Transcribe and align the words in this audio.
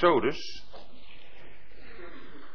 Exodus. 0.00 0.64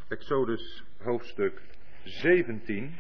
Exodus 0.09 0.83
hoofdstuk 1.03 1.61
17. 2.03 2.97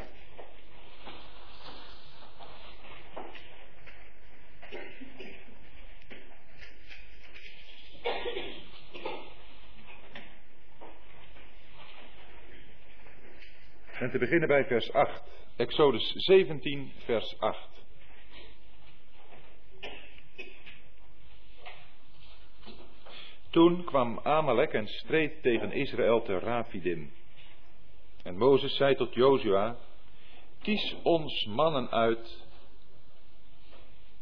En 13.99 14.11
te 14.11 14.17
beginnen 14.17 14.47
bij 14.47 14.65
vers 14.65 14.93
8. 14.93 15.23
Exodus 15.55 16.11
17, 16.15 16.91
vers 17.05 17.39
8. 17.39 17.74
Toen 23.55 23.83
kwam 23.83 24.19
Amalek 24.23 24.73
en 24.73 24.87
streed 24.87 25.41
tegen 25.41 25.71
Israël 25.71 26.21
te 26.21 26.39
Rafidim. 26.39 27.11
En 28.23 28.37
Mozes 28.37 28.75
zei 28.75 28.95
tot 28.95 29.13
Jozua, 29.13 29.75
kies 30.61 30.95
ons 31.03 31.45
mannen 31.45 31.91
uit, 31.91 32.43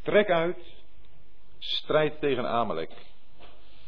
trek 0.01 0.29
uit, 0.29 0.83
strijd 1.59 2.19
tegen 2.19 2.47
Amalek. 2.47 2.91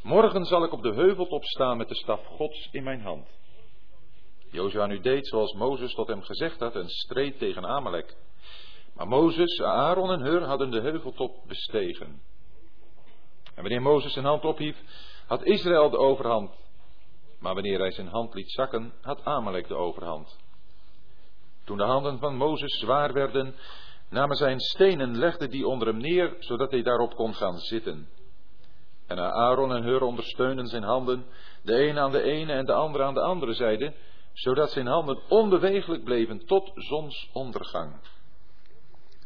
Morgen 0.03 0.45
zal 0.45 0.63
ik 0.63 0.71
op 0.71 0.81
de 0.81 0.93
heuveltop 0.93 1.43
staan 1.43 1.77
met 1.77 1.87
de 1.87 1.95
staf 1.95 2.25
Gods 2.25 2.69
in 2.71 2.83
mijn 2.83 3.01
hand. 3.01 3.27
Jozua 4.51 4.85
nu 4.85 4.99
deed 4.99 5.27
zoals 5.27 5.53
Mozes 5.53 5.93
tot 5.93 6.07
hem 6.07 6.21
gezegd 6.21 6.59
had 6.59 6.75
en 6.75 6.89
streed 6.89 7.39
tegen 7.39 7.65
Amalek. 7.65 8.15
Maar 8.95 9.07
Mozes, 9.07 9.61
Aaron 9.61 10.11
en 10.11 10.21
Hur 10.21 10.43
hadden 10.43 10.71
de 10.71 10.81
heuveltop 10.81 11.35
bestegen. 11.47 12.21
En 13.55 13.61
wanneer 13.61 13.81
Mozes 13.81 14.13
zijn 14.13 14.25
hand 14.25 14.45
ophief, 14.45 14.77
had 15.27 15.43
Israël 15.43 15.89
de 15.89 15.97
overhand. 15.97 16.51
Maar 17.39 17.53
wanneer 17.53 17.79
hij 17.79 17.91
zijn 17.91 18.07
hand 18.07 18.33
liet 18.33 18.51
zakken, 18.51 18.93
had 19.01 19.25
Amalek 19.25 19.67
de 19.67 19.75
overhand. 19.75 20.37
Toen 21.65 21.77
de 21.77 21.83
handen 21.83 22.19
van 22.19 22.35
Mozes 22.35 22.79
zwaar 22.79 23.13
werden, 23.13 23.55
namen 24.09 24.35
zijn 24.35 24.59
stenen, 24.59 25.17
legden 25.17 25.49
die 25.49 25.67
onder 25.67 25.87
hem 25.87 25.97
neer, 25.97 26.35
zodat 26.39 26.71
hij 26.71 26.81
daarop 26.81 27.15
kon 27.15 27.33
gaan 27.33 27.57
zitten. 27.57 28.09
En 29.07 29.19
Aaron 29.19 29.73
en 29.73 29.83
Hur 29.83 30.01
ondersteunden 30.01 30.67
zijn 30.67 30.83
handen, 30.83 31.25
de 31.63 31.87
een 31.87 31.99
aan 31.99 32.11
de 32.11 32.21
ene 32.21 32.53
en 32.53 32.65
de 32.65 32.73
andere 32.73 33.03
aan 33.03 33.13
de 33.13 33.21
andere 33.21 33.53
zijde, 33.53 33.93
zodat 34.33 34.71
zijn 34.71 34.87
handen 34.87 35.19
onbewegelijk 35.29 36.03
bleven 36.03 36.45
tot 36.45 36.71
zonsondergang. 36.73 37.93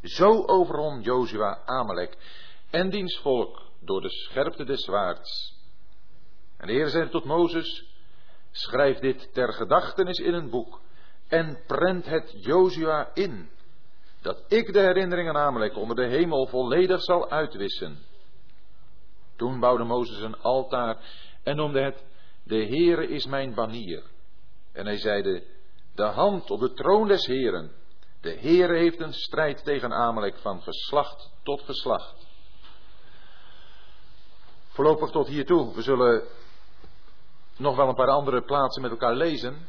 Zo 0.01 0.45
overwon 0.45 1.01
Jozua 1.01 1.61
Amalek 1.65 2.17
en 2.69 2.89
diens 2.89 3.17
volk 3.17 3.61
door 3.81 4.01
de 4.01 4.09
scherpte 4.09 4.63
des 4.63 4.81
zwaards. 4.81 5.58
En 6.59 6.67
de 6.67 6.73
Heer 6.73 6.87
zei 6.87 7.09
tot 7.09 7.25
Mozes, 7.25 7.85
schrijf 8.51 8.99
dit 8.99 9.33
ter 9.33 9.53
gedachtenis 9.53 10.17
in 10.17 10.33
een 10.33 10.49
boek 10.49 10.81
en 11.27 11.59
prent 11.67 12.05
het 12.05 12.43
Jozua 12.43 13.11
in, 13.13 13.49
dat 14.21 14.43
ik 14.47 14.73
de 14.73 14.79
herinnering 14.79 15.29
aan 15.29 15.37
Amalek 15.37 15.75
onder 15.75 15.95
de 15.95 16.05
hemel 16.05 16.47
volledig 16.47 17.01
zal 17.01 17.29
uitwissen. 17.29 17.97
Toen 19.35 19.59
bouwde 19.59 19.83
Mozes 19.83 20.21
een 20.21 20.37
altaar 20.37 20.97
en 21.43 21.55
noemde 21.55 21.81
het, 21.81 22.03
de 22.43 22.65
Heere 22.65 23.07
is 23.07 23.25
mijn 23.25 23.53
banier. 23.53 24.03
En 24.73 24.85
hij 24.85 24.97
zeide, 24.97 25.43
de 25.95 26.03
hand 26.03 26.51
op 26.51 26.59
de 26.59 26.73
troon 26.73 27.07
des 27.07 27.25
Heeren. 27.25 27.71
De 28.21 28.37
Heere 28.39 28.77
heeft 28.77 28.99
een 28.99 29.13
strijd 29.13 29.63
tegen 29.63 29.93
Amalek 29.93 30.37
van 30.37 30.61
geslacht 30.61 31.31
tot 31.43 31.61
geslacht. 31.61 32.27
Voorlopig 34.67 35.09
tot 35.09 35.27
hiertoe. 35.27 35.75
We 35.75 35.81
zullen 35.81 36.23
nog 37.59 37.75
wel 37.75 37.87
een 37.87 37.95
paar 37.95 38.09
andere 38.09 38.41
plaatsen 38.41 38.81
met 38.81 38.91
elkaar 38.91 39.15
lezen. 39.15 39.67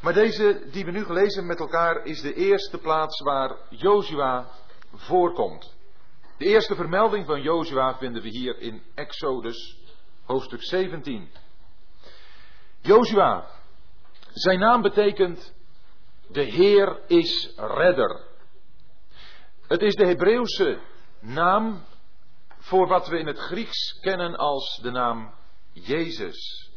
Maar 0.00 0.12
deze 0.12 0.62
die 0.70 0.84
we 0.84 0.90
nu 0.90 1.04
gelezen 1.04 1.46
met 1.46 1.60
elkaar 1.60 2.04
is 2.04 2.20
de 2.20 2.34
eerste 2.34 2.78
plaats 2.78 3.20
waar 3.20 3.56
Jozua 3.68 4.48
voorkomt. 4.94 5.74
De 6.38 6.44
eerste 6.44 6.74
vermelding 6.74 7.26
van 7.26 7.42
Jozua 7.42 7.96
vinden 7.98 8.22
we 8.22 8.28
hier 8.28 8.58
in 8.58 8.82
Exodus 8.94 9.78
hoofdstuk 10.24 10.62
17. 10.62 11.30
Jozua, 12.80 13.46
zijn 14.32 14.58
naam 14.58 14.82
betekent 14.82 15.54
de 16.28 16.42
Heer 16.42 17.00
is 17.06 17.52
redder. 17.56 18.20
Het 19.66 19.82
is 19.82 19.94
de 19.94 20.06
Hebreeuwse 20.06 20.78
naam 21.20 21.84
voor 22.58 22.88
wat 22.88 23.08
we 23.08 23.18
in 23.18 23.26
het 23.26 23.38
Grieks 23.38 23.98
kennen 24.00 24.36
als 24.36 24.78
de 24.82 24.90
naam 24.90 25.34
Jezus. 25.72 26.70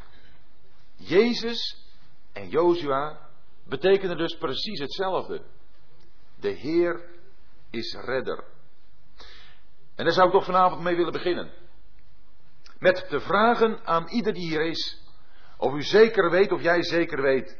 Jezus 0.95 1.85
en 2.33 2.49
Jozua 2.49 3.29
betekenen 3.63 4.17
dus 4.17 4.37
precies 4.37 4.79
hetzelfde. 4.79 5.41
De 6.39 6.49
Heer 6.49 7.05
is 7.69 7.93
redder. 7.93 8.43
En 9.95 10.05
daar 10.05 10.13
zou 10.13 10.27
ik 10.27 10.33
toch 10.33 10.45
vanavond 10.45 10.81
mee 10.81 10.95
willen 10.95 11.11
beginnen. 11.11 11.51
Met 12.79 13.05
te 13.09 13.19
vragen 13.19 13.85
aan 13.85 14.09
ieder 14.09 14.33
die 14.33 14.47
hier 14.47 14.65
is, 14.65 15.03
of 15.57 15.73
u 15.73 15.81
zeker 15.81 16.29
weet, 16.29 16.51
of 16.51 16.61
jij 16.61 16.83
zeker 16.83 17.21
weet, 17.21 17.57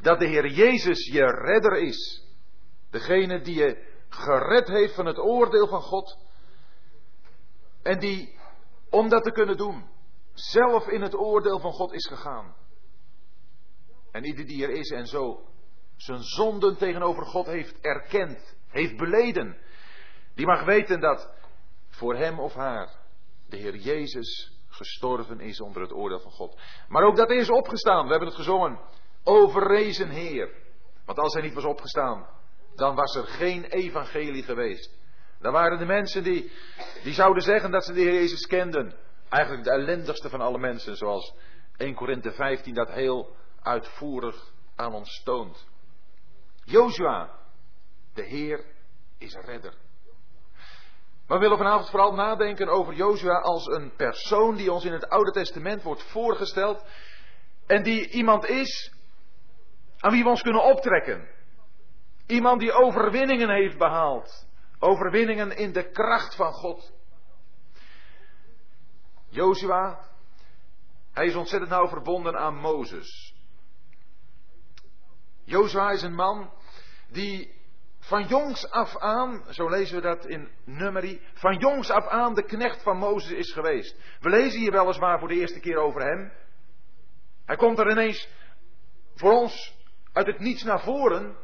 dat 0.00 0.18
de 0.18 0.26
Heer 0.26 0.46
Jezus 0.46 1.06
je 1.06 1.24
redder 1.24 1.78
is. 1.78 2.24
Degene 2.90 3.40
die 3.40 3.54
je 3.54 3.94
gered 4.08 4.68
heeft 4.68 4.94
van 4.94 5.06
het 5.06 5.18
oordeel 5.18 5.68
van 5.68 5.82
God. 5.82 6.18
En 7.82 7.98
die, 7.98 8.38
om 8.90 9.08
dat 9.08 9.24
te 9.24 9.32
kunnen 9.32 9.56
doen, 9.56 9.84
zelf 10.38 10.86
in 10.86 11.02
het 11.02 11.14
oordeel 11.14 11.60
van 11.60 11.72
God 11.72 11.92
is 11.92 12.06
gegaan. 12.06 12.54
En 14.10 14.24
ieder 14.24 14.46
die 14.46 14.64
er 14.64 14.70
is 14.70 14.90
en 14.90 15.06
zo 15.06 15.44
zijn 15.96 16.22
zonden 16.22 16.76
tegenover 16.76 17.26
God 17.26 17.46
heeft 17.46 17.80
erkend, 17.80 18.56
heeft 18.68 18.96
beleden, 18.96 19.56
die 20.34 20.46
mag 20.46 20.64
weten 20.64 21.00
dat 21.00 21.30
voor 21.88 22.16
hem 22.16 22.40
of 22.40 22.54
haar 22.54 22.90
de 23.48 23.56
Heer 23.56 23.76
Jezus 23.76 24.52
gestorven 24.68 25.40
is 25.40 25.60
onder 25.60 25.82
het 25.82 25.92
oordeel 25.92 26.20
van 26.20 26.30
God. 26.30 26.60
Maar 26.88 27.02
ook 27.02 27.16
dat 27.16 27.28
hij 27.28 27.36
is 27.36 27.50
opgestaan. 27.50 28.04
We 28.04 28.10
hebben 28.10 28.28
het 28.28 28.36
gezongen. 28.36 28.80
Overrezen 29.24 30.08
Heer. 30.08 30.50
Want 31.04 31.18
als 31.18 31.32
hij 31.32 31.42
niet 31.42 31.54
was 31.54 31.64
opgestaan, 31.64 32.26
dan 32.74 32.94
was 32.94 33.14
er 33.16 33.26
geen 33.26 33.64
evangelie 33.64 34.42
geweest. 34.42 34.98
Dan 35.40 35.52
waren 35.52 35.78
de 35.78 35.84
mensen 35.84 36.22
die, 36.22 36.52
die 37.02 37.12
zouden 37.12 37.42
zeggen 37.42 37.70
dat 37.70 37.84
ze 37.84 37.92
de 37.92 38.00
Heer 38.00 38.12
Jezus 38.12 38.46
kenden. 38.46 38.94
Eigenlijk 39.28 39.64
de 39.64 39.70
ellendigste 39.70 40.28
van 40.28 40.40
alle 40.40 40.58
mensen, 40.58 40.96
zoals 40.96 41.34
1 41.76 41.94
Korinthe 41.94 42.32
15 42.32 42.74
dat 42.74 42.90
heel 42.90 43.36
uitvoerig 43.62 44.52
aan 44.76 44.94
ons 44.94 45.22
toont. 45.22 45.66
Jozua, 46.64 47.30
de 48.14 48.22
Heer 48.22 48.64
is 49.18 49.34
redder. 49.34 49.74
Maar 51.26 51.38
we 51.38 51.42
willen 51.42 51.58
vanavond 51.58 51.90
vooral 51.90 52.12
nadenken 52.12 52.68
over 52.68 52.94
Jozua 52.94 53.40
als 53.40 53.66
een 53.66 53.92
persoon 53.96 54.56
die 54.56 54.72
ons 54.72 54.84
in 54.84 54.92
het 54.92 55.08
Oude 55.08 55.30
Testament 55.30 55.82
wordt 55.82 56.02
voorgesteld. 56.02 56.84
En 57.66 57.82
die 57.82 58.10
iemand 58.10 58.44
is 58.44 58.92
aan 59.98 60.12
wie 60.12 60.22
we 60.22 60.28
ons 60.28 60.42
kunnen 60.42 60.64
optrekken. 60.64 61.28
Iemand 62.26 62.60
die 62.60 62.72
overwinningen 62.72 63.50
heeft 63.50 63.78
behaald. 63.78 64.46
Overwinningen 64.78 65.56
in 65.56 65.72
de 65.72 65.90
kracht 65.90 66.34
van 66.34 66.52
God. 66.52 66.92
Jozua, 69.28 69.98
hij 71.12 71.26
is 71.26 71.34
ontzettend 71.34 71.70
nauw 71.70 71.88
verbonden 71.88 72.38
aan 72.38 72.54
Mozes. 72.54 73.34
Jozua 75.44 75.90
is 75.90 76.02
een 76.02 76.14
man 76.14 76.50
die 77.08 77.54
van 77.98 78.26
jongs 78.26 78.70
af 78.70 78.96
aan, 78.96 79.44
zo 79.50 79.68
lezen 79.68 79.96
we 79.96 80.02
dat 80.02 80.26
in 80.26 80.48
Numeri, 80.64 81.20
van 81.34 81.56
jongs 81.56 81.90
af 81.90 82.06
aan 82.06 82.34
de 82.34 82.42
knecht 82.42 82.82
van 82.82 82.96
Mozes 82.98 83.30
is 83.30 83.52
geweest. 83.52 84.00
We 84.20 84.28
lezen 84.28 84.60
hier 84.60 84.72
weliswaar 84.72 85.18
voor 85.18 85.28
de 85.28 85.34
eerste 85.34 85.60
keer 85.60 85.76
over 85.76 86.00
hem. 86.00 86.32
Hij 87.44 87.56
komt 87.56 87.78
er 87.78 87.90
ineens 87.90 88.28
voor 89.14 89.32
ons 89.32 89.76
uit 90.12 90.26
het 90.26 90.38
niets 90.38 90.62
naar 90.62 90.80
voren. 90.80 91.36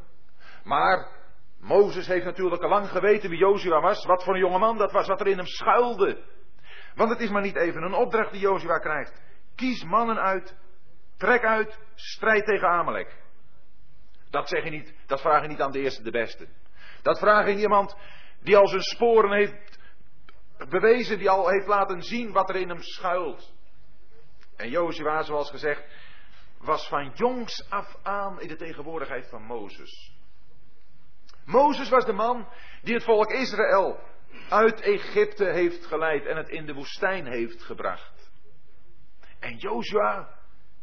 Maar 0.63 1.07
Mozes 1.59 2.07
heeft 2.07 2.25
natuurlijk 2.25 2.63
al 2.63 2.69
lang 2.69 2.89
geweten 2.89 3.29
wie 3.29 3.39
Jozua 3.39 3.81
was, 3.81 4.05
wat 4.05 4.23
voor 4.23 4.33
een 4.33 4.39
jongeman 4.39 4.77
dat 4.77 4.91
was, 4.91 5.07
wat 5.07 5.19
er 5.19 5.27
in 5.27 5.37
hem 5.37 5.45
schuilde. 5.45 6.23
Want 6.95 7.09
het 7.09 7.19
is 7.19 7.29
maar 7.29 7.41
niet 7.41 7.55
even 7.55 7.81
een 7.81 7.93
opdracht 7.93 8.31
die 8.31 8.41
Jozua 8.41 8.77
krijgt. 8.77 9.21
Kies 9.55 9.83
mannen 9.83 10.19
uit, 10.19 10.55
trek 11.17 11.43
uit, 11.43 11.79
strijd 11.95 12.45
tegen 12.45 12.67
Amalek. 12.67 13.21
Dat 14.29 14.49
zeg 14.49 14.63
je 14.63 14.69
niet, 14.69 14.93
dat 15.05 15.21
vraag 15.21 15.41
je 15.41 15.47
niet 15.47 15.61
aan 15.61 15.71
de 15.71 15.79
eerste 15.79 16.03
de 16.03 16.11
beste. 16.11 16.47
Dat 17.01 17.19
vraag 17.19 17.47
je 17.47 17.55
iemand 17.55 17.95
die 18.39 18.57
al 18.57 18.67
zijn 18.67 18.81
sporen 18.81 19.31
heeft 19.31 19.79
bewezen, 20.69 21.17
die 21.17 21.29
al 21.29 21.49
heeft 21.49 21.67
laten 21.67 22.01
zien 22.01 22.31
wat 22.31 22.49
er 22.49 22.55
in 22.55 22.69
hem 22.69 22.81
schuilt. 22.81 23.53
En 24.55 24.69
Jozua, 24.69 25.21
zoals 25.21 25.49
gezegd, 25.49 25.83
was 26.57 26.87
van 26.87 27.11
jongs 27.13 27.69
af 27.69 27.95
aan 28.03 28.41
in 28.41 28.47
de 28.47 28.55
tegenwoordigheid 28.55 29.29
van 29.29 29.43
Mozes. 29.43 30.11
Mozes 31.45 31.89
was 31.89 32.05
de 32.05 32.13
man 32.13 32.47
die 32.81 32.93
het 32.93 33.03
volk 33.03 33.31
Israël 33.31 33.99
uit 34.49 34.81
Egypte 34.81 35.45
heeft 35.45 35.85
geleid 35.85 36.25
en 36.25 36.37
het 36.37 36.49
in 36.49 36.65
de 36.65 36.73
woestijn 36.73 37.25
heeft 37.25 37.63
gebracht. 37.63 38.31
En 39.39 39.57
Joshua, 39.57 40.29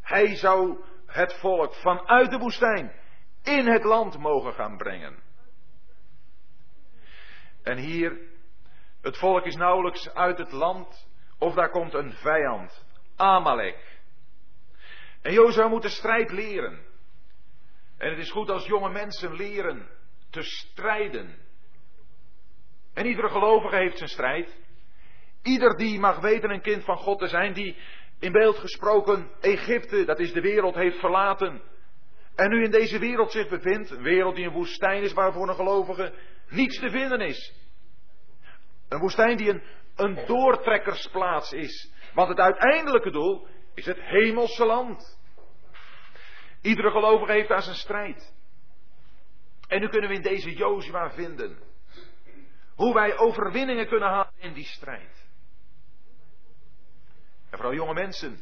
hij 0.00 0.36
zou 0.36 0.84
het 1.06 1.34
volk 1.34 1.74
vanuit 1.74 2.30
de 2.30 2.38
woestijn 2.38 2.92
in 3.42 3.66
het 3.66 3.84
land 3.84 4.18
mogen 4.18 4.52
gaan 4.52 4.76
brengen. 4.76 5.22
En 7.62 7.76
hier, 7.76 8.18
het 9.00 9.18
volk 9.18 9.44
is 9.44 9.56
nauwelijks 9.56 10.14
uit 10.14 10.38
het 10.38 10.52
land 10.52 11.08
of 11.38 11.54
daar 11.54 11.70
komt 11.70 11.94
een 11.94 12.12
vijand, 12.12 12.84
Amalek. 13.16 13.98
En 15.22 15.32
Jozua 15.32 15.68
moet 15.68 15.82
de 15.82 15.88
strijd 15.88 16.30
leren. 16.30 16.88
En 17.98 18.10
het 18.10 18.18
is 18.18 18.30
goed 18.30 18.50
als 18.50 18.66
jonge 18.66 18.90
mensen 18.90 19.34
leren 19.34 19.88
te 20.30 20.42
strijden. 20.42 21.36
En 22.94 23.06
iedere 23.06 23.28
gelovige 23.28 23.76
heeft 23.76 23.96
zijn 23.96 24.08
strijd. 24.08 24.56
Ieder 25.42 25.76
die 25.76 25.98
mag 25.98 26.20
weten 26.20 26.50
een 26.50 26.62
kind 26.62 26.84
van 26.84 26.96
God 26.96 27.18
te 27.18 27.28
zijn, 27.28 27.52
die 27.52 27.76
in 28.18 28.32
beeld 28.32 28.58
gesproken 28.58 29.30
Egypte, 29.40 30.04
dat 30.04 30.18
is 30.18 30.32
de 30.32 30.40
wereld, 30.40 30.74
heeft 30.74 30.98
verlaten. 30.98 31.62
En 32.34 32.50
nu 32.50 32.64
in 32.64 32.70
deze 32.70 32.98
wereld 32.98 33.32
zich 33.32 33.48
bevindt, 33.48 33.90
een 33.90 34.02
wereld 34.02 34.34
die 34.34 34.46
een 34.46 34.52
woestijn 34.52 35.02
is 35.02 35.12
waarvoor 35.12 35.48
een 35.48 35.54
gelovige 35.54 36.12
niets 36.48 36.78
te 36.78 36.90
vinden 36.90 37.20
is. 37.20 37.54
Een 38.88 38.98
woestijn 38.98 39.36
die 39.36 39.48
een, 39.48 39.62
een 39.96 40.26
doortrekkersplaats 40.26 41.52
is. 41.52 41.92
Want 42.14 42.28
het 42.28 42.38
uiteindelijke 42.38 43.10
doel 43.10 43.46
is 43.74 43.86
het 43.86 44.00
hemelse 44.00 44.64
land. 44.64 45.18
Iedere 46.62 46.90
gelovige 46.90 47.32
heeft 47.32 47.48
daar 47.48 47.62
zijn 47.62 47.76
strijd. 47.76 48.34
En 49.68 49.80
nu 49.80 49.88
kunnen 49.88 50.08
we 50.08 50.16
in 50.16 50.22
deze 50.22 50.54
Jozua 50.54 51.10
vinden 51.10 51.69
hoe 52.80 52.94
wij 52.94 53.18
overwinningen 53.18 53.88
kunnen 53.88 54.08
halen 54.08 54.32
in 54.36 54.52
die 54.52 54.64
strijd. 54.64 55.28
En 57.50 57.56
vooral 57.58 57.74
jonge 57.74 57.94
mensen, 57.94 58.40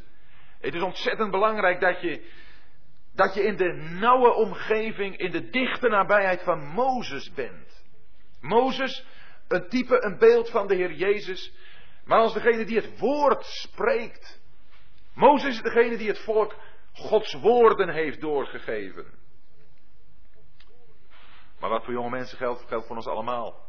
het 0.59 0.73
is 0.73 0.81
ontzettend 0.81 1.31
belangrijk 1.31 1.79
dat 1.79 2.01
je, 2.01 2.31
dat 3.13 3.33
je 3.33 3.43
in 3.43 3.55
de 3.55 3.73
nauwe 3.73 4.33
omgeving, 4.33 5.17
in 5.17 5.31
de 5.31 5.49
dichte 5.49 5.87
nabijheid 5.87 6.43
van 6.43 6.65
Mozes 6.65 7.33
bent. 7.33 7.85
Mozes, 8.41 9.05
een 9.47 9.69
type, 9.69 10.03
een 10.03 10.17
beeld 10.17 10.49
van 10.49 10.67
de 10.67 10.75
Heer 10.75 10.93
Jezus, 10.93 11.53
maar 12.05 12.19
als 12.19 12.33
degene 12.33 12.65
die 12.65 12.77
het 12.77 12.99
woord 12.99 13.45
spreekt. 13.45 14.41
Mozes 15.13 15.55
is 15.55 15.61
degene 15.61 15.97
die 15.97 16.07
het 16.07 16.19
volk 16.19 16.55
Gods 16.93 17.33
woorden 17.33 17.89
heeft 17.89 18.21
doorgegeven. 18.21 19.05
Maar 21.59 21.69
wat 21.69 21.83
voor 21.83 21.93
jonge 21.93 22.09
mensen 22.09 22.37
geldt, 22.37 22.65
geldt 22.67 22.87
voor 22.87 22.95
ons 22.95 23.07
allemaal. 23.07 23.68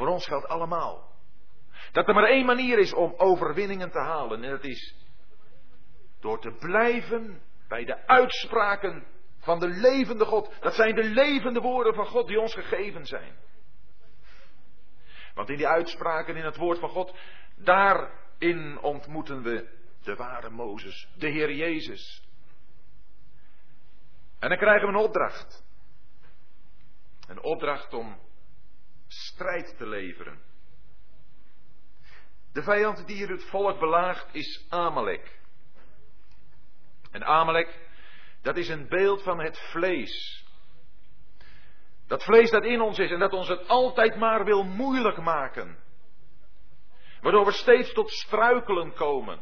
Voor 0.00 0.08
ons 0.08 0.26
geldt 0.26 0.48
allemaal. 0.48 1.08
Dat 1.92 2.08
er 2.08 2.14
maar 2.14 2.28
één 2.28 2.46
manier 2.46 2.78
is 2.78 2.92
om 2.92 3.14
overwinningen 3.16 3.90
te 3.90 3.98
halen. 3.98 4.44
En 4.44 4.50
dat 4.50 4.64
is 4.64 4.94
door 6.20 6.40
te 6.40 6.52
blijven 6.52 7.42
bij 7.68 7.84
de 7.84 8.06
uitspraken 8.06 9.06
van 9.38 9.58
de 9.58 9.68
levende 9.68 10.24
God. 10.24 10.60
Dat 10.60 10.74
zijn 10.74 10.94
de 10.94 11.04
levende 11.04 11.60
woorden 11.60 11.94
van 11.94 12.06
God 12.06 12.26
die 12.26 12.40
ons 12.40 12.54
gegeven 12.54 13.06
zijn. 13.06 13.36
Want 15.34 15.48
in 15.48 15.56
die 15.56 15.68
uitspraken 15.68 16.36
in 16.36 16.44
het 16.44 16.56
woord 16.56 16.78
van 16.78 16.88
God, 16.88 17.16
daarin 17.56 18.78
ontmoeten 18.80 19.42
we 19.42 19.78
de 20.02 20.14
ware 20.14 20.50
Mozes, 20.50 21.08
de 21.16 21.28
Heer 21.28 21.52
Jezus. 21.52 22.28
En 24.38 24.48
dan 24.48 24.58
krijgen 24.58 24.88
we 24.88 24.98
een 24.98 25.04
opdracht. 25.04 25.64
Een 27.28 27.42
opdracht 27.42 27.92
om 27.92 28.28
strijd 29.10 29.76
te 29.76 29.86
leveren. 29.86 30.38
De 32.52 32.62
vijand 32.62 33.06
die 33.06 33.16
hier 33.16 33.28
het 33.28 33.44
volk 33.44 33.78
belaagt 33.78 34.34
is 34.34 34.66
Amalek. 34.68 35.38
En 37.10 37.24
Amalek, 37.24 37.88
dat 38.42 38.56
is 38.56 38.68
een 38.68 38.88
beeld 38.88 39.22
van 39.22 39.40
het 39.40 39.58
vlees. 39.58 40.44
Dat 42.06 42.24
vlees 42.24 42.50
dat 42.50 42.64
in 42.64 42.80
ons 42.80 42.98
is 42.98 43.10
en 43.10 43.18
dat 43.18 43.32
ons 43.32 43.48
het 43.48 43.68
altijd 43.68 44.16
maar 44.16 44.44
wil 44.44 44.64
moeilijk 44.64 45.16
maken. 45.16 45.78
Waardoor 47.20 47.44
we 47.44 47.52
steeds 47.52 47.92
tot 47.92 48.10
struikelen 48.10 48.92
komen. 48.92 49.40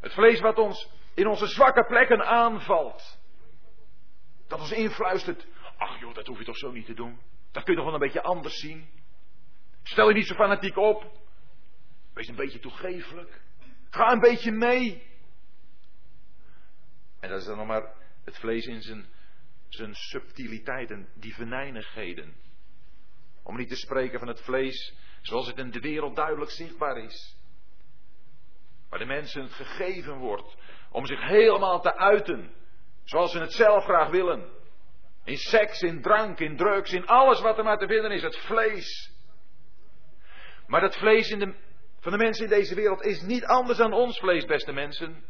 Het 0.00 0.12
vlees 0.12 0.40
wat 0.40 0.58
ons 0.58 0.90
in 1.14 1.26
onze 1.26 1.46
zwakke 1.46 1.84
plekken 1.84 2.26
aanvalt. 2.26 3.18
Dat 4.48 4.60
ons 4.60 4.72
influistert. 4.72 5.46
Ach 5.76 6.00
joh, 6.00 6.14
dat 6.14 6.26
hoef 6.26 6.38
je 6.38 6.44
toch 6.44 6.56
zo 6.58 6.70
niet 6.70 6.86
te 6.86 6.94
doen. 6.94 7.20
Dat 7.56 7.64
kun 7.64 7.74
je 7.74 7.80
toch 7.80 7.90
wel 7.90 8.00
een 8.00 8.06
beetje 8.06 8.22
anders 8.22 8.58
zien. 8.58 8.88
Stel 9.82 10.08
je 10.08 10.14
niet 10.14 10.26
zo 10.26 10.34
fanatiek 10.34 10.76
op. 10.76 11.18
Wees 12.14 12.28
een 12.28 12.36
beetje 12.36 12.58
toegefelijk. 12.58 13.40
Ga 13.90 14.12
een 14.12 14.20
beetje 14.20 14.52
mee. 14.52 15.02
En 17.20 17.28
dat 17.28 17.40
is 17.40 17.46
dan 17.46 17.56
nog 17.56 17.66
maar 17.66 17.94
het 18.24 18.38
vlees 18.38 18.66
in 18.66 18.82
zijn, 18.82 19.06
zijn 19.68 19.94
subtiliteiten, 19.94 21.08
die 21.14 21.34
venijnigheden. 21.34 22.36
Om 23.42 23.56
niet 23.56 23.68
te 23.68 23.76
spreken 23.76 24.18
van 24.18 24.28
het 24.28 24.42
vlees 24.42 24.94
zoals 25.22 25.46
het 25.46 25.58
in 25.58 25.70
de 25.70 25.80
wereld 25.80 26.16
duidelijk 26.16 26.50
zichtbaar 26.50 26.96
is. 26.96 27.36
Waar 28.88 28.98
de 28.98 29.04
mensen 29.04 29.42
het 29.42 29.52
gegeven 29.52 30.16
wordt 30.16 30.56
om 30.90 31.06
zich 31.06 31.20
helemaal 31.20 31.80
te 31.80 31.96
uiten. 31.96 32.54
Zoals 33.04 33.32
ze 33.32 33.38
het 33.38 33.52
zelf 33.52 33.84
graag 33.84 34.10
willen. 34.10 34.55
In 35.26 35.36
seks, 35.36 35.82
in 35.82 36.02
drank, 36.02 36.38
in 36.38 36.56
drugs, 36.56 36.92
in 36.92 37.06
alles 37.06 37.40
wat 37.40 37.58
er 37.58 37.64
maar 37.64 37.78
te 37.78 37.86
vinden 37.86 38.10
is. 38.10 38.22
Het 38.22 38.36
vlees. 38.36 39.12
Maar 40.66 40.80
dat 40.80 40.96
vlees 40.96 41.30
in 41.30 41.38
de, 41.38 41.54
van 42.00 42.12
de 42.12 42.18
mensen 42.18 42.44
in 42.44 42.50
deze 42.50 42.74
wereld 42.74 43.02
is 43.02 43.22
niet 43.22 43.44
anders 43.44 43.78
dan 43.78 43.92
ons 43.92 44.18
vlees, 44.18 44.44
beste 44.44 44.72
mensen. 44.72 45.24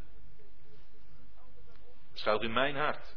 Schuilt 2.12 2.42
in 2.42 2.52
mijn 2.52 2.76
hart. 2.76 3.16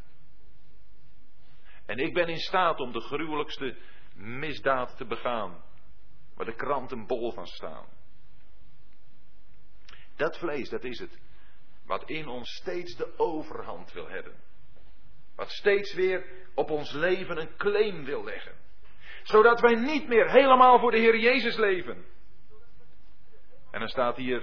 En 1.86 1.98
ik 1.98 2.14
ben 2.14 2.28
in 2.28 2.38
staat 2.38 2.80
om 2.80 2.92
de 2.92 3.00
gruwelijkste 3.00 3.76
misdaad 4.14 4.96
te 4.96 5.04
begaan. 5.04 5.64
Waar 6.34 6.46
de 6.46 6.54
kranten 6.54 7.06
bol 7.06 7.32
van 7.32 7.46
staan. 7.46 7.86
Dat 10.16 10.38
vlees, 10.38 10.68
dat 10.68 10.84
is 10.84 10.98
het. 10.98 11.18
Wat 11.84 12.10
in 12.10 12.28
ons 12.28 12.50
steeds 12.50 12.96
de 12.96 13.18
overhand 13.18 13.92
wil 13.92 14.08
hebben. 14.08 14.49
Wat 15.40 15.50
steeds 15.50 15.94
weer 15.94 16.24
op 16.54 16.70
ons 16.70 16.92
leven 16.92 17.40
een 17.40 17.56
claim 17.56 18.04
wil 18.04 18.24
leggen. 18.24 18.52
Zodat 19.22 19.60
wij 19.60 19.74
niet 19.74 20.08
meer 20.08 20.30
helemaal 20.30 20.78
voor 20.78 20.90
de 20.90 20.98
Heer 20.98 21.18
Jezus 21.18 21.56
leven. 21.56 22.04
En 23.70 23.80
dan 23.80 23.88
staat 23.88 24.16
hier 24.16 24.42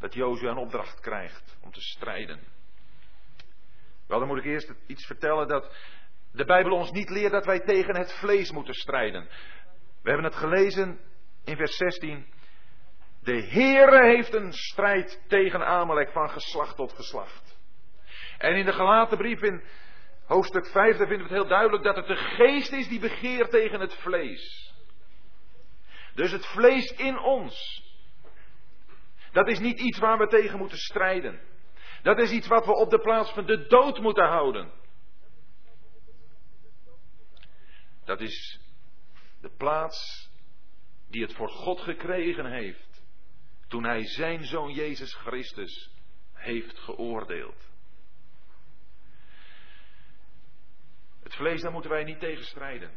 dat 0.00 0.14
Jozua 0.14 0.50
een 0.50 0.56
opdracht 0.56 1.00
krijgt 1.00 1.58
om 1.62 1.72
te 1.72 1.80
strijden. 1.80 2.40
Wel, 4.06 4.18
dan 4.18 4.28
moet 4.28 4.38
ik 4.38 4.44
eerst 4.44 4.72
iets 4.86 5.06
vertellen 5.06 5.48
dat 5.48 5.76
de 6.32 6.44
Bijbel 6.44 6.72
ons 6.72 6.90
niet 6.90 7.10
leert 7.10 7.32
dat 7.32 7.44
wij 7.44 7.60
tegen 7.60 7.96
het 7.96 8.12
vlees 8.12 8.50
moeten 8.50 8.74
strijden. 8.74 9.28
We 10.02 10.10
hebben 10.10 10.24
het 10.24 10.36
gelezen 10.36 11.00
in 11.44 11.56
vers 11.56 11.76
16. 11.76 12.26
De 13.22 13.42
Heere 13.42 14.06
heeft 14.14 14.34
een 14.34 14.52
strijd 14.52 15.24
tegen 15.28 15.66
Amalek 15.66 16.12
van 16.12 16.30
geslacht 16.30 16.76
tot 16.76 16.92
geslacht. 16.92 17.58
En 18.38 18.56
in 18.56 18.64
de 18.64 18.72
gelaten 18.72 19.18
brief 19.18 19.42
in 19.42 19.62
hoofdstuk 20.28 20.66
5, 20.66 20.96
daar 20.96 21.06
vinden 21.06 21.26
we 21.26 21.34
het 21.34 21.42
heel 21.42 21.48
duidelijk 21.48 21.82
dat 21.82 21.96
het 21.96 22.06
de 22.06 22.16
geest 22.16 22.72
is 22.72 22.88
die 22.88 23.00
begeert 23.00 23.50
tegen 23.50 23.80
het 23.80 23.94
vlees. 23.94 24.74
Dus 26.14 26.30
het 26.30 26.46
vlees 26.46 26.90
in 26.90 27.18
ons. 27.18 27.86
Dat 29.32 29.48
is 29.48 29.58
niet 29.58 29.80
iets 29.80 29.98
waar 29.98 30.18
we 30.18 30.26
tegen 30.26 30.58
moeten 30.58 30.78
strijden. 30.78 31.40
Dat 32.02 32.18
is 32.18 32.30
iets 32.30 32.46
wat 32.46 32.66
we 32.66 32.72
op 32.72 32.90
de 32.90 33.00
plaats 33.00 33.32
van 33.32 33.46
de 33.46 33.66
dood 33.66 34.00
moeten 34.00 34.26
houden. 34.26 34.72
Dat 38.04 38.20
is 38.20 38.60
de 39.40 39.50
plaats 39.56 40.30
die 41.10 41.22
het 41.22 41.34
voor 41.34 41.48
God 41.48 41.80
gekregen 41.80 42.52
heeft 42.52 43.02
toen 43.68 43.84
hij 43.84 44.06
zijn 44.06 44.44
zoon 44.44 44.72
Jezus 44.72 45.14
Christus 45.14 45.90
heeft 46.32 46.78
geoordeeld. 46.78 47.67
Het 51.28 51.36
vlees, 51.36 51.62
daar 51.62 51.72
moeten 51.72 51.90
wij 51.90 52.04
niet 52.04 52.20
tegen 52.20 52.44
strijden. 52.44 52.90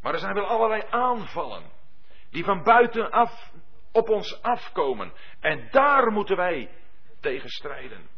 Maar 0.00 0.12
er 0.12 0.18
zijn 0.18 0.34
wel 0.34 0.46
allerlei 0.46 0.82
aanvallen 0.90 1.70
die 2.30 2.44
van 2.44 2.62
buitenaf 2.62 3.52
op 3.92 4.08
ons 4.08 4.42
afkomen. 4.42 5.12
En 5.40 5.68
daar 5.70 6.12
moeten 6.12 6.36
wij 6.36 6.70
tegen 7.20 7.48
strijden. 7.48 8.08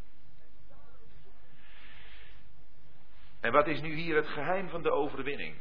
En 3.41 3.53
wat 3.53 3.67
is 3.67 3.81
nu 3.81 3.95
hier 3.95 4.17
het 4.17 4.29
geheim 4.29 4.69
van 4.69 4.83
de 4.83 4.91
overwinning? 4.91 5.57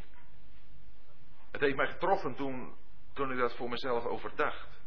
Het 1.52 1.62
heeft 1.62 1.76
mij 1.76 1.88
getroffen 1.88 2.36
toen, 2.36 2.76
toen 3.14 3.32
ik 3.32 3.38
dat 3.38 3.56
voor 3.56 3.70
mezelf 3.70 4.06
overdacht. 4.06 4.80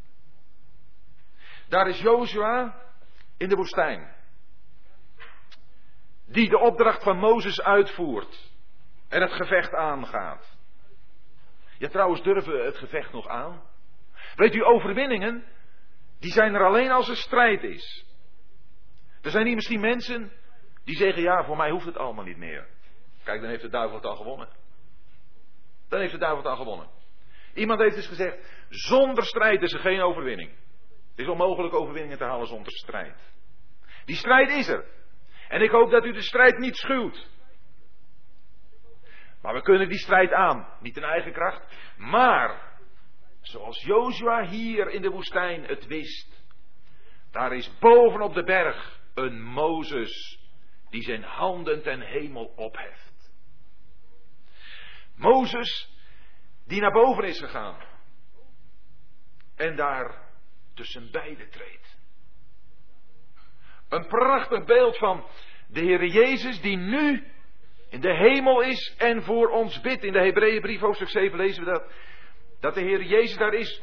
Daar 1.69 1.89
is 1.89 2.01
Jozua 2.01 2.83
in 3.37 3.49
de 3.49 3.57
woestijn. 3.57 4.15
Die 6.27 6.49
de 6.49 6.59
opdracht 6.59 7.03
van 7.03 7.19
Mozes 7.19 7.63
uitvoert. 7.63 8.53
En 9.09 9.21
het 9.21 9.33
gevecht 9.33 9.75
aangaat. 9.75 10.57
Ja, 11.79 11.89
trouwens 11.89 12.23
durven 12.23 12.53
we 12.53 12.63
het 12.63 12.77
gevecht 12.77 13.13
nog 13.13 13.29
aan? 13.29 13.63
Weet 14.37 14.55
u, 14.55 14.65
overwinningen, 14.65 15.45
die 16.21 16.33
zijn 16.33 16.55
er 16.55 16.65
alleen 16.65 16.91
als 16.91 17.09
er 17.09 17.17
strijd 17.17 17.63
is. 17.63 18.07
Er 19.23 19.31
zijn 19.31 19.47
hier 19.47 19.55
misschien 19.55 19.81
mensen 19.81 20.33
die 20.85 20.97
zeggen, 20.97 21.23
ja, 21.23 21.45
voor 21.45 21.57
mij 21.57 21.71
hoeft 21.71 21.87
het 21.87 21.97
allemaal 21.97 22.25
niet 22.25 22.37
meer. 22.37 22.67
Kijk, 23.25 23.41
dan 23.41 23.51
heeft 23.51 23.63
de 23.63 23.69
duivel 23.69 23.97
het 23.97 24.07
al 24.07 24.17
gewonnen. 24.17 24.49
Dan 25.89 26.01
heeft 26.01 26.13
de 26.13 26.19
duivel 26.19 26.43
het 26.43 26.51
al 26.51 26.57
gewonnen. 26.57 26.89
Iemand 27.55 27.81
heeft 27.81 27.97
dus 27.97 28.09
gezegd, 28.09 28.67
zonder 28.69 29.25
strijd 29.25 29.63
is 29.63 29.73
er 29.73 29.81
geen 29.81 30.03
overwinning. 30.03 30.51
Het 31.11 31.19
is 31.19 31.29
onmogelijk 31.29 31.75
overwinningen 31.75 32.19
te 32.19 32.25
halen 32.25 32.47
zonder 32.47 32.73
strijd. 32.73 33.33
Die 34.05 34.17
strijd 34.17 34.51
is 34.51 34.69
er. 34.69 34.85
En 35.49 35.63
ik 35.63 35.71
hoop 35.71 35.91
dat 35.91 36.05
u 36.05 36.13
de 36.13 36.23
strijd 36.23 36.59
niet 36.59 36.77
schuwt. 36.77 37.29
Maar 39.43 39.55
we 39.55 39.63
kunnen 39.63 39.89
die 39.89 39.99
strijd 39.99 40.33
aan. 40.33 40.69
Niet 40.81 40.97
in 40.97 41.03
eigen 41.03 41.33
kracht. 41.33 41.77
Maar, 41.97 42.79
zoals 43.41 43.83
Jozua 43.83 44.47
hier 44.47 44.91
in 44.91 45.03
de 45.03 45.11
woestijn 45.11 45.65
het 45.65 45.87
wist. 45.87 46.43
Daar 47.31 47.53
is 47.53 47.79
bovenop 47.79 48.35
de 48.35 48.45
berg 48.45 49.01
een 49.15 49.43
Mozes 49.43 50.39
die 50.91 51.03
zijn 51.03 51.23
handen 51.23 51.83
ten 51.83 52.01
hemel 52.01 52.45
opheft. 52.45 53.33
Mozes 55.17 55.91
die 56.67 56.81
naar 56.81 56.93
boven 56.93 57.25
is 57.25 57.41
gegaan. 57.41 57.77
En 59.57 59.77
daar 59.77 60.33
tussen 60.75 61.11
beiden 61.11 61.51
treedt. 61.51 61.84
Een 63.95 64.07
prachtig 64.07 64.65
beeld 64.65 64.99
van 64.99 65.25
de 65.69 65.81
Heer 65.81 66.05
Jezus 66.05 66.61
die 66.61 66.77
nu 66.77 67.25
in 67.91 68.01
de 68.01 68.15
hemel 68.15 68.61
is 68.61 68.95
en 68.99 69.23
voor 69.23 69.49
ons 69.49 69.81
bidt. 69.81 70.05
In 70.05 70.13
de 70.13 70.19
Hebreeënbrief 70.19 70.81
hoofdstuk 70.81 71.09
7 71.09 71.39
lezen 71.39 71.65
we 71.65 71.71
dat. 71.71 71.93
Dat 72.61 72.75
de 72.75 72.81
Heer 72.81 73.03
Jezus 73.03 73.37
daar 73.37 73.55
is 73.55 73.83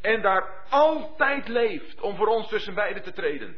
en 0.00 0.22
daar 0.22 0.66
altijd 0.70 1.48
leeft 1.48 2.00
om 2.00 2.16
voor 2.16 2.26
ons 2.26 2.48
tussen 2.48 2.74
beiden 2.74 3.02
te 3.02 3.12
treden. 3.12 3.56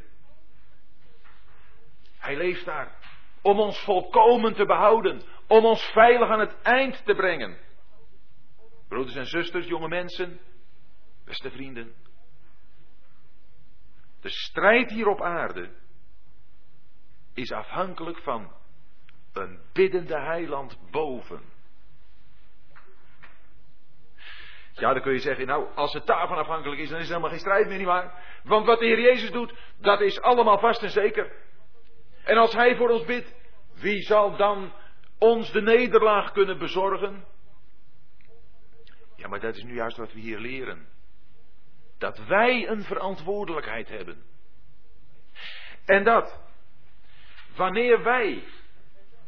Hij 2.18 2.36
leeft 2.36 2.64
daar 2.64 2.96
om 3.42 3.60
ons 3.60 3.78
volkomen 3.84 4.54
te 4.54 4.64
behouden, 4.64 5.22
om 5.46 5.64
ons 5.64 5.82
veilig 5.82 6.28
aan 6.28 6.40
het 6.40 6.62
eind 6.62 7.04
te 7.04 7.14
brengen. 7.14 7.58
Broeders 8.88 9.16
en 9.16 9.26
zusters, 9.26 9.66
jonge 9.66 9.88
mensen, 9.88 10.40
beste 11.24 11.50
vrienden. 11.50 12.07
De 14.20 14.28
strijd 14.28 14.90
hier 14.90 15.06
op 15.06 15.22
aarde 15.22 15.70
is 17.34 17.52
afhankelijk 17.52 18.18
van 18.18 18.52
een 19.32 19.60
biddende 19.72 20.20
heiland 20.20 20.78
boven. 20.90 21.42
Ja, 24.72 24.92
dan 24.92 25.02
kun 25.02 25.12
je 25.12 25.18
zeggen, 25.18 25.46
nou, 25.46 25.74
als 25.74 25.92
het 25.92 26.06
daarvan 26.06 26.36
afhankelijk 26.36 26.80
is, 26.80 26.88
dan 26.88 26.98
is 26.98 27.04
er 27.04 27.08
helemaal 27.08 27.30
geen 27.30 27.38
strijd 27.38 27.66
meer, 27.66 27.76
nietwaar? 27.76 28.40
Want 28.44 28.66
wat 28.66 28.78
de 28.78 28.86
Heer 28.86 29.00
Jezus 29.00 29.30
doet, 29.30 29.54
dat 29.80 30.00
is 30.00 30.20
allemaal 30.20 30.58
vast 30.58 30.82
en 30.82 30.90
zeker. 30.90 31.32
En 32.24 32.36
als 32.36 32.52
Hij 32.52 32.76
voor 32.76 32.88
ons 32.88 33.04
bidt, 33.04 33.34
wie 33.74 34.02
zal 34.02 34.36
dan 34.36 34.72
ons 35.18 35.52
de 35.52 35.62
nederlaag 35.62 36.32
kunnen 36.32 36.58
bezorgen? 36.58 37.24
Ja, 39.16 39.28
maar 39.28 39.40
dat 39.40 39.56
is 39.56 39.62
nu 39.62 39.74
juist 39.74 39.96
wat 39.96 40.12
we 40.12 40.20
hier 40.20 40.38
leren. 40.38 40.86
Dat 41.98 42.18
wij 42.18 42.68
een 42.68 42.82
verantwoordelijkheid 42.82 43.88
hebben. 43.88 44.22
En 45.84 46.04
dat, 46.04 46.40
wanneer 47.56 48.02
wij 48.02 48.44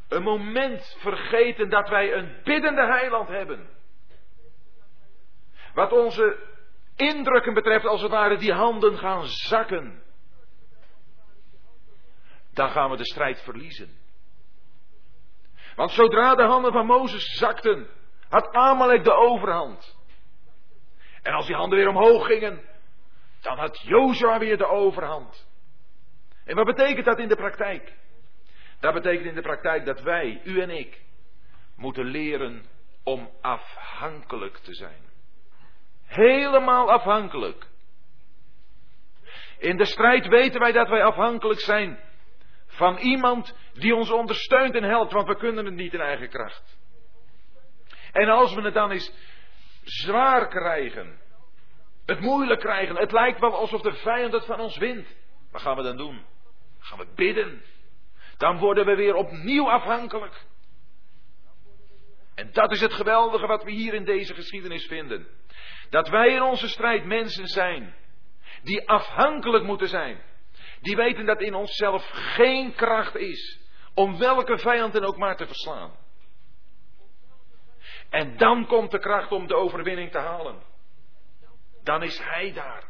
een 0.09 0.23
moment 0.23 0.97
vergeten 0.99 1.69
dat 1.69 1.89
wij 1.89 2.15
een 2.15 2.37
biddende 2.45 2.87
heiland 2.87 3.29
hebben. 3.29 3.69
Wat 5.75 5.93
onze 5.93 6.49
indrukken 6.97 7.55
betreft, 7.55 7.85
als 7.85 8.03
het 8.03 8.11
ware, 8.11 8.37
die 8.37 8.53
handen 8.53 8.99
gaan 8.99 9.27
zakken. 9.27 10.03
Dan 12.53 12.71
gaan 12.71 12.91
we 12.91 12.97
de 12.97 13.07
strijd 13.07 13.43
verliezen. 13.43 13.99
Want 15.77 15.91
zodra 15.91 16.35
de 16.35 16.43
handen 16.43 16.73
van 16.73 16.87
Mozes 16.87 17.37
zakten, 17.39 17.89
had 18.29 18.53
Amalek 18.53 19.05
de 19.05 19.13
overhand. 19.13 19.99
En 21.23 21.33
als 21.33 21.47
die 21.47 21.57
handen 21.57 21.79
weer 21.79 21.89
omhoog 21.89 22.27
gingen, 22.27 22.61
dan 23.41 23.59
had 23.59 23.81
Jozua 23.81 24.39
weer 24.39 24.57
de 24.57 24.67
overhand. 24.67 25.49
En 26.45 26.57
wat 26.57 26.67
betekent 26.67 27.05
dat 27.07 27.19
in 27.19 27.29
de 27.29 27.37
praktijk? 27.37 27.93
Dat 28.81 28.95
betekent 28.95 29.27
in 29.27 29.35
de 29.35 29.43
praktijk 29.43 29.85
dat 29.85 30.01
wij, 30.01 30.41
u 30.45 30.61
en 30.61 30.71
ik, 30.71 31.01
moeten 31.77 32.05
leren 32.05 32.65
om 33.05 33.31
afhankelijk 33.41 34.57
te 34.57 34.75
zijn. 34.75 35.09
Helemaal 36.07 36.91
afhankelijk. 36.91 37.67
In 39.59 39.77
de 39.77 39.85
strijd 39.85 40.27
weten 40.27 40.61
wij 40.61 40.73
dat 40.73 40.89
wij 40.89 41.05
afhankelijk 41.05 41.61
zijn 41.61 41.99
van 42.67 42.97
iemand 42.97 43.57
die 43.73 43.95
ons 43.95 44.11
ondersteunt 44.11 44.75
en 44.75 44.83
helpt, 44.83 45.13
want 45.13 45.27
we 45.27 45.37
kunnen 45.37 45.65
het 45.65 45.75
niet 45.75 45.95
in 45.95 46.01
eigen 46.01 46.29
kracht. 46.29 46.79
En 48.13 48.29
als 48.29 48.55
we 48.55 48.63
het 48.63 48.75
dan 48.75 48.91
eens 48.91 49.13
zwaar 49.83 50.49
krijgen, 50.49 51.21
het 52.07 52.21
moeilijk 52.21 52.61
krijgen, 52.61 52.97
het 52.97 53.13
lijkt 53.13 53.41
wel 53.41 53.55
alsof 53.55 53.81
de 53.81 53.93
vijand 53.93 54.33
het 54.33 54.45
van 54.45 54.61
ons 54.61 54.77
wint, 54.77 55.07
wat 55.51 55.63
gaan 55.63 55.77
we 55.77 55.83
dan 55.83 55.97
doen? 55.97 56.25
gaan 56.81 56.99
we 56.99 57.07
bidden. 57.15 57.63
Dan 58.37 58.59
worden 58.59 58.87
we 58.87 58.95
weer 58.95 59.15
opnieuw 59.15 59.71
afhankelijk. 59.71 60.45
En 62.35 62.53
dat 62.53 62.71
is 62.71 62.81
het 62.81 62.93
geweldige 62.93 63.47
wat 63.47 63.65
we 63.65 63.71
hier 63.71 63.95
in 63.95 64.05
deze 64.05 64.35
geschiedenis 64.35 64.87
vinden. 64.87 65.27
Dat 65.91 66.09
wij 66.09 66.29
in 66.29 66.43
onze 66.43 66.69
strijd 66.69 67.05
mensen 67.05 67.47
zijn 67.47 67.95
die 68.63 68.89
afhankelijk 68.89 69.65
moeten 69.65 69.89
zijn. 69.89 70.23
Die 70.81 70.97
weten 70.97 71.27
dat 71.27 71.41
in 71.41 71.55
onszelf 71.55 72.09
geen 72.13 72.75
kracht 72.75 73.17
is 73.17 73.61
om 73.95 74.19
welke 74.19 74.59
vijand 74.59 74.93
dan 74.93 75.05
ook 75.05 75.17
maar 75.17 75.37
te 75.37 75.47
verslaan. 75.47 75.93
En 78.11 78.37
dan 78.37 78.67
komt 78.67 78.91
de 78.91 78.99
kracht 78.99 79.33
om 79.33 79.47
de 79.47 79.55
overwinning 79.55 80.11
te 80.11 80.19
halen. 80.19 80.63
Dan 81.83 82.03
is 82.03 82.19
Hij 82.19 82.53
daar 82.53 82.85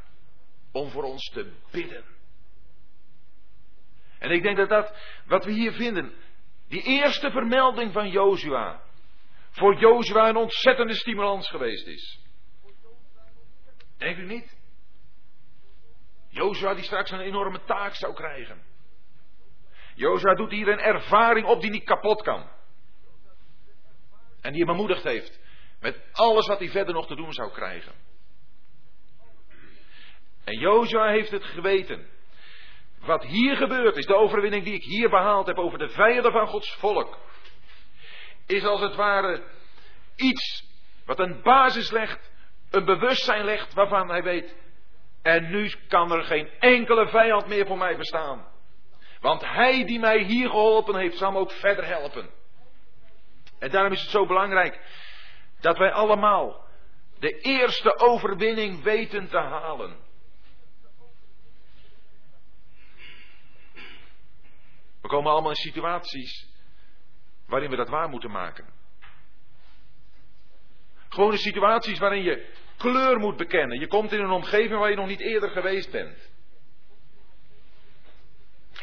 om 0.72 0.90
voor 0.90 1.02
ons 1.02 1.30
te 1.30 1.52
bidden. 1.70 2.04
En 4.18 4.30
ik 4.30 4.42
denk 4.42 4.56
dat 4.56 4.68
dat, 4.68 4.94
wat 5.26 5.44
we 5.44 5.52
hier 5.52 5.72
vinden, 5.72 6.12
die 6.68 6.82
eerste 6.82 7.30
vermelding 7.30 7.92
van 7.92 8.08
Jozua, 8.08 8.82
voor 9.50 9.78
Jozua 9.78 10.28
een 10.28 10.36
ontzettende 10.36 10.94
stimulans 10.94 11.48
geweest 11.48 11.86
is. 11.86 12.20
Denk 13.98 14.16
u 14.16 14.26
niet? 14.26 14.56
Jozua 16.28 16.74
die 16.74 16.84
straks 16.84 17.10
een 17.10 17.20
enorme 17.20 17.64
taak 17.64 17.94
zou 17.94 18.14
krijgen. 18.14 18.62
Jozua 19.94 20.34
doet 20.34 20.50
hier 20.50 20.68
een 20.68 20.78
ervaring 20.78 21.46
op 21.46 21.60
die 21.60 21.70
niet 21.70 21.84
kapot 21.84 22.22
kan. 22.22 22.50
En 24.40 24.52
die 24.52 24.64
hem 24.64 24.76
bemoedigd 24.76 25.02
heeft 25.02 25.40
met 25.80 26.00
alles 26.12 26.47
wat 26.47 26.59
hij 26.59 26.68
verder 26.68 26.94
nog 26.94 27.06
te 27.06 27.16
doen 27.16 27.32
zou 27.32 27.50
krijgen. 27.52 27.92
En 30.44 30.59
Jozua 30.59 31.09
heeft 31.09 31.30
het 31.30 31.44
geweten. 31.44 32.09
Wat 33.00 33.25
hier 33.25 33.56
gebeurd 33.56 33.97
is, 33.97 34.06
de 34.06 34.14
overwinning 34.14 34.64
die 34.64 34.75
ik 34.75 34.85
hier 34.85 35.11
behaald 35.11 35.47
heb 35.47 35.59
over 35.59 35.78
de 35.78 35.88
vijanden 35.88 36.32
van 36.32 36.47
Gods 36.47 36.75
volk, 36.75 37.18
is 38.47 38.64
als 38.64 38.80
het 38.80 38.94
ware 38.94 39.42
iets 40.16 40.68
wat 41.04 41.18
een 41.18 41.42
basis 41.42 41.90
legt, 41.90 42.30
een 42.70 42.85
bewustzijn 42.85 43.44
legt 43.44 43.75
waarvan 43.75 44.09
hij 44.09 44.23
weet, 44.23 44.56
en 45.23 45.50
nu 45.50 45.73
kan 45.88 46.12
er 46.12 46.25
geen 46.25 46.49
enkele 46.59 47.09
vijand 47.09 47.47
meer 47.47 47.66
voor 47.66 47.78
mij 47.78 47.97
bestaan. 47.97 48.49
Want 49.20 49.44
hij 49.47 49.85
die 49.85 49.99
mij 49.99 50.23
hier 50.23 50.49
geholpen 50.49 50.97
heeft, 50.97 51.16
zal 51.16 51.32
me 51.32 51.38
ook 51.38 51.52
verder 51.52 51.87
helpen. 51.87 52.39
En 53.61 53.71
daarom 53.71 53.93
is 53.93 54.00
het 54.00 54.11
zo 54.11 54.26
belangrijk 54.26 54.81
dat 55.61 55.79
wij 55.79 55.93
allemaal 55.93 56.69
de 57.19 57.40
eerste 57.40 57.99
overwinning 57.99 58.83
weten 58.83 59.29
te 59.29 59.38
halen. 59.38 59.97
We 65.00 65.09
komen 65.09 65.33
allemaal 65.33 65.50
in 65.50 65.57
situaties 65.57 66.49
waarin 67.47 67.71
we 67.71 67.76
dat 67.76 67.88
waar 67.88 68.09
moeten 68.09 68.31
maken. 68.31 68.67
Gewoon 71.09 71.33
in 71.33 71.38
situaties 71.38 71.99
waarin 71.99 72.23
je 72.23 72.52
kleur 72.76 73.19
moet 73.19 73.37
bekennen. 73.37 73.81
Je 73.81 73.87
komt 73.87 74.12
in 74.12 74.21
een 74.21 74.31
omgeving 74.31 74.79
waar 74.79 74.90
je 74.90 74.97
nog 74.97 75.07
niet 75.07 75.21
eerder 75.21 75.50
geweest 75.50 75.90
bent. 75.90 76.31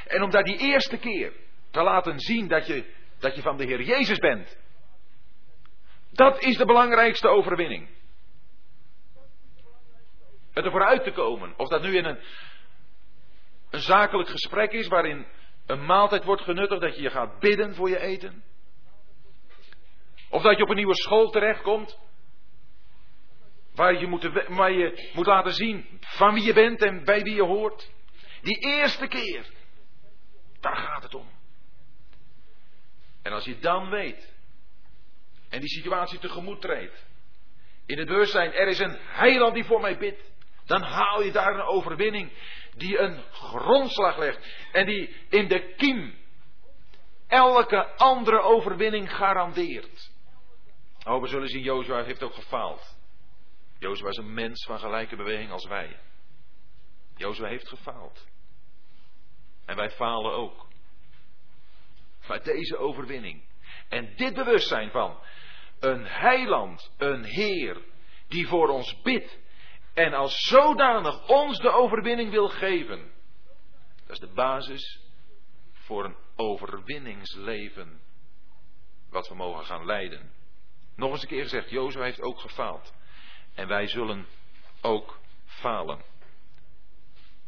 En 0.08 0.24
om 0.24 0.30
daar 0.30 0.44
die 0.44 0.58
eerste 0.58 0.98
keer 0.98 1.34
te 1.72 1.82
laten 1.82 2.20
zien 2.20 2.48
dat 2.48 2.68
je, 2.68 2.94
dat 3.20 3.36
je 3.36 3.42
van 3.42 3.58
de 3.58 3.66
Heer 3.66 3.82
Jezus 3.82 4.18
bent. 4.18 4.58
Dat 6.18 6.44
is 6.44 6.58
de 6.58 6.66
belangrijkste 6.66 7.28
overwinning. 7.28 7.90
Het 10.54 10.66
ervoor 10.66 10.86
uit 10.86 11.04
te 11.04 11.12
komen. 11.12 11.54
Of 11.58 11.68
dat 11.68 11.82
nu 11.82 11.98
in 11.98 12.06
een, 12.06 12.20
een 13.70 13.82
zakelijk 13.82 14.30
gesprek 14.30 14.72
is 14.72 14.88
waarin 14.88 15.26
een 15.66 15.86
maaltijd 15.86 16.24
wordt 16.24 16.42
genuttigd, 16.42 16.82
dat 16.82 16.96
je 16.96 17.02
je 17.02 17.10
gaat 17.10 17.40
bidden 17.40 17.76
voor 17.76 17.90
je 17.90 18.00
eten. 18.00 18.44
Of 20.30 20.42
dat 20.42 20.58
je 20.58 20.64
op 20.64 20.70
een 20.70 20.76
nieuwe 20.76 20.96
school 20.96 21.30
terechtkomt, 21.30 22.00
Waar 23.76 24.00
je, 24.00 24.08
moet, 24.08 24.46
waar 24.48 24.72
je 24.72 25.10
moet 25.14 25.26
laten 25.26 25.54
zien 25.54 26.00
van 26.00 26.34
wie 26.34 26.44
je 26.44 26.54
bent 26.54 26.82
en 26.82 27.04
bij 27.04 27.22
wie 27.22 27.36
je 27.36 27.44
hoort. 27.44 27.92
Die 28.42 28.58
eerste 28.58 29.08
keer. 29.08 29.46
Daar 30.60 30.76
gaat 30.76 31.04
het 31.04 31.16
om. 31.16 31.28
En 33.22 33.32
als 33.32 33.46
je 33.46 33.60
dan 33.60 33.90
weet. 33.90 34.37
En 35.50 35.60
die 35.60 35.70
situatie 35.70 36.20
tegemoet 36.20 36.62
treedt. 36.62 37.06
In 37.86 37.98
het 37.98 38.08
bewustzijn, 38.08 38.54
er 38.54 38.68
is 38.68 38.80
een 38.80 38.98
heiland 39.00 39.54
die 39.54 39.64
voor 39.64 39.82
mij 39.82 39.98
bidt. 39.98 40.32
Dan 40.66 40.82
haal 40.82 41.22
je 41.22 41.32
daar 41.32 41.54
een 41.54 41.66
overwinning. 41.66 42.32
Die 42.76 42.98
een 42.98 43.24
grondslag 43.32 44.18
legt. 44.18 44.68
En 44.72 44.86
die 44.86 45.16
in 45.30 45.48
de 45.48 45.74
kiem 45.78 46.16
elke 47.28 47.96
andere 47.96 48.40
overwinning 48.40 49.16
garandeert. 49.16 50.12
Oh, 51.04 51.22
we 51.22 51.28
zullen 51.28 51.48
zien, 51.48 51.62
Jozua 51.62 52.04
heeft 52.04 52.24
ook 52.24 52.34
gefaald. 52.34 52.98
Jozua 53.80 54.10
is 54.10 54.18
een 54.18 54.34
mens 54.34 54.66
van 54.66 54.80
gelijke 54.80 55.16
beweging 55.16 55.52
als 55.52 55.66
wij. 55.66 56.00
Jozua 57.16 57.48
heeft 57.48 57.68
gefaald. 57.68 58.28
En 59.66 59.76
wij 59.76 59.90
falen 59.90 60.32
ook. 60.32 60.68
Maar 62.28 62.44
deze 62.44 62.78
overwinning 62.78 63.44
en 63.90 64.16
dit 64.16 64.34
bewustzijn 64.34 64.92
van 64.92 65.20
een 65.80 66.06
heiland, 66.06 66.92
een 66.98 67.24
Heer, 67.24 67.82
die 68.28 68.48
voor 68.48 68.68
ons 68.70 69.02
bidt 69.02 69.40
en 69.94 70.14
als 70.14 70.46
zodanig 70.46 71.28
ons 71.28 71.60
de 71.60 71.72
overwinning 71.72 72.32
wil 72.32 72.48
geven. 72.48 73.12
Dat 74.06 74.10
is 74.10 74.20
de 74.20 74.34
basis 74.34 75.02
voor 75.72 76.06
een 76.06 76.16
overwinningsleven 76.36 78.02
wat 79.10 79.28
we 79.28 79.36
mogen 79.36 79.66
gaan 79.66 79.86
leiden. 79.86 80.32
Nog 80.96 81.12
eens 81.12 81.22
een 81.22 81.28
keer 81.28 81.44
gezegd, 81.44 81.70
Jozef 81.70 82.02
heeft 82.02 82.22
ook 82.22 82.40
gefaald. 82.40 82.94
En 83.54 83.68
wij 83.68 83.88
zullen 83.88 84.26
ook 84.82 85.20
falen. 85.46 86.02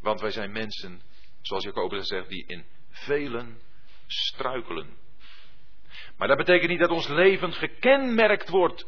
Want 0.02 0.22
wij 0.22 0.32
zijn 0.32 0.52
mensen, 0.52 1.02
zoals 1.42 1.64
Jacobus 1.64 2.08
zegt, 2.08 2.30
die 2.30 2.46
in 2.48 2.66
velen 2.90 3.62
struikelen. 4.08 4.98
Maar 6.18 6.28
dat 6.28 6.38
betekent 6.38 6.70
niet 6.70 6.80
dat 6.80 6.90
ons 6.90 7.08
leven 7.08 7.54
gekenmerkt 7.54 8.50
wordt 8.50 8.86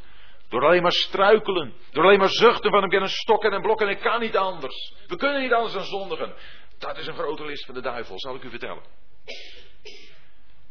door 0.50 0.66
alleen 0.66 0.82
maar 0.82 0.92
struikelen. 0.92 1.74
Door 1.92 2.04
alleen 2.04 2.20
maar 2.20 2.30
zuchten 2.30 2.72
van 2.72 2.84
ik 2.84 2.90
ben 2.90 3.02
een 3.02 3.10
stok 3.10 3.44
en 3.44 3.54
een 3.54 3.62
blok 3.62 3.82
en 3.82 3.90
ik 3.90 4.00
kan 4.00 4.20
niet 4.20 4.38
anders. 4.38 4.94
We 5.08 5.16
kunnen 5.16 5.42
niet 5.42 5.54
anders 5.54 5.74
dan 5.74 5.86
zondigen. 5.86 6.34
Dat 6.78 6.98
is 6.98 7.08
een 7.08 7.14
grote 7.14 7.46
list 7.46 7.66
van 7.66 7.76
de 7.76 7.82
duivel, 7.82 8.20
zal 8.20 8.36
ik 8.36 8.44
u 8.44 8.50
vertellen. 8.50 8.84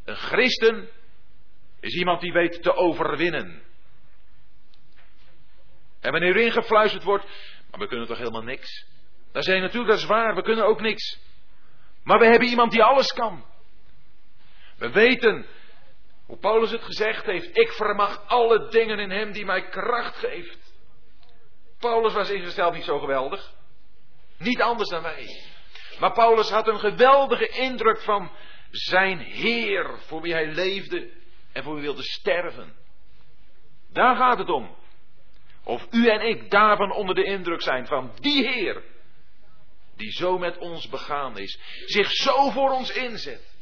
Een 0.05 0.17
christen 0.17 0.89
is 1.81 1.95
iemand 1.95 2.21
die 2.21 2.33
weet 2.33 2.63
te 2.63 2.75
overwinnen. 2.75 3.63
En 6.01 6.13
wanneer 6.13 6.37
er 6.37 6.43
ingefluisterd 6.43 7.03
wordt, 7.03 7.25
maar 7.71 7.81
we 7.81 7.87
kunnen 7.87 8.07
toch 8.07 8.19
helemaal 8.19 8.43
niks. 8.43 8.87
Dan 9.33 9.43
zeg 9.43 9.55
je 9.55 9.61
natuurlijk, 9.61 9.91
dat 9.91 10.01
is 10.01 10.07
waar, 10.07 10.35
we 10.35 10.43
kunnen 10.43 10.65
ook 10.65 10.81
niks. 10.81 11.19
Maar 12.05 12.19
we 12.19 12.27
hebben 12.27 12.49
iemand 12.49 12.71
die 12.73 12.83
alles 12.83 13.13
kan. 13.13 13.45
We 14.79 14.91
weten 14.91 15.47
hoe 16.31 16.39
Paulus 16.39 16.71
het 16.71 16.83
gezegd 16.83 17.27
heeft, 17.27 17.59
ik 17.59 17.73
vermag 17.73 18.23
alle 18.27 18.69
dingen 18.69 18.99
in 18.99 19.11
hem 19.11 19.33
die 19.33 19.45
mij 19.45 19.69
kracht 19.69 20.17
geeft. 20.17 20.75
Paulus 21.79 22.13
was 22.13 22.31
in 22.31 22.45
zichzelf 22.45 22.75
niet 22.75 22.85
zo 22.85 22.99
geweldig. 22.99 23.53
Niet 24.39 24.63
anders 24.63 24.89
dan 24.89 25.03
wij. 25.03 25.45
Maar 25.99 26.13
Paulus 26.13 26.51
had 26.51 26.69
een 26.69 26.79
geweldige 26.79 27.49
indruk 27.49 28.01
van 28.01 28.31
zijn 28.71 29.19
Heer, 29.19 29.99
voor 29.99 30.21
wie 30.21 30.33
hij 30.33 30.47
leefde 30.47 31.11
en 31.53 31.63
voor 31.63 31.75
wie 31.75 31.83
wilde 31.83 32.03
sterven. 32.03 32.77
Daar 33.93 34.17
gaat 34.17 34.39
het 34.39 34.51
om. 34.51 34.77
Of 35.65 35.87
u 35.91 36.09
en 36.09 36.21
ik 36.21 36.51
daarvan 36.51 36.93
onder 36.93 37.15
de 37.15 37.25
indruk 37.25 37.63
zijn 37.63 37.87
van 37.87 38.13
die 38.21 38.49
Heer, 38.49 38.83
die 39.97 40.13
zo 40.13 40.39
met 40.39 40.59
ons 40.59 40.89
begaan 40.89 41.39
is, 41.39 41.61
zich 41.87 42.11
zo 42.11 42.51
voor 42.51 42.71
ons 42.71 42.91
inzet. 42.91 43.55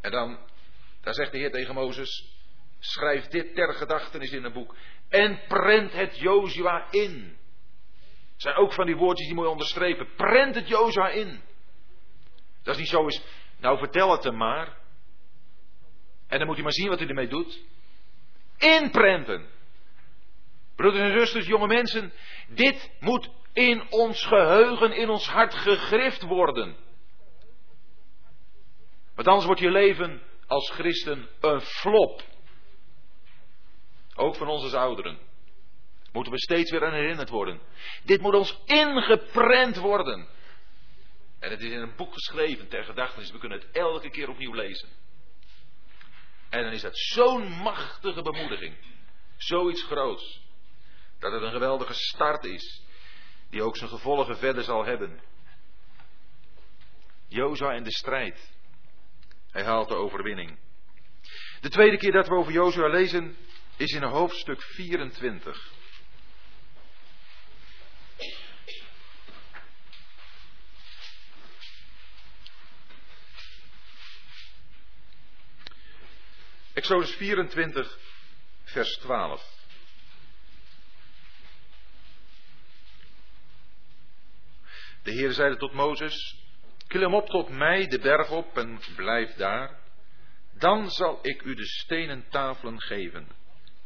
En 0.00 0.10
dan, 0.10 0.38
daar 1.04 1.14
zegt 1.14 1.32
de 1.32 1.38
Heer 1.38 1.50
tegen 1.50 1.74
Mozes, 1.74 2.36
schrijf 2.78 3.26
dit 3.26 3.54
ter 3.54 3.74
gedachtenis 3.74 4.30
in 4.30 4.44
een 4.44 4.52
boek 4.52 4.74
en 5.08 5.40
prent 5.48 5.92
het 5.92 6.18
Jozua 6.18 6.90
in. 6.90 7.36
zijn 8.36 8.54
ook 8.54 8.72
van 8.72 8.86
die 8.86 8.96
woordjes 8.96 9.28
die 9.28 9.40
je 9.40 9.48
onderstrepen. 9.48 10.14
Prent 10.16 10.54
het 10.54 10.68
Jozua 10.68 11.08
in. 11.08 11.42
Dat 12.62 12.74
is 12.74 12.80
niet 12.80 12.88
zo 12.88 13.04
eens, 13.04 13.22
nou 13.58 13.78
vertel 13.78 14.10
het 14.10 14.24
hem 14.24 14.36
maar. 14.36 14.76
En 16.28 16.38
dan 16.38 16.46
moet 16.46 16.54
hij 16.54 16.64
maar 16.64 16.72
zien 16.72 16.88
wat 16.88 16.98
hij 16.98 17.08
ermee 17.08 17.28
doet. 17.28 17.60
Inprenten. 18.58 19.46
Broeders 20.76 21.02
en 21.02 21.18
zusters, 21.18 21.46
jonge 21.46 21.66
mensen, 21.66 22.12
dit 22.48 22.90
moet 23.00 23.30
in 23.52 23.90
ons 23.90 24.24
geheugen, 24.24 24.92
in 24.92 25.08
ons 25.08 25.28
hart 25.28 25.54
gegrift 25.54 26.22
worden. 26.22 26.76
Want 29.14 29.28
anders 29.28 29.46
wordt 29.46 29.60
je 29.60 29.70
leven 29.70 30.22
als 30.46 30.70
christen 30.70 31.28
een 31.40 31.60
flop. 31.60 32.22
Ook 34.14 34.36
van 34.36 34.48
onze 34.48 34.78
ouderen. 34.78 35.18
Moeten 36.12 36.32
we 36.32 36.38
steeds 36.38 36.70
weer 36.70 36.84
aan 36.84 36.92
herinnerd 36.92 37.28
worden. 37.28 37.60
Dit 38.04 38.20
moet 38.20 38.34
ons 38.34 38.60
ingeprent 38.64 39.76
worden. 39.76 40.28
En 41.38 41.50
het 41.50 41.60
is 41.60 41.70
in 41.70 41.80
een 41.80 41.96
boek 41.96 42.12
geschreven 42.12 42.68
ter 42.68 42.84
gedachtenis. 42.84 43.30
We 43.30 43.38
kunnen 43.38 43.60
het 43.60 43.70
elke 43.70 44.10
keer 44.10 44.28
opnieuw 44.28 44.52
lezen. 44.52 44.88
En 46.50 46.62
dan 46.62 46.72
is 46.72 46.82
dat 46.82 46.98
zo'n 46.98 47.48
machtige 47.48 48.22
bemoediging. 48.22 48.76
Zoiets 49.36 49.82
groots. 49.82 50.42
Dat 51.18 51.32
het 51.32 51.42
een 51.42 51.50
geweldige 51.50 51.94
start 51.94 52.44
is. 52.44 52.82
Die 53.50 53.62
ook 53.62 53.76
zijn 53.76 53.90
gevolgen 53.90 54.36
verder 54.36 54.62
zal 54.62 54.84
hebben. 54.84 55.20
Jozua 57.28 57.72
in 57.72 57.82
de 57.82 57.92
strijd. 57.92 58.53
Hij 59.54 59.64
haalt 59.64 59.88
de 59.88 59.94
overwinning. 59.94 60.58
De 61.60 61.68
tweede 61.68 61.96
keer 61.96 62.12
dat 62.12 62.28
we 62.28 62.34
over 62.34 62.52
Jozua 62.52 62.88
lezen 62.88 63.36
is 63.76 63.92
in 63.92 64.02
hoofdstuk 64.02 64.62
24. 64.62 65.72
Exodus 76.72 77.14
24, 77.14 77.98
vers 78.64 78.96
12. 78.96 79.52
De 85.02 85.12
Heer 85.12 85.32
zeide 85.32 85.56
tot 85.56 85.72
Mozes, 85.72 86.43
klim 86.94 87.14
op 87.14 87.28
tot 87.28 87.48
mij 87.48 87.86
de 87.86 87.98
berg 87.98 88.30
op 88.30 88.58
en 88.58 88.80
blijf 88.96 89.34
daar. 89.34 89.78
Dan 90.58 90.90
zal 90.90 91.18
ik 91.22 91.42
u 91.42 91.54
de 91.54 91.66
stenen 91.66 92.24
tafelen 92.28 92.80
geven, 92.80 93.28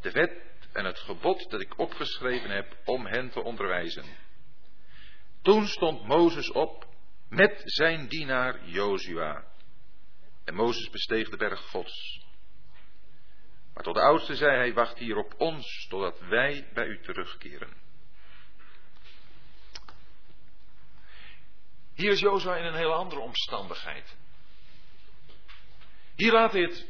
de 0.01 0.11
wet 0.11 0.33
en 0.73 0.85
het 0.85 0.99
gebod 0.99 1.51
dat 1.51 1.61
ik 1.61 1.79
opgeschreven 1.79 2.51
heb 2.51 2.77
om 2.85 3.07
hen 3.07 3.31
te 3.31 3.43
onderwijzen. 3.43 4.05
Toen 5.43 5.67
stond 5.67 6.07
Mozes 6.07 6.51
op 6.51 6.87
met 7.29 7.63
zijn 7.65 8.09
dienaar 8.09 8.65
Jozua. 8.65 9.45
En 10.45 10.55
Mozes 10.55 10.91
besteeg 10.91 11.29
de 11.29 11.37
berg 11.37 11.61
Gods. 11.61 12.27
Maar 13.75 13.83
tot 13.83 13.95
de 13.95 14.01
oudste 14.01 14.35
zei 14.35 14.57
hij, 14.57 14.75
wacht 14.75 14.99
hier 14.99 15.17
op 15.17 15.35
ons, 15.37 15.87
totdat 15.89 16.21
wij 16.21 16.69
bij 16.75 16.87
u 16.87 17.01
terugkeren. 17.01 17.88
Hier 21.99 22.11
is 22.11 22.21
Jozua 22.21 22.57
in 22.57 22.65
een 22.65 22.75
hele 22.75 22.93
andere 22.93 23.21
omstandigheid. 23.21 24.17
Hier 26.17 26.33
laat 26.33 26.53
hij 26.53 26.61
het, 26.61 26.87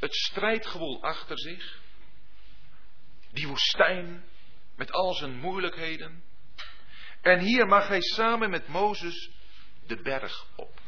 het 0.00 0.14
strijdgewoel 0.14 1.02
achter 1.02 1.38
zich. 1.38 1.80
Die 3.30 3.48
woestijn 3.48 4.24
met 4.76 4.92
al 4.92 5.14
zijn 5.14 5.38
moeilijkheden. 5.38 6.24
En 7.20 7.38
hier 7.38 7.66
mag 7.66 7.88
hij 7.88 8.00
samen 8.00 8.50
met 8.50 8.68
Mozes 8.68 9.30
de 9.86 10.02
berg 10.02 10.46
op. 10.56 10.80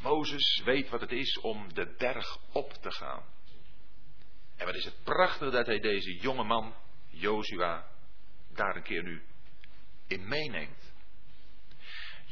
Mozes 0.00 0.62
weet 0.64 0.88
wat 0.88 1.00
het 1.00 1.12
is 1.12 1.38
om 1.38 1.74
de 1.74 1.94
berg 1.98 2.38
op 2.52 2.72
te 2.72 2.90
gaan. 2.90 3.24
En 4.56 4.66
wat 4.66 4.74
is 4.74 4.84
het 4.84 5.02
prachtig 5.02 5.52
dat 5.52 5.66
hij 5.66 5.78
deze 5.78 6.14
jonge 6.16 6.44
man, 6.44 6.74
Jozua, 7.08 7.88
daar 8.54 8.76
een 8.76 8.82
keer 8.82 9.02
nu 9.02 9.22
in 10.06 10.28
meeneemt. 10.28 10.91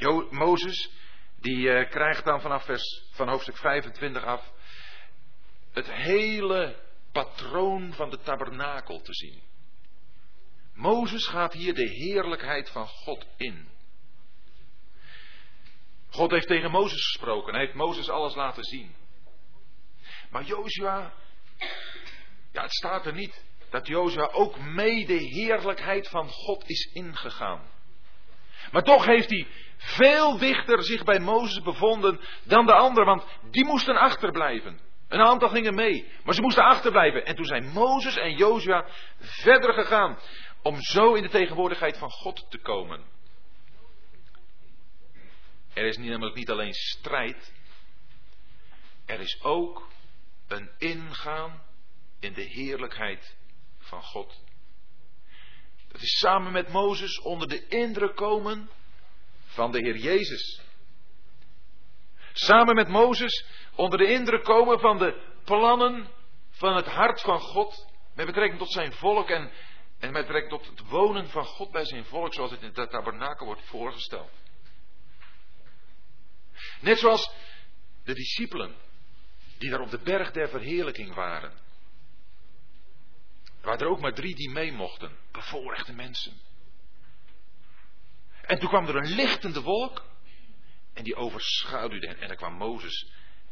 Jo 0.00 0.28
Mozes, 0.30 0.90
die 1.40 1.56
uh, 1.56 1.90
krijgt 1.90 2.24
dan 2.24 2.40
vanaf 2.40 2.64
vers, 2.64 3.08
van 3.12 3.28
hoofdstuk 3.28 3.56
25 3.56 4.24
af 4.24 4.52
het 5.72 5.92
hele 5.92 6.82
patroon 7.12 7.92
van 7.92 8.10
de 8.10 8.18
tabernakel 8.20 9.00
te 9.00 9.14
zien. 9.14 9.42
Mozes 10.74 11.26
gaat 11.26 11.52
hier 11.52 11.74
de 11.74 11.88
heerlijkheid 11.88 12.70
van 12.70 12.86
God 12.86 13.26
in. 13.36 13.68
God 16.10 16.30
heeft 16.30 16.46
tegen 16.46 16.70
Mozes 16.70 17.06
gesproken. 17.06 17.52
Hij 17.54 17.62
heeft 17.62 17.74
Mozes 17.74 18.08
alles 18.08 18.34
laten 18.34 18.64
zien. 18.64 18.94
Maar 20.30 20.44
Jozua 20.44 21.12
ja, 22.52 22.62
het 22.62 22.72
staat 22.72 23.06
er 23.06 23.14
niet. 23.14 23.44
dat 23.70 23.86
Jozua 23.86 24.28
ook 24.32 24.58
mee 24.58 25.06
de 25.06 25.18
heerlijkheid 25.18 26.08
van 26.08 26.28
God 26.28 26.68
is 26.68 26.90
ingegaan. 26.92 27.70
Maar 28.70 28.82
toch 28.82 29.04
heeft 29.04 29.30
hij 29.30 29.46
veel 29.76 30.38
dichter 30.38 30.82
zich 30.84 31.04
bij 31.04 31.18
Mozes 31.18 31.62
bevonden 31.62 32.20
dan 32.44 32.66
de 32.66 32.72
anderen, 32.72 33.06
want 33.06 33.24
die 33.50 33.64
moesten 33.64 33.96
achterblijven. 33.96 34.80
Een 35.08 35.20
aantal 35.20 35.48
gingen 35.48 35.74
mee, 35.74 36.12
maar 36.24 36.34
ze 36.34 36.40
moesten 36.40 36.64
achterblijven. 36.64 37.24
En 37.24 37.36
toen 37.36 37.44
zijn 37.44 37.66
Mozes 37.66 38.16
en 38.16 38.36
Jozua 38.36 38.86
verder 39.18 39.72
gegaan 39.72 40.18
om 40.62 40.80
zo 40.80 41.14
in 41.14 41.22
de 41.22 41.28
tegenwoordigheid 41.28 41.98
van 41.98 42.10
God 42.10 42.50
te 42.50 42.58
komen. 42.58 43.04
Er 45.74 45.84
is 45.84 45.96
namelijk 45.96 46.36
niet 46.36 46.50
alleen 46.50 46.74
strijd, 46.74 47.52
er 49.06 49.20
is 49.20 49.42
ook 49.42 49.88
een 50.48 50.70
ingaan 50.78 51.62
in 52.20 52.32
de 52.32 52.42
heerlijkheid 52.42 53.36
van 53.78 54.02
God. 54.02 54.44
Is 55.92 56.18
samen 56.18 56.52
met 56.52 56.68
Mozes 56.68 57.20
onder 57.20 57.48
de 57.48 57.68
indruk 57.68 58.16
komen 58.16 58.70
van 59.44 59.72
de 59.72 59.78
Heer 59.78 59.96
Jezus. 59.96 60.60
Samen 62.32 62.74
met 62.74 62.88
Mozes 62.88 63.44
onder 63.74 63.98
de 63.98 64.12
indruk 64.12 64.44
komen 64.44 64.80
van 64.80 64.98
de 64.98 65.38
plannen 65.44 66.08
van 66.50 66.76
het 66.76 66.86
hart 66.86 67.20
van 67.20 67.40
God 67.40 67.88
met 68.14 68.26
betrekking 68.26 68.58
tot 68.58 68.72
zijn 68.72 68.92
volk 68.92 69.28
en, 69.28 69.50
en 69.98 70.12
met 70.12 70.26
betrekking 70.26 70.62
tot 70.62 70.66
het 70.66 70.88
wonen 70.88 71.28
van 71.28 71.44
God 71.44 71.70
bij 71.70 71.84
zijn 71.84 72.04
volk 72.04 72.34
zoals 72.34 72.50
het 72.50 72.62
in 72.62 72.72
het 72.74 72.90
tabernakel 72.90 73.46
wordt 73.46 73.64
voorgesteld. 73.64 74.30
Net 76.80 76.98
zoals 76.98 77.32
de 78.04 78.14
discipelen 78.14 78.74
die 79.58 79.70
daar 79.70 79.80
op 79.80 79.90
de 79.90 80.00
berg 80.02 80.30
der 80.30 80.48
verheerlijking 80.48 81.14
waren. 81.14 81.52
Er 83.60 83.66
waren 83.66 83.80
er 83.80 83.92
ook 83.92 84.00
maar 84.00 84.14
drie 84.14 84.34
die 84.34 84.50
mee 84.50 84.72
mochten, 84.72 85.16
bevoorrechte 85.32 85.92
mensen. 85.92 86.40
En 88.42 88.58
toen 88.58 88.68
kwam 88.68 88.86
er 88.86 88.96
een 88.96 89.14
lichtende 89.14 89.62
wolk 89.62 90.04
en 90.92 91.04
die 91.04 91.14
overschaduwde 91.14 92.06
hen. 92.06 92.20
En 92.20 92.28
daar 92.28 92.36
kwam 92.36 92.54
Mozes 92.54 93.10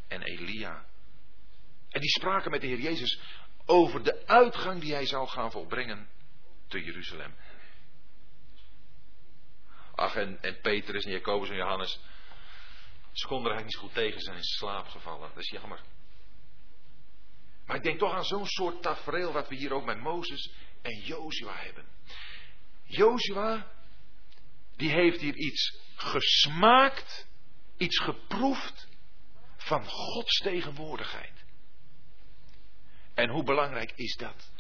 en 0.08 0.22
Elia. 0.22 0.86
En 1.88 2.00
die 2.00 2.10
spraken 2.10 2.50
met 2.50 2.60
de 2.60 2.66
Heer 2.66 2.80
Jezus 2.80 3.20
over 3.64 4.02
de 4.02 4.26
uitgang 4.26 4.80
die 4.80 4.92
hij 4.92 5.06
zou 5.06 5.28
gaan 5.28 5.50
volbrengen 5.50 6.08
te 6.66 6.84
Jeruzalem. 6.84 7.34
Ach, 9.94 10.14
en, 10.14 10.42
en 10.42 10.60
Petrus 10.60 11.04
en 11.04 11.12
Jacobus 11.12 11.48
en 11.48 11.56
Johannes, 11.56 12.00
ze 13.12 13.26
konden 13.26 13.50
er 13.50 13.56
eigenlijk 13.56 13.64
niet 13.64 13.76
goed 13.76 14.04
tegen 14.04 14.20
zijn 14.20 14.36
in 14.36 14.42
slaap 14.42 14.88
gevallen. 14.88 15.28
Dat 15.34 15.42
is 15.42 15.50
jammer. 15.50 15.80
Maar 17.68 17.76
ik 17.76 17.82
denk 17.82 17.98
toch 17.98 18.12
aan 18.12 18.24
zo'n 18.24 18.46
soort 18.46 18.82
tafereel 18.82 19.32
wat 19.32 19.48
we 19.48 19.54
hier 19.54 19.72
ook 19.72 19.84
met 19.84 20.00
Mozes 20.00 20.52
en 20.82 21.00
Jozua 21.00 21.54
hebben. 21.54 21.84
Jozua, 22.84 23.66
die 24.76 24.90
heeft 24.90 25.20
hier 25.20 25.34
iets 25.34 25.78
gesmaakt, 25.94 27.28
iets 27.76 27.98
geproefd 27.98 28.88
van 29.56 29.84
Gods 29.84 30.38
tegenwoordigheid. 30.38 31.44
En 33.14 33.28
hoe 33.30 33.44
belangrijk 33.44 33.92
is 33.94 34.16
dat? 34.16 34.50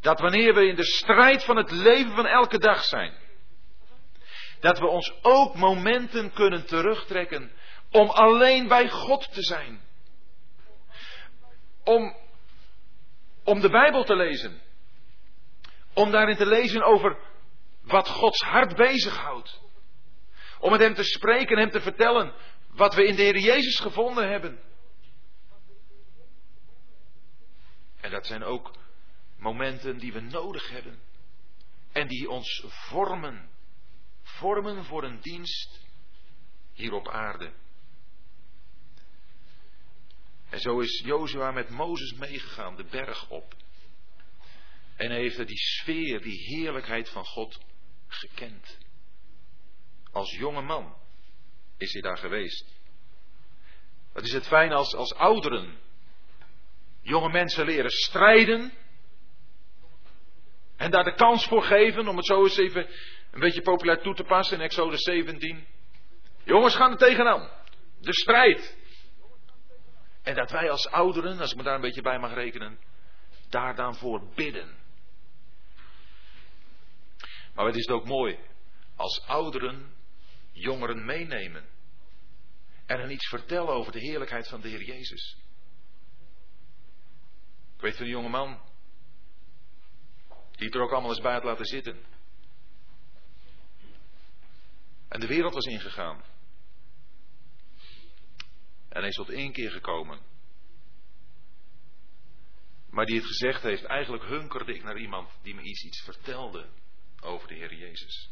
Dat 0.00 0.20
wanneer 0.20 0.54
we 0.54 0.66
in 0.66 0.76
de 0.76 0.84
strijd 0.84 1.44
van 1.44 1.56
het 1.56 1.70
leven 1.70 2.14
van 2.14 2.26
elke 2.26 2.58
dag 2.58 2.84
zijn, 2.84 3.14
dat 4.60 4.78
we 4.78 4.86
ons 4.86 5.12
ook 5.22 5.54
momenten 5.54 6.32
kunnen 6.32 6.66
terugtrekken 6.66 7.52
om 7.90 8.10
alleen 8.10 8.68
bij 8.68 8.88
God 8.88 9.32
te 9.32 9.42
zijn. 9.42 9.88
Om, 11.84 12.16
om 13.44 13.60
de 13.60 13.68
Bijbel 13.70 14.04
te 14.04 14.16
lezen. 14.16 14.60
Om 15.94 16.10
daarin 16.10 16.36
te 16.36 16.46
lezen 16.46 16.82
over 16.82 17.18
wat 17.82 18.08
Gods 18.08 18.40
hart 18.40 18.76
bezighoudt. 18.76 19.60
Om 20.58 20.70
met 20.70 20.80
Hem 20.80 20.94
te 20.94 21.04
spreken 21.04 21.56
en 21.56 21.62
Hem 21.62 21.70
te 21.70 21.80
vertellen 21.80 22.34
wat 22.68 22.94
we 22.94 23.06
in 23.06 23.16
de 23.16 23.22
Heer 23.22 23.38
Jezus 23.38 23.78
gevonden 23.78 24.30
hebben. 24.30 24.60
En 28.00 28.10
dat 28.10 28.26
zijn 28.26 28.44
ook 28.44 28.74
momenten 29.36 29.98
die 29.98 30.12
we 30.12 30.20
nodig 30.20 30.70
hebben. 30.70 30.98
En 31.92 32.08
die 32.08 32.30
ons 32.30 32.64
vormen. 32.66 33.50
Vormen 34.22 34.84
voor 34.84 35.04
een 35.04 35.20
dienst 35.20 35.80
hier 36.72 36.92
op 36.92 37.08
aarde. 37.08 37.52
En 40.50 40.60
zo 40.60 40.78
is 40.80 41.02
Jozua 41.04 41.50
met 41.50 41.68
Mozes 41.68 42.12
meegegaan, 42.12 42.76
de 42.76 42.84
berg 42.84 43.28
op. 43.28 43.54
En 44.96 45.10
heeft 45.10 45.36
hij 45.36 45.44
die 45.44 45.58
sfeer, 45.58 46.22
die 46.22 46.38
heerlijkheid 46.38 47.08
van 47.08 47.24
God 47.24 47.60
gekend. 48.08 48.78
Als 50.12 50.36
jonge 50.36 50.62
man 50.62 50.96
is 51.78 51.92
hij 51.92 52.02
daar 52.02 52.18
geweest. 52.18 52.78
Wat 54.12 54.24
is 54.24 54.32
het 54.32 54.46
fijn 54.46 54.72
als, 54.72 54.94
als 54.94 55.14
ouderen 55.14 55.78
jonge 57.02 57.28
mensen 57.28 57.64
leren 57.64 57.90
strijden. 57.90 58.72
En 60.76 60.90
daar 60.90 61.04
de 61.04 61.14
kans 61.14 61.46
voor 61.46 61.62
geven, 61.62 62.08
om 62.08 62.16
het 62.16 62.26
zo 62.26 62.42
eens 62.42 62.56
even 62.56 62.86
een 63.30 63.40
beetje 63.40 63.62
populair 63.62 64.02
toe 64.02 64.14
te 64.14 64.24
passen 64.24 64.56
in 64.56 64.62
Exodus 64.62 65.02
17. 65.02 65.66
Jongens 66.44 66.76
gaan 66.76 66.90
er 66.90 66.98
tegenaan. 66.98 67.50
De 68.00 68.12
strijd. 68.14 68.78
En 70.22 70.34
dat 70.34 70.50
wij 70.50 70.70
als 70.70 70.86
ouderen, 70.86 71.38
als 71.38 71.50
ik 71.50 71.56
me 71.56 71.62
daar 71.62 71.74
een 71.74 71.80
beetje 71.80 72.02
bij 72.02 72.18
mag 72.18 72.34
rekenen, 72.34 72.78
daar 73.48 73.74
dan 73.74 73.96
voor 73.96 74.28
bidden. 74.34 74.78
Maar 77.54 77.66
het 77.66 77.76
is 77.76 77.88
ook 77.88 78.04
mooi 78.04 78.38
als 78.96 79.26
ouderen 79.26 79.94
jongeren 80.52 81.04
meenemen. 81.04 81.64
En 82.86 83.00
hen 83.00 83.10
iets 83.10 83.28
vertellen 83.28 83.72
over 83.72 83.92
de 83.92 83.98
heerlijkheid 83.98 84.48
van 84.48 84.60
de 84.60 84.68
Heer 84.68 84.82
Jezus. 84.82 85.36
Ik 87.74 87.80
weet 87.80 87.96
van 87.96 88.04
een 88.04 88.10
jonge 88.10 88.28
man. 88.28 88.60
Die 90.50 90.66
het 90.66 90.74
er 90.74 90.82
ook 90.82 90.90
allemaal 90.90 91.10
eens 91.10 91.20
bij 91.20 91.32
had 91.32 91.44
laten 91.44 91.64
zitten. 91.64 92.04
En 95.08 95.20
de 95.20 95.26
wereld 95.26 95.54
was 95.54 95.64
ingegaan. 95.64 96.22
En 98.90 99.00
hij 99.00 99.08
is 99.08 99.14
tot 99.14 99.30
één 99.30 99.52
keer 99.52 99.70
gekomen. 99.70 100.20
Maar 102.90 103.06
die 103.06 103.16
het 103.16 103.26
gezegd 103.26 103.62
heeft, 103.62 103.84
eigenlijk 103.84 104.24
hunkerde 104.24 104.74
ik 104.74 104.82
naar 104.82 104.98
iemand 104.98 105.30
die 105.42 105.54
me 105.54 105.62
iets, 105.62 105.84
iets 105.84 106.02
vertelde 106.02 106.68
over 107.20 107.48
de 107.48 107.54
Heer 107.54 107.74
Jezus. 107.74 108.30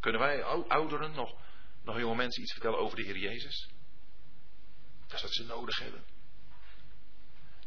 Kunnen 0.00 0.20
wij 0.20 0.42
ouderen 0.68 1.12
nog, 1.12 1.40
nog 1.82 1.98
jonge 1.98 2.16
mensen 2.16 2.42
iets 2.42 2.52
vertellen 2.52 2.78
over 2.78 2.96
de 2.96 3.04
Heer 3.04 3.18
Jezus? 3.18 3.70
Dat 5.06 5.12
is 5.12 5.22
wat 5.22 5.34
ze 5.34 5.44
nodig 5.44 5.78
hebben. 5.78 6.04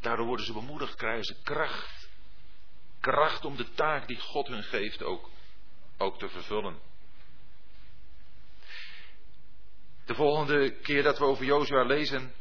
Daardoor 0.00 0.26
worden 0.26 0.46
ze 0.46 0.52
bemoedigd, 0.52 0.94
krijgen 0.94 1.24
ze 1.24 1.42
kracht. 1.42 2.08
Kracht 3.00 3.44
om 3.44 3.56
de 3.56 3.70
taak 3.70 4.06
die 4.06 4.18
God 4.18 4.46
hun 4.46 4.62
geeft 4.62 5.02
ook, 5.02 5.30
ook 5.96 6.18
te 6.18 6.28
vervullen. 6.28 6.78
De 10.06 10.14
volgende 10.14 10.80
keer 10.80 11.02
dat 11.02 11.18
we 11.18 11.24
over 11.24 11.44
Jozua 11.44 11.82
lezen 11.82 12.34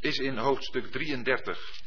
is 0.00 0.18
in 0.18 0.36
hoofdstuk 0.36 0.90
33. 0.90 1.80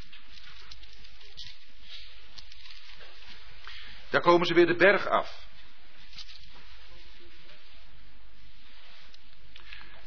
Daar 4.10 4.22
komen 4.22 4.48
ze 4.48 4.54
weer 4.54 4.65
de 4.65 4.76
berg 4.76 5.08
af. 5.08 5.44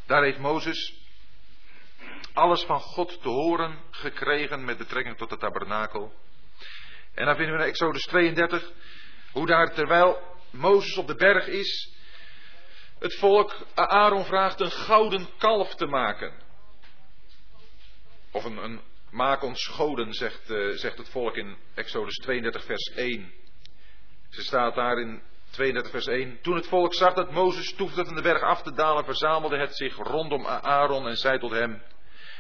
Daar 0.07 0.23
heeft 0.23 0.39
Mozes 0.39 0.95
alles 2.33 2.65
van 2.65 2.81
God 2.81 3.23
te 3.23 3.29
horen 3.29 3.79
gekregen 3.91 4.65
met 4.65 4.79
betrekking 4.79 5.17
tot 5.17 5.31
de 5.31 5.37
tabernakel. 5.37 6.13
En 7.15 7.27
dan 7.27 7.37
vinden 7.37 7.57
we 7.57 7.63
in 7.63 7.69
Exodus 7.69 8.05
32 8.05 8.73
hoe 9.33 9.47
daar 9.47 9.75
terwijl 9.75 10.37
Mozes 10.51 10.97
op 10.97 11.07
de 11.07 11.15
berg 11.15 11.47
is, 11.47 11.98
het 12.99 13.15
volk 13.15 13.57
Aaron 13.75 14.25
vraagt 14.25 14.61
een 14.61 14.71
gouden 14.71 15.29
kalf 15.39 15.75
te 15.75 15.87
maken. 15.87 16.33
Of 18.33 18.45
een, 18.45 18.81
maak 19.11 19.43
ons 19.43 19.67
goden, 19.67 20.13
zegt, 20.13 20.51
uh, 20.51 20.77
zegt 20.77 20.99
het 20.99 21.09
volk 21.09 21.37
in 21.37 21.57
Exodus 21.75 22.17
32 22.17 22.65
vers 22.65 22.91
1. 22.95 23.33
Ze 24.31 24.43
staat 24.43 24.75
daar 24.75 24.99
in 24.99 25.23
32 25.51 25.91
vers 25.93 26.07
1. 26.07 26.39
Toen 26.43 26.55
het 26.55 26.69
volk 26.69 26.95
zag 26.95 27.15
dat 27.15 27.33
Mozes 27.33 27.75
toefde 27.75 28.05
van 28.05 28.15
de 28.15 28.23
berg 28.23 28.43
af 28.43 28.63
te 28.63 28.73
dalen, 28.73 29.05
verzamelde 29.05 29.59
het 29.59 29.77
zich 29.77 29.97
rondom 29.97 30.47
Aaron 30.47 31.09
en 31.09 31.17
zei 31.17 31.39
tot 31.39 31.51
hem, 31.51 31.83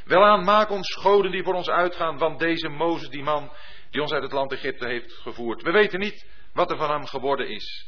Welaan, 0.04 0.44
maak 0.44 0.70
ons 0.70 0.94
goden 0.94 1.30
die 1.30 1.42
voor 1.42 1.54
ons 1.54 1.68
uitgaan, 1.68 2.18
want 2.18 2.38
deze 2.38 2.68
Mozes, 2.68 3.08
die 3.08 3.22
man 3.22 3.52
die 3.90 4.02
ons 4.02 4.12
uit 4.12 4.22
het 4.22 4.32
land 4.32 4.52
Egypte 4.52 4.86
heeft 4.86 5.12
gevoerd. 5.12 5.62
We 5.62 5.70
weten 5.70 5.98
niet 5.98 6.26
wat 6.52 6.70
er 6.70 6.76
van 6.76 6.90
hem 6.90 7.06
geworden 7.06 7.48
is. 7.48 7.86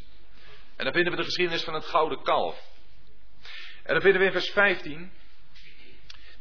En 0.80 0.86
dan 0.86 0.94
vinden 0.94 1.12
we 1.12 1.18
de 1.18 1.24
geschiedenis 1.24 1.64
van 1.64 1.74
het 1.74 1.84
gouden 1.84 2.22
kalf. 2.22 2.70
En 3.82 3.92
dan 3.92 4.00
vinden 4.00 4.20
we 4.20 4.26
in 4.26 4.32
vers 4.32 4.50
15. 4.50 5.12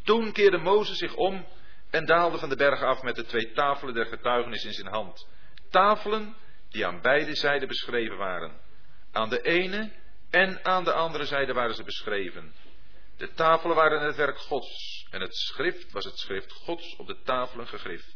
Toen 0.03 0.31
keerde 0.31 0.57
Mozes 0.57 0.97
zich 0.97 1.15
om 1.15 1.45
en 1.89 2.05
daalde 2.05 2.37
van 2.37 2.49
de 2.49 2.55
berg 2.55 2.81
af 2.81 3.01
met 3.01 3.15
de 3.15 3.25
twee 3.25 3.51
tafelen 3.51 3.93
der 3.93 4.05
getuigenis 4.05 4.65
in 4.65 4.73
zijn 4.73 4.87
hand. 4.87 5.27
Tafelen 5.69 6.35
die 6.69 6.85
aan 6.85 7.01
beide 7.01 7.35
zijden 7.35 7.67
beschreven 7.67 8.17
waren. 8.17 8.61
Aan 9.11 9.29
de 9.29 9.41
ene 9.41 9.91
en 10.29 10.65
aan 10.65 10.83
de 10.83 10.93
andere 10.93 11.25
zijde 11.25 11.53
waren 11.53 11.75
ze 11.75 11.83
beschreven. 11.83 12.53
De 13.17 13.33
tafelen 13.33 13.75
waren 13.75 14.01
het 14.01 14.15
werk 14.15 14.39
Gods 14.39 15.05
en 15.09 15.21
het 15.21 15.35
schrift 15.35 15.91
was 15.91 16.05
het 16.05 16.17
schrift 16.17 16.51
Gods 16.51 16.95
op 16.95 17.07
de 17.07 17.21
tafelen 17.23 17.67
gegrift. 17.67 18.15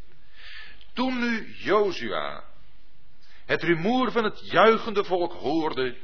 Toen 0.93 1.19
nu 1.19 1.55
Jozua 1.57 2.43
het 3.45 3.63
rumoer 3.63 4.12
van 4.12 4.23
het 4.23 4.51
juichende 4.51 5.03
volk 5.03 5.33
hoorde, 5.33 5.97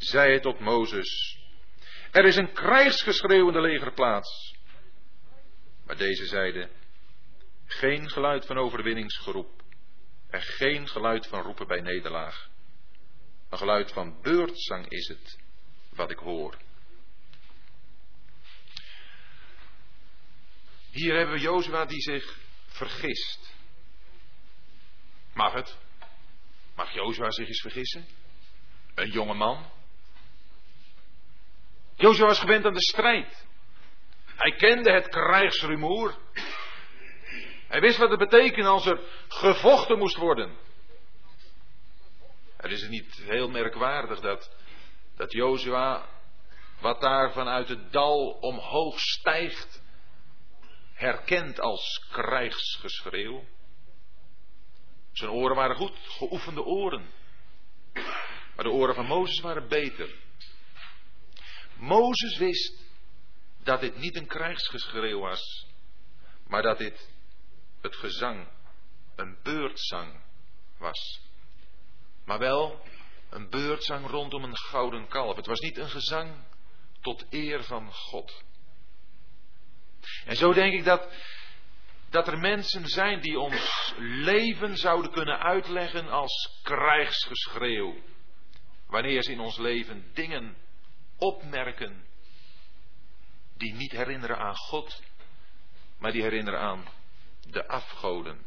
zei 0.00 0.28
hij 0.28 0.40
tot 0.40 0.60
Mozes, 0.60 1.38
er 2.10 2.24
is 2.24 2.36
een 2.36 2.52
krijgsgeschreeuwende 2.52 3.60
legerplaats. 3.60 4.54
Maar 5.86 5.96
deze 5.96 6.26
zeide, 6.26 6.68
geen 7.66 8.10
geluid 8.10 8.46
van 8.46 8.58
overwinningsgeroep 8.58 9.62
en 10.30 10.42
geen 10.42 10.88
geluid 10.88 11.26
van 11.26 11.42
roepen 11.42 11.66
bij 11.66 11.80
nederlaag. 11.80 12.48
Een 13.48 13.58
geluid 13.58 13.92
van 13.92 14.20
beurtzang 14.22 14.88
is 14.88 15.08
het 15.08 15.38
wat 15.88 16.10
ik 16.10 16.18
hoor. 16.18 16.56
Hier 20.90 21.16
hebben 21.16 21.34
we 21.34 21.40
Jozua 21.40 21.84
die 21.84 22.00
zich 22.00 22.38
vergist. 22.66 23.54
Mag 25.34 25.52
het? 25.52 25.78
Mag 26.74 26.92
Jozua 26.92 27.30
zich 27.30 27.46
eens 27.46 27.60
vergissen? 27.60 28.06
Een 28.94 29.10
jonge 29.10 29.34
man? 29.34 29.78
Jozua 32.00 32.26
was 32.26 32.40
gewend 32.40 32.64
aan 32.64 32.74
de 32.74 32.82
strijd. 32.82 33.46
Hij 34.36 34.52
kende 34.52 34.92
het 34.92 35.08
krijgsrumoer. 35.08 36.14
Hij 37.68 37.80
wist 37.80 37.98
wat 37.98 38.10
het 38.10 38.18
betekende 38.18 38.68
als 38.68 38.86
er 38.86 39.00
gevochten 39.28 39.98
moest 39.98 40.16
worden. 40.16 40.56
Het 42.56 42.70
is 42.70 42.88
niet 42.88 43.14
heel 43.14 43.48
merkwaardig 43.48 44.20
dat, 44.20 44.56
dat 45.16 45.32
Jozua, 45.32 46.06
wat 46.80 47.00
daar 47.00 47.32
vanuit 47.32 47.68
het 47.68 47.92
dal 47.92 48.30
omhoog 48.30 49.00
stijgt, 49.00 49.82
herkent 50.94 51.60
als 51.60 52.06
krijgsgeschreeuw. 52.10 53.44
Zijn 55.12 55.30
oren 55.30 55.56
waren 55.56 55.76
goed, 55.76 55.98
geoefende 56.04 56.62
oren. 56.62 57.10
Maar 58.56 58.64
de 58.64 58.70
oren 58.70 58.94
van 58.94 59.06
Mozes 59.06 59.40
waren 59.40 59.68
beter. 59.68 60.28
Mozes 61.80 62.36
wist 62.38 62.84
dat 63.62 63.80
dit 63.80 63.96
niet 63.96 64.16
een 64.16 64.26
krijgsgeschreeuw 64.26 65.20
was, 65.20 65.66
maar 66.46 66.62
dat 66.62 66.78
dit 66.78 67.10
het 67.80 67.96
gezang, 67.96 68.48
een 69.16 69.38
beurtzang 69.42 70.20
was. 70.78 71.20
Maar 72.24 72.38
wel 72.38 72.80
een 73.30 73.50
beurtzang 73.50 74.06
rondom 74.06 74.44
een 74.44 74.56
gouden 74.56 75.08
kalf. 75.08 75.36
Het 75.36 75.46
was 75.46 75.60
niet 75.60 75.78
een 75.78 75.90
gezang 75.90 76.34
tot 77.00 77.26
eer 77.30 77.64
van 77.64 77.92
God. 77.92 78.44
En 80.24 80.36
zo 80.36 80.52
denk 80.52 80.72
ik 80.72 80.84
dat, 80.84 81.08
dat 82.10 82.28
er 82.28 82.38
mensen 82.38 82.88
zijn 82.88 83.20
die 83.20 83.38
ons 83.38 83.92
leven 83.98 84.76
zouden 84.76 85.10
kunnen 85.10 85.38
uitleggen 85.38 86.08
als 86.08 86.60
krijgsgeschreeuw. 86.62 87.94
Wanneer 88.86 89.22
ze 89.22 89.32
in 89.32 89.40
ons 89.40 89.58
leven 89.58 90.10
dingen 90.14 90.56
opmerken 91.20 92.06
die 93.56 93.74
niet 93.74 93.92
herinneren 93.92 94.38
aan 94.38 94.56
God, 94.56 95.02
maar 95.98 96.12
die 96.12 96.22
herinneren 96.22 96.60
aan 96.60 96.88
de 97.40 97.68
afgoden. 97.68 98.46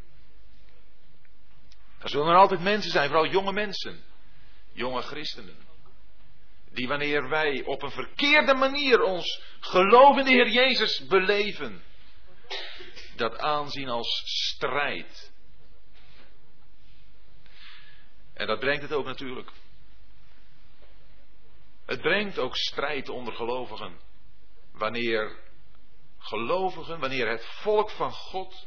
Er 1.98 2.08
zullen 2.08 2.28
er 2.28 2.38
altijd 2.38 2.60
mensen 2.60 2.90
zijn, 2.90 3.08
vooral 3.08 3.26
jonge 3.26 3.52
mensen, 3.52 4.04
jonge 4.72 5.02
christenen, 5.02 5.56
die 6.70 6.88
wanneer 6.88 7.28
wij 7.28 7.64
op 7.64 7.82
een 7.82 7.90
verkeerde 7.90 8.54
manier 8.54 9.02
ons 9.02 9.42
geloof 9.60 10.18
in 10.18 10.24
de 10.24 10.30
Heer 10.30 10.50
Jezus 10.50 11.06
beleven, 11.06 11.82
dat 13.16 13.38
aanzien 13.38 13.88
als 13.88 14.22
strijd. 14.24 15.32
En 18.34 18.46
dat 18.46 18.58
brengt 18.58 18.82
het 18.82 18.92
ook 18.92 19.06
natuurlijk. 19.06 19.50
Het 21.86 22.00
brengt 22.00 22.38
ook 22.38 22.56
strijd 22.56 23.08
onder 23.08 23.34
gelovigen. 23.34 24.00
Wanneer 24.72 25.36
gelovigen, 26.18 27.00
wanneer 27.00 27.28
het 27.28 27.44
volk 27.44 27.90
van 27.90 28.12
God 28.12 28.66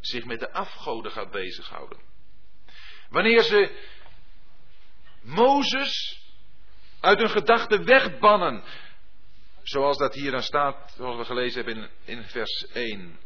zich 0.00 0.24
met 0.24 0.40
de 0.40 0.52
afgoden 0.52 1.12
gaat 1.12 1.30
bezighouden. 1.30 2.00
Wanneer 3.08 3.42
ze 3.42 3.90
Mozes 5.22 6.20
uit 7.00 7.18
hun 7.18 7.30
gedachten 7.30 7.84
wegbannen. 7.84 8.64
Zoals 9.62 9.98
dat 9.98 10.14
hier 10.14 10.30
dan 10.30 10.42
staat, 10.42 10.92
zoals 10.96 11.16
we 11.16 11.24
gelezen 11.24 11.64
hebben 11.64 11.90
in, 12.04 12.16
in 12.16 12.22
vers 12.22 12.66
1. 12.72 13.18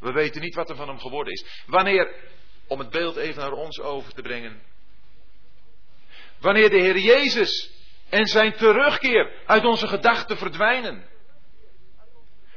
We 0.00 0.12
weten 0.12 0.40
niet 0.40 0.54
wat 0.54 0.70
er 0.70 0.76
van 0.76 0.88
hem 0.88 0.98
geworden 0.98 1.32
is. 1.32 1.62
Wanneer, 1.66 2.14
om 2.66 2.78
het 2.78 2.90
beeld 2.90 3.16
even 3.16 3.40
naar 3.42 3.52
ons 3.52 3.80
over 3.80 4.14
te 4.14 4.22
brengen. 4.22 4.62
Wanneer 6.40 6.70
de 6.70 6.80
Heer 6.80 6.98
Jezus 6.98 7.73
en 8.08 8.26
zijn 8.26 8.52
terugkeer 8.52 9.32
uit 9.46 9.64
onze 9.64 9.86
gedachten 9.86 10.36
verdwijnen. 10.36 11.12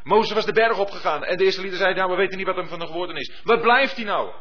Mozes 0.03 0.33
was 0.33 0.45
de 0.45 0.53
berg 0.53 0.77
opgegaan 0.77 1.23
en 1.23 1.37
de 1.37 1.43
eerste 1.43 1.61
lieden 1.61 1.79
zeiden, 1.79 2.03
nou 2.03 2.15
we 2.15 2.21
weten 2.21 2.37
niet 2.37 2.45
wat 2.47 2.55
hem 2.55 2.67
van 2.67 2.79
hem 2.79 2.87
geworden 2.87 3.15
is. 3.15 3.41
Wat 3.43 3.61
blijft 3.61 3.95
hij 3.95 4.05
nou? 4.05 4.33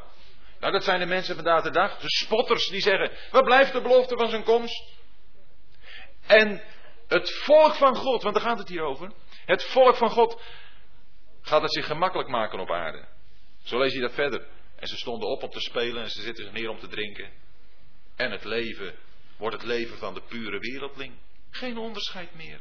Nou 0.60 0.72
dat 0.72 0.84
zijn 0.84 1.00
de 1.00 1.06
mensen 1.06 1.34
vandaag 1.34 1.62
de 1.62 1.70
dag, 1.70 1.98
de 1.98 2.08
spotters 2.08 2.68
die 2.68 2.80
zeggen, 2.80 3.10
wat 3.30 3.44
blijft 3.44 3.72
de 3.72 3.80
belofte 3.80 4.16
van 4.16 4.28
zijn 4.28 4.42
komst? 4.42 4.84
En 6.26 6.62
het 7.08 7.30
volk 7.30 7.74
van 7.74 7.96
God, 7.96 8.22
want 8.22 8.34
daar 8.34 8.44
gaat 8.44 8.58
het 8.58 8.68
hier 8.68 8.82
over. 8.82 9.12
Het 9.44 9.64
volk 9.64 9.96
van 9.96 10.10
God 10.10 10.42
gaat 11.42 11.62
het 11.62 11.72
zich 11.72 11.86
gemakkelijk 11.86 12.28
maken 12.28 12.60
op 12.60 12.70
aarde. 12.70 13.04
Zo 13.62 13.78
lees 13.78 13.92
je 13.92 14.00
dat 14.00 14.14
verder. 14.14 14.46
En 14.76 14.86
ze 14.86 14.96
stonden 14.96 15.28
op 15.28 15.42
om 15.42 15.50
te 15.50 15.60
spelen 15.60 16.02
en 16.02 16.10
ze 16.10 16.22
zitten 16.22 16.52
neer 16.52 16.68
om 16.68 16.78
te 16.78 16.88
drinken. 16.88 17.30
En 18.16 18.30
het 18.30 18.44
leven 18.44 18.94
wordt 19.36 19.56
het 19.56 19.64
leven 19.64 19.98
van 19.98 20.14
de 20.14 20.22
pure 20.22 20.58
wereldling. 20.58 21.14
Geen 21.50 21.78
onderscheid 21.78 22.34
meer. 22.34 22.60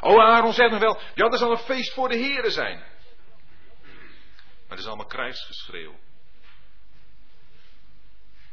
Oh, 0.00 0.20
Aaron 0.20 0.52
zegt 0.52 0.70
nog 0.70 0.80
wel, 0.80 1.00
ja, 1.14 1.28
dat 1.28 1.38
zal 1.38 1.50
een 1.50 1.58
feest 1.58 1.92
voor 1.92 2.08
de 2.08 2.16
heren 2.16 2.52
zijn. 2.52 2.78
Maar 2.78 4.78
het 4.78 4.78
is 4.78 4.86
allemaal 4.86 5.06
krijgsgeschreeuw. 5.06 5.98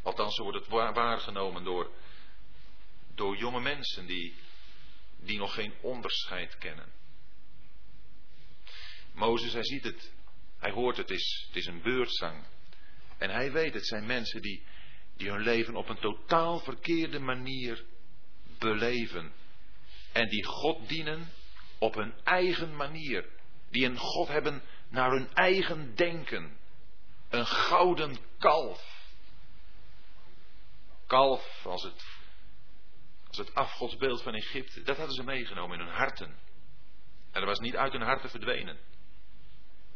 Althans, 0.01 0.35
zo 0.35 0.43
wordt 0.43 0.57
het 0.57 0.67
waargenomen 0.67 1.63
door, 1.63 1.91
door 3.15 3.37
jonge 3.37 3.61
mensen 3.61 4.05
die, 4.05 4.35
die 5.17 5.37
nog 5.37 5.53
geen 5.53 5.73
onderscheid 5.81 6.57
kennen. 6.57 6.91
Mozes, 9.13 9.53
hij 9.53 9.63
ziet 9.63 9.83
het. 9.83 10.11
Hij 10.59 10.71
hoort 10.71 10.97
het, 10.97 11.09
het 11.09 11.17
is, 11.17 11.45
het 11.47 11.55
is 11.55 11.65
een 11.65 11.81
beurtzang. 11.81 12.45
En 13.17 13.29
hij 13.29 13.51
weet, 13.51 13.73
het 13.73 13.87
zijn 13.87 14.05
mensen 14.05 14.41
die, 14.41 14.65
die 15.17 15.29
hun 15.29 15.41
leven 15.41 15.75
op 15.75 15.89
een 15.89 15.99
totaal 15.99 16.59
verkeerde 16.59 17.19
manier 17.19 17.85
beleven. 18.59 19.33
En 20.11 20.29
die 20.29 20.45
God 20.45 20.89
dienen 20.89 21.29
op 21.77 21.93
hun 21.93 22.13
eigen 22.23 22.75
manier. 22.75 23.25
Die 23.69 23.85
een 23.85 23.97
God 23.97 24.27
hebben 24.27 24.63
naar 24.89 25.11
hun 25.11 25.33
eigen 25.33 25.95
denken. 25.95 26.57
Een 27.29 27.45
gouden 27.45 28.17
kalf. 28.37 28.95
Kalf 31.07 31.65
als 31.65 31.83
het, 31.83 32.05
als 33.27 33.37
het 33.37 33.53
afgodsbeeld 33.53 34.21
van 34.21 34.33
Egypte. 34.33 34.81
Dat 34.83 34.97
hadden 34.97 35.15
ze 35.15 35.23
meegenomen 35.23 35.79
in 35.79 35.85
hun 35.85 35.95
harten. 35.95 36.39
En 37.31 37.43
dat 37.43 37.43
was 37.43 37.59
niet 37.59 37.75
uit 37.75 37.91
hun 37.91 38.01
harten 38.01 38.29
verdwenen. 38.29 38.77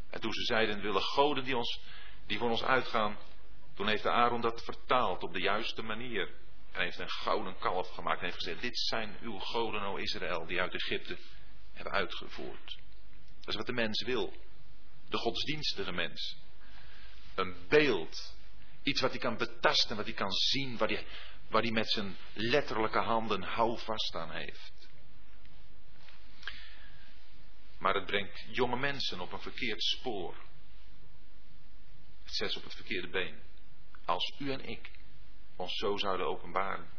En 0.10 0.22
toen 0.22 0.34
ze 0.34 0.44
zeiden, 0.44 0.82
willen 0.82 1.02
goden 1.02 1.44
die, 1.44 1.58
ons, 1.58 1.80
die 2.26 2.38
voor 2.38 2.50
ons 2.50 2.64
uitgaan. 2.64 3.18
Toen 3.82 3.90
heeft 3.90 4.06
Aaron 4.06 4.42
dat 4.42 4.64
vertaald 4.64 5.24
op 5.24 5.34
de 5.34 5.40
juiste 5.40 5.82
manier. 5.82 6.34
En 6.72 6.82
heeft 6.82 7.00
een 7.00 7.10
gouden 7.10 7.58
kalf 7.58 7.90
gemaakt 7.90 8.20
en 8.20 8.26
heeft 8.26 8.38
gezegd: 8.38 8.62
Dit 8.62 8.80
zijn 8.80 9.18
uw 9.22 9.40
goden, 9.40 9.82
o 9.82 9.96
Israël, 9.96 10.46
die 10.46 10.60
uit 10.60 10.74
Egypte 10.74 11.18
hebben 11.74 11.94
uitgevoerd. 11.94 12.80
Dat 13.40 13.48
is 13.48 13.56
wat 13.56 13.66
de 13.66 13.74
mens 13.74 14.04
wil. 14.04 14.34
De 15.10 15.18
godsdienstige 15.18 15.92
mens. 15.92 16.38
Een 17.36 17.56
beeld. 17.68 18.36
Iets 18.84 19.02
wat 19.02 19.12
hij 19.12 19.20
kan 19.20 19.38
betasten, 19.38 19.96
wat 19.96 20.06
hij 20.06 20.14
kan 20.14 20.32
zien, 20.32 20.78
waar 20.78 20.90
hij, 20.90 21.06
waar 21.50 21.62
hij 21.62 21.72
met 21.72 21.92
zijn 21.92 22.16
letterlijke 22.34 23.00
handen 23.00 23.42
houvast 23.42 24.16
aan 24.16 24.32
heeft. 24.32 24.90
Maar 27.78 27.96
het 27.96 28.06
brengt 28.06 28.46
jonge 28.52 28.78
mensen 28.78 29.20
op 29.20 29.32
een 29.32 29.42
verkeerd 29.42 29.84
spoor. 29.84 30.36
Het 32.24 32.36
zet 32.36 32.52
ze 32.52 32.58
op 32.58 32.64
het 32.64 32.76
verkeerde 32.76 33.10
been. 33.10 33.51
Als 34.12 34.34
u 34.38 34.52
en 34.52 34.66
ik 34.66 34.92
ons 35.56 35.78
zo 35.78 35.98
zouden 35.98 36.26
openbaren. 36.26 36.90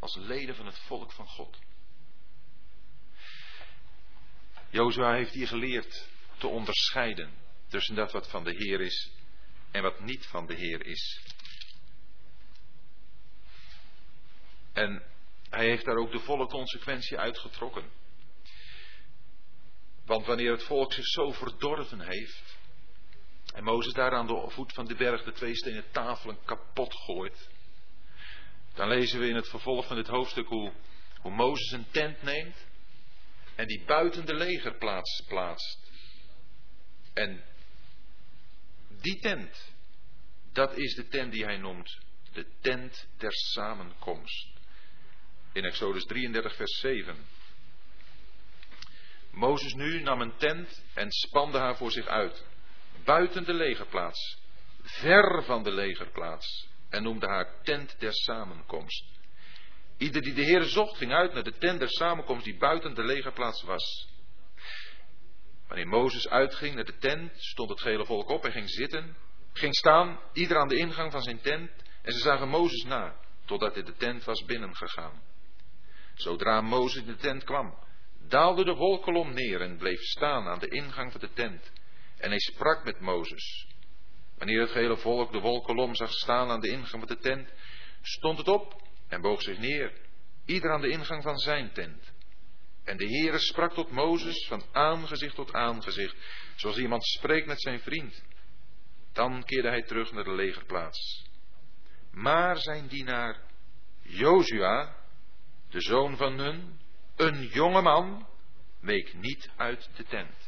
Als 0.00 0.16
leden 0.16 0.54
van 0.54 0.66
het 0.66 0.78
volk 0.78 1.12
van 1.12 1.26
God. 1.26 1.58
Jozua 4.70 5.14
heeft 5.14 5.32
hier 5.32 5.46
geleerd 5.46 6.08
te 6.38 6.46
onderscheiden. 6.46 7.40
tussen 7.68 7.94
dat 7.94 8.12
wat 8.12 8.30
van 8.30 8.44
de 8.44 8.50
Heer 8.50 8.80
is 8.80 9.10
en 9.70 9.82
wat 9.82 10.00
niet 10.00 10.26
van 10.26 10.46
de 10.46 10.54
Heer 10.54 10.86
is. 10.86 11.20
En 14.72 15.02
hij 15.50 15.66
heeft 15.66 15.84
daar 15.84 15.96
ook 15.96 16.12
de 16.12 16.20
volle 16.20 16.46
consequentie 16.46 17.18
uitgetrokken. 17.18 17.90
Want 20.04 20.26
wanneer 20.26 20.50
het 20.50 20.64
volk 20.64 20.92
zich 20.92 21.06
zo 21.06 21.32
verdorven 21.32 22.00
heeft, 22.00 22.58
en 23.52 23.64
Mozes 23.64 23.92
daar 23.92 24.12
aan 24.12 24.26
de 24.26 24.44
voet 24.48 24.72
van 24.72 24.86
de 24.86 24.94
berg 24.94 25.24
de 25.24 25.32
twee 25.32 25.54
stenen 25.54 25.84
tafelen 25.90 26.38
kapot 26.44 26.94
gooit, 26.94 27.50
dan 28.74 28.88
lezen 28.88 29.20
we 29.20 29.28
in 29.28 29.34
het 29.34 29.48
vervolg 29.48 29.86
van 29.86 29.96
dit 29.96 30.06
hoofdstuk 30.06 30.46
hoe, 30.46 30.72
hoe 31.20 31.32
Mozes 31.32 31.70
een 31.70 31.90
tent 31.90 32.22
neemt 32.22 32.66
en 33.54 33.66
die 33.66 33.84
buiten 33.84 34.26
de 34.26 34.34
legerplaats 34.34 35.22
plaatst. 35.26 35.90
En 37.14 37.44
die 39.00 39.18
tent, 39.18 39.74
dat 40.52 40.76
is 40.76 40.94
de 40.94 41.08
tent 41.08 41.32
die 41.32 41.44
hij 41.44 41.56
noemt 41.56 41.98
de 42.32 42.46
tent 42.60 43.06
der 43.16 43.32
samenkomst. 43.32 44.48
In 45.52 45.64
Exodus 45.64 46.04
33, 46.04 46.56
vers 46.56 46.80
7. 46.80 47.16
Mozes 49.30 49.72
nu 49.72 50.00
nam 50.00 50.20
een 50.20 50.36
tent 50.36 50.84
en 50.94 51.10
spande 51.10 51.58
haar 51.58 51.76
voor 51.76 51.90
zich 51.90 52.06
uit, 52.06 52.44
buiten 53.04 53.44
de 53.44 53.54
legerplaats, 53.54 54.38
ver 54.82 55.42
van 55.42 55.62
de 55.62 55.72
legerplaats, 55.72 56.68
en 56.88 57.02
noemde 57.02 57.26
haar 57.26 57.62
tent 57.62 58.00
der 58.00 58.12
samenkomst. 58.12 59.04
Ieder 59.98 60.22
die 60.22 60.34
de 60.34 60.42
Heer 60.42 60.62
zocht, 60.62 60.96
ging 60.96 61.12
uit 61.12 61.34
naar 61.34 61.42
de 61.42 61.58
tent 61.58 61.78
der 61.78 61.88
samenkomst 61.88 62.44
die 62.44 62.56
buiten 62.56 62.94
de 62.94 63.04
legerplaats 63.04 63.62
was. 63.62 64.08
Wanneer 65.66 65.88
Mozes 65.88 66.28
uitging 66.28 66.74
naar 66.74 66.84
de 66.84 66.98
tent, 66.98 67.32
stond 67.36 67.68
het 67.68 67.80
gehele 67.80 68.04
volk 68.04 68.28
op 68.28 68.44
en 68.44 68.52
ging 68.52 68.70
zitten, 68.70 69.16
ging 69.52 69.74
staan, 69.74 70.20
ieder 70.32 70.56
aan 70.56 70.68
de 70.68 70.76
ingang 70.76 71.12
van 71.12 71.22
zijn 71.22 71.40
tent, 71.40 71.70
en 72.02 72.12
ze 72.12 72.18
zagen 72.18 72.48
Mozes 72.48 72.84
na, 72.84 73.16
totdat 73.44 73.74
hij 73.74 73.82
de 73.82 73.96
tent 73.96 74.24
was 74.24 74.44
binnengegaan. 74.44 75.22
Zodra 76.14 76.60
Mozes 76.60 77.00
in 77.00 77.06
de 77.06 77.16
tent 77.16 77.44
kwam, 77.44 77.78
daalde 78.28 78.64
de 78.64 78.74
wolkolom 78.74 79.32
neer 79.32 79.60
en 79.60 79.76
bleef 79.76 80.00
staan 80.00 80.48
aan 80.48 80.58
de 80.58 80.68
ingang 80.68 81.12
van 81.12 81.20
de 81.20 81.32
tent. 81.32 81.72
En 82.22 82.30
hij 82.30 82.38
sprak 82.38 82.84
met 82.84 83.00
Mozes. 83.00 83.66
Wanneer 84.38 84.60
het 84.60 84.70
gehele 84.70 84.96
volk 84.96 85.32
de 85.32 85.40
wolkolom 85.40 85.94
zag 85.94 86.12
staan 86.12 86.50
aan 86.50 86.60
de 86.60 86.68
ingang 86.68 86.88
van 86.88 87.06
de 87.06 87.18
tent, 87.18 87.52
stond 88.02 88.38
het 88.38 88.48
op 88.48 88.82
en 89.08 89.20
boog 89.20 89.42
zich 89.42 89.58
neer, 89.58 89.92
ieder 90.46 90.70
aan 90.70 90.80
de 90.80 90.88
ingang 90.88 91.22
van 91.22 91.38
zijn 91.38 91.72
tent. 91.72 92.12
En 92.84 92.96
de 92.96 93.06
Heere 93.06 93.38
sprak 93.38 93.74
tot 93.74 93.90
Mozes 93.90 94.46
van 94.46 94.64
aangezicht 94.72 95.34
tot 95.34 95.52
aangezicht, 95.52 96.16
zoals 96.56 96.78
iemand 96.78 97.04
spreekt 97.04 97.46
met 97.46 97.60
zijn 97.60 97.80
vriend. 97.80 98.22
Dan 99.12 99.44
keerde 99.44 99.68
hij 99.68 99.82
terug 99.82 100.12
naar 100.12 100.24
de 100.24 100.34
legerplaats. 100.34 101.26
Maar 102.10 102.56
zijn 102.56 102.86
dienaar 102.86 103.40
Jozua, 104.02 104.96
de 105.70 105.80
zoon 105.80 106.16
van 106.16 106.36
Nun, 106.36 106.80
een 107.16 107.46
jonge 107.46 107.82
man, 107.82 108.26
week 108.80 109.14
niet 109.14 109.50
uit 109.56 109.90
de 109.96 110.04
tent. 110.04 110.41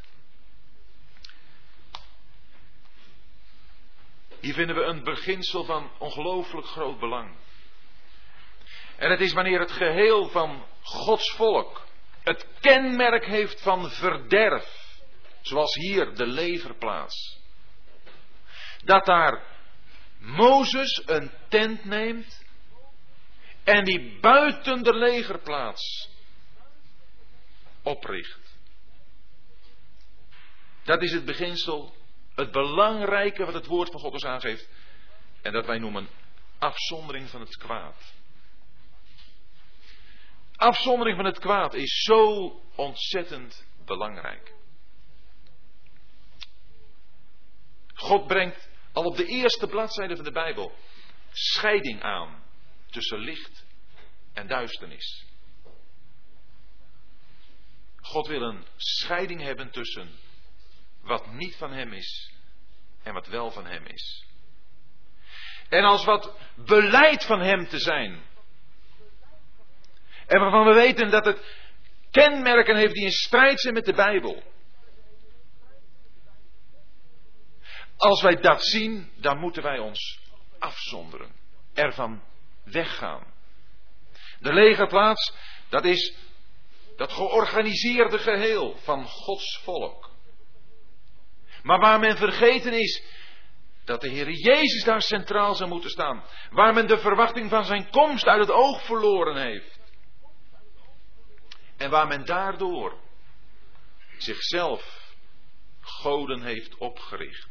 Hier 4.45 4.53
vinden 4.53 4.75
we 4.75 4.83
een 4.83 5.03
beginsel 5.03 5.63
van 5.63 5.91
ongelooflijk 5.97 6.67
groot 6.67 6.99
belang. 6.99 7.35
En 8.97 9.11
het 9.11 9.19
is 9.19 9.33
wanneer 9.33 9.59
het 9.59 9.71
geheel 9.71 10.29
van 10.29 10.65
Gods 10.81 11.31
volk 11.31 11.81
het 12.23 12.47
kenmerk 12.59 13.25
heeft 13.25 13.61
van 13.61 13.89
verderf, 13.89 14.99
zoals 15.41 15.73
hier 15.73 16.15
de 16.15 16.25
legerplaats, 16.27 17.39
dat 18.83 19.05
daar 19.05 19.43
Mozes 20.17 21.01
een 21.05 21.31
tent 21.47 21.85
neemt 21.85 22.45
en 23.63 23.83
die 23.83 24.19
buiten 24.19 24.83
de 24.83 24.95
legerplaats 24.95 26.09
opricht. 27.83 28.57
Dat 30.83 31.01
is 31.01 31.11
het 31.11 31.25
beginsel, 31.25 31.95
het 32.35 32.51
belangrijke 32.51 33.45
wat 33.45 33.53
het 33.53 33.65
woord 33.65 33.91
van 33.91 33.99
God 33.99 34.13
ons 34.13 34.25
aangeeft. 34.25 34.69
En 35.41 35.51
dat 35.51 35.65
wij 35.65 35.77
noemen 35.77 36.09
afzondering 36.59 37.29
van 37.29 37.39
het 37.39 37.57
kwaad. 37.57 38.13
Afzondering 40.55 41.15
van 41.15 41.25
het 41.25 41.39
kwaad 41.39 41.73
is 41.73 42.03
zo 42.03 42.51
ontzettend 42.75 43.65
belangrijk. 43.85 44.53
God 47.93 48.27
brengt 48.27 48.69
al 48.91 49.03
op 49.03 49.17
de 49.17 49.25
eerste 49.25 49.67
bladzijde 49.67 50.15
van 50.15 50.25
de 50.25 50.31
Bijbel 50.31 50.75
scheiding 51.31 52.01
aan 52.01 52.43
tussen 52.89 53.19
licht 53.19 53.65
en 54.33 54.47
duisternis. 54.47 55.25
God 58.01 58.27
wil 58.27 58.41
een 58.41 58.65
scheiding 58.75 59.41
hebben 59.41 59.71
tussen 59.71 60.19
wat 61.05 61.31
niet 61.31 61.55
van 61.55 61.71
Hem 61.71 61.93
is 61.93 62.31
en 63.03 63.13
wat 63.13 63.27
wel 63.27 63.51
van 63.51 63.65
Hem 63.65 63.85
is. 63.85 64.25
En 65.69 65.83
als 65.83 66.05
wat 66.05 66.37
beleid 66.55 67.25
van 67.25 67.39
Hem 67.39 67.67
te 67.67 67.79
zijn, 67.79 68.23
en 70.27 70.39
waarvan 70.39 70.65
we 70.65 70.73
weten 70.73 71.09
dat 71.09 71.25
het 71.25 71.39
kenmerken 72.11 72.75
heeft 72.75 72.93
die 72.93 73.03
in 73.03 73.11
strijd 73.11 73.59
zijn 73.61 73.73
met 73.73 73.85
de 73.85 73.93
Bijbel. 73.93 74.43
Als 77.97 78.21
wij 78.21 78.35
dat 78.35 78.65
zien, 78.65 79.11
dan 79.15 79.39
moeten 79.39 79.63
wij 79.63 79.79
ons 79.79 80.19
afzonderen, 80.59 81.31
ervan 81.73 82.23
weggaan. 82.63 83.33
De 84.39 84.53
legerplaats, 84.53 85.33
dat 85.69 85.85
is 85.85 86.15
dat 86.95 87.11
georganiseerde 87.11 88.19
geheel 88.19 88.77
van 88.77 89.05
Gods 89.05 89.59
volk. 89.63 90.04
Maar 91.65 91.79
waar 91.79 91.99
men 91.99 92.17
vergeten 92.17 92.73
is 92.73 93.03
dat 93.83 94.01
de 94.01 94.09
Heer 94.09 94.31
Jezus 94.31 94.83
daar 94.83 95.01
centraal 95.01 95.55
zou 95.55 95.69
moeten 95.69 95.89
staan. 95.89 96.23
Waar 96.49 96.73
men 96.73 96.87
de 96.87 96.97
verwachting 96.97 97.49
van 97.49 97.65
zijn 97.65 97.89
komst 97.89 98.25
uit 98.25 98.39
het 98.39 98.51
oog 98.51 98.85
verloren 98.85 99.41
heeft. 99.41 99.79
En 101.77 101.89
waar 101.89 102.07
men 102.07 102.25
daardoor 102.25 102.99
zichzelf 104.17 105.13
goden 105.81 106.41
heeft 106.41 106.77
opgericht. 106.77 107.49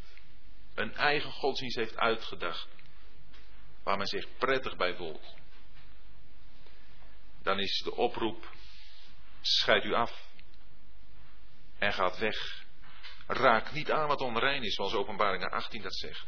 Een 0.75 0.95
eigen 0.95 1.31
godsdienst 1.31 1.77
heeft 1.77 1.97
uitgedacht. 1.97 2.69
Waar 3.83 3.97
men 3.97 4.07
zich 4.07 4.27
prettig 4.39 4.77
bij 4.77 4.95
voelt. 4.95 5.35
Dan 7.43 7.59
is 7.59 7.83
de 7.85 7.95
oproep 7.95 8.53
Scheid 9.41 9.85
u 9.85 9.95
af. 9.95 10.29
En 11.79 11.93
gaat 11.93 12.19
weg. 12.19 12.64
Raak 13.27 13.73
niet 13.73 13.91
aan 13.91 14.09
wat 14.09 14.21
onrein 14.21 14.63
is, 14.63 14.75
zoals 14.75 14.95
openbaring 14.95 15.51
18 15.51 15.83
dat 15.83 15.95
zegt. 15.95 16.27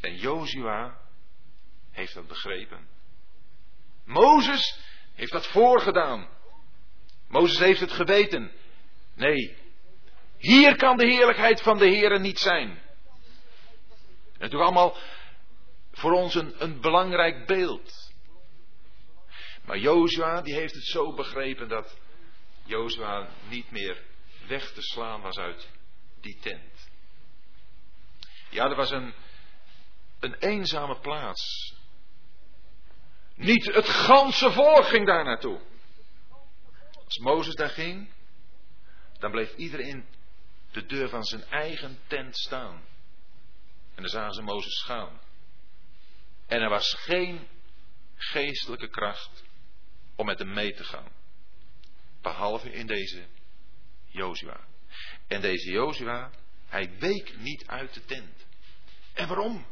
En 0.00 0.16
Jozua 0.16 0.98
heeft 1.90 2.14
dat 2.14 2.26
begrepen. 2.26 2.88
Mozes 4.04 4.78
heeft 5.14 5.32
dat 5.32 5.46
voorgedaan. 5.46 6.28
Mozes 7.28 7.58
heeft 7.58 7.80
het 7.80 7.92
geweten. 7.92 8.52
Nee, 9.14 9.56
hier 10.38 10.76
kan 10.76 10.96
de 10.96 11.06
heerlijkheid 11.06 11.62
van 11.62 11.78
de 11.78 11.86
Heer 11.86 12.20
niet 12.20 12.38
zijn. 12.38 12.68
En 12.68 14.42
natuurlijk 14.42 14.70
allemaal 14.70 14.96
voor 15.92 16.12
ons 16.12 16.34
een, 16.34 16.54
een 16.62 16.80
belangrijk 16.80 17.46
beeld. 17.46 18.12
Maar 19.64 19.78
Jozua 19.78 20.40
die 20.40 20.54
heeft 20.54 20.74
het 20.74 20.84
zo 20.84 21.12
begrepen 21.12 21.68
dat 21.68 21.98
Jozua 22.64 23.28
niet 23.48 23.70
meer 23.70 24.02
weg 24.46 24.72
te 24.72 24.82
slaan 24.82 25.20
was 25.20 25.36
uit 25.36 25.68
die 26.20 26.38
tent. 26.40 26.88
Ja, 28.50 28.64
er 28.64 28.76
was 28.76 28.90
een, 28.90 29.14
een 30.20 30.34
eenzame 30.34 30.98
plaats. 31.00 31.74
Niet 33.34 33.64
het 33.64 33.88
ganse 33.88 34.52
volk 34.52 34.84
ging 34.84 35.06
daar 35.06 35.24
naartoe. 35.24 35.60
Als 37.04 37.18
Mozes 37.18 37.54
daar 37.54 37.70
ging, 37.70 38.12
dan 39.18 39.30
bleef 39.30 39.54
iedereen 39.54 40.06
de 40.72 40.86
deur 40.86 41.08
van 41.08 41.24
zijn 41.24 41.44
eigen 41.44 41.98
tent 42.06 42.36
staan. 42.36 42.84
En 43.94 44.02
dan 44.02 44.08
zagen 44.08 44.34
ze 44.34 44.42
Mozes 44.42 44.82
gaan. 44.82 45.20
En 46.46 46.60
er 46.60 46.68
was 46.68 46.94
geen 46.94 47.48
geestelijke 48.14 48.88
kracht 48.88 49.44
om 50.16 50.26
met 50.26 50.38
hem 50.38 50.52
mee 50.52 50.74
te 50.74 50.84
gaan. 50.84 51.12
Behalve 52.22 52.72
in 52.72 52.86
deze 52.86 53.26
Jozua. 54.08 54.60
En 55.26 55.40
deze 55.40 55.70
Jozua, 55.70 56.30
hij 56.66 56.98
week 56.98 57.36
niet 57.38 57.66
uit 57.66 57.94
de 57.94 58.04
tent. 58.04 58.46
En 59.14 59.28
waarom? 59.28 59.66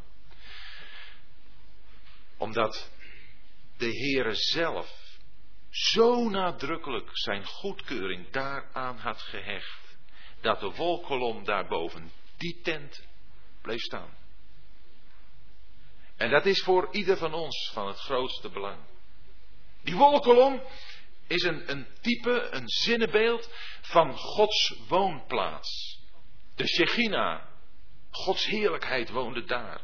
Omdat 2.37 2.91
de 3.77 3.91
Heere 3.91 4.35
zelf 4.35 5.03
zo 5.71 6.29
nadrukkelijk 6.29 7.09
zijn 7.13 7.45
goedkeuring 7.45 8.31
daaraan 8.31 8.99
had 8.99 9.21
gehecht. 9.21 9.83
dat 10.45 10.61
de 10.61 10.71
wolkolom 10.71 11.45
daarboven 11.45 12.13
die 12.37 12.61
tent 12.63 13.07
bleef 13.63 13.81
staan. 13.81 14.17
En 16.17 16.31
dat 16.31 16.47
is 16.47 16.63
voor 16.63 16.89
ieder 16.93 17.17
van 17.17 17.35
ons 17.35 17.71
van 17.73 17.87
het 17.87 17.99
grootste 17.99 18.49
belang. 18.49 18.81
Die 19.83 19.97
wolkolom 19.97 20.63
is 21.27 21.43
een, 21.43 21.71
een 21.71 21.87
type, 22.01 22.49
een 22.51 22.69
zinnenbeeld 22.69 23.51
van 23.81 24.17
Gods 24.17 24.75
woonplaats. 24.89 26.01
De 26.55 26.67
Shechina, 26.67 27.49
Gods 28.11 28.47
heerlijkheid 28.47 29.11
woonde 29.11 29.45
daar. 29.45 29.81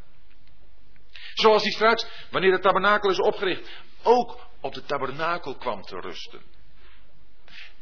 Zoals 1.35 1.63
hij 1.63 1.73
straks, 1.73 2.07
wanneer 2.31 2.51
de 2.51 2.59
tabernakel 2.59 3.11
is 3.11 3.19
opgericht, 3.19 3.71
ook 4.03 4.49
op 4.61 4.75
de 4.75 4.85
tabernakel 4.85 5.57
kwam 5.57 5.83
te 5.83 6.01
rusten. 6.01 6.43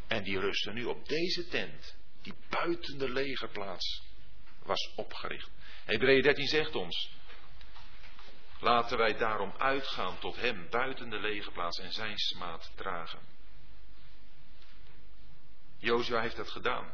En 0.07 0.23
die 0.23 0.39
rusten 0.39 0.75
nu 0.75 0.85
op 0.85 1.09
deze 1.09 1.49
tent, 1.49 1.97
die 2.23 2.35
buiten 2.49 2.99
de 2.99 3.11
legerplaats 3.11 4.03
was 4.63 4.93
opgericht. 4.97 5.51
Hebreeën 5.85 6.23
13 6.23 6.47
zegt 6.47 6.75
ons, 6.75 7.11
laten 8.61 8.99
wij 8.99 9.17
daarom 9.17 9.55
uitgaan 9.59 10.19
tot 10.19 10.37
hem 10.37 10.67
buiten 10.71 11.11
de 11.11 11.19
legerplaats 11.19 11.79
en 11.79 11.93
zijn 11.93 12.19
smaad 12.19 12.73
dragen. 12.75 13.38
Jozua 15.79 16.21
heeft 16.21 16.37
dat 16.37 16.51
gedaan, 16.51 16.93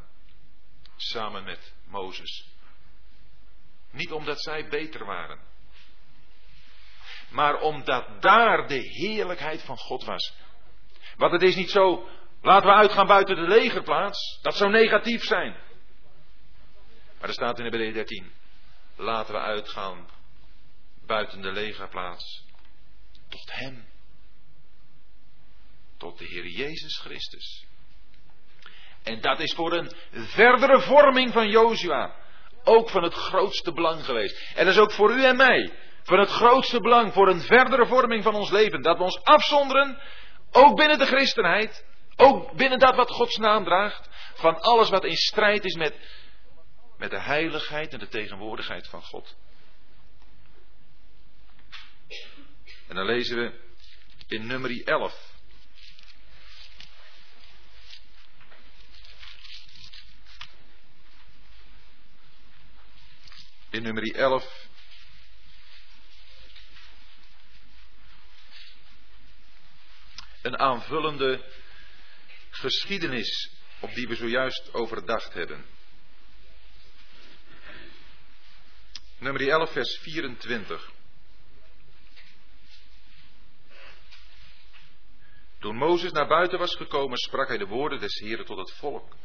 samen 0.96 1.44
met 1.44 1.74
Mozes. 1.86 2.52
Niet 3.90 4.12
omdat 4.12 4.42
zij 4.42 4.68
beter 4.68 5.04
waren, 5.04 5.40
maar 7.30 7.60
omdat 7.60 8.22
daar 8.22 8.68
de 8.68 8.80
heerlijkheid 8.80 9.62
van 9.62 9.76
God 9.76 10.04
was. 10.04 10.32
Want 11.16 11.32
het 11.32 11.42
is 11.42 11.56
niet 11.56 11.70
zo, 11.70 12.08
laten 12.42 12.68
we 12.68 12.74
uitgaan 12.74 13.06
buiten 13.06 13.36
de 13.36 13.48
legerplaats, 13.48 14.38
dat 14.42 14.56
zou 14.56 14.70
negatief 14.70 15.22
zijn. 15.22 15.52
Maar 17.18 17.28
er 17.28 17.34
staat 17.34 17.58
in 17.58 17.64
Hebreeën 17.64 17.92
13, 17.92 18.32
laten 18.96 19.34
we 19.34 19.40
uitgaan 19.40 20.08
buiten 21.06 21.42
de 21.42 21.52
legerplaats, 21.52 22.44
tot 23.28 23.52
Hem, 23.52 23.88
tot 25.96 26.18
de 26.18 26.24
Heer 26.24 26.46
Jezus 26.46 26.98
Christus. 26.98 27.66
En 29.04 29.20
dat 29.20 29.40
is 29.40 29.52
voor 29.54 29.72
een 29.72 29.92
verdere 30.10 30.80
vorming 30.80 31.32
van 31.32 31.48
Jozua 31.48 32.14
ook 32.64 32.90
van 32.90 33.02
het 33.02 33.14
grootste 33.14 33.72
belang 33.72 34.04
geweest. 34.04 34.52
En 34.54 34.64
dat 34.64 34.74
is 34.74 34.80
ook 34.80 34.92
voor 34.92 35.12
u 35.12 35.24
en 35.24 35.36
mij 35.36 35.72
van 36.02 36.18
het 36.18 36.30
grootste 36.30 36.80
belang 36.80 37.12
voor 37.12 37.28
een 37.28 37.40
verdere 37.40 37.86
vorming 37.86 38.22
van 38.22 38.34
ons 38.34 38.50
leven. 38.50 38.82
Dat 38.82 38.96
we 38.96 39.02
ons 39.02 39.22
afzonderen, 39.22 39.98
ook 40.50 40.76
binnen 40.76 40.98
de 40.98 41.06
christenheid, 41.06 41.86
ook 42.16 42.52
binnen 42.52 42.78
dat 42.78 42.96
wat 42.96 43.10
Gods 43.10 43.36
naam 43.36 43.64
draagt, 43.64 44.08
van 44.34 44.60
alles 44.60 44.90
wat 44.90 45.04
in 45.04 45.16
strijd 45.16 45.64
is 45.64 45.74
met, 45.74 45.94
met 46.98 47.10
de 47.10 47.20
heiligheid 47.20 47.92
en 47.92 47.98
de 47.98 48.08
tegenwoordigheid 48.08 48.88
van 48.88 49.02
God. 49.02 49.36
En 52.88 52.94
dan 52.94 53.04
lezen 53.04 53.36
we 53.36 53.52
in 54.28 54.46
nummer 54.46 54.82
11. 54.84 55.33
In 63.74 63.82
nummer 63.82 64.14
11 64.14 64.68
een 70.42 70.58
aanvullende 70.58 71.44
geschiedenis 72.50 73.50
op 73.80 73.94
die 73.94 74.08
we 74.08 74.14
zojuist 74.14 74.74
overdacht 74.74 75.32
hebben. 75.32 75.64
Nummer 79.18 79.48
11, 79.48 79.72
vers 79.72 79.98
24. 79.98 80.90
Toen 85.58 85.76
Mozes 85.76 86.12
naar 86.12 86.28
buiten 86.28 86.58
was 86.58 86.76
gekomen, 86.76 87.18
sprak 87.18 87.48
hij 87.48 87.58
de 87.58 87.66
woorden 87.66 88.00
des 88.00 88.18
Heren 88.18 88.44
tot 88.44 88.58
het 88.58 88.72
volk. 88.72 89.16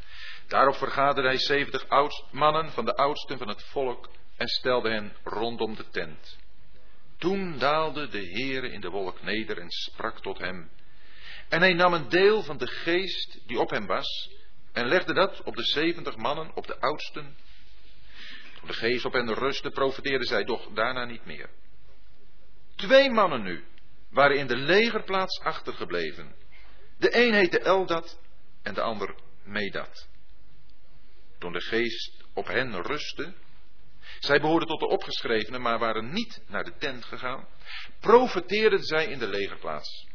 Daarop 0.48 0.76
vergaderde 0.76 1.28
hij 1.28 1.38
zeventig 1.38 1.86
mannen 2.32 2.72
van 2.72 2.86
de 2.86 2.96
oudsten 2.96 3.38
van 3.38 3.48
het 3.48 3.64
volk 3.64 4.18
en 4.40 4.48
stelde 4.48 4.90
hen 4.90 5.14
rondom 5.24 5.76
de 5.76 5.90
tent. 5.90 6.38
Toen 7.18 7.58
daalde 7.58 8.08
de 8.08 8.26
Heere 8.32 8.72
in 8.72 8.82
de 8.82 8.90
wolk 8.90 9.22
neder 9.22 9.58
en 9.58 9.70
sprak 9.70 10.22
tot 10.22 10.38
hem. 10.38 10.70
En 11.50 11.60
hij 11.60 11.74
nam 11.74 11.94
een 11.94 12.10
deel 12.10 12.44
van 12.44 12.58
de 12.58 12.68
geest 12.68 13.40
die 13.48 13.60
op 13.60 13.70
hem 13.70 13.86
was 13.86 14.30
en 14.72 14.88
legde 14.88 15.14
dat 15.14 15.44
op 15.44 15.56
de 15.56 15.64
zeventig 15.64 16.16
mannen, 16.16 16.56
op 16.56 16.68
de 16.68 16.80
oudsten. 16.80 17.36
Toen 18.60 18.68
de 18.68 18.74
geest 18.74 19.06
op 19.06 19.14
hen 19.14 19.34
rustte, 19.34 19.70
profeteerden 19.70 20.28
zij 20.28 20.44
doch 20.44 20.70
daarna 20.74 21.06
niet 21.06 21.26
meer. 21.26 21.50
Twee 22.76 23.10
mannen 23.10 23.42
nu 23.42 23.64
waren 24.10 24.38
in 24.38 24.48
de 24.48 24.58
legerplaats 24.58 25.40
achtergebleven. 25.40 26.36
De 26.98 27.26
een 27.26 27.34
heette 27.34 27.60
Eldat 27.60 28.20
en 28.64 28.74
de 28.74 28.82
ander 28.82 29.16
Medat. 29.44 30.08
Toen 31.40 31.54
de 31.54 31.62
geest 31.62 32.24
op 32.34 32.48
hen 32.48 32.82
rustte, 32.82 33.34
zij 34.20 34.40
behoorden 34.40 34.68
tot 34.68 34.80
de 34.80 34.88
opgeschrevenen, 34.88 35.62
maar 35.62 35.80
waren 35.80 36.14
niet 36.14 36.42
naar 36.48 36.64
de 36.64 36.78
tent 36.78 37.06
gegaan, 37.06 37.48
profeteerden 38.00 38.84
zij 38.84 39.06
in 39.06 39.20
de 39.20 39.28
legerplaats. 39.28 40.08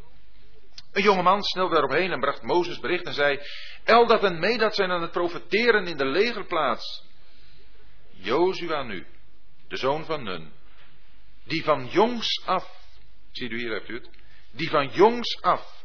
Een 0.92 1.02
jongeman 1.02 1.42
snelde 1.42 1.74
daarop 1.74 1.90
en 1.90 2.20
bracht 2.20 2.42
Mozes 2.42 2.80
bericht 2.80 3.05
en 3.05 3.14
zei: 3.14 3.40
Eldat 3.84 4.22
en 4.22 4.38
Medat 4.38 4.74
zijn 4.74 4.90
aan 4.90 5.02
het 5.02 5.11
profeteren 5.11 5.86
in 5.86 5.96
de 5.96 6.05
legerplaats. 6.05 7.05
Jozua 8.11 8.82
nu, 8.82 9.07
de 9.68 9.76
zoon 9.76 10.05
van 10.05 10.22
Nun, 10.22 10.52
die 11.44 11.64
van 11.64 11.86
jongs 11.86 12.42
af, 12.44 12.68
ziet 13.32 13.50
u 13.50 13.59
hier, 13.59 13.72
hebt 13.72 13.88
u 13.88 13.94
het, 13.94 14.09
die 14.52 14.70
van 14.70 14.88
jongs 14.88 15.42
af 15.42 15.82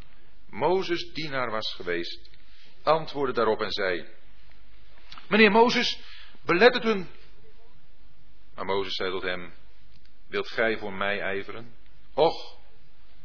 Mozes 0.49 1.11
dienaar 1.13 1.51
was 1.51 1.74
geweest, 1.74 2.30
antwoordde 2.84 3.34
daarop 3.34 3.61
en 3.61 3.72
zei: 3.72 4.07
Meneer 5.28 5.51
Mozes, 5.51 5.99
belet 6.45 6.74
het 6.74 6.84
hun. 6.84 7.07
Maar 8.60 8.68
Mozes 8.68 8.95
zei 8.95 9.12
tot 9.12 9.22
hem: 9.22 9.53
Wilt 10.28 10.47
gij 10.47 10.78
voor 10.78 10.93
mij 10.93 11.22
ijveren? 11.22 11.76
Och, 12.14 12.57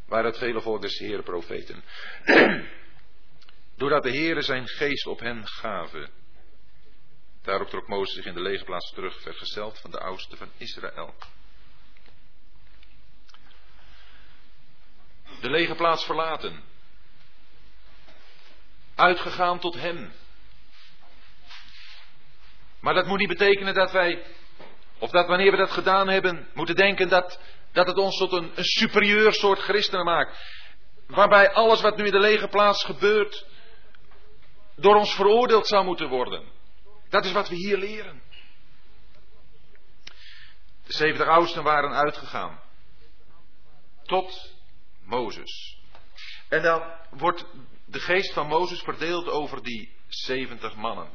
waar 0.06 0.24
het 0.24 0.38
vele 0.38 0.60
volk 0.60 0.80
des 0.82 0.98
Heeren 0.98 1.24
profeten. 1.24 1.84
Doordat 3.76 4.02
de 4.02 4.10
Heere 4.10 4.42
zijn 4.42 4.68
geest 4.68 5.06
op 5.06 5.20
hen 5.20 5.46
gaven. 5.46 6.10
Daarop 7.42 7.68
trok 7.68 7.88
Mozes 7.88 8.14
zich 8.14 8.24
in 8.24 8.34
de 8.34 8.40
legerplaats 8.40 8.92
terug, 8.92 9.20
vergezeld 9.22 9.78
van 9.80 9.90
de 9.90 9.98
oudste 9.98 10.36
van 10.36 10.50
Israël. 10.56 11.14
De 15.40 15.50
legerplaats 15.50 16.04
verlaten. 16.04 16.62
Uitgegaan 18.94 19.58
tot 19.58 19.74
hem. 19.74 20.12
Maar 22.80 22.94
dat 22.94 23.06
moet 23.06 23.18
niet 23.18 23.28
betekenen 23.28 23.74
dat 23.74 23.92
wij, 23.92 24.22
of 25.04 25.10
dat 25.10 25.26
wanneer 25.26 25.50
we 25.50 25.56
dat 25.56 25.70
gedaan 25.70 26.08
hebben, 26.08 26.48
moeten 26.54 26.74
denken 26.74 27.08
dat 27.08 27.40
dat 27.72 27.86
het 27.86 27.96
ons 27.96 28.16
tot 28.16 28.32
een, 28.32 28.52
een 28.54 28.64
superieur 28.64 29.32
soort 29.32 29.58
christenen 29.58 30.04
maakt. 30.04 30.38
Waarbij 31.06 31.52
alles 31.52 31.80
wat 31.80 31.96
nu 31.96 32.04
in 32.04 32.10
de 32.10 32.20
lege 32.20 32.48
plaats 32.48 32.84
gebeurt, 32.84 33.46
door 34.76 34.96
ons 34.96 35.14
veroordeeld 35.14 35.66
zou 35.66 35.84
moeten 35.84 36.08
worden. 36.08 36.44
Dat 37.08 37.24
is 37.24 37.32
wat 37.32 37.48
we 37.48 37.54
hier 37.54 37.76
leren. 37.76 38.22
De 40.86 40.92
70 40.92 41.26
oudsten 41.26 41.62
waren 41.62 41.94
uitgegaan. 41.94 42.60
Tot 44.02 44.54
Mozes. 45.02 45.78
En 46.48 46.62
dan 46.62 46.82
wordt 47.10 47.44
de 47.84 48.00
geest 48.00 48.32
van 48.32 48.46
Mozes 48.46 48.80
verdeeld 48.80 49.28
over 49.28 49.62
die 49.62 49.96
70 50.08 50.74
mannen. 50.74 51.08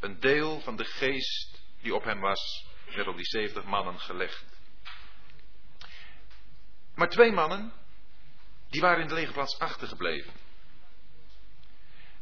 Een 0.00 0.20
deel 0.20 0.60
van 0.60 0.76
de 0.76 0.84
geest 0.84 1.62
die 1.82 1.94
op 1.94 2.04
hem 2.04 2.20
was, 2.20 2.67
werd 2.94 3.08
op 3.08 3.16
die 3.16 3.26
70 3.26 3.64
mannen 3.64 4.00
gelegd. 4.00 4.44
Maar 6.94 7.08
twee 7.08 7.32
mannen, 7.32 7.72
die 8.70 8.80
waren 8.80 9.02
in 9.02 9.08
de 9.08 9.14
legerplaats 9.14 9.58
achtergebleven. 9.58 10.32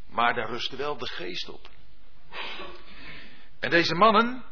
Maar 0.06 0.34
daar 0.34 0.48
rustte 0.48 0.76
wel 0.76 0.96
de 0.96 1.06
geest 1.06 1.48
op. 1.48 1.68
En 3.60 3.70
deze 3.70 3.94
mannen, 3.94 4.44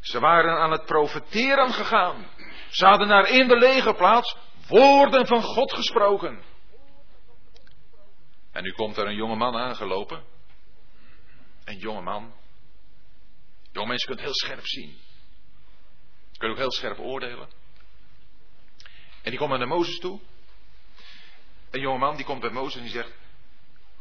ze 0.00 0.20
waren 0.20 0.58
aan 0.58 0.70
het 0.70 0.84
profeteren 0.84 1.72
gegaan. 1.72 2.26
Ze 2.70 2.86
hadden 2.86 3.08
naar 3.08 3.28
in 3.28 3.48
de 3.48 3.56
legerplaats 3.56 4.36
woorden 4.68 5.26
van 5.26 5.42
God 5.42 5.72
gesproken. 5.72 6.42
En 8.52 8.62
nu 8.62 8.72
komt 8.72 8.96
er 8.96 9.06
een 9.06 9.16
jonge 9.16 9.36
man 9.36 9.56
aangelopen. 9.56 10.24
Een 11.64 11.78
jonge 11.78 12.00
man. 12.00 12.34
Jonge 13.72 13.88
mensen 13.88 14.08
kunt 14.08 14.20
heel 14.20 14.34
scherp 14.34 14.66
zien. 14.66 14.98
Kunnen 16.38 16.56
ook 16.56 16.62
heel 16.62 16.72
scherp 16.72 16.98
oordelen. 16.98 17.48
En 19.22 19.30
die 19.30 19.38
komt 19.38 19.58
naar 19.58 19.68
Mozes 19.68 19.98
toe. 19.98 20.20
Een 21.70 21.80
jongeman 21.80 22.16
die 22.16 22.24
komt 22.24 22.40
bij 22.40 22.50
Mozes 22.50 22.76
en 22.76 22.82
die 22.82 22.90
zegt: 22.90 23.12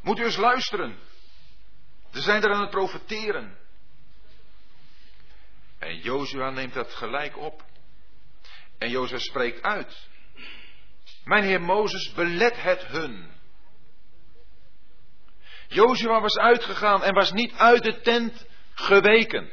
Moet 0.01 0.19
u 0.19 0.23
eens 0.23 0.37
luisteren. 0.37 0.99
Ze 2.11 2.21
zijn 2.21 2.43
er 2.43 2.53
aan 2.53 2.61
het 2.61 2.69
profeteren. 2.69 3.57
En 5.79 5.97
Jozua 5.97 6.49
neemt 6.49 6.73
dat 6.73 6.93
gelijk 6.93 7.37
op. 7.37 7.63
En 8.77 8.89
Jozua 8.89 9.17
spreekt 9.17 9.61
uit. 9.61 10.07
Mijn 11.23 11.43
heer 11.43 11.61
Mozes, 11.61 12.13
belet 12.13 12.61
het 12.61 12.85
hun. 12.85 13.31
Jozua 15.67 16.21
was 16.21 16.37
uitgegaan 16.37 17.03
en 17.03 17.13
was 17.13 17.31
niet 17.31 17.53
uit 17.53 17.83
de 17.83 18.01
tent 18.01 18.45
geweken. 18.73 19.51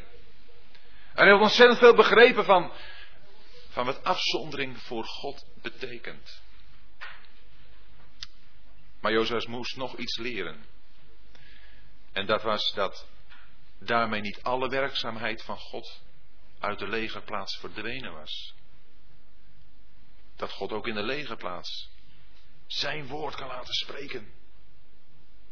Hij 1.14 1.30
had 1.30 1.40
ontzettend 1.40 1.78
veel 1.78 1.94
begrepen 1.94 2.44
van, 2.44 2.72
van 3.68 3.86
wat 3.86 4.04
afzondering 4.04 4.78
voor 4.78 5.04
God 5.04 5.46
betekent. 5.62 6.42
Maar 9.00 9.12
Jozua 9.12 9.48
moest 9.48 9.76
nog 9.76 9.96
iets 9.96 10.18
leren. 10.18 10.66
En 12.12 12.26
dat 12.26 12.42
was 12.42 12.72
dat 12.74 13.08
daarmee 13.78 14.20
niet 14.20 14.42
alle 14.42 14.68
werkzaamheid 14.68 15.42
van 15.42 15.58
God 15.58 16.02
uit 16.58 16.78
de 16.78 16.88
legerplaats 16.88 17.56
verdwenen 17.56 18.12
was. 18.12 18.54
Dat 20.36 20.52
God 20.52 20.72
ook 20.72 20.86
in 20.86 20.94
de 20.94 21.02
legerplaats 21.02 21.90
zijn 22.66 23.06
woord 23.06 23.34
kan 23.34 23.48
laten 23.48 23.74
spreken. 23.74 24.32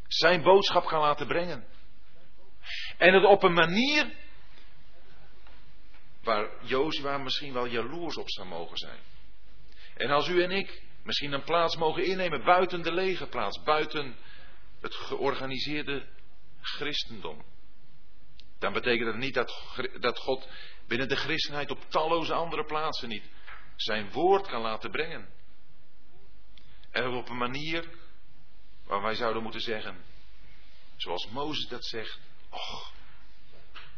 Zijn 0.07 0.43
boodschap 0.43 0.87
kan 0.87 1.01
laten 1.01 1.27
brengen. 1.27 1.67
En 2.99 3.15
het 3.15 3.25
op 3.25 3.43
een 3.43 3.53
manier 3.53 4.22
waar 6.23 6.65
Jozua 6.65 7.19
misschien 7.19 7.53
wel 7.53 7.67
jaloers 7.67 8.17
op 8.17 8.31
zou 8.31 8.49
mogen 8.49 8.77
zijn. 8.77 8.99
En 9.95 10.11
als 10.11 10.29
u 10.29 10.43
en 10.43 10.51
ik 10.51 10.83
misschien 11.03 11.33
een 11.33 11.45
plaats 11.45 11.77
mogen 11.77 12.05
innemen 12.05 12.45
buiten 12.45 12.83
de 12.83 12.93
legerplaats, 12.93 13.63
buiten 13.63 14.17
het 14.81 14.95
georganiseerde 14.95 16.07
christendom, 16.61 17.45
dan 18.59 18.73
betekent 18.73 19.07
dat 19.07 19.17
niet 19.17 19.35
dat, 19.35 19.79
dat 20.01 20.19
God 20.19 20.49
binnen 20.87 21.09
de 21.09 21.17
christenheid 21.17 21.71
op 21.71 21.85
talloze 21.89 22.33
andere 22.33 22.65
plaatsen 22.65 23.09
niet 23.09 23.31
zijn 23.77 24.11
woord 24.11 24.47
kan 24.47 24.61
laten 24.61 24.91
brengen. 24.91 25.29
En 26.91 27.07
op 27.07 27.29
een 27.29 27.37
manier 27.37 27.89
waar 28.85 29.03
wij 29.03 29.15
zouden 29.15 29.43
moeten 29.43 29.61
zeggen, 29.61 30.05
zoals 30.97 31.29
Mozes 31.29 31.69
dat 31.69 31.85
zegt, 31.85 32.21
och, 32.51 32.93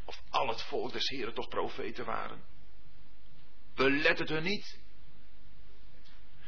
of 0.05 0.23
al 0.31 0.49
het 0.49 0.63
volk 0.63 0.93
des 0.93 1.09
Heren 1.09 1.35
toch 1.35 1.49
profeten 1.49 2.05
waren. 2.05 2.45
Belet 3.75 4.19
het 4.19 4.29
hun 4.29 4.43
niet. 4.43 4.79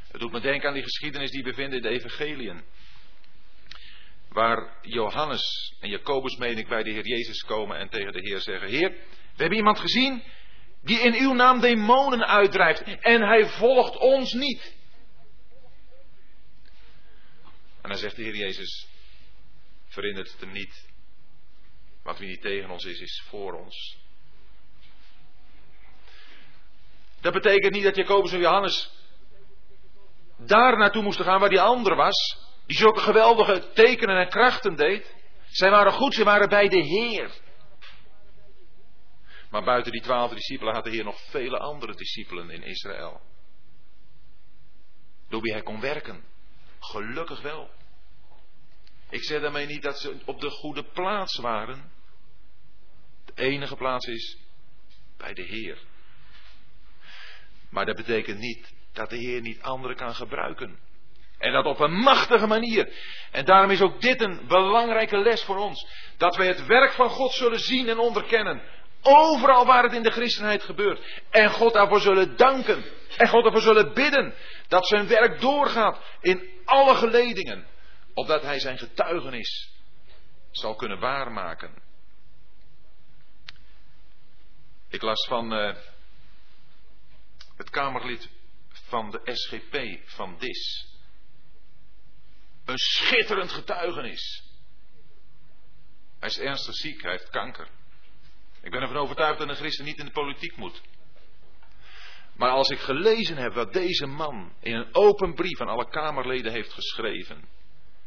Het 0.07 0.21
doet 0.21 0.31
me 0.31 0.39
denken 0.39 0.67
aan 0.67 0.73
die 0.73 0.83
geschiedenis 0.83 1.31
die 1.31 1.43
we 1.43 1.53
vinden 1.53 1.77
in 1.77 1.81
de 1.81 1.89
evangeliën. 1.89 2.63
Waar 4.29 4.77
Johannes 4.81 5.75
en 5.79 5.89
Jacobus, 5.89 6.35
meen 6.35 6.57
ik, 6.57 6.67
bij 6.67 6.83
de 6.83 6.91
Heer 6.91 7.07
Jezus 7.07 7.43
komen 7.43 7.77
en 7.77 7.89
tegen 7.89 8.13
de 8.13 8.19
Heer 8.19 8.39
zeggen: 8.39 8.69
Heer, 8.69 8.89
we 9.35 9.43
hebben 9.43 9.57
iemand 9.57 9.79
gezien 9.79 10.23
die 10.81 10.99
in 10.99 11.13
uw 11.13 11.33
naam 11.33 11.59
demonen 11.59 12.27
uitdrijft 12.27 12.81
en 12.81 13.21
hij 13.21 13.49
volgt 13.49 13.97
ons 13.97 14.33
niet. 14.33 14.75
En 17.81 17.89
dan 17.89 17.97
zegt 17.97 18.15
de 18.15 18.23
Heer 18.23 18.35
Jezus: 18.35 18.87
Verhindert 19.87 20.31
het 20.31 20.41
hem 20.41 20.51
niet. 20.51 20.86
Want 22.07 22.19
wie 22.19 22.27
niet 22.27 22.41
tegen 22.41 22.69
ons 22.69 22.85
is, 22.85 22.99
is 22.99 23.23
voor 23.29 23.53
ons. 23.53 23.97
Dat 27.21 27.33
betekent 27.33 27.73
niet 27.73 27.83
dat 27.83 27.95
Jacobus 27.95 28.31
en 28.31 28.39
Johannes 28.39 28.91
daar 30.37 30.77
naartoe 30.77 31.03
moesten 31.03 31.25
gaan 31.25 31.39
waar 31.39 31.49
die 31.49 31.61
ander 31.61 31.95
was. 31.95 32.37
Die 32.65 32.77
zulke 32.77 32.99
geweldige 32.99 33.71
tekenen 33.73 34.17
en 34.17 34.29
krachten 34.29 34.75
deed. 34.75 35.15
Zij 35.49 35.69
waren 35.69 35.91
goed, 35.91 36.13
ze 36.13 36.23
waren 36.23 36.49
bij 36.49 36.67
de 36.67 36.79
Heer. 36.79 37.31
Maar 39.49 39.63
buiten 39.63 39.91
die 39.91 40.01
twaalf 40.01 40.33
discipelen 40.33 40.73
had 40.73 40.83
de 40.83 40.89
Heer 40.89 41.03
nog 41.03 41.19
vele 41.19 41.57
andere 41.57 41.95
discipelen 41.95 42.49
in 42.49 42.63
Israël. 42.63 43.21
Door 45.29 45.41
wie 45.41 45.51
hij 45.51 45.63
kon 45.63 45.79
werken. 45.79 46.23
Gelukkig 46.79 47.41
wel. 47.41 47.69
Ik 49.09 49.23
zeg 49.23 49.41
daarmee 49.41 49.65
niet 49.65 49.83
dat 49.83 49.99
ze 49.99 50.17
op 50.25 50.41
de 50.41 50.49
goede 50.49 50.83
plaats 50.83 51.37
waren. 51.37 51.95
Enige 53.37 53.75
plaats 53.75 54.05
is 54.05 54.37
bij 55.17 55.33
de 55.33 55.41
Heer. 55.41 55.77
Maar 57.69 57.85
dat 57.85 57.95
betekent 57.95 58.39
niet 58.39 58.73
dat 58.93 59.09
de 59.09 59.17
Heer 59.17 59.41
niet 59.41 59.61
anderen 59.61 59.95
kan 59.95 60.15
gebruiken. 60.15 60.79
En 61.37 61.51
dat 61.51 61.65
op 61.65 61.79
een 61.79 61.93
machtige 61.93 62.47
manier. 62.47 62.93
En 63.31 63.45
daarom 63.45 63.71
is 63.71 63.81
ook 63.81 64.01
dit 64.01 64.21
een 64.21 64.47
belangrijke 64.47 65.17
les 65.17 65.43
voor 65.43 65.57
ons. 65.57 65.87
Dat 66.17 66.35
wij 66.35 66.47
het 66.47 66.65
werk 66.65 66.91
van 66.91 67.09
God 67.09 67.31
zullen 67.31 67.59
zien 67.59 67.89
en 67.89 67.97
onderkennen. 67.97 68.61
Overal 69.01 69.65
waar 69.65 69.83
het 69.83 69.93
in 69.93 70.03
de 70.03 70.11
christenheid 70.11 70.63
gebeurt. 70.63 71.21
En 71.29 71.49
God 71.49 71.73
daarvoor 71.73 72.01
zullen 72.01 72.37
danken. 72.37 72.83
En 73.17 73.27
God 73.27 73.43
daarvoor 73.43 73.61
zullen 73.61 73.93
bidden. 73.93 74.33
Dat 74.67 74.87
zijn 74.87 75.07
werk 75.07 75.41
doorgaat 75.41 76.01
in 76.21 76.49
alle 76.65 76.95
geledingen. 76.95 77.67
Opdat 78.13 78.41
hij 78.41 78.59
zijn 78.59 78.77
getuigenis 78.77 79.71
zal 80.51 80.75
kunnen 80.75 80.99
waarmaken. 80.99 81.85
Ik 84.89 85.01
las 85.01 85.25
van 85.27 85.53
uh, 85.53 85.75
het 87.55 87.69
Kamerlid 87.69 88.29
van 88.69 89.11
de 89.11 89.19
SGP 89.23 89.99
van 90.09 90.35
DIS. 90.39 90.87
Een 92.65 92.77
schitterend 92.77 93.51
getuigenis. 93.51 94.43
Hij 96.19 96.29
is 96.29 96.39
ernstig 96.39 96.75
ziek, 96.75 97.01
hij 97.01 97.11
heeft 97.11 97.29
kanker. 97.29 97.67
Ik 98.61 98.71
ben 98.71 98.81
ervan 98.81 98.97
overtuigd 98.97 99.39
dat 99.39 99.49
een 99.49 99.55
christen 99.55 99.85
niet 99.85 99.99
in 99.99 100.05
de 100.05 100.11
politiek 100.11 100.55
moet. 100.55 100.81
Maar 102.35 102.49
als 102.49 102.69
ik 102.69 102.79
gelezen 102.79 103.37
heb 103.37 103.53
wat 103.53 103.73
deze 103.73 104.05
man 104.05 104.53
in 104.59 104.75
een 104.75 104.95
open 104.95 105.33
brief 105.33 105.61
aan 105.61 105.67
alle 105.67 105.89
Kamerleden 105.89 106.51
heeft 106.51 106.73
geschreven. 106.73 107.35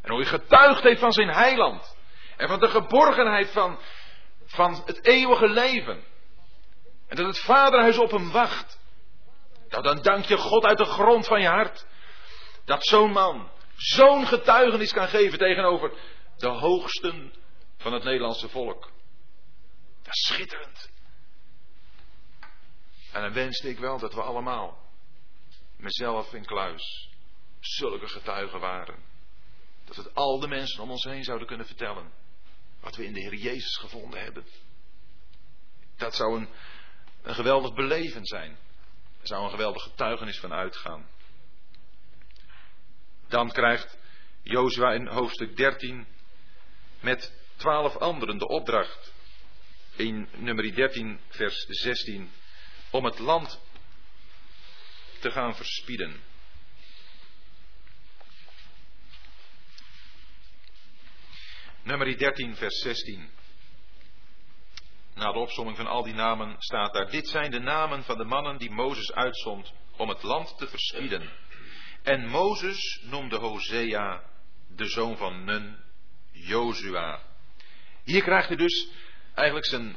En 0.00 0.10
hoe 0.10 0.20
hij 0.20 0.30
getuigd 0.30 0.82
heeft 0.82 1.00
van 1.00 1.12
zijn 1.12 1.28
heiland. 1.28 1.96
En 2.36 2.48
van 2.48 2.60
de 2.60 2.68
geborgenheid 2.68 3.50
van, 3.50 3.78
van 4.44 4.82
het 4.86 5.04
eeuwige 5.04 5.48
leven. 5.48 6.04
En 7.10 7.16
dat 7.16 7.26
het 7.26 7.38
vaderhuis 7.38 7.98
op 7.98 8.10
hem 8.10 8.30
wacht. 8.30 8.78
Nou, 9.68 9.82
dan 9.82 10.02
dank 10.02 10.24
je 10.24 10.36
God 10.36 10.64
uit 10.64 10.78
de 10.78 10.84
grond 10.84 11.26
van 11.26 11.40
je 11.40 11.48
hart. 11.48 11.86
Dat 12.64 12.86
zo'n 12.86 13.12
man 13.12 13.50
zo'n 13.76 14.26
getuigenis 14.26 14.92
kan 14.92 15.08
geven 15.08 15.38
tegenover 15.38 15.92
de 16.36 16.48
hoogsten 16.48 17.34
van 17.76 17.92
het 17.92 18.04
Nederlandse 18.04 18.48
volk. 18.48 18.92
Dat 20.02 20.14
is 20.14 20.26
schitterend. 20.26 20.90
En 23.12 23.22
dan 23.22 23.32
wenste 23.32 23.68
ik 23.68 23.78
wel 23.78 23.98
dat 23.98 24.14
we 24.14 24.22
allemaal, 24.22 24.78
mezelf 25.76 26.32
in 26.32 26.44
kluis, 26.44 27.10
zulke 27.60 28.08
getuigen 28.08 28.60
waren. 28.60 29.04
Dat 29.84 29.96
het 29.96 30.14
al 30.14 30.40
de 30.40 30.48
mensen 30.48 30.82
om 30.82 30.90
ons 30.90 31.04
heen 31.04 31.24
zouden 31.24 31.46
kunnen 31.46 31.66
vertellen. 31.66 32.12
Wat 32.80 32.96
we 32.96 33.04
in 33.04 33.12
de 33.12 33.20
Heer 33.20 33.34
Jezus 33.34 33.76
gevonden 33.76 34.22
hebben. 34.22 34.46
Dat 35.96 36.14
zou 36.14 36.38
een, 36.38 36.48
een 37.22 37.34
geweldig 37.34 37.74
beleven 37.74 38.26
zijn. 38.26 38.58
Er 39.20 39.26
zou 39.26 39.44
een 39.44 39.50
geweldig 39.50 39.82
getuigenis 39.82 40.38
van 40.38 40.52
uitgaan. 40.52 41.08
Dan 43.28 43.50
krijgt 43.50 43.98
Jozua 44.42 44.92
in 44.92 45.06
hoofdstuk 45.06 45.56
13 45.56 46.06
met 47.00 47.32
twaalf 47.56 47.96
anderen 47.96 48.38
de 48.38 48.48
opdracht. 48.48 49.12
In 49.96 50.28
nummer 50.36 50.74
13, 50.74 51.20
vers 51.28 51.64
16. 51.68 52.30
Om 52.90 53.04
het 53.04 53.18
land 53.18 53.60
te 55.20 55.30
gaan 55.30 55.56
verspieden. 55.56 56.20
Nummer 61.82 62.18
13, 62.18 62.56
vers 62.56 62.80
16. 62.80 63.30
Na 65.20 65.32
de 65.32 65.38
opsomming 65.38 65.76
van 65.76 65.86
al 65.86 66.02
die 66.02 66.14
namen 66.14 66.54
staat 66.58 66.92
daar: 66.92 67.10
Dit 67.10 67.28
zijn 67.28 67.50
de 67.50 67.58
namen 67.58 68.04
van 68.04 68.18
de 68.18 68.24
mannen 68.24 68.58
die 68.58 68.70
Mozes 68.70 69.12
uitzond 69.12 69.72
om 69.96 70.08
het 70.08 70.22
land 70.22 70.58
te 70.58 70.66
verspieden. 70.66 71.30
En 72.02 72.26
Mozes 72.26 73.00
noemde 73.02 73.36
Hosea, 73.36 74.22
de 74.68 74.86
zoon 74.86 75.16
van 75.16 75.44
Nun, 75.44 75.76
Jozua. 76.32 77.22
Hier 78.04 78.22
krijgt 78.22 78.48
hij 78.48 78.56
dus 78.56 78.88
eigenlijk 79.34 79.66
zijn, 79.66 79.96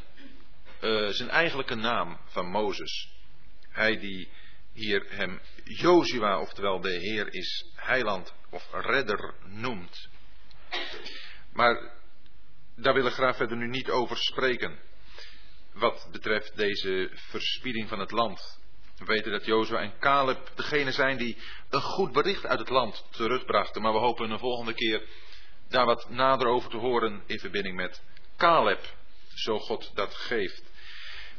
uh, 0.82 1.07
zijn 1.07 1.30
eigenlijke 1.30 1.76
naam 1.76 2.19
van 2.26 2.49
Mozes. 2.49 3.11
Hij 3.69 3.99
die 3.99 4.30
hier 4.74 5.05
hem 5.09 5.41
Jozua, 5.63 6.39
oftewel 6.39 6.82
de 6.82 6.91
Heer 6.91 7.34
is 7.34 7.71
heiland 7.76 8.34
of 8.49 8.67
redder 8.71 9.34
noemt. 9.45 10.09
Maar 11.53 11.93
daar 12.76 12.93
wil 12.93 13.05
ik 13.05 13.13
graag 13.13 13.36
verder 13.36 13.57
nu 13.57 13.67
niet 13.67 13.89
over 13.89 14.17
spreken. 14.17 14.91
Wat 15.74 16.07
betreft 16.11 16.55
deze 16.55 17.09
verspieding 17.13 17.89
van 17.89 17.99
het 17.99 18.11
land. 18.11 18.61
We 18.97 19.05
weten 19.05 19.32
dat 19.32 19.45
Jozua 19.45 19.80
en 19.80 19.93
Caleb 19.99 20.51
degene 20.55 20.91
zijn 20.91 21.17
die 21.17 21.38
een 21.69 21.82
goed 21.82 22.11
bericht 22.11 22.45
uit 22.45 22.59
het 22.59 22.69
land 22.69 23.05
terugbrachten. 23.11 23.82
Maar 23.82 23.93
we 23.93 23.99
hopen 23.99 24.32
een 24.32 24.39
volgende 24.39 24.74
keer 24.74 25.03
daar 25.69 25.86
wat 25.86 26.09
nader 26.09 26.47
over 26.47 26.69
te 26.69 26.78
horen 26.78 27.24
in 27.26 27.39
verbinding 27.39 27.76
met 27.76 28.03
Caleb. 28.38 28.80
Zo 29.34 29.59
God 29.59 29.91
dat 29.95 30.15
geeft. 30.15 30.63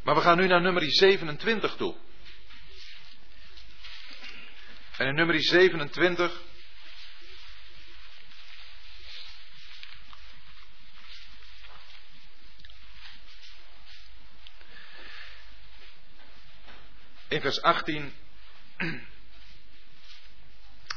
Maar 0.03 0.14
we 0.14 0.20
gaan 0.20 0.39
nu 0.39 0.47
naar 0.47 0.61
nummer 0.61 0.91
27 0.93 1.76
toe. 1.76 1.95
En 4.97 5.07
in 5.07 5.14
nummer 5.14 5.41
27 5.41 6.43
in 17.29 17.41
vers 17.41 17.62
18 17.62 18.12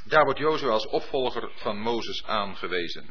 daar 0.04 0.24
wordt 0.24 0.40
Jozua 0.40 0.70
als 0.70 0.88
opvolger 0.88 1.52
van 1.56 1.80
Mozes 1.80 2.24
aangewezen. 2.26 3.10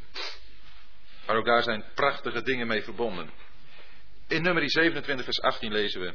Maar 1.27 1.37
ook 1.37 1.47
daar 1.47 1.63
zijn 1.63 1.85
prachtige 1.95 2.43
dingen 2.43 2.67
mee 2.67 2.83
verbonden. 2.83 3.31
In 4.29 4.43
nummer 4.43 4.71
27, 4.71 5.25
vers 5.25 5.41
18 5.41 5.73
lezen 5.73 6.01
we. 6.01 6.15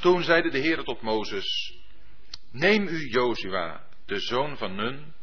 Toen 0.00 0.22
zeide 0.22 0.50
de 0.50 0.58
Heer 0.58 0.84
tot 0.84 1.00
Mozes: 1.00 1.74
Neem 2.50 2.86
u 2.86 3.08
Jozua, 3.08 3.86
de 4.06 4.20
zoon 4.20 4.56
van 4.56 4.74
Nun, 4.74 5.14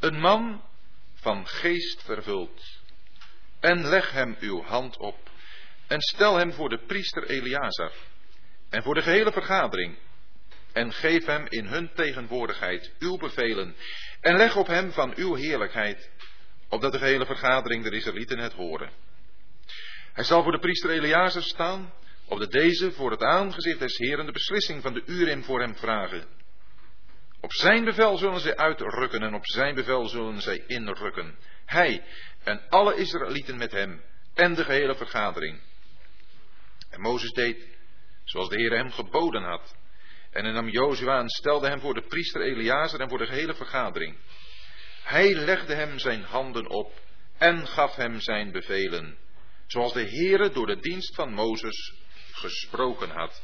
een 0.00 0.20
man 0.20 0.64
van 1.14 1.46
geest 1.46 2.02
vervuld, 2.02 2.80
en 3.60 3.86
leg 3.86 4.10
hem 4.10 4.36
uw 4.40 4.62
hand 4.62 4.96
op, 4.96 5.30
en 5.86 6.00
stel 6.00 6.36
hem 6.36 6.52
voor 6.52 6.68
de 6.68 6.78
priester 6.86 7.24
Eleazar, 7.28 7.92
en 8.74 8.82
voor 8.82 8.94
de 8.94 9.02
gehele 9.02 9.32
vergadering, 9.32 9.98
en 10.72 10.92
geef 10.92 11.24
hem 11.24 11.46
in 11.48 11.66
hun 11.66 11.90
tegenwoordigheid 11.94 12.92
uw 12.98 13.16
bevelen, 13.16 13.74
en 14.20 14.36
leg 14.36 14.56
op 14.56 14.66
hem 14.66 14.92
van 14.92 15.12
uw 15.16 15.34
heerlijkheid, 15.34 16.10
opdat 16.68 16.92
de 16.92 16.98
gehele 16.98 17.26
vergadering 17.26 17.82
der 17.82 17.92
Israëlieten 17.92 18.38
het 18.38 18.52
horen. 18.52 18.90
Hij 20.12 20.24
zal 20.24 20.42
voor 20.42 20.52
de 20.52 20.58
priester 20.58 20.90
Eleazar 20.90 21.42
staan, 21.42 21.92
opdat 22.24 22.52
deze 22.52 22.92
voor 22.92 23.10
het 23.10 23.22
aangezicht 23.22 23.78
des 23.78 23.96
Heren 23.96 24.26
de 24.26 24.32
beslissing 24.32 24.82
van 24.82 24.92
de 24.92 25.02
Urim 25.06 25.44
voor 25.44 25.60
hem 25.60 25.76
vragen. 25.76 26.26
Op 27.40 27.52
zijn 27.52 27.84
bevel 27.84 28.16
zullen 28.16 28.40
zij 28.40 28.56
uitrukken 28.56 29.22
en 29.22 29.34
op 29.34 29.46
zijn 29.46 29.74
bevel 29.74 30.08
zullen 30.08 30.40
zij 30.40 30.64
inrukken. 30.66 31.38
Hij 31.64 32.04
en 32.44 32.68
alle 32.68 32.94
Israëlieten 32.94 33.56
met 33.56 33.72
hem 33.72 34.02
en 34.34 34.54
de 34.54 34.64
gehele 34.64 34.94
vergadering. 34.94 35.60
En 36.90 37.00
Mozes 37.00 37.32
deed 37.32 37.73
zoals 38.24 38.48
de 38.48 38.56
Heer 38.56 38.76
hem 38.76 38.90
geboden 38.90 39.42
had. 39.42 39.76
En 40.30 40.44
hij 40.44 40.52
nam 40.52 40.68
Jozua 40.68 41.18
en 41.18 41.28
stelde 41.28 41.68
hem 41.68 41.80
voor 41.80 41.94
de 41.94 42.06
priester 42.06 42.42
Eleazar 42.42 43.00
en 43.00 43.08
voor 43.08 43.18
de 43.18 43.26
gehele 43.26 43.54
vergadering. 43.54 44.16
Hij 45.02 45.34
legde 45.34 45.74
hem 45.74 45.98
zijn 45.98 46.22
handen 46.22 46.68
op 46.68 47.00
en 47.38 47.66
gaf 47.66 47.94
hem 47.94 48.20
zijn 48.20 48.52
bevelen, 48.52 49.18
zoals 49.66 49.92
de 49.92 50.08
Heere 50.08 50.50
door 50.50 50.66
de 50.66 50.80
dienst 50.80 51.14
van 51.14 51.32
Mozes 51.32 51.94
gesproken 52.32 53.10
had. 53.10 53.42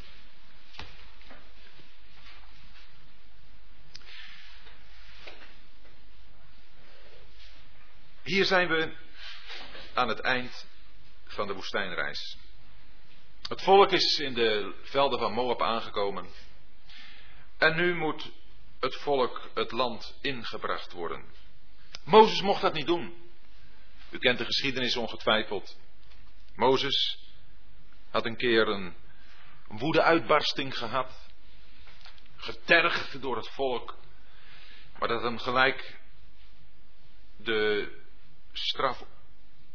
Hier 8.23 8.45
zijn 8.45 8.69
we 8.69 8.93
aan 9.95 10.09
het 10.09 10.21
eind 10.21 10.67
van 11.25 11.47
de 11.47 11.53
woestijnreis. 11.53 12.39
Het 13.51 13.63
volk 13.63 13.93
is 13.93 14.19
in 14.19 14.35
de 14.35 14.75
velden 14.83 15.19
van 15.19 15.33
Moab 15.33 15.63
aangekomen. 15.63 16.29
En 17.59 17.77
nu 17.77 17.95
moet 17.95 18.31
het 18.81 18.95
volk 18.97 19.51
het 19.55 19.71
land 19.71 20.19
ingebracht 20.21 20.93
worden. 20.93 21.25
Mozes 22.05 22.43
mocht 22.43 22.61
dat 22.61 22.73
niet 22.73 22.87
doen. 22.87 23.15
U 24.11 24.19
kent 24.19 24.39
de 24.39 24.45
geschiedenis 24.45 24.97
ongetwijfeld. 24.97 25.79
Mozes 26.55 27.19
had 28.11 28.25
een 28.25 28.37
keer 28.37 28.69
een 28.69 28.95
woede-uitbarsting 29.69 30.79
gehad. 30.79 31.29
Getergd 32.37 33.23
door 33.23 33.37
het 33.37 33.49
volk. 33.49 33.99
Maar 34.99 35.09
dat 35.09 35.23
hem 35.23 35.39
gelijk 35.39 35.99
de 37.37 37.93
straf, 38.53 39.05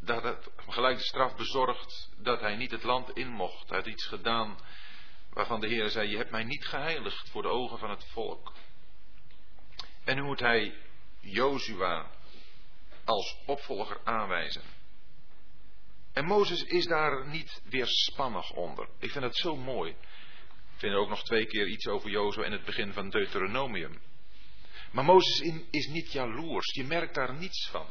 dat 0.06 0.24
het 0.24 0.50
gelijk 0.68 0.98
de 0.98 1.04
straf 1.04 1.36
bezorgd 1.36 2.10
dat 2.18 2.40
hij 2.40 2.56
niet 2.56 2.72
het 2.72 2.84
land 2.84 3.10
in 3.18 3.30
mocht. 3.30 3.70
Hij 3.70 3.78
had 3.78 3.88
iets 3.88 4.06
gedaan 4.06 4.58
waarvan 5.30 5.60
de 5.60 5.68
Heer 5.68 5.90
zei, 5.90 6.10
je 6.10 6.18
hebt 6.18 6.32
mij 6.32 6.44
niet 6.44 6.66
geheiligd 6.66 7.30
voor 7.30 7.42
de 7.42 7.48
ogen 7.48 7.78
van 7.78 7.90
het 7.90 8.06
volk. 8.12 8.54
En 10.04 10.16
nu 10.16 10.24
moet 10.24 10.40
hij 10.40 10.74
Jozua 11.20 12.12
als 13.06 13.38
opvolger 13.46 14.00
aanwijzen. 14.04 14.64
En 16.14 16.26
Mozes 16.26 16.64
is 16.64 16.86
daar 16.86 17.28
niet 17.28 17.62
weerspannig 17.70 18.52
onder. 18.52 18.90
Ik 19.00 19.12
vind 19.12 19.24
dat 19.24 19.36
zo 19.36 19.56
mooi. 19.56 19.92
Ik 19.92 20.82
vind 20.82 20.94
er 20.94 21.00
ook 21.00 21.10
nog 21.10 21.24
twee 21.24 21.46
keer 21.46 21.68
iets 21.68 21.88
over 21.88 22.10
Jozua 22.10 22.46
in 22.46 22.52
het 22.52 22.66
begin 22.66 22.94
van 22.94 23.10
Deuteronomium. 23.10 24.02
Maar 24.92 25.04
Mozes 25.04 25.40
is 25.72 25.88
niet 25.88 26.12
jaloers. 26.12 26.74
Je 26.74 26.84
merkt 26.84 27.16
daar 27.16 27.34
niets 27.34 27.70
van. 27.70 27.86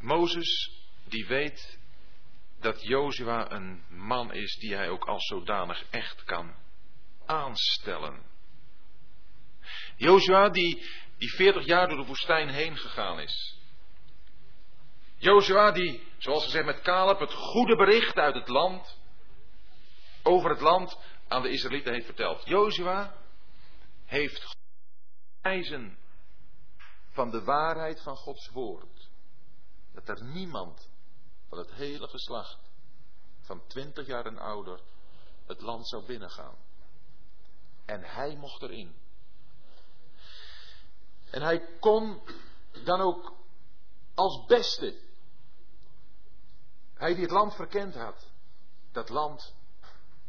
Mozes, 0.00 0.70
die 1.04 1.26
weet 1.26 1.78
dat 2.60 2.82
Jozua 2.82 3.50
een 3.50 3.84
man 3.88 4.32
is 4.32 4.56
die 4.56 4.74
hij 4.74 4.88
ook 4.88 5.04
als 5.04 5.26
zodanig 5.26 5.84
echt 5.90 6.24
kan 6.24 6.54
aanstellen. 7.26 8.22
Jozua 9.96 10.48
die, 10.48 10.88
die 11.18 11.30
40 11.30 11.64
jaar 11.64 11.88
door 11.88 11.96
de 11.96 12.06
woestijn 12.06 12.48
heen 12.48 12.76
gegaan 12.76 13.20
is. 13.20 13.58
Jozua 15.16 15.70
die, 15.70 16.02
zoals 16.18 16.44
gezegd 16.44 16.64
met 16.64 16.80
Caleb, 16.80 17.18
het 17.18 17.32
goede 17.32 17.76
bericht 17.76 18.16
uit 18.16 18.34
het 18.34 18.48
land, 18.48 18.98
over 20.22 20.50
het 20.50 20.60
land 20.60 20.98
aan 21.28 21.42
de 21.42 21.50
Israëlieten 21.50 21.92
heeft 21.92 22.06
verteld. 22.06 22.46
Jozua 22.46 23.14
heeft 24.06 24.56
eisen 25.40 25.98
van 27.10 27.30
de 27.30 27.44
waarheid 27.44 28.02
van 28.02 28.16
Gods 28.16 28.50
woord. 28.50 28.99
Dat 29.92 30.08
er 30.08 30.24
niemand 30.24 30.88
van 31.48 31.58
het 31.58 31.72
hele 31.72 32.08
geslacht 32.08 32.70
van 33.40 33.66
twintig 33.66 34.06
jaar 34.06 34.26
en 34.26 34.38
ouder 34.38 34.80
het 35.46 35.60
land 35.60 35.88
zou 35.88 36.06
binnengaan. 36.06 36.56
En 37.84 38.02
hij 38.02 38.36
mocht 38.36 38.62
erin. 38.62 38.94
En 41.30 41.42
hij 41.42 41.76
kon 41.80 42.22
dan 42.84 43.00
ook 43.00 43.34
als 44.14 44.46
beste, 44.46 45.00
hij 46.94 47.14
die 47.14 47.22
het 47.22 47.32
land 47.32 47.54
verkend 47.54 47.94
had, 47.94 48.30
dat 48.92 49.08
land 49.08 49.54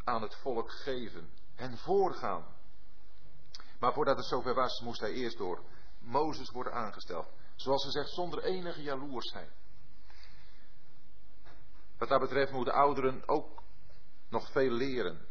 aan 0.03 0.21
het 0.21 0.35
volk 0.35 0.71
geven 0.71 1.33
en 1.55 1.77
voorgaan. 1.77 2.55
Maar 3.79 3.93
voordat 3.93 4.17
het 4.17 4.25
zover 4.25 4.53
was, 4.53 4.79
moest 4.79 4.99
hij 4.99 5.11
eerst 5.11 5.37
door 5.37 5.63
Mozes 5.99 6.49
worden 6.49 6.73
aangesteld. 6.73 7.27
Zoals 7.61 7.83
ze 7.83 7.91
zegt, 7.91 8.09
zonder 8.09 8.43
enige 8.43 8.81
jaloersheid. 8.81 9.51
Wat 11.97 12.09
dat 12.09 12.19
betreft 12.19 12.51
moeten 12.51 12.73
ouderen 12.73 13.27
ook 13.27 13.63
nog 14.29 14.51
veel 14.51 14.71
leren. 14.71 15.27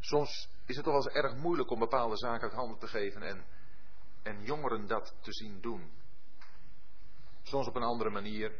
Soms 0.00 0.48
is 0.66 0.76
het 0.76 0.84
toch 0.84 0.94
wel 0.94 1.04
eens 1.04 1.14
erg 1.14 1.34
moeilijk 1.34 1.70
om 1.70 1.78
bepaalde 1.78 2.16
zaken 2.16 2.42
uit 2.42 2.52
handen 2.52 2.78
te 2.78 2.86
geven 2.86 3.22
en, 3.22 3.44
en 4.22 4.42
jongeren 4.42 4.86
dat 4.86 5.14
te 5.20 5.32
zien 5.32 5.60
doen. 5.60 5.92
Soms 7.42 7.66
op 7.66 7.74
een 7.74 7.82
andere 7.82 8.10
manier. 8.10 8.52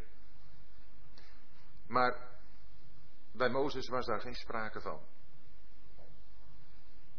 Maar 1.87 2.39
bij 3.33 3.49
Mozes 3.49 3.89
was 3.89 4.07
daar 4.07 4.21
geen 4.21 4.35
sprake 4.35 4.81
van. 4.81 5.01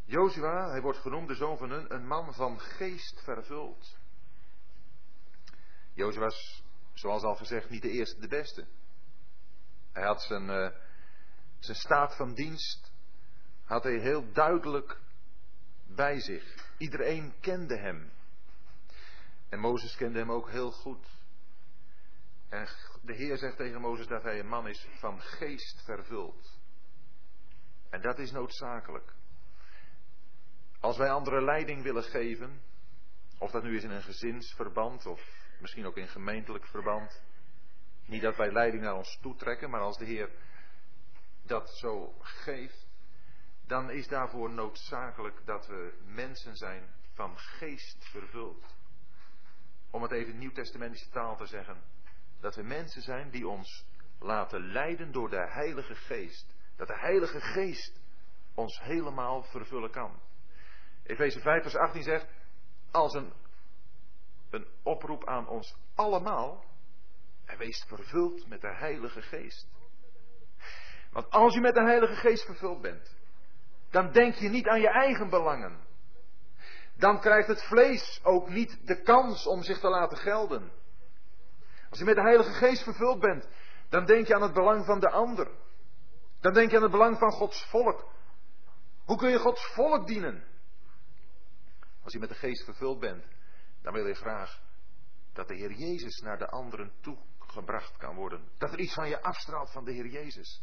Jozua, 0.05 0.69
hij 0.69 0.81
wordt 0.81 0.99
genoemd 0.99 1.27
de 1.27 1.35
zoon 1.35 1.57
van 1.57 1.71
een, 1.71 1.93
een 1.93 2.07
man 2.07 2.33
van 2.33 2.59
geest 2.59 3.23
vervuld. 3.23 3.97
Jozua 5.97 6.19
was, 6.19 6.63
zoals 6.93 7.23
al 7.23 7.35
gezegd, 7.35 7.69
niet 7.69 7.81
de 7.81 7.89
eerste, 7.89 8.19
de 8.19 8.27
beste. 8.27 8.65
Hij 9.91 10.03
had 10.03 10.21
zijn, 10.21 10.49
uh, 10.49 10.69
zijn 11.59 11.77
staat 11.77 12.15
van 12.15 12.33
dienst, 12.33 12.91
had 13.63 13.83
hij 13.83 13.99
heel 13.99 14.31
duidelijk 14.31 14.99
bij 15.85 16.19
zich. 16.19 16.71
Iedereen 16.77 17.33
kende 17.39 17.77
hem. 17.77 18.11
En 19.49 19.59
Mozes 19.59 19.95
kende 19.95 20.19
hem 20.19 20.31
ook 20.31 20.49
heel 20.49 20.71
goed. 20.71 21.05
En 22.49 22.67
de 23.01 23.13
Heer 23.13 23.37
zegt 23.37 23.57
tegen 23.57 23.81
Mozes 23.81 24.07
dat 24.07 24.23
hij 24.23 24.39
een 24.39 24.47
man 24.47 24.67
is 24.67 24.87
van 24.99 25.21
geest 25.21 25.83
vervuld. 25.83 26.59
En 27.89 28.01
dat 28.01 28.19
is 28.19 28.31
noodzakelijk. 28.31 29.13
Als 30.79 30.97
wij 30.97 31.09
anderen 31.09 31.43
leiding 31.43 31.83
willen 31.83 32.03
geven, 32.03 32.61
of 33.37 33.51
dat 33.51 33.63
nu 33.63 33.75
is 33.75 33.83
in 33.83 33.91
een 33.91 34.03
gezinsverband 34.03 35.05
of 35.05 35.36
misschien 35.59 35.85
ook 35.85 35.97
in 35.97 36.07
gemeentelijk 36.07 36.67
verband, 36.67 37.23
niet 38.05 38.21
dat 38.21 38.35
wij 38.35 38.51
leiding 38.51 38.83
naar 38.83 38.95
ons 38.95 39.19
toetrekken, 39.21 39.69
maar 39.69 39.81
als 39.81 39.97
de 39.97 40.05
Heer 40.05 40.29
dat 41.45 41.69
zo 41.69 42.15
geeft, 42.19 42.87
dan 43.65 43.89
is 43.89 44.07
daarvoor 44.07 44.49
noodzakelijk 44.49 45.45
dat 45.45 45.67
we 45.67 45.93
mensen 46.05 46.55
zijn 46.55 46.89
van 47.13 47.37
geest 47.37 48.05
vervuld. 48.05 48.75
Om 49.91 50.01
het 50.01 50.11
even 50.11 50.37
nieuwtestamentische 50.37 51.09
taal 51.09 51.37
te 51.37 51.45
zeggen, 51.45 51.83
dat 52.39 52.55
we 52.55 52.63
mensen 52.63 53.01
zijn 53.01 53.29
die 53.29 53.47
ons 53.47 53.85
laten 54.19 54.71
leiden 54.71 55.11
door 55.11 55.29
de 55.29 55.47
Heilige 55.49 55.95
Geest. 55.95 56.55
Dat 56.75 56.87
de 56.87 56.99
Heilige 56.99 57.41
Geest 57.41 58.01
ons 58.53 58.79
helemaal 58.81 59.43
vervullen 59.43 59.91
kan. 59.91 60.21
Efeze 61.03 61.39
5 61.39 61.61
vers 61.61 61.75
18 61.75 62.03
zegt, 62.03 62.27
als 62.91 63.13
een, 63.13 63.33
een 64.49 64.67
oproep 64.83 65.27
aan 65.27 65.47
ons 65.47 65.75
allemaal, 65.95 66.63
en 67.45 67.57
wees 67.57 67.83
vervuld 67.87 68.47
met 68.47 68.61
de 68.61 68.75
Heilige 68.75 69.21
Geest. 69.21 69.67
Want 71.11 71.29
als 71.29 71.53
je 71.53 71.61
met 71.61 71.73
de 71.73 71.83
Heilige 71.83 72.15
Geest 72.15 72.45
vervuld 72.45 72.81
bent, 72.81 73.15
dan 73.89 74.11
denk 74.11 74.35
je 74.35 74.49
niet 74.49 74.67
aan 74.67 74.81
je 74.81 74.89
eigen 74.89 75.29
belangen. 75.29 75.85
Dan 76.95 77.19
krijgt 77.19 77.47
het 77.47 77.63
vlees 77.63 78.19
ook 78.23 78.49
niet 78.49 78.87
de 78.87 79.01
kans 79.01 79.47
om 79.47 79.63
zich 79.63 79.79
te 79.79 79.89
laten 79.89 80.17
gelden. 80.17 80.71
Als 81.89 81.99
je 81.99 82.05
met 82.05 82.15
de 82.15 82.21
Heilige 82.21 82.51
Geest 82.51 82.83
vervuld 82.83 83.19
bent, 83.19 83.47
dan 83.89 84.05
denk 84.05 84.27
je 84.27 84.35
aan 84.35 84.41
het 84.41 84.53
belang 84.53 84.85
van 84.85 84.99
de 84.99 85.09
ander. 85.09 85.47
Dan 86.39 86.53
denk 86.53 86.69
je 86.69 86.75
aan 86.75 86.81
het 86.81 86.91
belang 86.91 87.17
van 87.17 87.31
Gods 87.31 87.65
volk. 87.69 88.11
Hoe 89.05 89.17
kun 89.17 89.29
je 89.29 89.39
Gods 89.39 89.65
volk 89.73 90.07
dienen? 90.07 90.43
Als 92.03 92.13
je 92.13 92.19
met 92.19 92.29
de 92.29 92.35
Geest 92.35 92.63
vervuld 92.63 92.99
bent, 92.99 93.23
dan 93.87 93.95
wil 93.95 94.07
je 94.07 94.15
graag 94.15 94.61
dat 95.33 95.47
de 95.47 95.55
Heer 95.55 95.71
Jezus 95.71 96.19
naar 96.19 96.37
de 96.37 96.47
anderen 96.47 96.91
toe 97.01 97.17
gebracht 97.39 97.97
kan 97.97 98.15
worden. 98.15 98.49
Dat 98.57 98.71
er 98.71 98.79
iets 98.79 98.93
van 98.93 99.09
je 99.09 99.21
afstraalt 99.21 99.71
van 99.71 99.85
de 99.85 99.91
Heer 99.91 100.07
Jezus. 100.07 100.61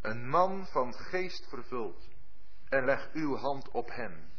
Een 0.00 0.28
man 0.28 0.66
van 0.66 0.94
geest 0.94 1.48
vervuld. 1.48 2.08
En 2.68 2.84
leg 2.84 3.10
uw 3.12 3.36
hand 3.36 3.68
op 3.68 3.88
hem. 3.88 4.30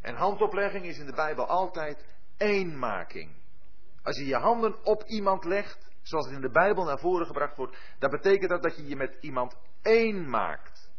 En 0.00 0.14
handoplegging 0.14 0.84
is 0.84 0.98
in 0.98 1.06
de 1.06 1.12
Bijbel 1.12 1.46
altijd 1.46 2.04
eenmaking. 2.36 3.36
Als 4.02 4.16
je 4.16 4.26
je 4.26 4.36
handen 4.36 4.84
op 4.84 5.02
iemand 5.02 5.44
legt, 5.44 5.90
zoals 6.02 6.26
het 6.26 6.34
in 6.34 6.40
de 6.40 6.50
Bijbel 6.50 6.84
naar 6.84 6.98
voren 6.98 7.26
gebracht 7.26 7.56
wordt, 7.56 7.76
dan 7.98 8.10
betekent 8.10 8.50
dat 8.50 8.62
dat 8.62 8.76
je 8.76 8.86
je 8.86 8.96
met 8.96 9.16
iemand 9.20 9.56
één 9.82 10.30
maakt. 10.30 10.90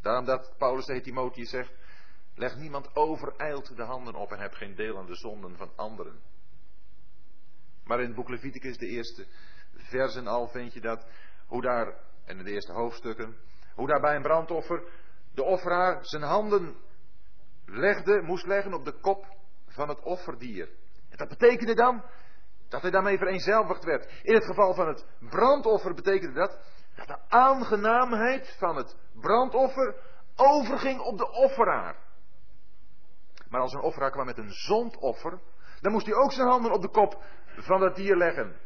Daarom 0.00 0.24
dat 0.24 0.54
Paulus 0.58 0.84
tegen 0.84 1.02
Timotheus 1.02 1.50
zegt, 1.50 1.72
leg 2.34 2.56
niemand 2.56 2.96
overijld 2.96 3.76
de 3.76 3.82
handen 3.82 4.14
op 4.14 4.32
en 4.32 4.38
heb 4.38 4.52
geen 4.52 4.74
deel 4.74 4.98
aan 4.98 5.06
de 5.06 5.14
zonden 5.14 5.56
van 5.56 5.70
anderen. 5.76 6.20
Maar 7.84 8.00
in 8.00 8.06
het 8.06 8.14
boek 8.14 8.28
Leviticus, 8.28 8.76
de 8.76 8.86
eerste 8.86 9.26
versen 9.72 10.26
al, 10.26 10.48
vind 10.48 10.72
je 10.72 10.80
dat, 10.80 11.06
hoe 11.46 11.62
daar, 11.62 11.94
en 12.24 12.38
in 12.38 12.44
de 12.44 12.50
eerste 12.50 12.72
hoofdstukken, 12.72 13.36
hoe 13.74 13.86
daar 13.86 14.00
bij 14.00 14.14
een 14.14 14.22
brandoffer 14.22 14.82
de 15.34 15.42
offeraar 15.42 16.04
zijn 16.04 16.22
handen 16.22 16.76
legde, 17.66 18.22
moest 18.22 18.46
leggen 18.46 18.74
op 18.74 18.84
de 18.84 19.00
kop 19.00 19.26
van 19.66 19.88
het 19.88 20.00
offerdier. 20.00 20.68
En 21.08 21.16
dat 21.16 21.28
betekende 21.28 21.74
dan 21.74 22.04
dat 22.68 22.82
hij 22.82 22.90
daarmee 22.90 23.18
vereenzelvigd 23.18 23.84
werd. 23.84 24.20
In 24.22 24.34
het 24.34 24.44
geval 24.44 24.74
van 24.74 24.88
het 24.88 25.06
brandoffer 25.18 25.94
betekende 25.94 26.34
dat 26.34 26.58
dat 26.94 27.06
de 27.06 27.18
aangenaamheid 27.28 28.56
van 28.58 28.76
het 28.76 28.96
brandoffer 29.12 29.94
overging 30.36 31.00
op 31.00 31.18
de 31.18 31.30
offeraar. 31.30 31.96
Maar 33.50 33.60
als 33.60 33.72
een 33.72 33.80
offeraar 33.80 34.10
kwam 34.10 34.26
met 34.26 34.38
een 34.38 34.52
zondoffer, 34.52 35.40
dan 35.80 35.92
moest 35.92 36.06
hij 36.06 36.14
ook 36.14 36.32
zijn 36.32 36.48
handen 36.48 36.72
op 36.72 36.82
de 36.82 36.90
kop 36.90 37.22
van 37.56 37.80
dat 37.80 37.96
dier 37.96 38.16
leggen. 38.16 38.56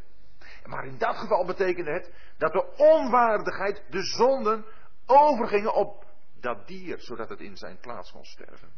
Maar 0.64 0.86
in 0.86 0.98
dat 0.98 1.16
geval 1.16 1.44
betekende 1.44 1.92
het 1.92 2.12
dat 2.38 2.52
de 2.52 2.74
onwaardigheid, 2.76 3.84
de 3.90 4.02
zonden, 4.02 4.64
overgingen 5.06 5.74
op 5.74 6.04
dat 6.40 6.66
dier, 6.66 7.00
zodat 7.00 7.28
het 7.28 7.40
in 7.40 7.56
zijn 7.56 7.78
plaats 7.80 8.12
kon 8.12 8.24
sterven. 8.24 8.72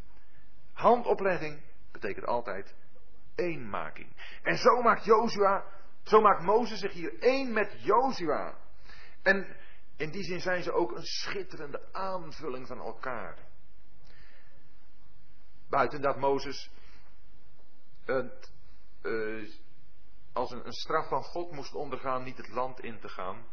Handoplegging 0.72 1.62
betekent 1.92 2.26
altijd 2.26 2.74
eenmaking. 3.34 4.38
En 4.42 4.56
zo 4.56 4.82
maakt 4.82 5.04
Jozua, 5.04 5.64
zo 6.02 6.20
maakt 6.20 6.42
Mozes 6.42 6.78
zich 6.78 6.92
hier 6.92 7.18
één 7.18 7.52
met 7.52 7.76
Jozua. 7.82 8.54
En 9.22 9.56
in 9.96 10.10
die 10.10 10.22
zin 10.22 10.40
zijn 10.40 10.62
ze 10.62 10.72
ook 10.72 10.96
een 10.96 11.04
schitterende 11.04 11.92
aanvulling 11.92 12.66
van 12.66 12.78
elkaar. 12.78 13.38
Buiten 15.68 16.00
dat 16.00 16.16
Mozes 16.16 16.70
het, 18.04 18.52
uh, 19.02 19.50
als 20.32 20.50
een, 20.50 20.66
een 20.66 20.72
straf 20.72 21.08
van 21.08 21.22
God 21.22 21.52
moest 21.52 21.74
ondergaan 21.74 22.22
niet 22.22 22.36
het 22.36 22.48
land 22.48 22.80
in 22.80 23.00
te 23.00 23.08
gaan, 23.08 23.46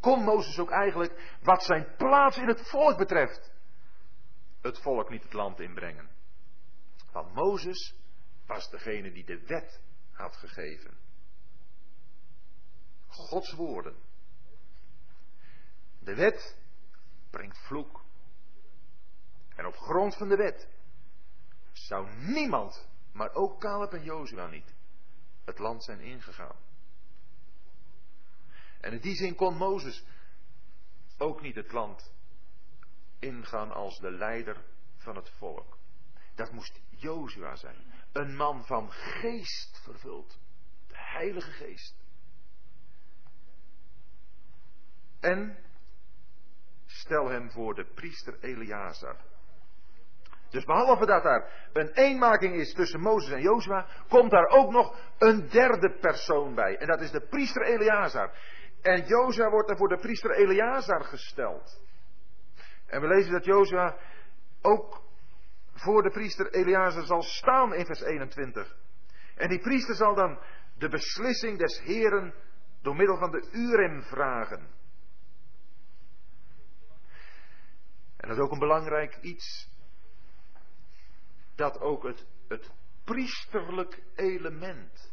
kon 0.00 0.24
Mozes 0.24 0.58
ook 0.58 0.70
eigenlijk, 0.70 1.38
wat 1.42 1.62
zijn 1.62 1.94
plaats 1.96 2.36
in 2.36 2.48
het 2.48 2.68
volk 2.68 2.98
betreft, 2.98 3.52
het 4.60 4.80
volk 4.80 5.10
niet 5.10 5.22
het 5.22 5.32
land 5.32 5.60
inbrengen. 5.60 6.08
Want 7.12 7.34
Mozes 7.34 7.94
was 8.46 8.70
degene 8.70 9.12
die 9.12 9.24
de 9.24 9.46
wet 9.46 9.80
had 10.12 10.36
gegeven. 10.36 10.96
Gods 13.08 13.52
woorden. 13.52 13.96
De 15.98 16.14
wet 16.14 16.56
brengt 17.30 17.58
vloek. 17.58 18.04
En 19.56 19.66
op 19.66 19.76
grond 19.76 20.16
van 20.16 20.28
de 20.28 20.36
wet 20.36 20.68
zou 21.86 22.08
niemand, 22.16 22.88
maar 23.12 23.34
ook 23.34 23.60
Caleb 23.60 23.92
en 23.92 24.02
Jozua 24.02 24.46
niet, 24.46 24.74
het 25.44 25.58
land 25.58 25.84
zijn 25.84 26.00
ingegaan. 26.00 26.56
En 28.80 28.92
in 28.92 29.00
die 29.00 29.14
zin 29.14 29.34
kon 29.34 29.56
Mozes 29.56 30.04
ook 31.18 31.40
niet 31.40 31.54
het 31.54 31.72
land 31.72 32.12
ingaan 33.18 33.72
als 33.72 33.98
de 33.98 34.10
leider 34.10 34.64
van 34.96 35.16
het 35.16 35.30
volk. 35.30 35.78
Dat 36.34 36.52
moest 36.52 36.80
Jozua 36.88 37.56
zijn. 37.56 37.92
Een 38.12 38.36
man 38.36 38.66
van 38.66 38.90
geest 38.92 39.80
vervuld. 39.82 40.38
De 40.86 40.96
Heilige 40.96 41.50
Geest. 41.50 41.94
En 45.20 45.64
stel 46.86 47.28
hem 47.28 47.50
voor 47.50 47.74
de 47.74 47.84
priester 47.84 48.40
Eleazar. 48.40 49.16
Dus 50.50 50.64
behalve 50.64 51.06
dat 51.06 51.22
daar 51.22 51.68
een 51.72 51.90
eenmaking 51.92 52.54
is 52.54 52.74
tussen 52.74 53.00
Mozes 53.00 53.32
en 53.32 53.40
Jozua, 53.40 53.86
komt 54.08 54.30
daar 54.30 54.46
ook 54.46 54.70
nog 54.70 54.96
een 55.18 55.48
derde 55.48 55.98
persoon 56.00 56.54
bij. 56.54 56.76
En 56.76 56.86
dat 56.86 57.00
is 57.00 57.10
de 57.10 57.26
priester 57.26 57.62
Eleazar. 57.62 58.32
En 58.82 59.06
Jozua 59.06 59.50
wordt 59.50 59.70
er 59.70 59.76
voor 59.76 59.88
de 59.88 59.98
priester 59.98 60.30
Eleazar 60.30 61.04
gesteld. 61.04 61.82
En 62.86 63.00
we 63.00 63.06
lezen 63.06 63.32
dat 63.32 63.44
Jozua 63.44 63.96
ook 64.62 65.02
voor 65.74 66.02
de 66.02 66.10
priester 66.10 66.52
Eleazar 66.52 67.04
zal 67.04 67.22
staan 67.22 67.74
in 67.74 67.86
vers 67.86 68.00
21. 68.00 68.76
En 69.36 69.48
die 69.48 69.60
priester 69.60 69.94
zal 69.94 70.14
dan 70.14 70.38
de 70.78 70.88
beslissing 70.88 71.58
des 71.58 71.80
Heren 71.80 72.34
door 72.82 72.96
middel 72.96 73.18
van 73.18 73.30
de 73.30 73.48
Urim 73.52 74.02
vragen. 74.02 74.76
En 78.16 78.28
dat 78.28 78.36
is 78.36 78.42
ook 78.42 78.52
een 78.52 78.58
belangrijk 78.58 79.18
iets. 79.20 79.67
Dat 81.58 81.80
ook 81.80 82.02
het, 82.02 82.26
het 82.48 82.70
priesterlijk 83.04 84.02
element 84.14 85.12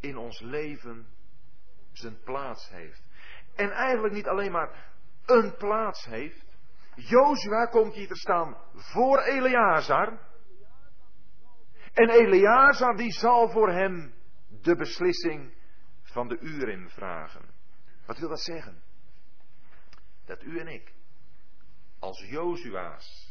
in 0.00 0.16
ons 0.16 0.40
leven 0.40 1.06
zijn 1.92 2.20
plaats 2.22 2.68
heeft. 2.70 3.02
En 3.54 3.70
eigenlijk 3.70 4.14
niet 4.14 4.26
alleen 4.26 4.52
maar 4.52 4.92
een 5.26 5.56
plaats 5.56 6.04
heeft, 6.04 6.44
Jozua 6.94 7.64
komt 7.66 7.94
hier 7.94 8.08
te 8.08 8.16
staan 8.16 8.56
voor 8.72 9.18
Eleazar. 9.18 10.28
En 11.92 12.10
Eleazar 12.10 12.96
die 12.96 13.12
zal 13.12 13.48
voor 13.48 13.70
hem 13.70 14.14
de 14.48 14.76
beslissing 14.76 15.54
van 16.02 16.28
de 16.28 16.38
Urim 16.38 16.88
vragen. 16.88 17.54
Wat 18.06 18.18
wil 18.18 18.28
dat 18.28 18.40
zeggen? 18.40 18.82
Dat 20.24 20.42
u 20.42 20.58
en 20.58 20.68
ik 20.68 20.94
als 21.98 22.28
Jozua's 22.28 23.29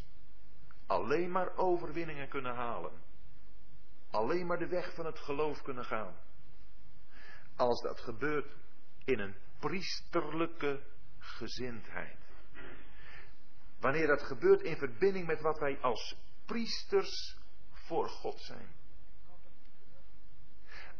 alleen 0.90 1.32
maar 1.32 1.58
overwinningen 1.58 2.30
kunnen 2.30 2.56
halen. 2.56 2.92
Alleen 4.12 4.46
maar 4.46 4.58
de 4.58 4.68
weg 4.68 4.94
van 4.94 5.06
het 5.06 5.20
geloof 5.20 5.62
kunnen 5.62 5.86
gaan. 5.86 6.16
Als 7.56 7.82
dat 7.82 8.00
gebeurt 8.00 8.56
in 9.06 9.20
een 9.20 9.36
priesterlijke 9.60 10.84
gezindheid. 11.18 12.18
Wanneer 13.80 14.08
dat 14.08 14.22
gebeurt 14.22 14.62
in 14.62 14.78
verbinding 14.78 15.28
met 15.28 15.42
wat 15.42 15.60
wij 15.60 15.80
als 15.82 16.18
priesters 16.46 17.38
voor 17.72 18.10
God 18.10 18.42
zijn. 18.42 18.68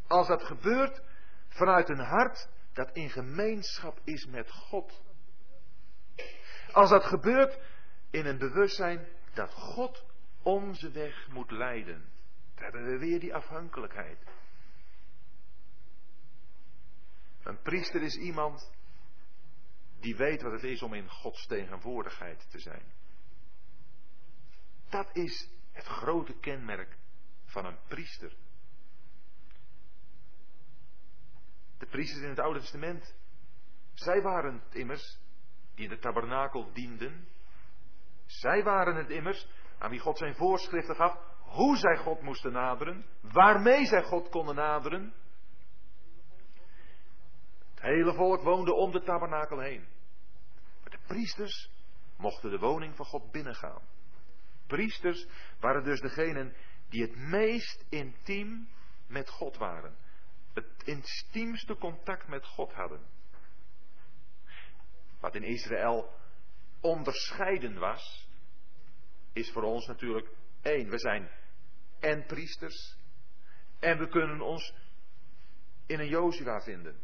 Als 0.08 0.28
dat 0.28 0.44
gebeurt 0.44 1.02
vanuit 1.48 1.90
een 1.90 2.06
hart 2.06 2.50
dat 2.74 2.90
in 2.94 3.10
gemeenschap 3.10 4.00
is 4.04 4.26
met 4.26 4.52
God. 4.52 5.02
Als 6.72 6.90
dat 6.90 7.04
gebeurt 7.04 7.60
in 8.12 8.26
een 8.26 8.38
bewustzijn 8.38 9.08
dat 9.34 9.54
God 9.54 10.06
onze 10.42 10.92
weg 10.92 11.28
moet 11.28 11.52
leiden. 11.52 12.12
Dan 12.56 12.64
hebben 12.64 12.86
we 12.86 12.98
weer 12.98 13.20
die 13.20 13.36
afhankelijkheid. 13.36 14.20
Een 17.44 17.62
priester 17.62 18.02
is 18.02 18.16
iemand 18.16 18.72
die 20.00 20.16
weet 20.16 20.42
wat 20.42 20.52
het 20.52 20.64
is 20.64 20.82
om 20.82 20.94
in 20.94 21.10
Gods 21.10 21.46
tegenwoordigheid 21.46 22.50
te 22.50 22.60
zijn. 22.60 22.84
Dat 24.90 25.16
is 25.16 25.50
het 25.72 25.86
grote 25.86 26.34
kenmerk 26.34 26.98
van 27.46 27.66
een 27.66 27.78
priester. 27.88 28.36
De 31.78 31.86
priesters 31.86 32.24
in 32.24 32.30
het 32.30 32.40
Oude 32.40 32.60
Testament. 32.60 33.16
Zij 33.94 34.22
waren 34.22 34.62
het 34.64 34.76
immers 34.76 35.20
die 35.76 35.84
in 35.84 35.90
de 35.90 36.00
tabernakel 36.00 36.74
dienden. 36.74 37.28
Zij 38.30 38.64
waren 38.64 38.96
het 38.96 39.10
immers 39.10 39.48
aan 39.78 39.90
wie 39.90 40.00
God 40.00 40.18
zijn 40.18 40.36
voorschriften 40.36 40.96
gaf. 40.96 41.18
Hoe 41.40 41.78
zij 41.78 41.98
God 41.98 42.22
moesten 42.22 42.52
naderen. 42.52 43.06
Waarmee 43.22 43.86
zij 43.86 44.04
God 44.04 44.30
konden 44.30 44.56
naderen. 44.56 45.14
Het 47.70 47.82
hele 47.82 48.14
volk 48.14 48.42
woonde 48.42 48.74
om 48.74 48.92
de 48.92 49.04
tabernakel 49.04 49.60
heen. 49.60 49.88
Maar 50.82 50.90
de 50.90 51.06
priesters 51.08 51.72
mochten 52.18 52.50
de 52.50 52.60
woning 52.60 52.96
van 52.96 53.06
God 53.06 53.32
binnengaan. 53.32 53.82
Priesters 54.68 55.28
waren 55.60 55.84
dus 55.84 56.00
degenen 56.02 56.56
die 56.90 57.02
het 57.02 57.16
meest 57.16 57.86
intiem 57.90 58.70
met 59.08 59.30
God 59.30 59.58
waren. 59.58 59.96
Het 60.54 60.84
intiemste 60.84 61.76
contact 61.76 62.28
met 62.28 62.46
God 62.46 62.74
hadden. 62.74 63.02
Wat 65.20 65.36
in 65.36 65.44
Israël 65.44 66.19
onderscheiden 66.82 67.80
was, 67.80 68.30
is 69.34 69.52
voor 69.52 69.64
ons 69.64 69.88
natuurlijk 69.88 70.28
één. 70.62 70.90
We 70.90 71.00
zijn 71.00 71.30
en 72.00 72.26
priesters 72.26 72.98
en 73.80 73.98
we 73.98 74.08
kunnen 74.08 74.42
ons 74.42 74.74
in 75.86 76.00
een 76.00 76.08
Jozua 76.08 76.62
vinden. 76.62 76.96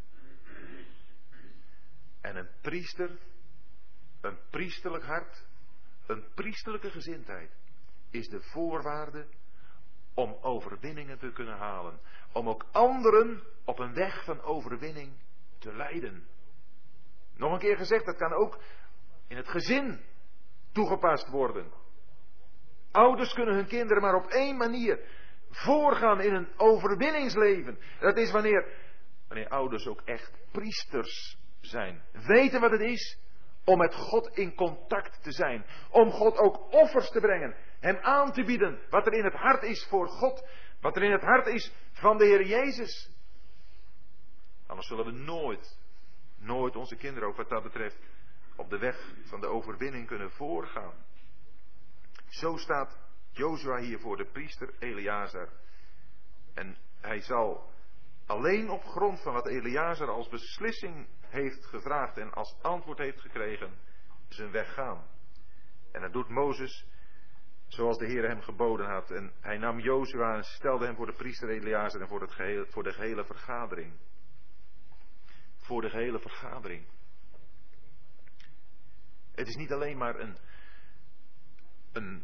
En 2.22 2.36
een 2.36 2.50
priester, 2.62 3.18
een 4.22 4.38
priesterlijk 4.50 5.04
hart, 5.04 5.48
een 6.06 6.26
priesterlijke 6.34 6.90
gezindheid 6.90 7.52
is 8.10 8.28
de 8.28 8.42
voorwaarde 8.42 9.28
om 10.14 10.38
overwinningen 10.42 11.18
te 11.18 11.32
kunnen 11.32 11.58
halen. 11.58 12.00
Om 12.32 12.50
ook 12.50 12.66
anderen 12.72 13.44
op 13.66 13.80
een 13.80 13.94
weg 13.94 14.24
van 14.24 14.42
overwinning 14.42 15.14
te 15.58 15.76
leiden. 15.76 16.28
Nog 17.34 17.52
een 17.52 17.60
keer 17.60 17.78
gezegd, 17.78 18.06
dat 18.06 18.18
kan 18.18 18.34
ook 18.34 18.60
in 19.28 19.38
het 19.38 19.48
gezin 19.48 20.00
toegepast 20.72 21.30
worden. 21.30 21.72
Ouders 22.92 23.34
kunnen 23.34 23.56
hun 23.56 23.68
kinderen 23.68 24.02
maar 24.02 24.16
op 24.16 24.26
één 24.26 24.58
manier 24.58 25.00
voorgaan 25.50 26.22
in 26.22 26.34
een 26.34 26.50
overwinningsleven. 26.58 27.80
Dat 28.00 28.18
is 28.18 28.32
wanneer, 28.32 28.68
wanneer 29.28 29.48
ouders 29.48 29.88
ook 29.88 30.02
echt 30.02 30.32
priesters 30.52 31.38
zijn. 31.62 32.02
Weten 32.12 32.62
wat 32.62 32.72
het 32.72 32.82
is 32.82 33.20
om 33.66 33.78
met 33.78 33.96
God 33.96 34.38
in 34.38 34.56
contact 34.56 35.24
te 35.24 35.32
zijn. 35.32 35.66
Om 35.90 36.12
God 36.12 36.38
ook 36.38 36.74
offers 36.74 37.10
te 37.10 37.20
brengen. 37.20 37.56
Hem 37.80 37.98
aan 37.98 38.32
te 38.32 38.44
bieden 38.44 38.80
wat 38.90 39.06
er 39.06 39.14
in 39.14 39.24
het 39.24 39.34
hart 39.34 39.64
is 39.64 39.86
voor 39.90 40.08
God. 40.08 40.48
Wat 40.82 40.96
er 40.96 41.04
in 41.04 41.12
het 41.12 41.22
hart 41.22 41.48
is 41.48 41.74
van 41.92 42.18
de 42.18 42.26
Heer 42.26 42.46
Jezus. 42.46 43.14
Anders 44.68 44.88
zullen 44.88 45.06
we 45.06 45.12
nooit, 45.12 45.78
nooit 46.38 46.76
onze 46.76 46.96
kinderen 46.96 47.30
ook 47.30 47.36
wat 47.36 47.50
dat 47.50 47.64
betreft 47.64 47.98
op 48.56 48.70
de 48.70 48.78
weg 48.78 49.14
van 49.24 49.40
de 49.40 49.48
overwinning 49.48 50.08
kunnen 50.08 50.32
voorgaan. 50.32 50.94
Zo 52.28 52.58
staat 52.58 53.00
Jozua 53.32 53.78
hier 53.78 54.00
voor 54.00 54.18
de 54.18 54.26
priester 54.26 54.74
Eleazar. 54.80 55.50
En 56.54 56.78
hij 57.02 57.22
zal 57.22 57.74
alleen 58.26 58.70
op 58.70 58.84
grond 58.84 59.22
van 59.22 59.34
wat 59.34 59.48
Eleazar 59.48 60.10
als 60.10 60.30
beslissing 60.30 61.08
heeft 61.20 61.66
gevraagd 61.66 62.18
en 62.18 62.34
als 62.34 62.56
antwoord 62.62 62.98
heeft 62.98 63.22
gekregen, 63.22 63.74
zijn 64.28 64.52
weg 64.52 64.74
gaan. 64.74 65.08
En 65.92 66.02
dat 66.02 66.14
doet 66.14 66.30
Mozes 66.30 66.86
zoals 67.68 67.98
de 67.98 68.06
Heer 68.06 68.28
hem 68.28 68.42
geboden 68.42 68.86
had. 68.86 69.12
En 69.12 69.34
hij 69.40 69.58
nam 69.58 69.80
Jozua 69.80 70.36
en 70.36 70.44
stelde 70.44 70.86
hem 70.86 70.96
voor 70.96 71.06
de 71.06 71.16
priester 71.16 71.50
Eleazar 71.50 72.02
en 72.02 72.08
voor, 72.08 72.22
het 72.22 72.72
voor 72.72 72.84
de 72.84 72.94
gehele 72.94 73.26
vergadering. 73.26 73.94
Voor 75.58 75.82
de 75.82 75.90
gehele 75.90 76.20
vergadering. 76.20 76.86
Het 79.36 79.48
is 79.48 79.56
niet 79.56 79.72
alleen 79.72 79.98
maar 79.98 80.20
een, 80.20 80.38
een 81.94 82.24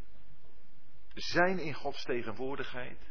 zijn 1.13 1.59
in 1.59 1.73
Gods 1.73 2.03
tegenwoordigheid. 2.03 3.09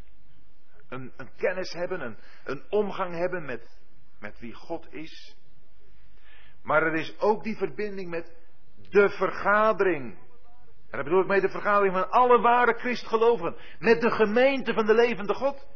Een, 0.89 1.13
een 1.17 1.31
kennis 1.37 1.73
hebben, 1.73 2.17
een, 2.45 2.63
omgang 2.69 3.15
hebben 3.15 3.45
met, 3.45 3.79
met 4.19 4.39
wie 4.39 4.55
God 4.55 4.93
is. 4.93 5.37
Maar 6.63 6.83
er 6.83 6.95
is 6.95 7.19
ook 7.19 7.43
die 7.43 7.57
verbinding 7.57 8.11
met 8.11 8.37
de 8.91 9.09
vergadering. 9.09 10.19
En 10.91 10.97
daar 10.97 11.05
bedoel 11.05 11.21
ik 11.21 11.27
mee 11.27 11.41
de 11.41 11.51
vergadering 11.51 11.95
van 11.95 12.11
alle 12.11 12.41
ware 12.41 12.79
christgelovigen. 12.79 13.57
Met 13.79 14.01
de 14.01 14.11
gemeente 14.11 14.73
van 14.73 14.87
de 14.87 14.95
levende 14.95 15.35
God. 15.35 15.69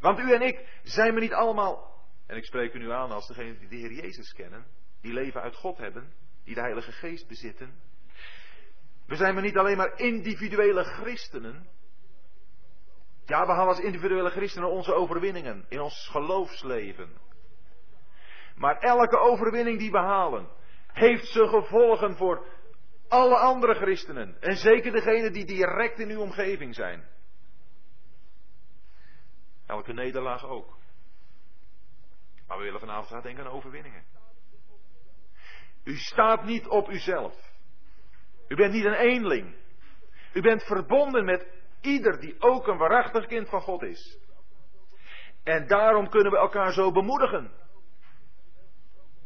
Want 0.00 0.18
u 0.18 0.32
en 0.32 0.42
ik 0.42 0.80
zijn 0.82 1.14
we 1.14 1.20
niet 1.20 1.32
allemaal, 1.32 2.04
en 2.26 2.36
ik 2.36 2.44
spreek 2.44 2.74
u 2.74 2.78
nu 2.78 2.90
aan 2.90 3.10
als 3.10 3.26
degene 3.26 3.58
die 3.58 3.68
de 3.68 3.76
Heer 3.76 3.92
Jezus 3.92 4.32
kennen, 4.32 4.66
die 5.00 5.12
leven 5.12 5.40
uit 5.40 5.56
God 5.56 5.78
hebben, 5.78 6.12
die 6.46 6.54
de 6.54 6.60
Heilige 6.60 6.92
Geest 6.92 7.28
bezitten. 7.28 7.74
We 9.06 9.16
zijn 9.16 9.34
we 9.34 9.40
niet 9.40 9.56
alleen 9.56 9.76
maar 9.76 9.98
individuele 9.98 10.84
christenen. 10.84 11.68
Ja, 13.24 13.46
we 13.46 13.52
halen 13.52 13.68
als 13.68 13.80
individuele 13.80 14.30
christenen 14.30 14.70
onze 14.70 14.94
overwinningen 14.94 15.66
in 15.68 15.80
ons 15.80 16.08
geloofsleven. 16.08 17.18
Maar 18.56 18.78
elke 18.78 19.18
overwinning 19.18 19.78
die 19.78 19.90
we 19.90 19.98
halen, 19.98 20.48
heeft 20.86 21.26
zijn 21.26 21.48
gevolgen 21.48 22.16
voor 22.16 22.46
alle 23.08 23.36
andere 23.36 23.74
christenen. 23.74 24.40
En 24.40 24.56
zeker 24.56 24.92
degenen 24.92 25.32
die 25.32 25.44
direct 25.44 25.98
in 25.98 26.10
uw 26.10 26.20
omgeving 26.20 26.74
zijn. 26.74 27.08
Elke 29.66 29.92
nederlaag 29.92 30.44
ook. 30.44 30.78
Maar 32.46 32.58
we 32.58 32.64
willen 32.64 32.80
vanavond 32.80 33.08
gaan 33.08 33.22
denken 33.22 33.44
aan 33.44 33.52
overwinningen. 33.52 34.04
U 35.86 35.96
staat 35.96 36.44
niet 36.44 36.66
op 36.66 36.90
uzelf. 36.90 37.34
U 38.48 38.54
bent 38.56 38.72
niet 38.72 38.84
een 38.84 38.94
eenling. 38.94 39.54
U 40.32 40.40
bent 40.40 40.62
verbonden 40.62 41.24
met 41.24 41.46
ieder 41.80 42.20
die 42.20 42.40
ook 42.40 42.66
een 42.66 42.78
waarachtig 42.78 43.26
kind 43.26 43.48
van 43.48 43.60
God 43.60 43.82
is. 43.82 44.18
En 45.44 45.66
daarom 45.66 46.08
kunnen 46.08 46.32
we 46.32 46.38
elkaar 46.38 46.72
zo 46.72 46.92
bemoedigen. 46.92 47.52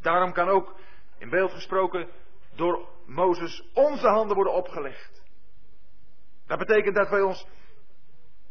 Daarom 0.00 0.32
kan 0.32 0.48
ook, 0.48 0.80
in 1.18 1.30
beeld 1.30 1.52
gesproken, 1.52 2.08
door 2.54 2.88
Mozes 3.06 3.70
onze 3.74 4.08
handen 4.08 4.34
worden 4.34 4.54
opgelegd. 4.54 5.22
Dat 6.46 6.58
betekent 6.58 6.96
dat 6.96 7.08
wij 7.08 7.22
ons 7.22 7.46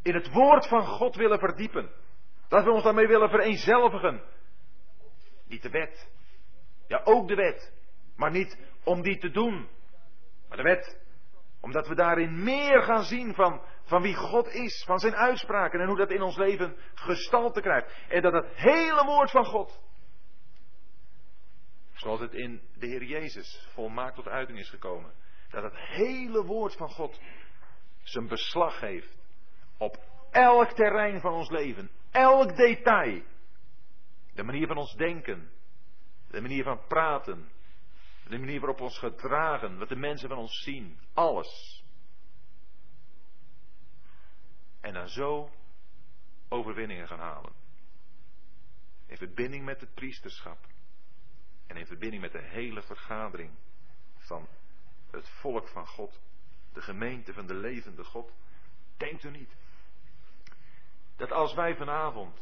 in 0.01 0.13
het 0.13 0.31
woord 0.31 0.67
van 0.67 0.85
God 0.85 1.15
willen 1.15 1.39
verdiepen. 1.39 1.91
Dat 2.47 2.63
we 2.63 2.71
ons 2.71 2.83
daarmee 2.83 3.07
willen 3.07 3.29
vereenzelvigen. 3.29 4.23
Niet 5.47 5.61
de 5.61 5.69
wet. 5.69 6.09
Ja, 6.87 7.01
ook 7.03 7.27
de 7.27 7.35
wet. 7.35 7.77
Maar 8.19 8.31
niet 8.31 8.57
om 8.83 9.01
die 9.01 9.17
te 9.17 9.31
doen. 9.31 9.69
Maar 10.47 10.57
de 10.57 10.63
wet. 10.63 10.99
Omdat 11.61 11.87
we 11.87 11.95
daarin 11.95 12.43
meer 12.43 12.81
gaan 12.81 13.03
zien 13.03 13.33
van, 13.33 13.61
van 13.83 14.01
wie 14.01 14.15
God 14.15 14.47
is. 14.47 14.83
Van 14.85 14.99
zijn 14.99 15.15
uitspraken. 15.15 15.79
En 15.79 15.87
hoe 15.87 15.97
dat 15.97 16.11
in 16.11 16.21
ons 16.21 16.37
leven 16.37 16.75
gestalte 16.93 17.61
krijgt. 17.61 17.93
En 18.09 18.21
dat 18.21 18.33
het 18.33 18.47
hele 18.55 19.03
woord 19.05 19.31
van 19.31 19.45
God 19.45 19.79
Zoals 21.99 22.19
het 22.19 22.33
in 22.33 22.61
de 22.77 22.87
Heer 22.87 23.03
Jezus 23.03 23.67
volmaakt 23.73 24.15
tot 24.15 24.27
uiting 24.27 24.59
is 24.59 24.69
gekomen. 24.69 25.13
Dat 25.49 25.63
het 25.63 25.75
hele 25.75 26.43
woord 26.43 26.75
van 26.75 26.89
God 26.89 27.21
zijn 28.03 28.27
beslag 28.27 28.79
heeft 28.79 29.17
op 29.77 29.97
elk 30.31 30.71
terrein 30.71 31.19
van 31.19 31.33
ons 31.33 31.49
leven. 31.49 31.89
Elk 32.11 32.55
detail. 32.55 33.21
De 34.33 34.43
manier 34.43 34.67
van 34.67 34.77
ons 34.77 34.95
denken. 34.95 35.51
De 36.31 36.41
manier 36.41 36.63
van 36.63 36.87
praten. 36.87 37.49
De 38.29 38.39
manier 38.39 38.59
waarop 38.59 38.77
we 38.77 38.83
ons 38.83 38.99
gedragen. 38.99 39.77
Wat 39.77 39.89
de 39.89 39.95
mensen 39.95 40.29
van 40.29 40.37
ons 40.37 40.63
zien. 40.63 40.99
Alles. 41.13 41.83
En 44.81 44.93
dan 44.93 45.09
zo 45.09 45.51
overwinningen 46.49 47.07
gaan 47.07 47.19
halen. 47.19 47.53
In 49.05 49.17
verbinding 49.17 49.65
met 49.65 49.81
het 49.81 49.93
priesterschap. 49.93 50.57
En 51.67 51.77
in 51.77 51.85
verbinding 51.85 52.21
met 52.21 52.31
de 52.31 52.43
hele 52.43 52.81
vergadering 52.81 53.51
van 54.17 54.47
het 55.11 55.29
volk 55.29 55.67
van 55.67 55.87
God, 55.87 56.21
de 56.73 56.81
gemeente 56.81 57.33
van 57.33 57.47
de 57.47 57.53
levende 57.53 58.03
God, 58.03 58.31
denkt 58.97 59.23
u 59.23 59.29
niet 59.29 59.55
dat 61.19 61.31
als 61.31 61.53
wij 61.53 61.75
vanavond, 61.75 62.41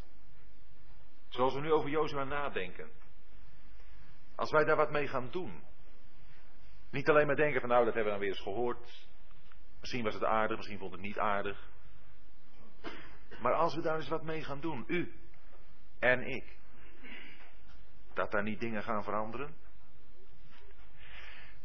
zoals 1.27 1.53
we 1.53 1.59
nu 1.59 1.71
over 1.71 1.89
Jozua 1.89 2.23
nadenken, 2.23 2.91
als 4.35 4.51
wij 4.51 4.63
daar 4.63 4.75
wat 4.75 4.91
mee 4.91 5.07
gaan 5.07 5.31
doen, 5.31 5.63
niet 6.89 7.09
alleen 7.09 7.27
maar 7.27 7.35
denken 7.35 7.59
van 7.59 7.69
nou 7.69 7.85
dat 7.85 7.93
hebben 7.93 8.13
we 8.13 8.19
dan 8.19 8.27
weer 8.27 8.38
eens 8.38 8.47
gehoord, 8.47 9.07
misschien 9.79 10.03
was 10.03 10.13
het 10.13 10.23
aardig, 10.23 10.57
misschien 10.57 10.77
vond 10.77 10.91
het 10.91 11.01
niet 11.01 11.19
aardig, 11.19 11.69
maar 13.41 13.53
als 13.53 13.75
we 13.75 13.81
daar 13.81 13.95
eens 13.95 14.07
wat 14.07 14.23
mee 14.23 14.43
gaan 14.43 14.61
doen, 14.61 14.83
u 14.88 15.13
en 15.99 16.21
ik, 16.27 16.57
dat 18.13 18.31
daar 18.31 18.43
niet 18.43 18.59
dingen 18.59 18.83
gaan 18.83 19.03
veranderen? 19.03 19.55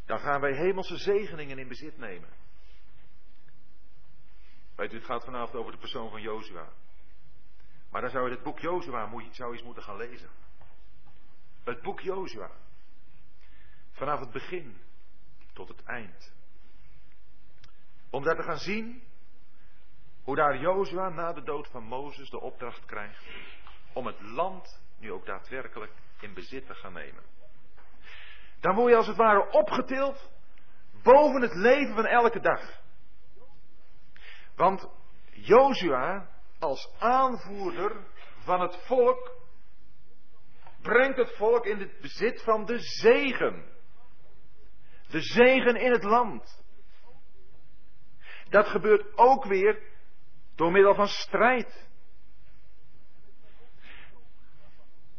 Dan 0.04 0.18
gaan 0.18 0.40
wij 0.40 0.52
hemelse 0.52 0.96
zegeningen 0.96 1.58
in 1.58 1.68
bezit 1.68 1.98
nemen. 1.98 2.28
Weet 4.74 4.92
u, 4.92 4.96
het 4.96 5.04
gaat 5.04 5.24
vanavond 5.24 5.54
over 5.54 5.72
de 5.72 5.78
persoon 5.78 6.10
van 6.10 6.20
Jozua. 6.20 6.68
Maar 7.90 8.00
dan 8.00 8.10
zou 8.10 8.28
je 8.28 8.34
het 8.34 8.42
boek 8.42 8.58
Jozua 8.58 9.10
zou 9.30 9.52
eens 9.52 9.62
moeten 9.62 9.82
gaan 9.82 9.96
lezen. 9.96 10.30
het 11.64 11.82
boek 11.82 12.00
Jozua. 12.00 12.50
Vanaf 13.92 14.20
het 14.20 14.30
begin 14.30 14.80
tot 15.52 15.68
het 15.68 15.82
eind. 15.84 16.34
Om 18.10 18.22
daar 18.22 18.36
te 18.36 18.42
gaan 18.42 18.58
zien 18.58 19.02
hoe 20.22 20.36
daar 20.36 20.58
Jozua 20.58 21.08
na 21.08 21.32
de 21.32 21.42
dood 21.42 21.68
van 21.68 21.82
Mozes 21.82 22.30
de 22.30 22.40
opdracht 22.40 22.84
krijgt 22.84 23.24
om 23.92 24.06
het 24.06 24.20
land 24.20 24.80
nu 24.98 25.12
ook 25.12 25.26
daadwerkelijk 25.26 25.92
in 26.20 26.34
bezit 26.34 26.66
te 26.66 26.74
gaan 26.74 26.92
nemen. 26.92 27.22
Dan 28.60 28.74
word 28.74 28.90
je 28.90 28.96
als 28.96 29.06
het 29.06 29.16
ware 29.16 29.50
opgetild 29.50 30.30
boven 31.02 31.42
het 31.42 31.54
leven 31.54 31.94
van 31.94 32.06
elke 32.06 32.40
dag. 32.40 32.80
Want 34.56 34.88
Jozua 35.32 36.28
als 36.58 36.94
aanvoerder 36.98 38.06
van 38.38 38.60
het 38.60 38.76
volk 38.86 39.40
brengt 40.82 41.16
het 41.16 41.36
volk 41.36 41.66
in 41.66 41.78
het 41.78 42.00
bezit 42.00 42.42
van 42.42 42.64
de 42.64 42.78
zegen. 42.78 43.71
De 45.12 45.20
zegen 45.20 45.76
in 45.76 45.92
het 45.92 46.02
land. 46.02 46.64
Dat 48.48 48.66
gebeurt 48.66 49.16
ook 49.18 49.44
weer 49.44 49.78
door 50.54 50.72
middel 50.72 50.94
van 50.94 51.08
strijd. 51.08 51.88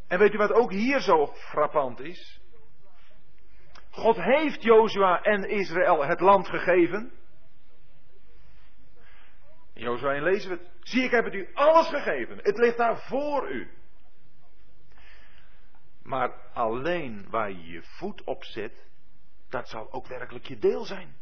En 0.08 0.20
weet 0.20 0.34
u 0.34 0.38
wat 0.38 0.52
ook 0.52 0.72
hier 0.72 1.00
zo 1.00 1.26
frappant 1.26 2.00
is? 2.00 2.41
God 3.89 4.16
heeft 4.16 4.64
Jozua 4.64 5.22
en 5.22 5.50
Israël 5.50 6.06
het 6.06 6.20
land 6.20 6.48
gegeven. 6.48 7.12
Jozua 9.74 10.14
1 10.14 10.24
lezen 10.24 10.50
we 10.50 10.56
het. 10.58 10.72
Zie, 10.80 11.04
ik 11.04 11.12
heb 11.12 11.26
het 11.26 11.34
u 11.34 11.50
alles 11.54 11.88
gegeven. 11.88 12.38
Het 12.38 12.58
ligt 12.58 12.78
daar 12.78 12.98
voor 12.98 13.52
u. 13.52 13.72
Maar 16.04 16.52
alleen 16.54 17.30
waar 17.30 17.52
je 17.52 17.68
je 17.68 17.82
voet 17.84 18.24
op 18.24 18.44
zet, 18.44 18.91
dat 19.54 19.70
zal 19.70 19.91
ook 19.91 20.08
werkelijk 20.08 20.45
je 20.45 20.58
deel 20.58 20.86
zijn. 20.86 21.16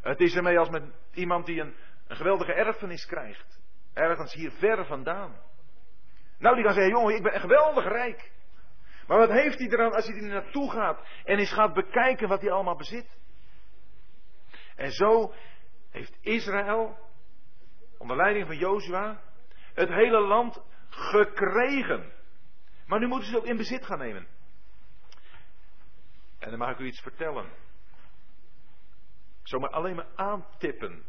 Het 0.00 0.20
is 0.20 0.34
ermee 0.34 0.58
als 0.58 0.68
met 0.68 0.82
iemand 1.12 1.46
die 1.46 1.60
een, 1.60 1.74
geweldige 2.08 2.52
erfenis 2.52 3.06
krijgt. 3.06 3.60
Ergens 3.94 4.32
hier 4.32 4.50
ver 4.50 4.86
vandaan. 4.86 5.40
Nou, 6.38 6.54
die 6.54 6.64
kan 6.64 6.72
zeggen, 6.72 6.92
jongen, 6.92 7.14
ik 7.14 7.22
ben 7.22 7.40
geweldig 7.40 7.84
rijk. 7.84 8.32
Maar 9.06 9.18
wat 9.18 9.30
heeft 9.30 9.58
hij 9.58 9.68
eraan 9.68 9.92
als 9.92 10.06
hij 10.06 10.16
er 10.16 10.22
naartoe 10.22 10.70
gaat 10.70 11.06
en 11.24 11.38
eens 11.38 11.52
gaat 11.52 11.74
bekijken 11.74 12.28
wat 12.28 12.40
hij 12.40 12.50
allemaal 12.50 12.76
bezit? 12.76 13.18
En 14.76 14.90
zo 14.90 15.32
heeft 15.90 16.18
Israël, 16.20 16.98
onder 17.98 18.16
leiding 18.16 18.46
van 18.46 18.56
Jozua, 18.56 19.20
het 19.74 19.88
hele 19.88 20.20
land 20.20 20.62
gekregen. 20.88 22.12
Maar 22.86 22.98
nu 22.98 23.06
moeten 23.06 23.28
ze 23.28 23.34
het 23.34 23.42
ook 23.42 23.50
in 23.50 23.56
bezit 23.56 23.86
gaan 23.86 23.98
nemen. 23.98 24.26
En 26.38 26.50
dan 26.50 26.58
mag 26.58 26.70
ik 26.70 26.78
u 26.78 26.86
iets 26.86 27.00
vertellen. 27.00 27.50
Zomaar 29.42 29.70
alleen 29.70 29.96
maar 29.96 30.14
aantippen. 30.14 31.04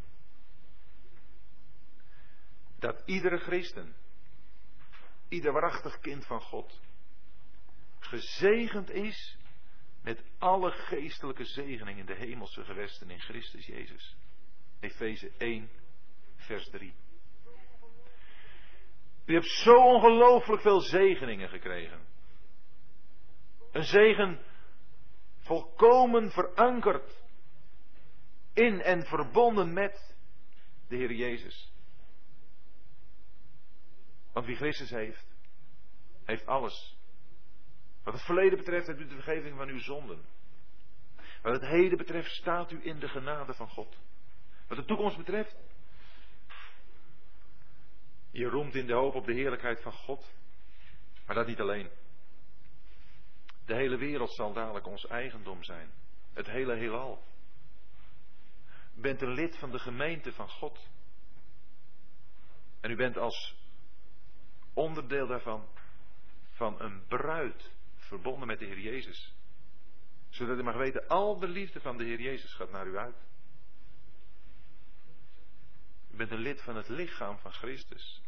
Dat 2.80 3.04
iedere 3.06 3.38
christen, 3.38 3.96
ieder 5.28 5.52
waarachtig 5.52 6.00
kind 6.00 6.26
van 6.26 6.42
God, 6.42 6.82
gezegend 8.00 8.90
is 8.90 9.38
met 10.02 10.24
alle 10.38 10.72
geestelijke 10.72 11.46
zegeningen 11.46 12.00
in 12.00 12.06
de 12.06 12.16
hemelse 12.16 12.64
gewesten 12.64 13.10
in 13.10 13.20
Christus 13.20 13.66
Jezus. 13.66 14.16
Efeze 14.80 15.32
1, 15.38 15.70
vers 16.36 16.70
3. 16.70 16.94
U 19.26 19.34
hebt 19.34 19.46
zo 19.46 19.76
ongelooflijk 19.76 20.62
veel 20.62 20.80
zegeningen 20.80 21.50
gekregen. 21.50 22.08
Een 23.72 23.84
zegen 23.84 24.40
volkomen 25.50 26.32
verankerd 26.32 27.24
in 28.54 28.82
en 28.82 29.06
verbonden 29.06 29.74
met 29.74 30.16
de 30.88 30.96
Heer 30.96 31.12
Jezus. 31.12 31.72
Want 34.32 34.46
wie 34.46 34.56
Christus 34.56 34.90
heeft, 34.90 35.26
heeft 36.26 36.46
alles. 36.46 36.98
Wat 38.04 38.14
het 38.14 38.24
verleden 38.24 38.58
betreft 38.58 38.88
hebt 38.88 39.00
u 39.00 39.08
de 39.08 39.14
vergeving 39.14 39.58
van 39.58 39.68
uw 39.68 39.80
zonden. 39.80 40.26
Wat 41.42 41.54
het 41.54 41.70
heden 41.70 41.98
betreft 41.98 42.32
staat 42.32 42.72
u 42.72 42.80
in 42.84 43.00
de 43.00 43.08
genade 43.08 43.54
van 43.54 43.70
God. 43.70 43.98
Wat 44.68 44.78
de 44.78 44.86
toekomst 44.86 45.18
betreft, 45.18 45.56
je 48.32 48.46
roemt 48.46 48.76
in 48.76 48.88
de 48.88 48.94
hoop 48.94 49.16
op 49.16 49.26
de 49.26 49.34
heerlijkheid 49.34 49.82
van 49.82 49.94
God. 49.94 50.34
Maar 51.26 51.36
dat 51.36 51.48
niet 51.48 51.60
alleen. 51.60 51.90
De 53.70 53.76
hele 53.76 53.98
wereld 53.98 54.32
zal 54.32 54.54
dadelijk 54.54 54.88
ons 54.88 55.08
eigendom 55.08 55.64
zijn. 55.64 55.92
Het 56.34 56.48
hele 56.48 56.76
heelal. 56.76 57.24
U 58.96 59.02
bent 59.02 59.22
een 59.22 59.34
lid 59.34 59.58
van 59.58 59.72
de 59.72 59.80
gemeente 59.80 60.34
van 60.34 60.50
God. 60.50 60.90
En 62.82 62.92
u 62.92 62.96
bent 62.96 63.18
als 63.18 63.56
onderdeel 64.74 65.28
daarvan 65.28 65.68
van 66.50 66.82
een 66.82 67.06
bruid 67.08 67.72
verbonden 67.96 68.48
met 68.48 68.60
de 68.60 68.66
Heer 68.66 68.80
Jezus. 68.80 69.36
Zodat 70.30 70.58
u 70.58 70.64
mag 70.64 70.76
weten, 70.76 71.08
al 71.08 71.40
de 71.40 71.48
liefde 71.48 71.80
van 71.80 71.98
de 71.98 72.04
Heer 72.04 72.22
Jezus 72.22 72.54
gaat 72.54 72.72
naar 72.72 72.88
u 72.88 72.98
uit. 72.98 73.18
U 76.12 76.18
bent 76.18 76.32
een 76.32 76.42
lid 76.42 76.62
van 76.62 76.76
het 76.76 76.88
lichaam 76.88 77.38
van 77.38 77.52
Christus. 77.52 78.22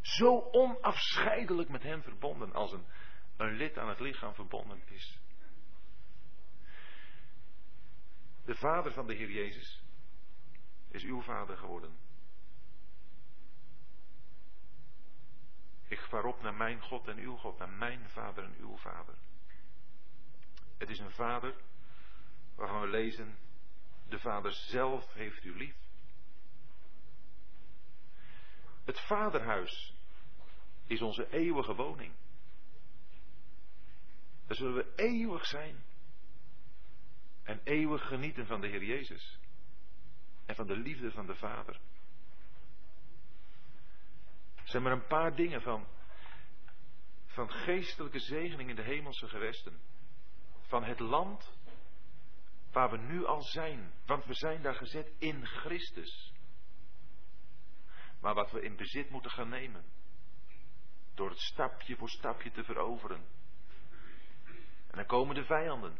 Zo 0.00 0.48
onafscheidelijk 0.50 1.68
met 1.68 1.82
Hem 1.82 2.02
verbonden 2.02 2.52
als 2.52 2.72
een, 2.72 2.86
een 3.36 3.56
lid 3.56 3.78
aan 3.78 3.88
het 3.88 4.00
lichaam 4.00 4.34
verbonden 4.34 4.82
is. 4.88 5.18
De 8.44 8.54
vader 8.54 8.92
van 8.92 9.06
de 9.06 9.14
Heer 9.14 9.30
Jezus 9.30 9.82
is 10.88 11.02
uw 11.02 11.20
vader 11.22 11.56
geworden. 11.56 11.96
Ik 15.88 16.00
vaar 16.00 16.24
op 16.24 16.42
naar 16.42 16.54
mijn 16.54 16.80
God 16.80 17.08
en 17.08 17.18
uw 17.18 17.36
God, 17.36 17.58
naar 17.58 17.70
mijn 17.70 18.08
vader 18.08 18.44
en 18.44 18.54
uw 18.58 18.76
vader. 18.76 19.14
Het 20.78 20.90
is 20.90 20.98
een 20.98 21.10
vader 21.10 21.54
waarvan 22.54 22.80
we 22.80 22.86
lezen, 22.86 23.38
de 24.08 24.18
vader 24.18 24.52
zelf 24.52 25.12
heeft 25.12 25.44
u 25.44 25.56
lief. 25.56 25.76
Het 28.84 29.00
vaderhuis 29.00 29.94
is 30.86 31.02
onze 31.02 31.30
eeuwige 31.30 31.74
woning. 31.74 32.12
Daar 34.46 34.56
zullen 34.56 34.74
we 34.74 34.92
eeuwig 34.96 35.46
zijn. 35.46 35.84
En 37.42 37.60
eeuwig 37.64 38.06
genieten 38.06 38.46
van 38.46 38.60
de 38.60 38.66
Heer 38.66 38.84
Jezus. 38.84 39.38
En 40.46 40.54
van 40.54 40.66
de 40.66 40.76
liefde 40.76 41.10
van 41.10 41.26
de 41.26 41.34
Vader. 41.34 41.80
Er 44.54 44.70
zijn 44.70 44.82
maar 44.82 44.92
een 44.92 45.06
paar 45.06 45.34
dingen 45.34 45.62
van, 45.62 45.86
van 47.26 47.50
geestelijke 47.50 48.18
zegening 48.18 48.70
in 48.70 48.76
de 48.76 48.82
hemelse 48.82 49.28
gewesten. 49.28 49.80
Van 50.60 50.84
het 50.84 50.98
land 50.98 51.58
waar 52.72 52.90
we 52.90 52.96
nu 52.96 53.26
al 53.26 53.42
zijn. 53.42 53.92
Want 54.06 54.24
we 54.24 54.34
zijn 54.34 54.62
daar 54.62 54.74
gezet 54.74 55.12
in 55.18 55.46
Christus. 55.46 56.32
Maar 58.20 58.34
wat 58.34 58.50
we 58.50 58.62
in 58.62 58.76
bezit 58.76 59.10
moeten 59.10 59.30
gaan 59.30 59.48
nemen. 59.48 59.84
Door 61.14 61.30
het 61.30 61.40
stapje 61.40 61.96
voor 61.96 62.08
stapje 62.08 62.50
te 62.50 62.64
veroveren. 62.64 63.26
En 64.94 65.00
dan 65.00 65.08
komen 65.08 65.34
de 65.34 65.44
vijanden. 65.44 65.98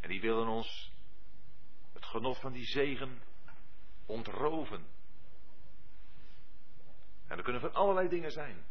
En 0.00 0.08
die 0.08 0.20
willen 0.20 0.48
ons 0.48 0.92
het 1.92 2.04
genot 2.04 2.40
van 2.40 2.52
die 2.52 2.64
zegen 2.64 3.22
ontroven. 4.06 4.86
En 7.26 7.36
dat 7.36 7.42
kunnen 7.42 7.60
van 7.60 7.72
allerlei 7.72 8.08
dingen 8.08 8.30
zijn. 8.30 8.64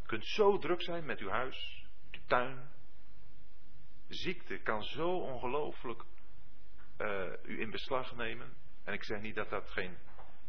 Je 0.00 0.06
kunt 0.06 0.26
zo 0.26 0.58
druk 0.58 0.82
zijn 0.82 1.04
met 1.04 1.18
uw 1.18 1.28
huis, 1.28 1.86
uw 2.10 2.20
tuin. 2.26 2.70
Ziekte 4.08 4.58
kan 4.58 4.82
zo 4.82 5.18
ongelooflijk 5.18 6.04
uh, 6.98 7.32
u 7.42 7.60
in 7.60 7.70
beslag 7.70 8.16
nemen. 8.16 8.56
En 8.84 8.92
ik 8.92 9.04
zeg 9.04 9.20
niet 9.20 9.34
dat 9.34 9.50
dat 9.50 9.70
geen 9.70 9.96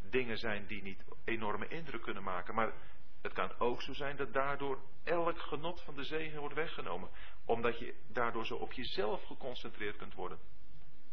dingen 0.09 0.38
zijn 0.38 0.65
die 0.65 0.82
niet 0.82 1.03
enorme 1.23 1.67
indruk 1.67 2.01
kunnen 2.01 2.23
maken. 2.23 2.55
Maar 2.55 2.73
het 3.22 3.34
kan 3.34 3.59
ook 3.59 3.82
zo 3.82 3.93
zijn 3.93 4.15
dat 4.15 4.34
daardoor 4.34 4.80
elk 5.03 5.39
genot 5.39 5.82
van 5.82 5.95
de 5.95 6.03
zegen 6.03 6.39
wordt 6.39 6.55
weggenomen. 6.55 7.09
Omdat 7.45 7.80
je 7.80 7.95
daardoor 8.07 8.45
zo 8.45 8.55
op 8.55 8.72
jezelf 8.72 9.24
geconcentreerd 9.24 9.97
kunt 9.97 10.13
worden. 10.13 10.39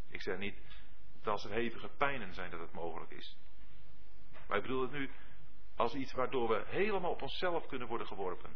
Ik 0.08 0.22
zeg 0.22 0.38
niet 0.38 0.58
dat 1.22 1.32
als 1.32 1.44
er 1.44 1.50
hevige 1.50 1.88
pijnen 1.88 2.34
zijn 2.34 2.50
dat 2.50 2.60
het 2.60 2.72
mogelijk 2.72 3.10
is. 3.10 3.36
Maar 4.48 4.56
ik 4.56 4.62
bedoel 4.62 4.82
het 4.82 4.92
nu 4.92 5.10
als 5.76 5.94
iets 5.94 6.12
waardoor 6.12 6.48
we 6.48 6.64
helemaal 6.66 7.10
op 7.10 7.22
onszelf 7.22 7.66
kunnen 7.66 7.88
worden 7.88 8.06
geworpen. 8.06 8.50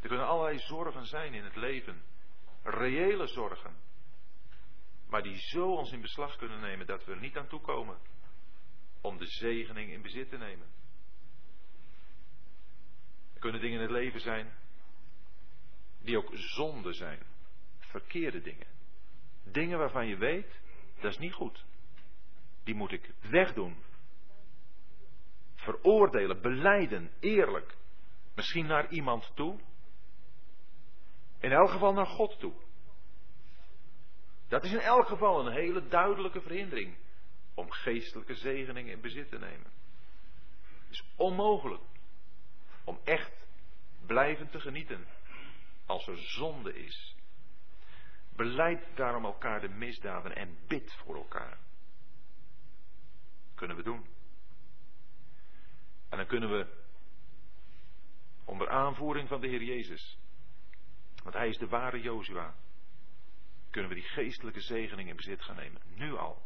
Er 0.00 0.08
kunnen 0.08 0.26
allerlei 0.26 0.58
zorgen 0.58 1.06
zijn 1.06 1.34
in 1.34 1.44
het 1.44 1.56
leven. 1.56 2.02
Reële 2.62 3.26
zorgen. 3.26 3.76
Maar 5.08 5.22
die 5.22 5.36
zo 5.36 5.74
ons 5.74 5.92
in 5.92 6.00
beslag 6.00 6.36
kunnen 6.36 6.60
nemen 6.60 6.86
dat 6.86 7.04
we 7.04 7.12
er 7.12 7.20
niet 7.20 7.36
aan 7.36 7.46
toe 7.46 7.60
komen 7.60 7.98
om 9.00 9.18
de 9.18 9.26
zegening 9.26 9.90
in 9.90 10.02
bezit 10.02 10.28
te 10.28 10.36
nemen. 10.36 10.66
Kunnen 13.42 13.60
dingen 13.60 13.76
in 13.76 13.82
het 13.82 13.90
leven 13.90 14.20
zijn 14.20 14.52
die 16.00 16.16
ook 16.16 16.30
zonde 16.34 16.92
zijn. 16.92 17.22
Verkeerde 17.78 18.40
dingen. 18.40 18.66
Dingen 19.44 19.78
waarvan 19.78 20.06
je 20.06 20.16
weet, 20.16 20.60
dat 21.00 21.12
is 21.12 21.18
niet 21.18 21.32
goed. 21.32 21.64
Die 22.64 22.74
moet 22.74 22.92
ik 22.92 23.14
wegdoen. 23.20 23.76
Veroordelen, 25.54 26.40
beleiden, 26.40 27.10
eerlijk. 27.20 27.76
Misschien 28.34 28.66
naar 28.66 28.90
iemand 28.90 29.30
toe. 29.34 29.58
In 31.40 31.52
elk 31.52 31.70
geval 31.70 31.92
naar 31.92 32.06
God 32.06 32.38
toe. 32.38 32.54
Dat 34.48 34.64
is 34.64 34.72
in 34.72 34.80
elk 34.80 35.06
geval 35.06 35.46
een 35.46 35.52
hele 35.52 35.88
duidelijke 35.88 36.40
verhindering 36.40 36.96
om 37.54 37.70
geestelijke 37.70 38.34
zegeningen 38.34 38.92
in 38.92 39.00
bezit 39.00 39.28
te 39.28 39.38
nemen. 39.38 39.70
Het 40.62 40.90
is 40.90 41.04
onmogelijk 41.16 41.82
om 42.84 43.00
echt 43.04 43.46
blijvend 44.06 44.50
te 44.50 44.60
genieten 44.60 45.06
als 45.86 46.06
er 46.06 46.18
zonde 46.18 46.74
is. 46.74 47.16
Beleid 48.36 48.96
daarom 48.96 49.24
elkaar 49.24 49.60
de 49.60 49.68
misdaden 49.68 50.36
en 50.36 50.58
bid 50.66 50.92
voor 50.92 51.16
elkaar. 51.16 51.58
Kunnen 53.54 53.76
we 53.76 53.82
doen. 53.82 54.06
En 56.08 56.16
dan 56.18 56.26
kunnen 56.26 56.50
we 56.50 56.80
onder 58.44 58.70
aanvoering 58.70 59.28
van 59.28 59.40
de 59.40 59.48
Heer 59.48 59.62
Jezus, 59.62 60.18
want 61.22 61.34
Hij 61.34 61.48
is 61.48 61.58
de 61.58 61.68
ware 61.68 62.00
Jozua, 62.00 62.54
kunnen 63.70 63.90
we 63.90 63.96
die 63.96 64.08
geestelijke 64.08 64.60
zegening 64.60 65.08
in 65.08 65.16
bezit 65.16 65.42
gaan 65.42 65.56
nemen. 65.56 65.82
Nu 65.94 66.16
al, 66.16 66.42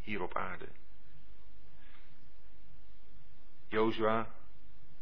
hier 0.00 0.22
op 0.22 0.36
aarde. 0.36 0.68
Jozua 3.68 4.34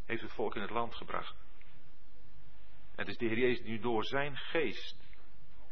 heeft 0.07 0.23
het 0.23 0.33
volk 0.33 0.55
in 0.55 0.63
het 0.63 0.71
land 0.71 0.95
gebracht. 0.95 1.37
Het 2.95 3.09
is 3.09 3.17
de 3.17 3.27
Heer 3.27 3.39
Jezus 3.39 3.65
die 3.65 3.81
door 3.81 4.05
zijn 4.05 4.37
geest, 4.37 5.09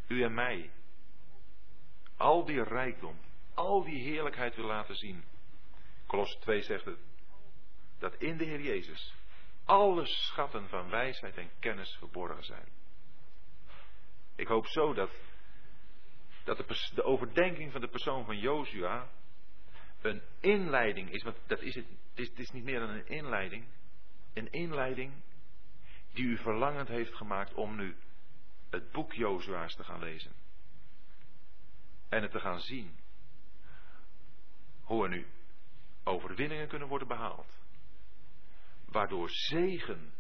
u 0.09 0.22
en 0.22 0.35
mij, 0.35 0.70
al 2.16 2.45
die 2.45 2.62
rijkdom, 2.62 3.16
al 3.55 3.85
die 3.85 4.03
heerlijkheid 4.03 4.57
wil 4.57 4.66
laten 4.66 4.95
zien. 4.95 5.24
Kolosse 6.07 6.39
2 6.39 6.62
zegt 6.62 6.85
het, 6.85 6.99
dat 7.99 8.14
in 8.14 8.37
de 8.37 8.45
Heer 8.45 8.61
Jezus 8.61 9.14
alle 9.64 10.07
schatten 10.07 10.68
van 10.68 10.91
wijsheid 10.91 11.37
en 11.37 11.51
kennis 11.59 11.97
verborgen 11.99 12.45
zijn. 12.45 12.68
Ik 14.37 14.47
hoop 14.47 14.66
zo 14.66 14.95
dat, 14.95 15.11
dat 16.45 16.57
de, 16.57 16.91
de 16.95 17.03
overdenking 17.03 17.72
van 17.72 17.81
de 17.81 17.89
persoon 17.89 18.24
van 18.24 18.39
Jozua 18.39 19.11
een 20.01 20.22
inleiding 20.41 21.11
is, 21.11 21.22
want 21.22 21.37
dat 21.47 21.61
is 21.61 21.74
het, 21.74 21.87
het 22.11 22.18
is, 22.18 22.28
het 22.28 22.39
is 22.39 22.51
niet 22.51 22.64
meer 22.64 22.81
dan 22.81 22.89
een 22.89 23.09
inleiding, 23.09 23.66
een 24.33 24.53
inleiding 24.53 25.12
die 26.12 26.24
u 26.24 26.37
verlangend 26.37 26.89
heeft 26.89 27.14
gemaakt 27.14 27.55
om 27.55 27.76
nu 27.76 27.97
het 28.70 28.91
boek 28.91 29.12
Jozua's 29.12 29.74
te 29.74 29.85
gaan 29.85 30.01
lezen. 30.01 30.33
En 32.09 32.22
het 32.22 32.31
te 32.31 32.41
gaan 32.41 32.61
zien. 32.61 32.99
Hoe 34.83 35.05
er 35.05 35.11
nu 35.11 35.26
overwinningen 36.05 36.68
kunnen 36.68 36.89
worden 36.89 37.09
behaald. 37.09 37.59
Waardoor 38.85 39.31
zegen 39.31 40.12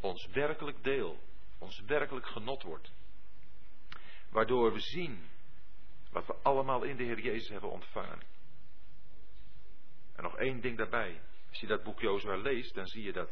ons 0.00 0.26
werkelijk 0.26 0.82
deel, 0.82 1.18
ons 1.58 1.80
werkelijk 1.80 2.26
genot 2.26 2.62
wordt. 2.62 2.92
Waardoor 4.30 4.72
we 4.72 4.80
zien 4.80 5.28
wat 6.10 6.26
we 6.26 6.34
allemaal 6.42 6.82
in 6.82 6.96
de 6.96 7.02
Heer 7.02 7.20
Jezus 7.20 7.48
hebben 7.48 7.70
ontvangen. 7.70 8.22
En 10.14 10.22
nog 10.22 10.36
één 10.36 10.60
ding 10.60 10.76
daarbij. 10.76 11.20
Als 11.54 11.62
je 11.62 11.68
dat 11.68 11.82
boek 11.82 12.00
Jozua 12.00 12.36
leest, 12.36 12.74
dan 12.74 12.86
zie 12.86 13.02
je 13.02 13.12
dat 13.12 13.30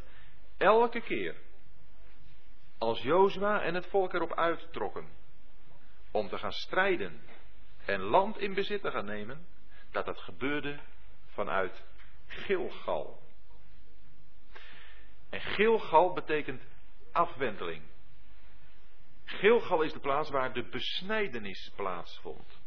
elke 0.57 1.01
keer 1.01 1.35
als 2.77 3.01
Jozua 3.01 3.61
en 3.61 3.73
het 3.73 3.85
volk 3.85 4.13
erop 4.13 4.33
uittrokken 4.33 5.09
om 6.11 6.29
te 6.29 6.37
gaan 6.37 6.51
strijden 6.51 7.21
en 7.85 7.99
land 7.99 8.37
in 8.37 8.53
bezit 8.53 8.81
te 8.81 8.91
gaan 8.91 9.05
nemen, 9.05 9.47
dat 9.91 10.05
dat 10.05 10.17
gebeurde 10.17 10.79
vanuit 11.25 11.83
Gilgal. 12.27 13.21
En 15.29 15.41
Gilgal 15.41 16.13
betekent 16.13 16.63
afwenteling. 17.11 17.83
Gilgal 19.25 19.81
is 19.81 19.93
de 19.93 19.99
plaats 19.99 20.29
waar 20.29 20.53
de 20.53 20.63
besnijdenis 20.63 21.71
plaatsvond. 21.75 22.59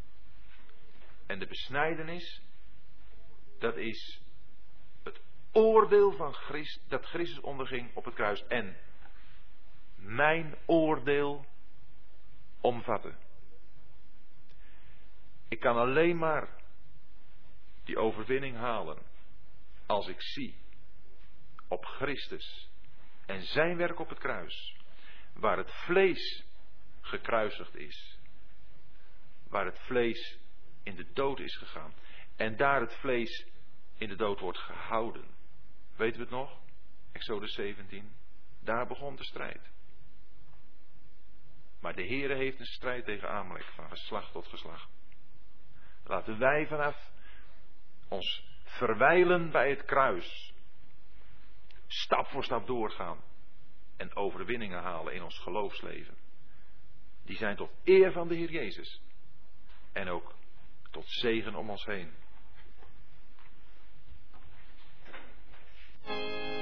En 1.26 1.38
de 1.38 1.46
besnijdenis, 1.46 2.42
dat 3.58 3.76
is 3.76 4.24
oordeel 5.56 6.12
van 6.12 6.32
Christus, 6.32 6.82
dat 6.88 7.04
Christus 7.04 7.40
onderging 7.40 7.94
op 7.94 8.04
het 8.04 8.14
kruis. 8.14 8.46
En 8.46 8.76
mijn 9.96 10.54
oordeel 10.66 11.46
omvatten. 12.60 13.18
Ik 15.48 15.60
kan 15.60 15.76
alleen 15.76 16.18
maar 16.18 16.48
die 17.84 17.98
overwinning 17.98 18.56
halen 18.56 18.98
als 19.86 20.08
ik 20.08 20.22
zie 20.22 20.54
op 21.68 21.84
Christus 21.84 22.68
en 23.26 23.42
zijn 23.42 23.76
werk 23.76 23.98
op 23.98 24.08
het 24.08 24.18
kruis, 24.18 24.76
waar 25.34 25.56
het 25.56 25.72
vlees 25.72 26.44
gekruisigd 27.00 27.74
is, 27.74 28.18
waar 29.48 29.64
het 29.64 29.78
vlees 29.78 30.38
in 30.82 30.96
de 30.96 31.12
dood 31.12 31.40
is 31.40 31.56
gegaan 31.56 31.94
en 32.36 32.56
daar 32.56 32.80
het 32.80 32.94
vlees 32.94 33.46
in 33.98 34.08
de 34.08 34.16
dood 34.16 34.40
wordt 34.40 34.58
gehouden. 34.58 35.35
Weten 35.96 36.16
we 36.16 36.22
het 36.22 36.30
nog? 36.30 36.58
Exodus 37.12 37.54
17. 37.54 38.12
Daar 38.60 38.86
begon 38.86 39.16
de 39.16 39.24
strijd. 39.24 39.70
Maar 41.80 41.94
de 41.94 42.06
Heere 42.06 42.34
heeft 42.34 42.60
een 42.60 42.66
strijd 42.66 43.04
tegen 43.04 43.28
Amalek 43.28 43.64
van 43.74 43.88
geslacht 43.88 44.32
tot 44.32 44.46
geslacht. 44.46 44.90
Laten 46.04 46.38
wij 46.38 46.66
vanaf 46.66 47.10
ons 48.08 48.44
verwijlen 48.62 49.50
bij 49.50 49.70
het 49.70 49.84
kruis. 49.84 50.54
Stap 51.86 52.26
voor 52.26 52.44
stap 52.44 52.66
doorgaan. 52.66 53.24
En 53.96 54.16
overwinningen 54.16 54.82
halen 54.82 55.14
in 55.14 55.22
ons 55.22 55.38
geloofsleven. 55.38 56.16
Die 57.24 57.36
zijn 57.36 57.56
tot 57.56 57.70
eer 57.84 58.12
van 58.12 58.28
de 58.28 58.34
Heer 58.34 58.50
Jezus. 58.50 59.00
En 59.92 60.08
ook 60.08 60.34
tot 60.90 61.04
zegen 61.08 61.54
om 61.54 61.70
ons 61.70 61.84
heen. 61.84 62.25
あ! 66.08 66.55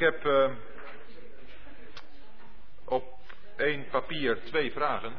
Heb 0.00 0.24
uh, 0.24 0.52
op 2.84 3.18
één 3.56 3.88
papier 3.90 4.42
twee 4.44 4.72
vragen. 4.72 5.12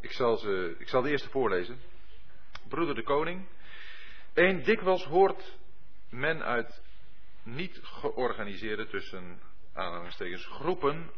Ik 0.00 0.12
zal, 0.12 0.36
ze, 0.36 0.74
ik 0.78 0.88
zal 0.88 1.02
de 1.02 1.10
eerste 1.10 1.30
voorlezen. 1.30 1.80
Broeder 2.68 2.94
de 2.94 3.02
Koning. 3.02 3.48
Eén 4.34 4.62
dikwijls 4.62 5.04
hoort 5.04 5.58
men 6.10 6.42
uit 6.42 6.82
niet 7.42 7.80
georganiseerde 7.82 8.86
tussen 8.86 9.40
aanhalingstekens 9.72 10.46
groepen 10.46 11.10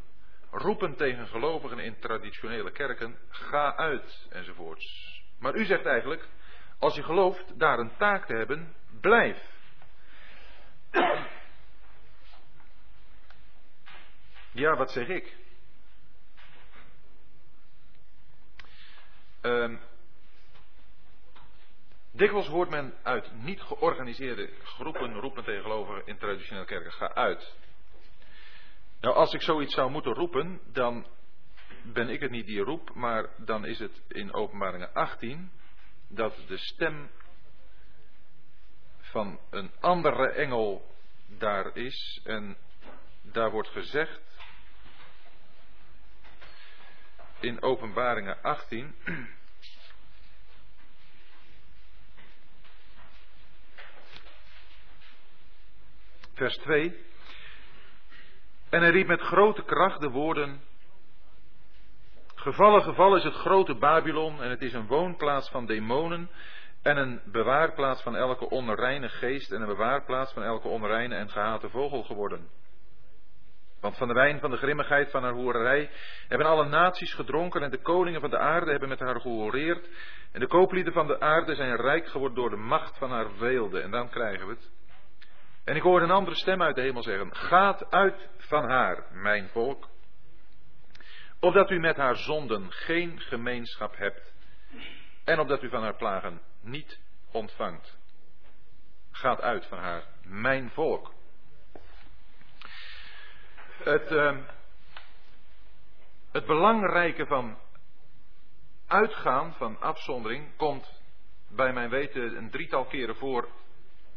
roepen 0.50 0.96
tegen 0.96 1.26
gelovigen 1.26 1.78
in 1.78 1.98
traditionele 1.98 2.72
kerken, 2.72 3.18
ga 3.28 3.76
uit 3.76 4.26
enzovoorts. 4.30 5.17
Maar 5.38 5.54
u 5.54 5.64
zegt 5.64 5.86
eigenlijk, 5.86 6.28
als 6.78 6.94
je 6.94 7.02
gelooft 7.02 7.58
daar 7.58 7.78
een 7.78 7.96
taak 7.96 8.26
te 8.26 8.34
hebben, 8.34 8.74
blijf. 9.00 9.56
Ja, 14.52 14.76
wat 14.76 14.90
zeg 14.90 15.08
ik? 15.08 15.36
Uh, 19.42 19.78
dikwijls 22.12 22.46
hoort 22.46 22.70
men 22.70 22.94
uit 23.02 23.32
niet 23.32 23.60
georganiseerde 23.60 24.50
groepen 24.62 25.14
roepen 25.20 25.44
tegen 25.44 25.70
in 26.06 26.18
traditionele 26.18 26.64
kerken, 26.64 26.92
ga 26.92 27.14
uit. 27.14 27.56
Nou, 29.00 29.14
als 29.14 29.34
ik 29.34 29.42
zoiets 29.42 29.74
zou 29.74 29.90
moeten 29.90 30.14
roepen, 30.14 30.60
dan 30.72 31.06
ben 31.92 32.08
ik 32.08 32.20
het 32.20 32.30
niet 32.30 32.46
die 32.46 32.60
roep, 32.60 32.94
maar 32.94 33.28
dan 33.36 33.64
is 33.64 33.78
het 33.78 34.02
in 34.08 34.32
Openbaringen 34.32 34.92
18 34.92 35.50
dat 36.08 36.36
de 36.46 36.56
stem 36.56 37.10
van 39.00 39.40
een 39.50 39.70
andere 39.80 40.28
engel 40.28 40.94
daar 41.26 41.76
is. 41.76 42.20
En 42.24 42.56
daar 43.22 43.50
wordt 43.50 43.68
gezegd 43.68 44.20
in 47.40 47.62
Openbaringen 47.62 48.42
18. 48.42 48.94
Vers 56.34 56.56
2. 56.56 57.06
En 58.70 58.80
hij 58.80 58.90
riep 58.90 59.06
met 59.06 59.20
grote 59.20 59.64
kracht 59.64 60.00
de 60.00 60.08
woorden: 60.08 60.67
Gevallen, 62.38 62.82
gevallen 62.82 63.18
is 63.18 63.24
het 63.24 63.34
grote 63.34 63.74
Babylon 63.74 64.42
en 64.42 64.50
het 64.50 64.62
is 64.62 64.72
een 64.72 64.86
woonplaats 64.86 65.50
van 65.50 65.66
demonen 65.66 66.30
en 66.82 66.96
een 66.96 67.20
bewaarplaats 67.24 68.02
van 68.02 68.16
elke 68.16 68.50
onreine 68.50 69.08
geest 69.08 69.52
en 69.52 69.60
een 69.60 69.66
bewaarplaats 69.66 70.32
van 70.32 70.42
elke 70.42 70.68
onreine 70.68 71.14
en 71.14 71.30
gehate 71.30 71.68
vogel 71.68 72.02
geworden. 72.02 72.48
Want 73.80 73.96
van 73.96 74.08
de 74.08 74.14
wijn 74.14 74.40
van 74.40 74.50
de 74.50 74.56
grimmigheid 74.56 75.10
van 75.10 75.22
haar 75.22 75.32
hoererij 75.32 75.90
hebben 76.28 76.46
alle 76.46 76.68
naties 76.68 77.14
gedronken 77.14 77.62
en 77.62 77.70
de 77.70 77.82
koningen 77.82 78.20
van 78.20 78.30
de 78.30 78.38
aarde 78.38 78.70
hebben 78.70 78.88
met 78.88 79.00
haar 79.00 79.20
gehoreerd. 79.20 79.88
En 80.32 80.40
de 80.40 80.46
kooplieden 80.46 80.92
van 80.92 81.06
de 81.06 81.20
aarde 81.20 81.54
zijn 81.54 81.76
rijk 81.76 82.08
geworden 82.08 82.36
door 82.36 82.50
de 82.50 82.56
macht 82.56 82.98
van 82.98 83.10
haar 83.10 83.38
weelde. 83.38 83.80
En 83.80 83.90
dan 83.90 84.08
krijgen 84.08 84.46
we 84.46 84.52
het. 84.52 84.70
En 85.64 85.76
ik 85.76 85.82
hoorde 85.82 86.04
een 86.04 86.10
andere 86.10 86.36
stem 86.36 86.62
uit 86.62 86.74
de 86.74 86.82
hemel 86.82 87.02
zeggen: 87.02 87.36
Gaat 87.36 87.90
uit 87.90 88.28
van 88.36 88.70
haar, 88.70 89.04
mijn 89.12 89.48
volk, 89.48 89.88
opdat 91.40 91.70
u 91.70 91.78
met 91.78 91.96
haar 91.96 92.16
zonden 92.16 92.72
geen 92.72 93.20
gemeenschap 93.20 93.96
hebt 93.96 94.32
en 95.24 95.38
opdat 95.38 95.62
u 95.62 95.68
van 95.68 95.82
haar 95.82 95.96
plagen 95.96 96.40
niet 96.60 96.98
ontvangt. 97.30 97.98
Gaat 99.10 99.40
uit 99.40 99.66
van 99.66 99.78
haar, 99.78 100.04
mijn 100.22 100.70
volk. 100.70 101.14
Het, 103.82 104.10
uh, 104.10 104.38
het 106.32 106.46
belangrijke 106.46 107.26
van 107.26 107.58
uitgaan, 108.86 109.54
van 109.54 109.80
afzondering, 109.80 110.56
komt 110.56 111.00
bij 111.48 111.72
mijn 111.72 111.90
weten 111.90 112.36
een 112.36 112.50
drietal 112.50 112.84
keren 112.84 113.16
voor 113.16 113.48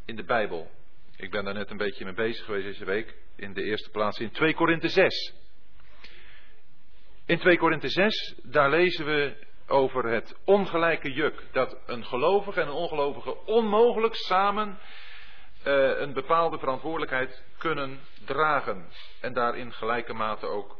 in 0.05 0.15
de 0.15 0.23
Bijbel. 0.23 0.71
Ik 1.15 1.31
ben 1.31 1.43
daar 1.43 1.53
net 1.53 1.69
een 1.69 1.77
beetje 1.77 2.05
mee 2.05 2.13
bezig 2.13 2.45
geweest 2.45 2.65
deze 2.65 2.85
week. 2.85 3.15
In 3.35 3.53
de 3.53 3.63
eerste 3.63 3.89
plaats 3.89 4.19
in 4.19 4.31
2 4.31 4.53
Korinthe 4.53 4.89
6. 4.89 5.40
In 7.25 7.39
2 7.39 7.57
Korinthe 7.57 7.89
6, 7.89 8.35
daar 8.43 8.69
lezen 8.69 9.05
we 9.05 9.47
over 9.67 10.05
het 10.05 10.39
ongelijke 10.45 11.11
juk. 11.11 11.43
Dat 11.51 11.77
een 11.85 12.05
gelovige 12.05 12.61
en 12.61 12.67
een 12.67 12.73
ongelovige 12.73 13.45
onmogelijk 13.45 14.15
samen 14.15 14.79
uh, 15.67 15.99
een 15.99 16.13
bepaalde 16.13 16.57
verantwoordelijkheid 16.57 17.43
kunnen 17.57 17.99
dragen. 18.25 18.85
En 19.21 19.33
daar 19.33 19.57
in 19.57 19.73
gelijke 19.73 20.13
mate 20.13 20.45
ook 20.45 20.77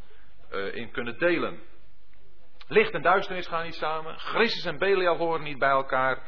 uh, 0.52 0.76
in 0.76 0.92
kunnen 0.92 1.18
delen. 1.18 1.60
Licht 2.68 2.94
en 2.94 3.02
duisternis 3.02 3.48
gaan 3.48 3.64
niet 3.64 3.76
samen. 3.76 4.20
Christus 4.20 4.66
en 4.66 4.78
Belial 4.78 5.18
horen 5.18 5.44
niet 5.44 5.60
bij 5.60 5.70
elkaar. 5.70 6.24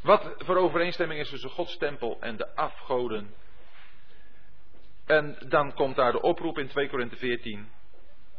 Wat 0.00 0.34
voor 0.36 0.56
overeenstemming 0.56 1.20
is 1.20 1.28
tussen 1.28 1.50
Gods 1.50 1.76
tempel 1.76 2.16
en 2.20 2.36
de 2.36 2.54
afgoden. 2.54 3.34
En 5.06 5.36
dan 5.48 5.74
komt 5.74 5.96
daar 5.96 6.12
de 6.12 6.22
oproep 6.22 6.58
in 6.58 6.68
2 6.68 6.88
Korinthe 6.88 7.16
14. 7.16 7.68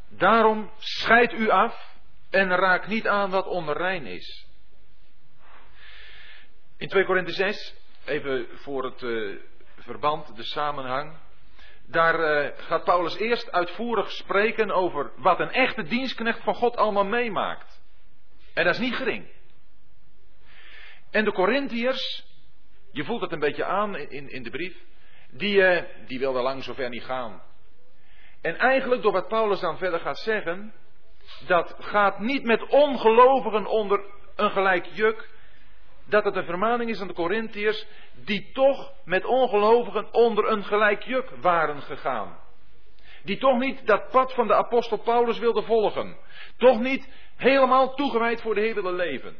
Daarom 0.09 0.71
scheid 0.77 1.33
u 1.33 1.49
af 1.49 1.97
en 2.29 2.55
raak 2.55 2.87
niet 2.87 3.07
aan 3.07 3.29
wat 3.29 3.47
onrein 3.47 4.05
is. 4.05 4.47
In 6.77 6.87
2 6.87 7.05
Korinthe 7.05 7.31
6, 7.31 7.75
even 8.05 8.47
voor 8.51 8.83
het 8.83 9.01
uh, 9.01 9.39
verband, 9.77 10.35
de 10.35 10.43
samenhang. 10.43 11.17
Daar 11.87 12.43
uh, 12.43 12.51
gaat 12.57 12.83
Paulus 12.83 13.17
eerst 13.17 13.51
uitvoerig 13.51 14.11
spreken 14.11 14.71
over 14.71 15.11
wat 15.15 15.39
een 15.39 15.51
echte 15.51 15.83
dienstknecht 15.83 16.43
van 16.43 16.55
God 16.55 16.77
allemaal 16.77 17.05
meemaakt. 17.05 17.81
En 18.53 18.63
dat 18.63 18.73
is 18.73 18.79
niet 18.79 18.95
gering. 18.95 19.27
En 21.11 21.23
de 21.23 21.31
Corinthiërs, 21.31 22.25
je 22.91 23.03
voelt 23.03 23.21
het 23.21 23.31
een 23.31 23.39
beetje 23.39 23.65
aan 23.65 23.97
in, 23.97 24.29
in 24.29 24.43
de 24.43 24.49
brief, 24.49 24.77
die, 25.31 25.55
uh, 25.55 25.83
die 26.07 26.19
wilden 26.19 26.41
lang 26.41 26.63
zover 26.63 26.89
niet 26.89 27.03
gaan. 27.03 27.41
En 28.41 28.57
eigenlijk 28.57 29.01
door 29.01 29.11
wat 29.11 29.27
Paulus 29.27 29.59
dan 29.59 29.77
verder 29.77 29.99
gaat 29.99 30.19
zeggen, 30.19 30.73
dat 31.47 31.75
gaat 31.79 32.19
niet 32.19 32.43
met 32.43 32.67
ongelovigen 32.67 33.65
onder 33.65 34.01
een 34.35 34.51
gelijk 34.51 34.85
juk, 34.85 35.29
dat 36.05 36.23
het 36.23 36.35
een 36.35 36.45
vermaning 36.45 36.89
is 36.89 37.01
aan 37.01 37.07
de 37.07 37.13
Corinthiërs 37.13 37.85
die 38.13 38.51
toch 38.51 38.93
met 39.03 39.25
ongelovigen 39.25 40.13
onder 40.13 40.51
een 40.51 40.63
gelijk 40.63 41.03
juk 41.03 41.29
waren 41.41 41.81
gegaan. 41.81 42.39
Die 43.23 43.37
toch 43.37 43.59
niet 43.59 43.87
dat 43.87 44.09
pad 44.09 44.33
van 44.33 44.47
de 44.47 44.53
apostel 44.53 44.97
Paulus 44.97 45.39
wilden 45.39 45.63
volgen. 45.63 46.17
Toch 46.57 46.79
niet 46.79 47.09
helemaal 47.35 47.93
toegewijd 47.93 48.41
voor 48.41 48.55
de 48.55 48.73
willen 48.73 48.95
leven. 48.95 49.37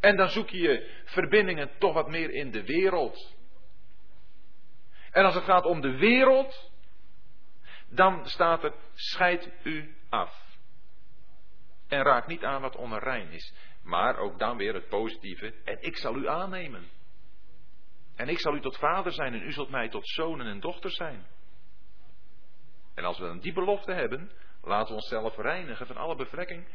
En 0.00 0.16
dan 0.16 0.28
zoek 0.28 0.48
je 0.48 0.60
je 0.60 0.90
verbindingen 1.04 1.70
toch 1.78 1.92
wat 1.92 2.08
meer 2.08 2.30
in 2.30 2.50
de 2.50 2.64
wereld. 2.64 3.34
En 5.10 5.24
als 5.24 5.34
het 5.34 5.44
gaat 5.44 5.64
om 5.64 5.80
de 5.80 5.96
wereld, 5.96 6.72
dan 7.90 8.28
staat 8.28 8.64
er: 8.64 8.74
scheid 8.94 9.50
u 9.62 9.96
af. 10.08 10.42
En 11.88 12.02
raak 12.02 12.26
niet 12.26 12.44
aan 12.44 12.60
wat 12.60 12.76
onrein 12.76 13.30
is. 13.30 13.54
Maar 13.82 14.16
ook 14.16 14.38
dan 14.38 14.56
weer 14.56 14.74
het 14.74 14.88
positieve: 14.88 15.54
en 15.64 15.76
ik 15.80 15.96
zal 15.96 16.16
u 16.16 16.28
aannemen. 16.28 16.88
En 18.16 18.28
ik 18.28 18.38
zal 18.38 18.54
u 18.54 18.60
tot 18.60 18.76
vader 18.76 19.12
zijn 19.12 19.34
en 19.34 19.42
u 19.42 19.52
zult 19.52 19.70
mij 19.70 19.88
tot 19.88 20.08
zonen 20.08 20.46
en 20.46 20.60
dochters 20.60 20.94
zijn. 20.94 21.26
En 22.94 23.04
als 23.04 23.18
we 23.18 23.26
dan 23.26 23.40
die 23.40 23.52
belofte 23.52 23.92
hebben, 23.92 24.32
laten 24.62 24.88
we 24.88 24.94
onszelf 24.94 25.36
reinigen 25.36 25.86
van 25.86 25.96
alle 25.96 26.16
bevlekking 26.16 26.66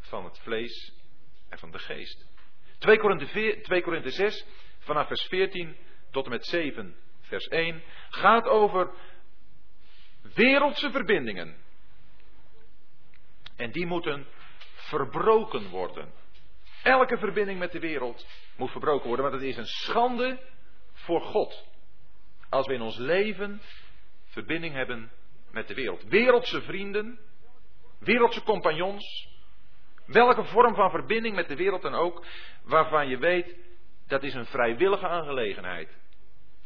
van 0.00 0.24
het 0.24 0.38
vlees 0.38 0.92
en 1.48 1.58
van 1.58 1.70
de 1.70 1.78
geest. 1.78 2.26
2 2.78 2.98
Korinthe, 2.98 3.60
2 3.62 3.82
Korinthe 3.82 4.10
6, 4.10 4.46
vanaf 4.78 5.06
vers 5.06 5.22
14 5.22 5.76
tot 6.10 6.24
en 6.24 6.30
met 6.30 6.46
7, 6.46 6.96
vers 7.20 7.48
1, 7.48 7.82
gaat 8.08 8.46
over 8.46 8.90
wereldse 10.38 10.90
verbindingen. 10.90 11.56
En 13.56 13.70
die 13.70 13.86
moeten 13.86 14.26
verbroken 14.74 15.68
worden. 15.68 16.12
Elke 16.82 17.18
verbinding 17.18 17.58
met 17.58 17.72
de 17.72 17.78
wereld 17.78 18.26
moet 18.56 18.70
verbroken 18.70 19.06
worden, 19.06 19.30
want 19.30 19.40
het 19.40 19.50
is 19.50 19.56
een 19.56 19.66
schande 19.66 20.40
voor 20.92 21.20
God. 21.20 21.66
Als 22.48 22.66
we 22.66 22.74
in 22.74 22.80
ons 22.80 22.96
leven 22.96 23.60
verbinding 24.24 24.74
hebben 24.74 25.10
met 25.50 25.68
de 25.68 25.74
wereld. 25.74 26.04
Wereldse 26.04 26.62
vrienden, 26.62 27.18
wereldse 27.98 28.42
compagnons, 28.42 29.28
welke 30.06 30.44
vorm 30.44 30.74
van 30.74 30.90
verbinding 30.90 31.34
met 31.34 31.48
de 31.48 31.56
wereld 31.56 31.82
dan 31.82 31.94
ook, 31.94 32.26
waarvan 32.62 33.08
je 33.08 33.18
weet 33.18 33.56
dat 34.06 34.22
is 34.22 34.34
een 34.34 34.46
vrijwillige 34.46 35.08
aangelegenheid. 35.08 35.96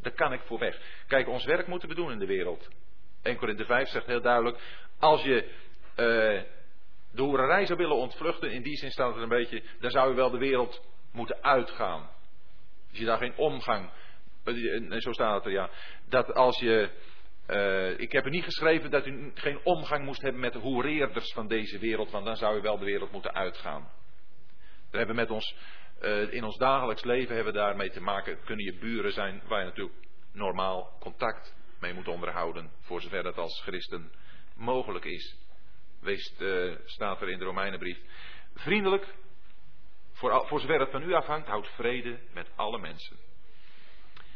Daar 0.01 0.13
kan 0.13 0.33
ik 0.33 0.41
voor 0.41 0.59
weg. 0.59 1.03
Kijk, 1.07 1.27
ons 1.27 1.45
werk 1.45 1.67
moeten 1.67 1.89
we 1.89 1.95
doen 1.95 2.11
in 2.11 2.19
de 2.19 2.25
wereld. 2.25 2.69
1 3.23 3.37
Korinthe 3.37 3.65
5 3.65 3.87
zegt 3.89 4.05
heel 4.05 4.21
duidelijk, 4.21 4.57
als 4.99 5.23
je 5.23 5.43
uh, 5.43 6.41
de 7.11 7.21
hoererij 7.21 7.65
zou 7.65 7.77
willen 7.77 7.95
ontvluchten, 7.95 8.51
in 8.51 8.61
die 8.61 8.77
zin 8.77 8.91
staat 8.91 9.13
het 9.13 9.23
een 9.23 9.29
beetje, 9.29 9.63
dan 9.79 9.91
zou 9.91 10.09
je 10.09 10.15
wel 10.15 10.29
de 10.29 10.37
wereld 10.37 10.81
moeten 11.11 11.43
uitgaan. 11.43 12.09
Als 12.89 12.99
je 12.99 13.05
daar 13.05 13.17
geen 13.17 13.35
omgang. 13.35 13.89
En 14.43 15.01
zo 15.01 15.11
staat 15.11 15.35
het 15.35 15.45
er 15.45 15.51
ja. 15.51 15.69
Dat 16.09 16.33
als 16.33 16.59
je. 16.59 16.89
Ik 17.97 18.11
heb 18.11 18.25
er 18.25 18.29
niet 18.29 18.43
geschreven 18.43 18.91
dat 18.91 19.07
u 19.07 19.31
geen 19.33 19.59
omgang 19.63 20.05
moest 20.05 20.21
hebben 20.21 20.41
met 20.41 20.53
de 20.53 20.59
hoereerders 20.59 21.33
van 21.33 21.47
deze 21.47 21.79
wereld, 21.79 22.11
want 22.11 22.25
dan 22.25 22.35
zou 22.35 22.57
u 22.57 22.61
wel 22.61 22.77
de 22.77 22.85
wereld 22.85 23.11
moeten 23.11 23.33
uitgaan. 23.33 23.81
Daar 24.91 25.01
hebben 25.05 25.15
we 25.15 25.21
met 25.21 25.31
ons, 25.31 25.55
in 26.29 26.43
ons 26.43 26.57
dagelijks 26.57 27.03
leven 27.03 27.35
hebben 27.35 27.53
we 27.53 27.59
daarmee 27.59 27.89
te 27.89 28.01
maken. 28.01 28.43
Kunnen 28.43 28.65
je 28.65 28.77
buren 28.77 29.11
zijn 29.11 29.41
waar 29.47 29.59
je 29.59 29.65
natuurlijk 29.65 29.95
normaal 30.31 30.97
contact 30.99 31.55
mee 31.83 31.93
moet 31.93 32.07
onderhouden, 32.07 32.71
voor 32.81 33.01
zover 33.01 33.23
dat 33.23 33.37
als 33.37 33.61
christen 33.61 34.11
mogelijk 34.55 35.05
is. 35.05 35.37
Wees, 36.01 36.35
uh, 36.39 36.75
staat 36.85 37.21
er 37.21 37.29
in 37.29 37.39
de 37.39 37.45
Romeinenbrief. 37.45 37.99
Vriendelijk, 38.53 39.15
voor, 40.11 40.47
voor 40.47 40.59
zover 40.59 40.79
het 40.79 40.91
van 40.91 41.03
u 41.03 41.13
afhangt, 41.13 41.47
houd 41.47 41.67
vrede 41.67 42.19
met 42.33 42.49
alle 42.55 42.79
mensen. 42.79 43.17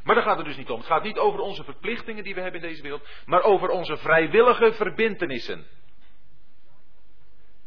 Maar 0.04 0.16
daar 0.16 0.24
gaat 0.24 0.38
het 0.38 0.46
dus 0.46 0.58
niet 0.58 0.70
om. 0.70 0.78
Het 0.78 0.88
gaat 0.88 1.04
niet 1.04 1.18
over 1.18 1.40
onze 1.40 1.64
verplichtingen 1.64 2.24
die 2.24 2.34
we 2.36 2.42
hebben 2.42 2.62
in 2.62 2.68
deze 2.68 2.82
wereld, 2.82 3.08
maar 3.26 3.42
over 3.42 3.70
onze 3.70 3.98
vrijwillige 3.98 4.74
verbintenissen. 4.74 5.66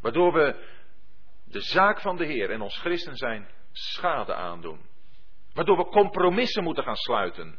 Waardoor 0.00 0.32
we 0.32 0.68
de 1.44 1.60
zaak 1.60 2.00
van 2.00 2.16
de 2.16 2.24
Heer 2.24 2.50
en 2.50 2.60
ons 2.60 2.78
christen 2.78 3.16
zijn 3.16 3.48
schade 3.72 4.34
aandoen. 4.34 4.80
Waardoor 5.52 5.76
we 5.76 5.84
compromissen 5.84 6.64
moeten 6.64 6.84
gaan 6.84 6.96
sluiten. 6.96 7.58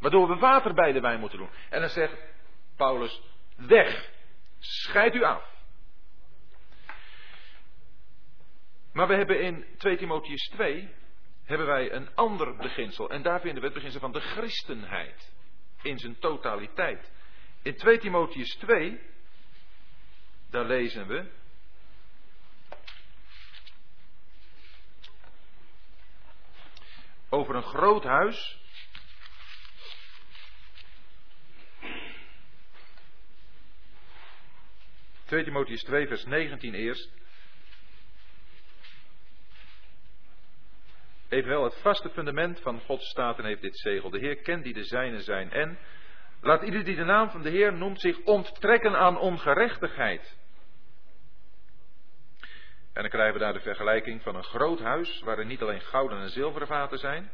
Waardoor 0.00 0.28
we 0.28 0.36
water 0.36 0.74
bij 0.74 0.92
de 0.92 1.00
wijn 1.00 1.20
moeten 1.20 1.38
doen. 1.38 1.50
En 1.70 1.80
dan 1.80 1.90
zegt 1.90 2.16
Paulus, 2.76 3.22
weg, 3.56 4.10
scheid 4.58 5.14
u 5.14 5.22
af. 5.22 5.50
Maar 8.92 9.08
we 9.08 9.14
hebben 9.14 9.40
in 9.40 9.64
2 9.76 9.96
Timotheus 9.96 10.48
2 10.48 10.88
hebben 11.44 11.66
wij 11.66 11.92
een 11.92 12.14
ander 12.14 12.56
beginsel. 12.56 13.10
En 13.10 13.22
daar 13.22 13.40
vinden 13.40 13.60
we 13.60 13.66
het 13.66 13.74
beginsel 13.74 14.00
van 14.00 14.12
de 14.12 14.20
christenheid. 14.20 15.32
In 15.82 15.98
zijn 15.98 16.18
totaliteit. 16.18 17.12
In 17.62 17.76
2 17.76 17.98
Timotheus 17.98 18.54
2, 18.56 19.00
daar 20.50 20.64
lezen 20.64 21.06
we. 21.06 21.24
Over 27.28 27.54
een 27.54 27.62
groot 27.62 28.04
huis. 28.04 28.59
Twee 35.30 35.44
Timotheus 35.44 35.82
2, 35.84 36.06
vers 36.06 36.24
19 36.24 36.74
eerst. 36.74 37.10
Evenwel, 41.28 41.64
het 41.64 41.80
vaste 41.80 42.10
fundament 42.10 42.60
van 42.60 42.80
Gods 42.80 43.08
staten 43.08 43.44
heeft 43.44 43.62
dit 43.62 43.78
zegel. 43.78 44.10
De 44.10 44.18
Heer 44.18 44.36
kent 44.36 44.64
die 44.64 44.74
de 44.74 44.84
zijnen 44.84 45.22
zijn. 45.22 45.50
En 45.50 45.78
laat 46.40 46.62
ieder 46.62 46.84
die 46.84 46.96
de 46.96 47.04
naam 47.04 47.30
van 47.30 47.42
de 47.42 47.50
Heer 47.50 47.72
noemt 47.72 48.00
zich 48.00 48.18
onttrekken 48.24 48.96
aan 48.96 49.18
ongerechtigheid. 49.18 50.36
En 52.92 53.02
dan 53.02 53.10
krijgen 53.10 53.32
we 53.32 53.38
daar 53.40 53.52
de 53.52 53.60
vergelijking 53.60 54.22
van 54.22 54.36
een 54.36 54.44
groot 54.44 54.80
huis, 54.80 55.20
waarin 55.20 55.46
niet 55.46 55.62
alleen 55.62 55.80
gouden 55.80 56.20
en 56.20 56.30
zilveren 56.30 56.66
vaten 56.66 56.98
zijn, 56.98 57.30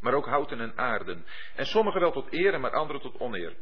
maar 0.00 0.14
ook 0.14 0.26
houten 0.26 0.60
en 0.60 0.78
aarden. 0.78 1.26
En 1.56 1.66
sommige 1.66 1.98
wel 1.98 2.12
tot 2.12 2.32
eer, 2.32 2.60
maar 2.60 2.72
andere 2.72 3.00
tot 3.00 3.18
oneer. 3.18 3.56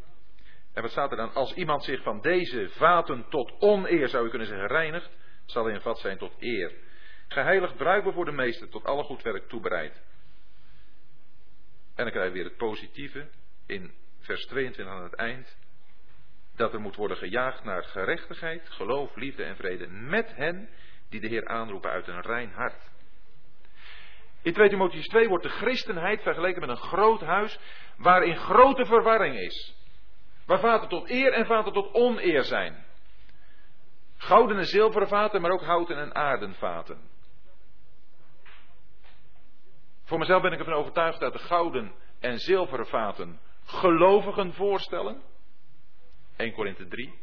En 0.75 0.83
wat 0.83 0.91
staat 0.91 1.11
er 1.11 1.17
dan? 1.17 1.35
Als 1.35 1.55
iemand 1.55 1.85
zich 1.85 2.03
van 2.03 2.21
deze 2.21 2.69
vaten 2.69 3.27
tot 3.29 3.53
oneer, 3.59 4.09
zou 4.09 4.25
je 4.25 4.31
kunnen 4.31 4.49
zeggen, 4.49 4.67
reinigt, 4.67 5.11
zal 5.45 5.65
hij 5.65 5.75
een 5.75 5.81
vat 5.81 5.99
zijn 5.99 6.19
tot 6.19 6.35
eer. 6.39 6.73
Geheiligd 7.29 7.77
bruikbaar 7.77 8.13
voor 8.13 8.25
de 8.25 8.33
meester, 8.33 8.69
tot 8.69 8.85
alle 8.85 9.03
goed 9.03 9.23
werk 9.23 9.49
toebereid. 9.49 10.03
En 11.95 12.05
dan 12.05 12.11
krijgen 12.11 12.33
we 12.33 12.39
weer 12.39 12.49
het 12.49 12.57
positieve 12.57 13.29
in 13.67 13.95
vers 14.21 14.47
22 14.47 14.95
aan 14.95 15.03
het 15.03 15.15
eind. 15.15 15.57
Dat 16.57 16.73
er 16.73 16.81
moet 16.81 16.97
worden 16.97 17.17
gejaagd 17.17 17.65
naar 17.65 17.85
gerechtigheid, 17.85 18.69
geloof, 18.69 19.17
liefde 19.17 19.45
en 19.45 19.57
vrede 19.57 19.87
met 19.87 20.35
hen 20.35 20.69
die 21.09 21.21
de 21.21 21.27
Heer 21.27 21.47
aanroepen 21.49 21.91
uit 21.91 22.07
een 22.07 22.21
rein 22.21 22.51
hart. 22.51 22.91
In 24.43 24.53
2 24.53 24.69
Timotheus 24.69 25.07
2 25.07 25.29
wordt 25.29 25.45
de 25.45 25.51
christenheid 25.51 26.23
vergeleken 26.23 26.61
met 26.61 26.71
een 26.71 26.77
groot 26.77 27.21
huis 27.21 27.59
waarin 27.97 28.37
grote 28.37 28.85
verwarring 28.85 29.39
is. 29.39 29.80
Waar 30.51 30.61
vaten 30.61 30.89
tot 30.89 31.11
eer 31.11 31.33
en 31.33 31.47
vaten 31.47 31.73
tot 31.73 31.95
oneer 31.95 32.45
zijn. 32.45 32.85
Gouden 34.17 34.59
en 34.59 34.67
zilveren 34.67 35.09
vaten, 35.09 35.41
maar 35.41 35.51
ook 35.51 35.65
houten 35.65 35.97
en 35.97 36.15
aardenvaten. 36.15 37.11
Voor 40.05 40.19
mezelf 40.19 40.43
ben 40.43 40.53
ik 40.53 40.59
ervan 40.59 40.75
overtuigd 40.75 41.21
dat 41.21 41.33
de 41.33 41.39
gouden 41.39 41.95
en 42.21 42.39
zilveren 42.39 42.87
vaten 42.87 43.41
gelovigen 43.65 44.53
voorstellen. 44.53 45.23
1 46.37 46.53
Korinthe 46.53 46.89
3. 46.89 47.19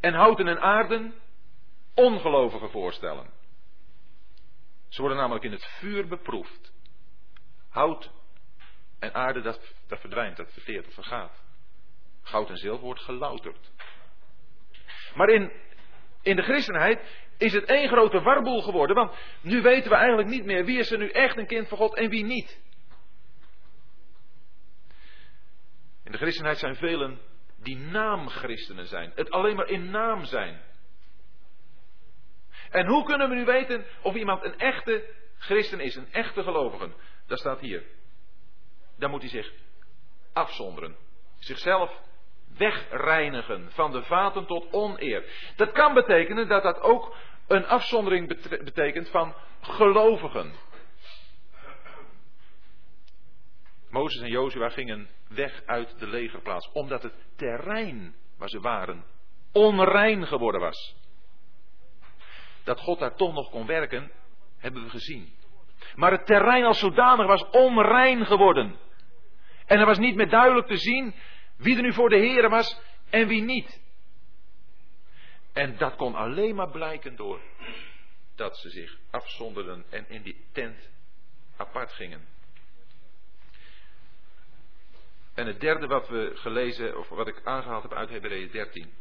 En 0.00 0.14
houten 0.14 0.48
en 0.48 0.60
aarden 0.60 1.14
ongelovigen 1.94 2.70
voorstellen. 2.70 3.30
Ze 4.88 5.00
worden 5.00 5.18
namelijk 5.18 5.44
in 5.44 5.52
het 5.52 5.64
vuur 5.64 6.06
beproefd. 6.06 6.72
Hout 7.68 8.10
en 9.00 9.14
aarde, 9.14 9.40
dat, 9.40 9.74
dat 9.88 10.00
verdwijnt, 10.00 10.36
dat 10.36 10.52
verteert, 10.52 10.84
dat 10.84 10.94
vergaat. 10.94 11.42
Goud 12.22 12.48
en 12.48 12.56
zilver 12.56 12.84
wordt 12.84 13.00
gelouterd. 13.00 13.70
Maar 15.14 15.28
in, 15.28 15.52
de 16.22 16.42
christenheid 16.42 17.00
is 17.38 17.52
het 17.52 17.64
één 17.64 17.88
grote 17.88 18.20
warboel 18.20 18.62
geworden. 18.62 18.96
Want 18.96 19.16
nu 19.40 19.62
weten 19.62 19.90
we 19.90 19.96
eigenlijk 19.96 20.28
niet 20.28 20.44
meer 20.44 20.64
wie 20.64 20.78
is 20.78 20.90
er 20.90 20.98
nu 20.98 21.08
echt 21.08 21.36
een 21.36 21.46
kind 21.46 21.68
van 21.68 21.78
God 21.78 21.96
en 21.96 22.10
wie 22.10 22.24
niet. 22.24 22.60
In 26.04 26.12
de 26.12 26.18
christenheid 26.18 26.58
zijn 26.58 26.76
velen 26.76 27.18
die 27.62 27.76
naamchristenen 27.76 28.86
zijn. 28.86 29.12
Het 29.14 29.30
alleen 29.30 29.56
maar 29.56 29.68
in 29.68 29.90
naam 29.90 30.24
zijn. 30.24 30.60
En 32.70 32.86
hoe 32.86 33.04
kunnen 33.04 33.28
we 33.28 33.34
nu 33.34 33.44
weten 33.44 33.84
of 34.02 34.14
iemand 34.14 34.44
een 34.44 34.58
echte 34.58 35.14
christen 35.38 35.80
is, 35.80 35.96
een 35.96 36.12
echte 36.12 36.42
gelovige? 36.42 36.92
Dat 37.26 37.38
staat 37.38 37.60
hier. 37.60 37.82
Dan 39.00 39.10
moet 39.10 39.20
hij 39.20 39.30
zich 39.30 39.52
afzonderen. 40.32 40.96
Zichzelf 41.38 42.00
wegreinigen 42.56 43.70
van 43.72 43.92
de 43.92 44.02
vaten 44.02 44.46
tot 44.46 44.72
oneer. 44.72 45.52
Dat 45.56 45.72
kan 45.72 45.94
betekenen 45.94 46.48
dat 46.48 46.62
dat 46.62 46.80
ook 46.80 47.16
een 47.46 47.66
afzondering 47.66 48.48
betekent 48.64 49.08
van 49.08 49.34
gelovigen. 49.60 50.52
Mozes 53.90 54.22
en 54.22 54.30
Jozua 54.30 54.68
gingen 54.68 55.08
weg 55.28 55.62
uit 55.66 55.98
de 55.98 56.06
legerplaats, 56.06 56.70
omdat 56.72 57.02
het 57.02 57.14
terrein 57.36 58.14
waar 58.38 58.48
ze 58.48 58.60
waren 58.60 59.04
onrein 59.52 60.26
geworden 60.26 60.60
was. 60.60 60.96
Dat 62.64 62.80
God 62.80 62.98
daar 62.98 63.14
toch 63.14 63.34
nog 63.34 63.50
kon 63.50 63.66
werken, 63.66 64.12
hebben 64.58 64.82
we 64.82 64.90
gezien. 64.90 65.32
Maar 65.94 66.10
het 66.10 66.26
terrein 66.26 66.64
als 66.64 66.78
zodanig 66.78 67.26
was 67.26 67.50
onrein 67.50 68.26
geworden. 68.26 68.78
En 69.70 69.78
er 69.78 69.86
was 69.86 69.98
niet 69.98 70.14
meer 70.14 70.28
duidelijk 70.28 70.66
te 70.66 70.76
zien 70.76 71.14
wie 71.56 71.76
er 71.76 71.82
nu 71.82 71.92
voor 71.92 72.08
de 72.08 72.16
Heer 72.16 72.48
was 72.48 72.80
en 73.10 73.26
wie 73.26 73.42
niet. 73.42 73.80
En 75.52 75.76
dat 75.76 75.96
kon 75.96 76.14
alleen 76.14 76.54
maar 76.54 76.70
blijken 76.70 77.16
door 77.16 77.40
dat 78.34 78.56
ze 78.56 78.70
zich 78.70 78.96
afzonderden 79.10 79.84
en 79.90 80.04
in 80.08 80.22
die 80.22 80.44
tent 80.52 80.90
apart 81.56 81.92
gingen. 81.92 82.26
En 85.34 85.46
het 85.46 85.60
derde 85.60 85.86
wat 85.86 86.08
we 86.08 86.30
gelezen, 86.34 86.98
of 86.98 87.08
wat 87.08 87.28
ik 87.28 87.40
aangehaald 87.44 87.82
heb 87.82 87.94
uit 87.94 88.10
Hebreeën 88.10 88.50
13. 88.50 88.92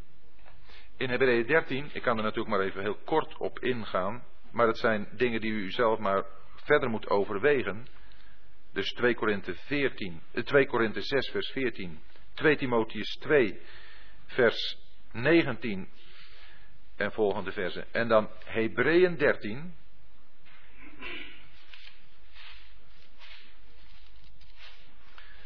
In 0.97 1.09
Hebreeën 1.09 1.45
13, 1.45 1.89
ik 1.93 2.01
kan 2.01 2.17
er 2.17 2.23
natuurlijk 2.23 2.55
maar 2.55 2.65
even 2.65 2.81
heel 2.81 2.99
kort 3.05 3.37
op 3.37 3.59
ingaan, 3.59 4.23
maar 4.51 4.67
het 4.67 4.77
zijn 4.77 5.07
dingen 5.11 5.41
die 5.41 5.51
u 5.51 5.71
zelf 5.71 5.99
maar 5.99 6.25
verder 6.55 6.89
moet 6.89 7.09
overwegen. 7.09 7.87
Dus 8.73 8.91
2 8.93 9.15
Korinthe 9.15 9.55
14, 9.55 10.21
2 10.43 10.65
Korinthe 10.65 11.01
6 11.01 11.29
vers 11.29 11.51
14, 11.51 11.99
2 12.33 12.55
Timotheus 12.55 13.17
2 13.19 13.59
vers 14.25 14.77
19 15.11 15.89
en 16.95 17.11
volgende 17.11 17.51
versen. 17.51 17.85
En 17.91 18.07
dan 18.07 18.29
Hebreeën 18.45 19.17
13. 19.17 19.75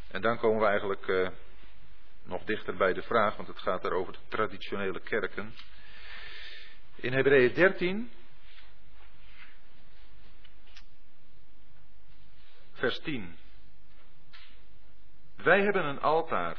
En 0.07 0.21
dan 0.21 0.37
komen 0.37 0.59
we 0.61 0.67
eigenlijk 0.67 1.07
uh, 1.07 1.29
nog 2.23 2.43
dichter 2.43 2.75
bij 2.75 2.93
de 2.93 3.01
vraag, 3.01 3.35
want 3.35 3.47
het 3.47 3.59
gaat 3.59 3.85
er 3.85 3.93
over 3.93 4.13
de 4.13 4.19
traditionele 4.27 4.99
kerken. 4.99 5.53
In 6.95 7.13
Hebreeën 7.13 7.53
13, 7.53 8.11
vers 12.83 12.99
10. 12.99 13.35
Wij 15.35 15.61
hebben 15.61 15.85
een 15.85 16.01
altaar, 16.01 16.57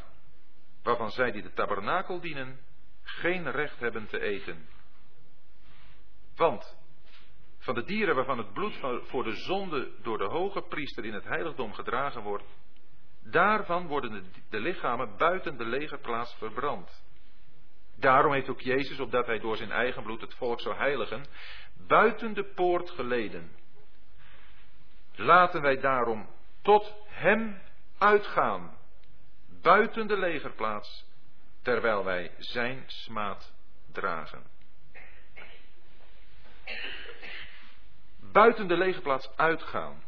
waarvan 0.82 1.10
zij 1.10 1.32
die 1.32 1.42
de 1.42 1.52
tabernakel 1.52 2.20
dienen, 2.20 2.60
geen 3.02 3.51
recht 3.51 3.80
hebben 3.80 4.06
te 4.06 4.20
eten. 4.20 4.68
Want 6.36 6.76
van 7.59 7.74
de 7.74 7.84
dieren 7.84 8.14
waarvan 8.14 8.38
het 8.38 8.52
bloed 8.52 8.76
voor 9.02 9.24
de 9.24 9.34
zonde 9.34 9.90
door 10.02 10.18
de 10.18 10.24
hoge 10.24 10.62
priester 10.62 11.05
in 11.05 11.14
het 11.14 11.24
heiligdom 11.24 11.72
gedragen 11.72 12.22
wordt, 12.22 12.56
daarvan 13.22 13.86
worden 13.86 14.10
de, 14.10 14.22
de 14.51 14.60
lichamen 14.60 15.16
buiten 15.16 15.56
de 15.56 15.64
legerplaats 15.64 16.34
verbrand. 16.34 17.05
Daarom 17.96 18.32
heeft 18.32 18.48
ook 18.48 18.60
Jezus, 18.60 19.01
opdat 19.01 19.26
hij 19.26 19.38
door 19.38 19.56
zijn 19.56 19.72
eigen 19.72 20.02
bloed 20.02 20.20
het 20.20 20.34
volk 20.34 20.60
zou 20.60 20.76
heiligen, 20.76 21.26
buiten 21.86 22.34
de 22.34 22.44
poort 22.44 22.90
geleden. 22.90 23.62
Laten 25.15 25.62
wij 25.62 25.81
daarom 25.81 26.28
tot 26.62 26.95
hem 27.07 27.61
uitgaan, 27.99 28.78
buiten 29.62 30.07
de 30.07 30.16
legerplaats, 30.16 31.07
terwijl 31.62 32.05
wij 32.05 32.31
zijn 32.39 32.85
smaad 32.86 33.55
dragen. 33.93 34.43
Buiten 38.32 38.69
de 38.69 38.77
legerplaats 38.77 39.36
uitgaan. 39.36 40.03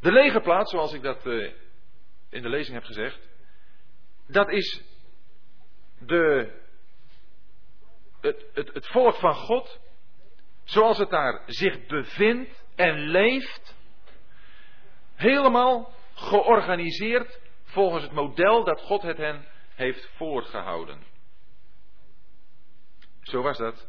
De 0.00 0.12
legerplaats, 0.12 0.70
zoals 0.70 0.92
ik 0.92 1.02
dat 1.02 1.26
uh, 1.26 1.52
in 2.28 2.42
de 2.42 2.48
lezing 2.48 2.74
heb 2.74 2.84
gezegd, 2.84 3.28
dat 4.26 4.48
is 4.48 4.82
de, 5.98 6.52
het, 8.20 8.46
het, 8.54 8.74
het 8.74 8.86
volk 8.86 9.14
van 9.14 9.34
God, 9.34 9.80
zoals 10.64 10.98
het 10.98 11.10
daar 11.10 11.42
zich 11.46 11.86
bevindt 11.86 12.64
en 12.74 12.98
leeft, 12.98 13.73
helemaal 15.14 15.92
georganiseerd 16.14 17.40
volgens 17.64 18.02
het 18.02 18.12
model 18.12 18.64
dat 18.64 18.80
God 18.80 19.02
het 19.02 19.16
hen 19.16 19.46
heeft 19.74 20.10
voorgehouden. 20.16 21.02
Zo 23.20 23.42
was 23.42 23.58
dat 23.58 23.86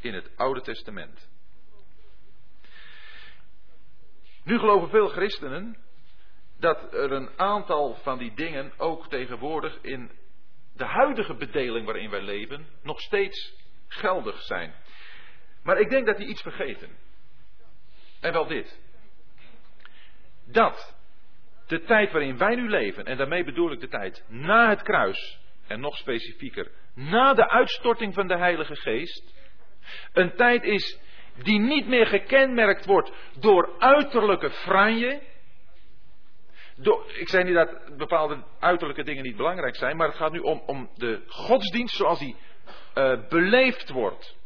in 0.00 0.14
het 0.14 0.36
Oude 0.36 0.60
Testament. 0.60 1.28
Nu 4.44 4.58
geloven 4.58 4.88
veel 4.88 5.08
christenen 5.08 5.76
dat 6.58 6.92
er 6.92 7.12
een 7.12 7.38
aantal 7.38 7.94
van 7.94 8.18
die 8.18 8.34
dingen 8.34 8.72
ook 8.76 9.08
tegenwoordig 9.08 9.78
in 9.82 10.10
de 10.72 10.84
huidige 10.84 11.34
bedeling 11.34 11.86
waarin 11.86 12.10
wij 12.10 12.22
leven 12.22 12.66
nog 12.82 13.00
steeds 13.00 13.54
geldig 13.88 14.42
zijn. 14.42 14.74
Maar 15.62 15.80
ik 15.80 15.90
denk 15.90 16.06
dat 16.06 16.16
die 16.16 16.26
iets 16.26 16.42
vergeten. 16.42 16.90
En 18.20 18.32
wel 18.32 18.46
dit. 18.46 18.80
Dat 20.52 20.96
de 21.66 21.82
tijd 21.82 22.12
waarin 22.12 22.36
wij 22.36 22.54
nu 22.54 22.68
leven, 22.68 23.04
en 23.04 23.16
daarmee 23.16 23.44
bedoel 23.44 23.72
ik 23.72 23.80
de 23.80 23.88
tijd 23.88 24.24
na 24.28 24.68
het 24.68 24.82
kruis, 24.82 25.40
en 25.66 25.80
nog 25.80 25.96
specifieker, 25.96 26.70
na 26.94 27.34
de 27.34 27.48
uitstorting 27.48 28.14
van 28.14 28.26
de 28.26 28.36
Heilige 28.36 28.76
Geest, 28.76 29.34
een 30.12 30.34
tijd 30.34 30.62
is 30.62 31.00
die 31.42 31.58
niet 31.58 31.86
meer 31.86 32.06
gekenmerkt 32.06 32.86
wordt 32.86 33.12
door 33.38 33.74
uiterlijke 33.78 34.50
franje. 34.50 35.20
Door, 36.76 37.04
ik 37.14 37.28
zei 37.28 37.44
niet 37.44 37.54
dat 37.54 37.96
bepaalde 37.96 38.44
uiterlijke 38.60 39.02
dingen 39.02 39.22
niet 39.22 39.36
belangrijk 39.36 39.76
zijn, 39.76 39.96
maar 39.96 40.06
het 40.06 40.16
gaat 40.16 40.32
nu 40.32 40.38
om, 40.38 40.62
om 40.66 40.90
de 40.94 41.22
godsdienst 41.26 41.96
zoals 41.96 42.18
die 42.18 42.36
uh, 42.94 43.28
beleefd 43.28 43.90
wordt. 43.90 44.36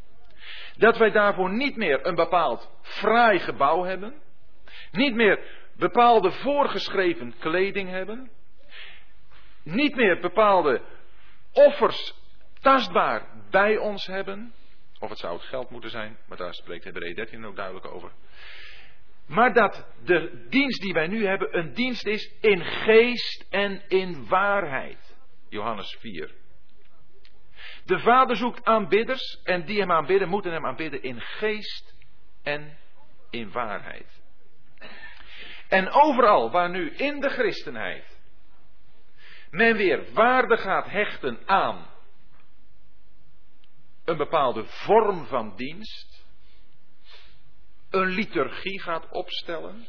Dat 0.76 0.97
wij 0.97 1.10
daarvoor 1.10 1.52
niet 1.52 1.76
meer 1.76 2.06
een 2.06 2.14
bepaald 2.14 2.70
fraai 2.82 3.39
gebouw 3.39 3.85
hebben, 3.85 4.22
niet 4.90 5.14
meer 5.14 5.64
bepaalde 5.77 6.31
voorgeschreven 6.31 7.35
kleding 7.39 7.91
hebben, 7.91 8.31
niet 9.63 9.97
meer 9.97 10.21
bepaalde 10.21 10.83
offers 11.53 12.15
tastbaar 12.61 13.27
bij 13.51 13.77
ons 13.77 14.07
hebben, 14.07 14.55
of 14.99 15.09
het 15.09 15.19
zou 15.19 15.37
het 15.37 15.45
geld 15.45 15.71
moeten 15.71 15.91
zijn, 15.91 16.19
maar 16.29 16.39
daar 16.39 16.55
spreekt 16.55 16.85
Hebreeën 16.85 17.15
13 17.15 17.45
ook 17.45 17.57
duidelijk 17.57 17.87
over. 17.87 18.13
Maar 19.27 19.53
dat 19.53 19.87
de 20.05 20.47
dienst 20.49 20.81
die 20.81 20.93
wij 20.93 21.07
nu 21.07 21.27
hebben 21.27 21.59
een 21.59 21.75
dienst 21.75 22.07
is 22.07 22.33
in 22.41 22.65
geest 22.65 23.47
en 23.51 23.83
in 23.89 24.27
waarheid. 24.29 25.17
Johannes 25.49 25.97
4. 26.01 26.31
De 27.85 27.99
Vader 27.99 28.37
zoekt 28.37 28.65
aanbidders 28.65 29.41
en 29.43 29.65
die 29.65 29.81
hem 29.81 29.93
aanbidden 29.93 30.29
moeten 30.29 30.53
hem 30.53 30.67
aanbidden 30.67 31.03
in 31.03 31.21
geest 31.21 31.95
en 32.43 32.79
in 33.31 33.51
waarheid. 33.51 34.23
En 35.69 35.91
overal 35.91 36.51
waar 36.51 36.70
nu 36.70 36.91
in 36.91 37.20
de 37.20 37.28
christenheid 37.28 38.15
men 39.51 39.77
weer 39.77 40.12
waarde 40.12 40.57
gaat 40.57 40.86
hechten 40.86 41.39
aan 41.47 41.86
een 44.05 44.16
bepaalde 44.16 44.65
vorm 44.65 45.27
van 45.27 45.57
dienst, 45.57 46.24
een 47.91 48.07
liturgie 48.09 48.81
gaat 48.81 49.09
opstellen, 49.11 49.86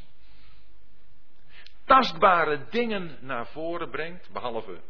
tastbare 1.85 2.65
dingen 2.69 3.17
naar 3.21 3.47
voren 3.47 3.89
brengt, 3.89 4.29
behalve 4.31 4.81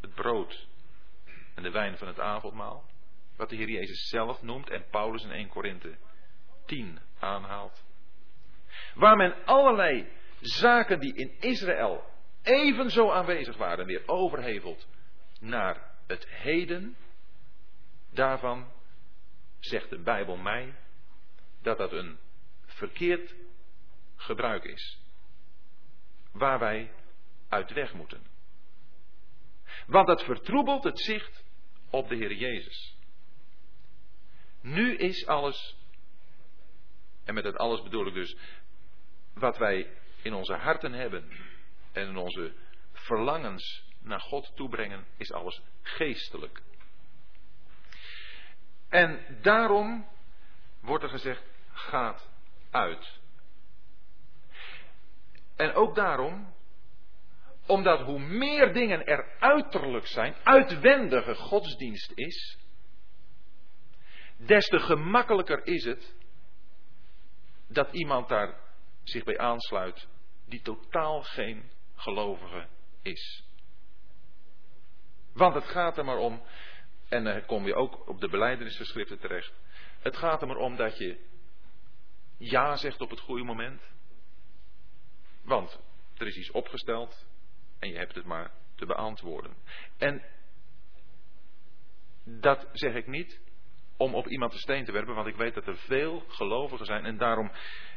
het 0.00 0.14
brood 0.14 0.66
en 1.54 1.62
de 1.62 1.70
wijn 1.70 1.98
van 1.98 2.08
het 2.08 2.20
avondmaal, 2.20 2.84
wat 3.36 3.48
de 3.48 3.56
Heer 3.56 3.70
Jezus 3.70 4.08
zelf 4.08 4.42
noemt 4.42 4.70
en 4.70 4.84
Paulus 4.90 5.22
in 5.24 5.30
1 5.30 5.48
Korinthe 5.48 5.96
10 6.66 6.98
aanhaalt. 7.18 7.84
Waar 8.94 9.16
men 9.16 9.44
allerlei 9.44 10.08
zaken 10.40 11.00
die 11.00 11.14
in 11.14 11.40
Israël 11.40 12.04
evenzo 12.42 13.10
aanwezig 13.10 13.56
waren, 13.56 13.86
weer 13.86 14.02
overhevelt 14.06 14.86
naar 15.40 15.90
het 16.06 16.28
heden. 16.28 16.96
Daarvan 18.10 18.72
zegt 19.58 19.90
de 19.90 19.98
Bijbel 19.98 20.36
mij 20.36 20.74
dat 21.62 21.78
dat 21.78 21.92
een 21.92 22.18
verkeerd 22.66 23.34
gebruik 24.16 24.64
is. 24.64 25.00
Waar 26.32 26.58
wij 26.58 26.90
uit 27.48 27.72
weg 27.72 27.94
moeten. 27.94 28.30
Want 29.86 30.06
dat 30.06 30.24
vertroebelt 30.24 30.84
het 30.84 31.00
zicht 31.00 31.44
op 31.90 32.08
de 32.08 32.16
Heer 32.16 32.32
Jezus. 32.32 32.96
Nu 34.60 34.96
is 34.96 35.26
alles, 35.26 35.76
en 37.24 37.34
met 37.34 37.44
dat 37.44 37.56
alles 37.56 37.82
bedoel 37.82 38.06
ik 38.06 38.14
dus 38.14 38.36
wat 39.34 39.58
wij 39.58 39.90
in 40.22 40.34
onze 40.34 40.54
harten 40.54 40.92
hebben 40.92 41.30
en 41.92 42.08
in 42.08 42.16
onze 42.16 42.52
verlangens 42.92 43.84
naar 44.00 44.20
God 44.20 44.52
toebrengen, 44.56 45.06
is 45.16 45.32
alles 45.32 45.62
geestelijk. 45.82 46.62
En 48.88 49.38
daarom 49.42 50.08
wordt 50.80 51.04
er 51.04 51.10
gezegd, 51.10 51.42
gaat 51.72 52.30
uit. 52.70 53.20
En 55.56 55.72
ook 55.72 55.94
daarom, 55.94 56.54
omdat 57.66 58.00
hoe 58.00 58.18
meer 58.18 58.72
dingen 58.72 59.06
er 59.06 59.36
uiterlijk 59.38 60.06
zijn, 60.06 60.34
uitwendige 60.42 61.34
godsdienst 61.34 62.12
is, 62.14 62.58
des 64.36 64.66
te 64.66 64.78
gemakkelijker 64.78 65.66
is 65.66 65.84
het 65.84 66.14
dat 67.68 67.92
iemand 67.92 68.28
daar 68.28 68.61
zich 69.02 69.24
bij 69.24 69.38
aansluit 69.38 70.08
die 70.46 70.60
totaal 70.60 71.22
geen 71.22 71.70
gelovige 71.94 72.68
is. 73.02 73.44
Want 75.32 75.54
het 75.54 75.64
gaat 75.64 75.98
er 75.98 76.04
maar 76.04 76.18
om, 76.18 76.42
en 77.08 77.24
dan 77.24 77.46
kom 77.46 77.66
je 77.66 77.74
ook 77.74 78.08
op 78.08 78.20
de 78.20 78.28
beleidenisgeschriften 78.28 79.18
terecht. 79.18 79.52
Het 80.00 80.16
gaat 80.16 80.40
er 80.40 80.46
maar 80.46 80.56
om 80.56 80.76
dat 80.76 80.98
je 80.98 81.30
ja 82.36 82.76
zegt 82.76 83.00
op 83.00 83.10
het 83.10 83.20
goede 83.20 83.44
moment. 83.44 83.82
Want 85.42 85.80
er 86.16 86.26
is 86.26 86.36
iets 86.36 86.50
opgesteld 86.50 87.26
en 87.78 87.88
je 87.88 87.96
hebt 87.96 88.14
het 88.14 88.24
maar 88.24 88.52
te 88.74 88.86
beantwoorden. 88.86 89.56
En 89.98 90.22
dat 92.24 92.68
zeg 92.72 92.94
ik 92.94 93.06
niet 93.06 93.40
om 93.96 94.14
op 94.14 94.28
iemand 94.28 94.52
de 94.52 94.58
steen 94.58 94.84
te 94.84 94.92
werpen, 94.92 95.14
want 95.14 95.26
ik 95.26 95.36
weet 95.36 95.54
dat 95.54 95.66
er 95.66 95.76
veel 95.76 96.24
gelovigen 96.28 96.86
zijn. 96.86 97.04
En 97.04 97.16
daarom, 97.16 97.50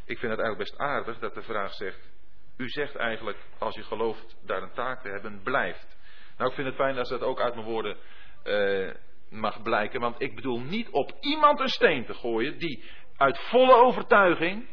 ik 0.06 0.20
vind 0.20 0.32
het 0.32 0.42
eigenlijk 0.42 0.58
best 0.58 0.78
aardig 0.78 1.20
dat 1.20 1.34
de 1.34 1.42
vraag 1.42 1.74
zegt, 1.74 2.14
u 2.58 2.70
zegt 2.70 2.96
eigenlijk, 2.96 3.38
als 3.58 3.76
je 3.76 3.84
gelooft 3.84 4.38
daar 4.46 4.62
een 4.62 4.74
taak 4.74 5.02
te 5.02 5.10
hebben, 5.10 5.42
blijft. 5.44 5.98
Nou, 6.38 6.50
ik 6.50 6.56
vind 6.56 6.68
het 6.68 6.76
fijn 6.76 6.98
als 6.98 7.10
dat 7.10 7.22
ook 7.22 7.40
uit 7.40 7.54
mijn 7.54 7.68
woorden 7.68 7.98
uh, 8.44 8.94
mag 9.30 9.62
blijken, 9.62 10.00
want 10.00 10.22
ik 10.22 10.36
bedoel 10.36 10.60
niet 10.60 10.90
op 10.90 11.12
iemand 11.20 11.60
een 11.60 11.68
steen 11.68 12.06
te 12.06 12.14
gooien 12.14 12.58
die 12.58 12.84
uit 13.18 13.40
volle 13.40 13.76
overtuiging 13.76 14.68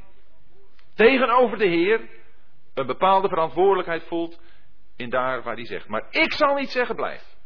tegenover 0.94 1.58
de 1.58 1.66
Heer 1.66 2.08
een 2.74 2.86
bepaalde 2.86 3.28
verantwoordelijkheid 3.28 4.02
voelt 4.02 4.40
in 4.96 5.10
daar 5.10 5.42
waar 5.42 5.54
hij 5.54 5.66
zegt. 5.66 5.88
Maar 5.88 6.06
ik 6.10 6.32
zal 6.32 6.54
niet 6.54 6.70
zeggen 6.70 6.96
blijf. 6.96 7.36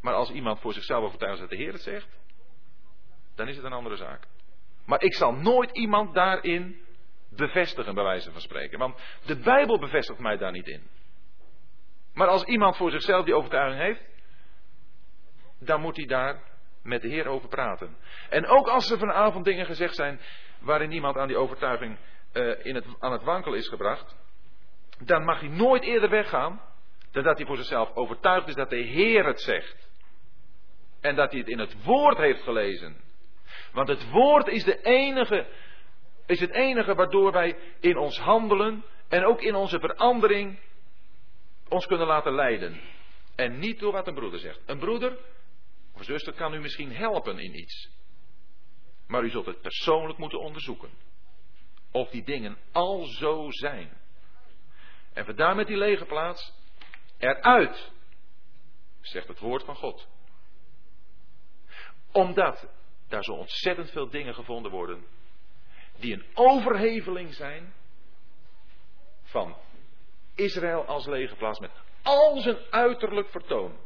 Maar 0.00 0.14
als 0.14 0.30
iemand 0.30 0.60
voor 0.60 0.72
zichzelf 0.72 1.04
overtuigd 1.04 1.34
is 1.34 1.40
dat 1.40 1.50
de 1.50 1.56
Heer 1.56 1.72
het 1.72 1.82
zegt, 1.82 2.18
dan 3.34 3.48
is 3.48 3.56
het 3.56 3.64
een 3.64 3.72
andere 3.72 3.96
zaak. 3.96 4.26
Maar 4.86 5.02
ik 5.02 5.14
zal 5.14 5.32
nooit 5.32 5.70
iemand 5.70 6.14
daarin 6.14 6.84
bevestigen, 7.28 7.94
bij 7.94 8.04
wijze 8.04 8.32
van 8.32 8.40
spreken. 8.40 8.78
Want 8.78 8.98
de 9.24 9.36
Bijbel 9.36 9.78
bevestigt 9.78 10.18
mij 10.18 10.36
daar 10.36 10.52
niet 10.52 10.68
in. 10.68 10.82
Maar 12.14 12.28
als 12.28 12.44
iemand 12.44 12.76
voor 12.76 12.90
zichzelf 12.90 13.24
die 13.24 13.34
overtuiging 13.34 13.82
heeft, 13.82 14.04
dan 15.58 15.80
moet 15.80 15.96
hij 15.96 16.06
daar 16.06 16.42
met 16.82 17.02
de 17.02 17.08
Heer 17.08 17.26
over 17.26 17.48
praten. 17.48 17.96
En 18.28 18.46
ook 18.46 18.68
als 18.68 18.90
er 18.90 18.98
vanavond 18.98 19.44
dingen 19.44 19.66
gezegd 19.66 19.94
zijn 19.94 20.20
waarin 20.60 20.92
iemand 20.92 21.16
aan 21.16 21.28
die 21.28 21.36
overtuiging 21.36 21.98
uh, 22.32 22.64
in 22.64 22.74
het, 22.74 22.84
aan 22.98 23.12
het 23.12 23.22
wankelen 23.22 23.58
is 23.58 23.68
gebracht, 23.68 24.16
dan 24.98 25.24
mag 25.24 25.40
hij 25.40 25.48
nooit 25.48 25.82
eerder 25.82 26.10
weggaan 26.10 26.60
dan 27.10 27.22
dat 27.22 27.36
hij 27.36 27.46
voor 27.46 27.56
zichzelf 27.56 27.94
overtuigd 27.94 28.48
is 28.48 28.54
dat 28.54 28.70
de 28.70 28.82
Heer 28.82 29.26
het 29.26 29.40
zegt. 29.40 29.88
En 31.00 31.14
dat 31.14 31.30
hij 31.30 31.40
het 31.40 31.48
in 31.48 31.58
het 31.58 31.84
woord 31.84 32.16
heeft 32.16 32.42
gelezen. 32.42 32.96
Want 33.72 33.88
het 33.88 34.10
woord 34.10 34.46
is, 34.46 34.64
de 34.64 34.82
enige, 34.82 35.46
is 36.26 36.40
het 36.40 36.50
enige 36.50 36.94
waardoor 36.94 37.32
wij 37.32 37.56
in 37.80 37.96
ons 37.96 38.18
handelen 38.18 38.84
en 39.08 39.24
ook 39.24 39.42
in 39.42 39.54
onze 39.54 39.78
verandering 39.78 40.58
ons 41.68 41.86
kunnen 41.86 42.06
laten 42.06 42.34
leiden. 42.34 42.80
En 43.34 43.58
niet 43.58 43.78
door 43.78 43.92
wat 43.92 44.06
een 44.06 44.14
broeder 44.14 44.40
zegt. 44.40 44.60
Een 44.66 44.78
broeder 44.78 45.18
of 45.94 46.04
zuster 46.04 46.32
kan 46.32 46.54
u 46.54 46.60
misschien 46.60 46.92
helpen 46.92 47.38
in 47.38 47.58
iets. 47.58 47.90
Maar 49.06 49.24
u 49.24 49.30
zult 49.30 49.46
het 49.46 49.60
persoonlijk 49.60 50.18
moeten 50.18 50.40
onderzoeken. 50.40 50.90
Of 51.90 52.10
die 52.10 52.24
dingen 52.24 52.58
al 52.72 53.04
zo 53.04 53.50
zijn. 53.50 54.02
En 55.12 55.24
vandaar 55.24 55.56
met 55.56 55.66
die 55.66 55.76
lege 55.76 56.04
plaats 56.04 56.52
eruit, 57.18 57.92
zegt 59.00 59.28
het 59.28 59.38
woord 59.38 59.64
van 59.64 59.76
God. 59.76 60.08
Omdat 62.12 62.68
daar 63.14 63.24
zo 63.24 63.32
ontzettend 63.32 63.90
veel 63.90 64.10
dingen 64.10 64.34
gevonden 64.34 64.70
worden 64.70 65.04
die 65.98 66.12
een 66.12 66.24
overheveling 66.34 67.34
zijn 67.34 67.72
van 69.22 69.56
Israël 70.34 70.84
als 70.84 71.06
lege 71.06 71.34
plaats 71.34 71.58
met 71.58 71.70
al 72.02 72.40
zijn 72.40 72.58
uiterlijk 72.70 73.28
vertoon. 73.28 73.76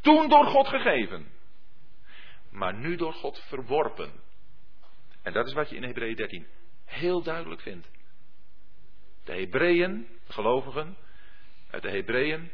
Toen 0.00 0.28
door 0.28 0.44
God 0.44 0.68
gegeven, 0.68 1.32
maar 2.50 2.74
nu 2.74 2.96
door 2.96 3.12
God 3.12 3.38
verworpen. 3.38 4.12
En 5.22 5.32
dat 5.32 5.46
is 5.46 5.52
wat 5.52 5.70
je 5.70 5.76
in 5.76 5.82
Hebreeën 5.82 6.16
13 6.16 6.46
heel 6.84 7.22
duidelijk 7.22 7.60
vindt. 7.60 7.88
De 9.24 9.32
Hebreeën, 9.32 10.08
de 10.26 10.32
gelovigen, 10.32 10.96
uit 11.70 11.82
de 11.82 11.90
Hebreeën, 11.90 12.50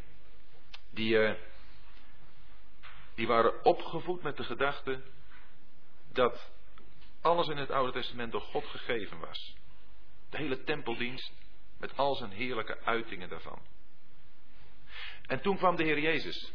die, 0.91 1.15
uh, 1.15 1.35
die 3.15 3.27
waren 3.27 3.65
opgevoed 3.65 4.23
met 4.23 4.37
de 4.37 4.45
gedachte 4.45 5.03
dat 6.15 6.53
alles 7.21 7.49
in 7.49 7.57
het 7.57 7.71
Oude 7.71 7.93
Testament 7.93 8.33
door 8.33 8.41
God 8.41 8.65
gegeven 8.65 9.19
was. 9.19 9.57
De 10.31 10.37
hele 10.37 10.63
tempeldienst 10.63 11.33
met 11.79 11.97
al 11.97 12.15
zijn 12.15 12.31
heerlijke 12.31 12.81
uitingen 12.85 13.29
daarvan. 13.29 13.63
En 15.27 15.41
toen 15.41 15.57
kwam 15.57 15.77
de 15.77 15.83
Heer 15.83 16.01
Jezus 16.01 16.53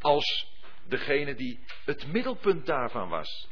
als 0.00 0.46
degene 0.84 1.34
die 1.34 1.64
het 1.84 2.06
middelpunt 2.06 2.66
daarvan 2.66 3.08
was. 3.08 3.48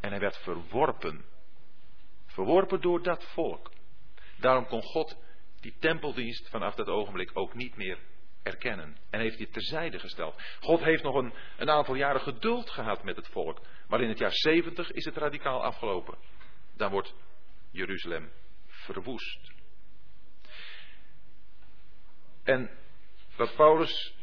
En 0.00 0.10
hij 0.10 0.20
werd 0.20 0.36
verworpen. 0.36 1.24
Verworpen 2.26 2.80
door 2.80 3.02
dat 3.02 3.24
volk. 3.24 3.70
Daarom 4.36 4.66
kon 4.66 4.82
God 4.82 5.16
die 5.60 5.74
tempeldienst 5.78 6.48
vanaf 6.48 6.74
dat 6.74 6.88
ogenblik 6.88 7.30
ook 7.34 7.54
niet 7.54 7.76
meer 7.76 7.98
erkennen. 8.44 8.96
En 9.10 9.20
heeft 9.20 9.38
die 9.38 9.48
terzijde 9.48 9.98
gesteld. 9.98 10.42
God 10.60 10.80
heeft 10.80 11.02
nog 11.02 11.14
een, 11.14 11.32
een 11.56 11.70
aantal 11.70 11.94
jaren 11.94 12.20
geduld 12.20 12.70
gehad 12.70 13.04
met 13.04 13.16
het 13.16 13.28
volk. 13.28 13.60
Maar 13.88 14.00
in 14.00 14.08
het 14.08 14.18
jaar 14.18 14.32
70 14.32 14.90
is 14.90 15.04
het 15.04 15.16
radicaal 15.16 15.62
afgelopen. 15.62 16.18
Dan 16.76 16.90
wordt 16.90 17.14
Jeruzalem 17.70 18.30
verwoest. 18.66 19.52
En 22.42 22.70
wat 23.36 23.56
Paulus, 23.56 24.14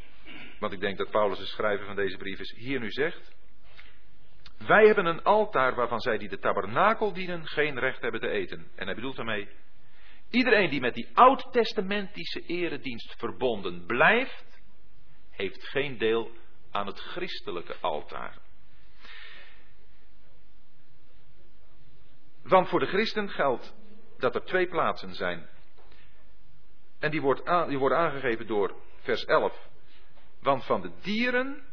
want 0.59 0.73
ik 0.73 0.79
denk 0.79 0.97
dat 0.97 1.11
Paulus 1.11 1.37
de 1.37 1.45
schrijver 1.45 1.85
van 1.85 1.95
deze 1.95 2.17
brief 2.17 2.39
is, 2.39 2.53
hier 2.57 2.79
nu 2.79 2.91
zegt. 2.91 3.31
Wij 4.57 4.85
hebben 4.85 5.05
een 5.05 5.23
altaar 5.23 5.75
waarvan 5.75 5.99
zij 5.99 6.17
die 6.17 6.29
de 6.29 6.39
tabernakel 6.39 7.13
dienen 7.13 7.47
geen 7.47 7.79
recht 7.79 8.01
hebben 8.01 8.21
te 8.21 8.29
eten. 8.29 8.71
En 8.75 8.85
hij 8.85 8.95
bedoelt 8.95 9.15
daarmee 9.15 9.49
Iedereen 10.31 10.69
die 10.69 10.81
met 10.81 10.93
die 10.93 11.09
oud-testamentische 11.13 12.45
eredienst 12.45 13.15
verbonden 13.17 13.85
blijft, 13.85 14.61
heeft 15.29 15.67
geen 15.67 15.97
deel 15.97 16.31
aan 16.71 16.87
het 16.87 16.99
christelijke 16.99 17.75
altaar. 17.81 18.37
Want 22.43 22.69
voor 22.69 22.79
de 22.79 22.85
christen 22.85 23.29
geldt 23.29 23.73
dat 24.17 24.35
er 24.35 24.43
twee 24.43 24.67
plaatsen 24.67 25.13
zijn. 25.13 25.49
En 26.99 27.11
die, 27.11 27.21
wordt 27.21 27.67
die 27.67 27.77
worden 27.77 27.97
aangegeven 27.97 28.47
door 28.47 28.75
vers 28.99 29.25
11. 29.25 29.69
Want 30.41 30.65
van 30.65 30.81
de 30.81 30.91
dieren 31.01 31.63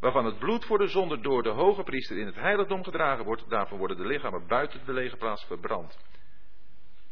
waarvan 0.00 0.24
het 0.24 0.38
bloed 0.38 0.64
voor 0.64 0.78
de 0.78 0.86
zonde 0.86 1.20
door 1.20 1.42
de 1.42 1.48
hoge 1.48 1.82
priester 1.82 2.18
in 2.18 2.26
het 2.26 2.34
heiligdom 2.34 2.84
gedragen 2.84 3.24
wordt, 3.24 3.48
daarvan 3.48 3.78
worden 3.78 3.96
de 3.96 4.06
lichamen 4.06 4.46
buiten 4.46 4.80
de 4.86 4.92
lege 4.92 5.16
plaats 5.16 5.44
verbrand. 5.44 5.98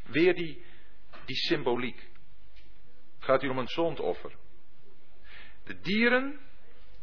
Weer 0.06 0.34
die 0.34 0.64
die 1.30 1.38
symboliek. 1.38 2.08
Het 3.14 3.24
gaat 3.24 3.40
hier 3.40 3.50
om 3.50 3.58
een 3.58 3.68
zondoffer. 3.68 4.32
De 5.64 5.80
dieren 5.80 6.40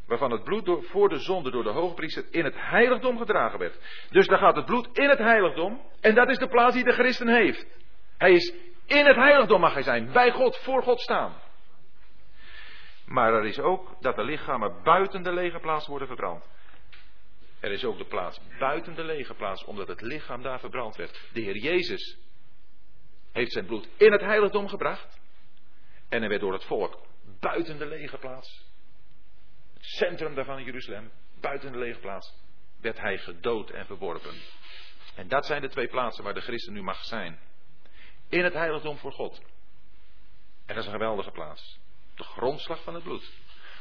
waarvan 0.08 0.32
het 0.32 0.44
bloed 0.44 0.88
voor 0.88 1.10
de 1.10 1.20
zonde 1.20 1.52
door 1.52 1.64
de 1.64 1.70
hoogpriester 1.70 2.26
in 2.32 2.44
het 2.44 2.56
heiligdom 2.58 3.18
gedragen 3.18 3.60
werd. 3.60 4.08
Dus 4.10 4.28
daar 4.28 4.38
gaat 4.38 4.56
het 4.56 4.66
bloed 4.66 4.98
in 4.98 5.10
het 5.10 5.20
heiligdom 5.20 5.82
en 6.02 6.16
dat 6.16 6.30
is 6.30 6.38
de 6.38 6.48
plaats 6.48 6.76
die 6.76 6.84
de 6.84 6.92
christen 6.92 7.28
heeft. 7.28 7.66
Hij 8.18 8.32
is 8.32 8.54
in 8.86 9.06
het 9.06 9.16
heiligdom 9.16 9.60
mag 9.60 9.74
hij 9.74 9.84
zijn, 9.84 10.12
bij 10.12 10.32
God, 10.32 10.58
voor 10.58 10.84
God 10.84 11.00
staan. 11.00 11.34
Maar 13.06 13.34
er 13.34 13.46
is 13.46 13.60
ook 13.60 14.02
dat 14.02 14.16
de 14.16 14.24
lichamen 14.24 14.84
buiten 14.84 15.24
de 15.24 15.34
lege 15.34 15.60
plaats 15.60 15.88
worden 15.88 16.08
verbrand. 16.08 16.44
Er 17.60 17.72
is 17.72 17.86
ook 17.86 17.98
de 17.98 18.06
plaats 18.06 18.40
buiten 18.60 18.96
de 18.96 19.04
lege 19.04 19.34
plaats, 19.34 19.64
omdat 19.66 19.88
het 19.88 20.02
lichaam 20.02 20.42
daar 20.42 20.60
verbrand 20.60 20.96
werd. 20.96 21.30
De 21.34 21.42
Heer 21.42 21.58
Jezus 21.58 22.27
heeft 23.38 23.52
zijn 23.52 23.66
bloed 23.66 23.88
in 23.98 24.12
het 24.12 24.22
heiligdom 24.22 24.68
gebracht. 24.68 25.20
En 26.10 26.20
hij 26.20 26.30
werd 26.30 26.42
door 26.42 26.54
het 26.54 26.64
volk 26.64 27.06
buiten 27.40 27.78
de 27.78 27.86
lege 27.86 28.18
plaats, 28.18 28.66
het 29.74 29.86
centrum 29.86 30.36
daarvan 30.36 30.58
in 30.58 30.66
Jeruzalem, 30.66 31.12
buiten 31.40 31.72
de 31.72 31.78
lege 31.78 32.00
plaats, 32.00 32.34
werd 32.82 32.98
hij 33.00 33.18
gedood 33.18 33.70
en 33.70 33.86
verworpen. 33.86 34.36
En 35.16 35.28
dat 35.28 35.46
zijn 35.46 35.62
de 35.62 35.70
twee 35.70 35.88
plaatsen 35.88 36.24
waar 36.24 36.34
de 36.34 36.42
christen 36.42 36.74
nu 36.74 36.82
mag 36.82 37.04
zijn. 37.04 37.40
In 38.30 38.44
het 38.44 38.54
heiligdom 38.54 38.98
voor 38.98 39.12
God. 39.12 39.42
En 40.66 40.76
dat 40.76 40.78
is 40.78 40.86
een 40.86 41.00
geweldige 41.00 41.32
plaats. 41.32 41.80
De 42.16 42.24
grondslag 42.24 42.84
van 42.84 42.94
het 42.94 43.04
bloed. 43.04 43.32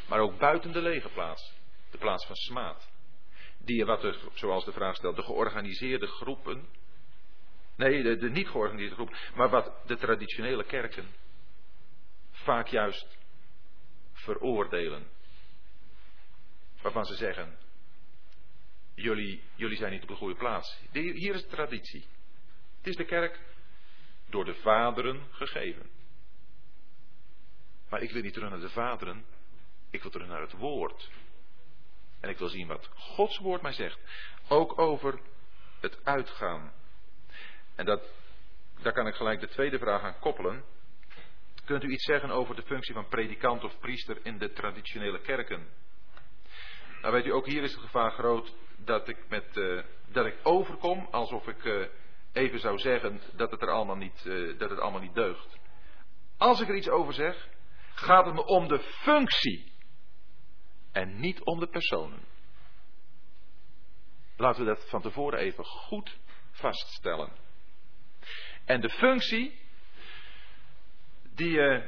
Maar 0.08 0.20
ook 0.20 0.38
buiten 0.38 0.72
de 0.72 0.82
lege 0.82 1.08
plaats. 1.08 1.52
De 1.90 1.98
plaats 1.98 2.26
van 2.26 2.36
smaad. 2.36 2.90
Die, 3.58 3.84
wat 3.84 4.04
er, 4.04 4.18
zoals 4.34 4.64
de 4.64 4.72
vraag 4.72 4.96
stelt, 4.96 5.16
de 5.16 5.22
georganiseerde 5.22 6.06
groepen 6.06 6.68
Nee, 7.76 8.16
de, 8.16 8.30
niet 8.30 8.48
georganiseerde 8.48 8.94
groep. 8.94 9.16
Maar 9.34 9.48
wat 9.48 9.72
de 9.86 9.96
traditionele 9.96 10.64
kerken 10.64 11.06
vaak 12.30 12.66
juist 12.66 13.18
veroordelen. 14.12 15.06
Waarvan 16.82 17.04
ze 17.04 17.14
zeggen, 17.14 17.58
jullie, 18.94 19.42
jullie 19.54 19.76
zijn 19.76 19.92
niet 19.92 20.02
op 20.02 20.08
de 20.08 20.14
goede 20.14 20.34
plaats. 20.34 20.80
Hier 20.92 21.34
is 21.34 21.42
de 21.42 21.48
traditie. 21.48 22.04
Het 22.76 22.86
is 22.86 22.96
de 22.96 23.04
kerk 23.04 23.40
door 24.28 24.44
de 24.44 24.54
vaderen 24.54 25.22
gegeven. 25.30 25.90
Maar 27.88 28.02
ik 28.02 28.10
wil 28.10 28.22
niet 28.22 28.32
terug 28.32 28.50
naar 28.50 28.60
de 28.60 28.70
vaderen. 28.70 29.24
Ik 29.90 30.02
wil 30.02 30.10
terug 30.10 30.28
naar 30.28 30.40
het 30.40 30.52
woord. 30.52 31.10
En 32.20 32.28
ik 32.28 32.38
wil 32.38 32.48
zien 32.48 32.66
wat 32.66 32.90
Gods 32.94 33.38
woord 33.38 33.62
mij 33.62 33.72
zegt. 33.72 33.98
Ook 34.48 34.78
over 34.78 35.20
het 35.80 36.04
uitgaan 36.04 36.72
en 37.76 37.84
dat, 37.84 38.02
daar 38.82 38.92
kan 38.92 39.06
ik 39.06 39.14
gelijk 39.14 39.40
de 39.40 39.48
tweede 39.48 39.78
vraag 39.78 40.02
aan 40.02 40.18
koppelen. 40.18 40.64
Kunt 41.64 41.82
u 41.82 41.90
iets 41.90 42.04
zeggen 42.04 42.30
over 42.30 42.56
de 42.56 42.62
functie 42.62 42.94
van 42.94 43.08
predikant 43.08 43.64
of 43.64 43.78
priester 43.78 44.18
in 44.22 44.38
de 44.38 44.52
traditionele 44.52 45.20
kerken? 45.20 45.68
Nou 47.00 47.12
weet 47.12 47.26
u, 47.26 47.32
ook 47.32 47.46
hier 47.46 47.62
is 47.62 47.72
het 47.72 47.80
gevaar 47.80 48.10
groot 48.10 48.54
dat 48.76 49.08
ik, 49.08 49.28
met, 49.28 49.56
uh, 49.56 49.82
dat 50.08 50.26
ik 50.26 50.38
overkom 50.42 51.08
alsof 51.10 51.46
ik 51.46 51.64
uh, 51.64 51.86
even 52.32 52.58
zou 52.58 52.78
zeggen 52.78 53.20
dat 53.36 53.50
het, 53.50 53.62
er 53.62 53.70
allemaal 53.70 53.96
niet, 53.96 54.24
uh, 54.24 54.58
dat 54.58 54.70
het 54.70 54.78
allemaal 54.78 55.00
niet 55.00 55.14
deugt. 55.14 55.58
Als 56.36 56.60
ik 56.60 56.68
er 56.68 56.74
iets 56.74 56.88
over 56.88 57.12
zeg, 57.12 57.48
gaat 57.94 58.24
het 58.26 58.34
me 58.34 58.44
om 58.44 58.68
de 58.68 58.78
functie 58.78 59.72
en 60.92 61.20
niet 61.20 61.44
om 61.44 61.60
de 61.60 61.68
personen. 61.68 62.24
Laten 64.36 64.64
we 64.64 64.74
dat 64.74 64.88
van 64.88 65.02
tevoren 65.02 65.38
even 65.38 65.64
goed 65.64 66.18
vaststellen. 66.50 67.32
En 68.66 68.80
de 68.80 68.90
functie, 68.90 69.58
die, 71.34 71.58
uh, 71.58 71.84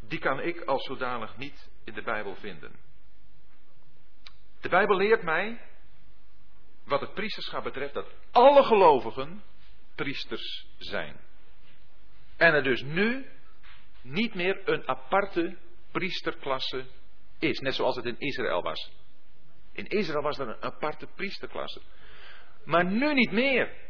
die 0.00 0.18
kan 0.18 0.40
ik 0.40 0.60
als 0.60 0.84
zodanig 0.84 1.36
niet 1.36 1.70
in 1.84 1.94
de 1.94 2.02
Bijbel 2.02 2.34
vinden. 2.34 2.72
De 4.60 4.68
Bijbel 4.68 4.96
leert 4.96 5.22
mij, 5.22 5.60
wat 6.84 7.00
het 7.00 7.14
priesterschap 7.14 7.64
betreft, 7.64 7.94
dat 7.94 8.06
alle 8.30 8.62
gelovigen 8.62 9.42
priesters 9.94 10.66
zijn. 10.78 11.16
En 12.36 12.54
er 12.54 12.62
dus 12.62 12.82
nu 12.82 13.26
niet 14.02 14.34
meer 14.34 14.68
een 14.68 14.88
aparte 14.88 15.58
priesterklasse 15.90 16.86
is. 17.38 17.58
Net 17.58 17.74
zoals 17.74 17.96
het 17.96 18.04
in 18.04 18.18
Israël 18.18 18.62
was. 18.62 18.90
In 19.72 19.86
Israël 19.86 20.22
was 20.22 20.38
er 20.38 20.48
een 20.48 20.62
aparte 20.62 21.06
priesterklasse. 21.06 21.80
Maar 22.64 22.84
nu 22.84 23.14
niet 23.14 23.32
meer. 23.32 23.86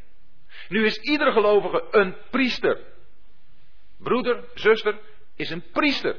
Nu 0.69 0.85
is 0.85 0.97
ieder 0.97 1.33
gelovige 1.33 1.85
een 1.91 2.17
priester. 2.31 2.81
Broeder, 3.99 4.45
zuster, 4.55 4.99
is 5.37 5.51
een 5.51 5.71
priester. 5.71 6.17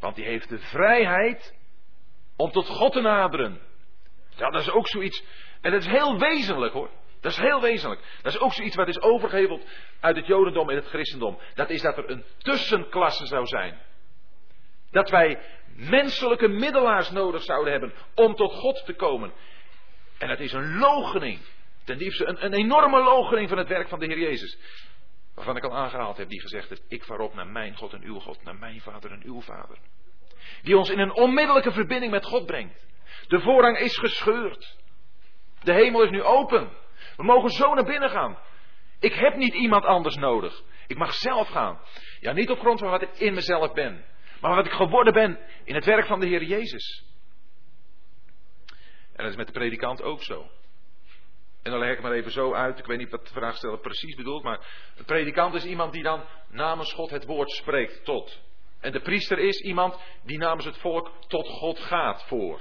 Want 0.00 0.16
die 0.16 0.24
heeft 0.24 0.48
de 0.48 0.58
vrijheid 0.58 1.54
om 2.36 2.50
tot 2.50 2.66
God 2.66 2.92
te 2.92 3.00
naderen. 3.00 3.60
Ja, 4.36 4.50
dat 4.50 4.60
is 4.60 4.70
ook 4.70 4.88
zoiets. 4.88 5.24
En 5.60 5.70
dat 5.72 5.80
is 5.80 5.86
heel 5.86 6.18
wezenlijk 6.18 6.72
hoor. 6.72 6.90
Dat 7.20 7.32
is 7.32 7.38
heel 7.38 7.60
wezenlijk. 7.60 8.00
Dat 8.22 8.32
is 8.32 8.40
ook 8.40 8.52
zoiets 8.52 8.76
wat 8.76 8.88
is 8.88 9.00
overgeheveld 9.00 9.64
uit 10.00 10.16
het 10.16 10.26
Jodendom 10.26 10.70
en 10.70 10.76
het 10.76 10.86
Christendom. 10.86 11.38
Dat 11.54 11.70
is 11.70 11.82
dat 11.82 11.98
er 11.98 12.10
een 12.10 12.24
tussenklasse 12.38 13.26
zou 13.26 13.46
zijn. 13.46 13.78
Dat 14.90 15.10
wij 15.10 15.40
menselijke 15.76 16.48
middelaars 16.48 17.10
nodig 17.10 17.42
zouden 17.42 17.72
hebben 17.72 17.92
om 18.14 18.34
tot 18.34 18.52
God 18.52 18.84
te 18.84 18.94
komen. 18.94 19.32
En 20.18 20.28
het 20.28 20.40
is 20.40 20.52
een 20.52 20.78
logening. 20.78 21.40
Ten 21.88 21.98
diepste 21.98 22.26
een, 22.26 22.44
een 22.44 22.52
enorme 22.52 23.02
logening 23.02 23.48
van 23.48 23.58
het 23.58 23.68
werk 23.68 23.88
van 23.88 23.98
de 23.98 24.06
Heer 24.06 24.18
Jezus. 24.18 24.58
Waarvan 25.34 25.56
ik 25.56 25.64
al 25.64 25.76
aangehaald 25.76 26.16
heb, 26.16 26.28
die 26.28 26.40
gezegd 26.40 26.68
heeft, 26.68 26.84
ik 26.88 27.04
vaar 27.04 27.18
op 27.18 27.34
naar 27.34 27.46
mijn 27.46 27.76
God 27.76 27.92
en 27.92 28.02
uw 28.02 28.18
God, 28.18 28.42
naar 28.42 28.56
mijn 28.56 28.80
Vader 28.80 29.10
en 29.10 29.22
uw 29.24 29.40
Vader. 29.40 29.78
Die 30.62 30.76
ons 30.76 30.90
in 30.90 30.98
een 30.98 31.12
onmiddellijke 31.12 31.72
verbinding 31.72 32.12
met 32.12 32.24
God 32.24 32.46
brengt. 32.46 32.86
De 33.26 33.40
voorrang 33.40 33.78
is 33.78 33.96
gescheurd. 33.96 34.76
De 35.62 35.72
hemel 35.72 36.02
is 36.02 36.10
nu 36.10 36.22
open. 36.22 36.70
We 37.16 37.22
mogen 37.22 37.50
zo 37.50 37.74
naar 37.74 37.84
binnen 37.84 38.10
gaan. 38.10 38.38
Ik 39.00 39.14
heb 39.14 39.36
niet 39.36 39.54
iemand 39.54 39.84
anders 39.84 40.16
nodig. 40.16 40.62
Ik 40.86 40.96
mag 40.96 41.14
zelf 41.14 41.48
gaan. 41.48 41.80
Ja, 42.20 42.32
niet 42.32 42.50
op 42.50 42.58
grond 42.58 42.78
van 42.78 42.90
wat 42.90 43.02
ik 43.02 43.18
in 43.18 43.34
mezelf 43.34 43.72
ben. 43.72 44.04
Maar 44.40 44.54
wat 44.54 44.66
ik 44.66 44.72
geworden 44.72 45.12
ben 45.12 45.38
in 45.64 45.74
het 45.74 45.84
werk 45.84 46.06
van 46.06 46.20
de 46.20 46.26
Heer 46.26 46.42
Jezus. 46.42 47.04
En 49.12 49.24
dat 49.24 49.30
is 49.30 49.36
met 49.36 49.46
de 49.46 49.52
predikant 49.52 50.02
ook 50.02 50.22
zo. 50.22 50.50
En 51.68 51.74
dan 51.74 51.82
leg 51.82 51.96
ik 51.96 52.02
maar 52.02 52.12
even 52.12 52.30
zo 52.30 52.54
uit. 52.54 52.78
Ik 52.78 52.86
weet 52.86 52.98
niet 52.98 53.10
wat 53.10 53.26
de 53.26 53.32
vraagsteller 53.32 53.78
precies 53.78 54.14
bedoelt. 54.14 54.42
Maar 54.42 54.66
een 54.96 55.04
predikant 55.04 55.54
is 55.54 55.64
iemand 55.64 55.92
die 55.92 56.02
dan 56.02 56.24
namens 56.50 56.92
God 56.92 57.10
het 57.10 57.24
woord 57.24 57.50
spreekt 57.50 58.04
tot. 58.04 58.40
En 58.80 58.92
de 58.92 59.00
priester 59.00 59.38
is 59.38 59.60
iemand 59.60 59.98
die 60.22 60.38
namens 60.38 60.64
het 60.64 60.78
volk 60.78 61.12
tot 61.26 61.48
God 61.48 61.78
gaat 61.78 62.24
voor. 62.26 62.60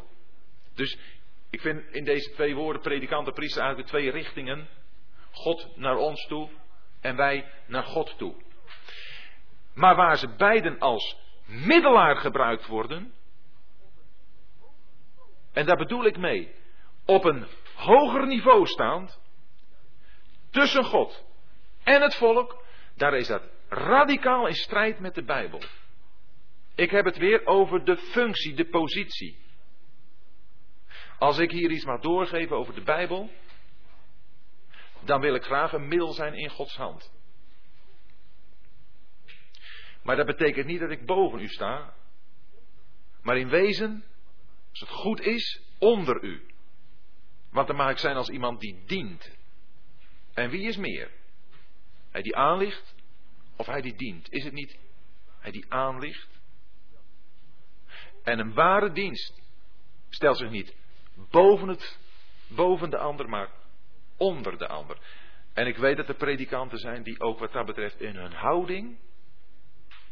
Dus 0.75 0.97
ik 1.49 1.61
vind 1.61 1.84
in 1.91 2.03
deze 2.03 2.31
twee 2.31 2.55
woorden, 2.55 2.81
predikant 2.81 3.27
en 3.27 3.34
priester, 3.34 3.61
eigenlijk 3.61 3.91
de 3.91 3.97
twee 3.97 4.11
richtingen. 4.11 4.67
God 5.31 5.67
naar 5.75 5.97
ons 5.97 6.25
toe 6.27 6.49
en 7.01 7.15
wij 7.15 7.51
naar 7.67 7.84
God 7.84 8.17
toe. 8.17 8.35
Maar 9.73 9.95
waar 9.95 10.17
ze 10.17 10.27
beiden 10.27 10.79
als 10.79 11.17
middelaar 11.45 12.15
gebruikt 12.15 12.67
worden. 12.67 13.13
En 15.53 15.65
daar 15.65 15.77
bedoel 15.77 16.05
ik 16.05 16.17
mee. 16.17 16.55
Op 17.05 17.23
een 17.23 17.47
hoger 17.77 18.27
niveau 18.27 18.65
staand. 18.65 19.19
Tussen 20.49 20.83
God 20.83 21.23
en 21.83 22.01
het 22.01 22.15
volk. 22.15 22.63
Daar 22.95 23.13
is 23.13 23.27
dat 23.27 23.43
radicaal 23.69 24.47
in 24.47 24.55
strijd 24.55 24.99
met 24.99 25.15
de 25.15 25.23
Bijbel. 25.23 25.61
Ik 26.75 26.91
heb 26.91 27.05
het 27.05 27.17
weer 27.17 27.45
over 27.45 27.85
de 27.85 27.97
functie, 27.97 28.53
de 28.53 28.65
positie. 28.65 29.45
Als 31.19 31.37
ik 31.37 31.51
hier 31.51 31.71
iets 31.71 31.85
mag 31.85 32.01
doorgeven 32.01 32.55
over 32.55 32.73
de 32.73 32.81
Bijbel, 32.81 33.29
dan 35.03 35.21
wil 35.21 35.35
ik 35.35 35.43
graag 35.43 35.73
een 35.73 35.87
middel 35.87 36.13
zijn 36.13 36.33
in 36.33 36.49
Gods 36.49 36.75
hand. 36.75 37.11
Maar 40.03 40.15
dat 40.15 40.25
betekent 40.25 40.65
niet 40.65 40.79
dat 40.79 40.91
ik 40.91 41.05
boven 41.05 41.39
u 41.39 41.47
sta, 41.47 41.93
maar 43.21 43.37
in 43.37 43.49
wezen, 43.49 44.03
als 44.69 44.79
het 44.79 44.89
goed 44.89 45.21
is, 45.21 45.61
onder 45.79 46.23
u. 46.23 46.45
Want 47.52 47.68
dan 47.68 47.76
mag 47.76 47.91
ik 47.91 47.98
zijn 47.98 48.15
als 48.15 48.30
iemand 48.30 48.60
die 48.60 48.84
dient. 48.86 49.36
En 50.34 50.49
wie 50.49 50.68
is 50.68 50.78
meer? 50.78 51.11
Hij 52.11 52.22
die 52.22 52.36
aanlicht 52.36 52.95
of 53.56 53.65
hij 53.65 53.82
die 53.82 53.95
dient? 53.95 54.32
Is 54.32 54.44
het 54.44 54.53
niet 54.53 54.78
hij 55.40 55.52
die 55.52 55.65
aanlicht? 55.69 56.28
En 58.24 58.40
een 58.40 58.53
ware 58.53 58.91
dienst 58.91 59.41
stelt 60.10 60.38
zich 60.38 60.49
niet 60.49 60.76
boven, 61.30 61.68
het, 61.68 61.99
boven 62.48 62.90
de 62.90 62.98
ander, 62.98 63.30
maar 63.30 63.49
onder 64.18 64.57
de 64.57 64.68
ander. 64.68 64.98
En 65.53 65.68
ik 65.68 65.78
weet 65.78 65.98
dat 65.98 66.10
er 66.10 66.15
predikanten 66.15 66.78
zijn 66.78 67.03
die 67.03 67.19
ook 67.19 67.40
wat 67.40 67.52
dat 67.52 67.65
betreft 67.65 68.02
in 68.02 68.15
hun 68.15 68.34
houding, 68.34 68.98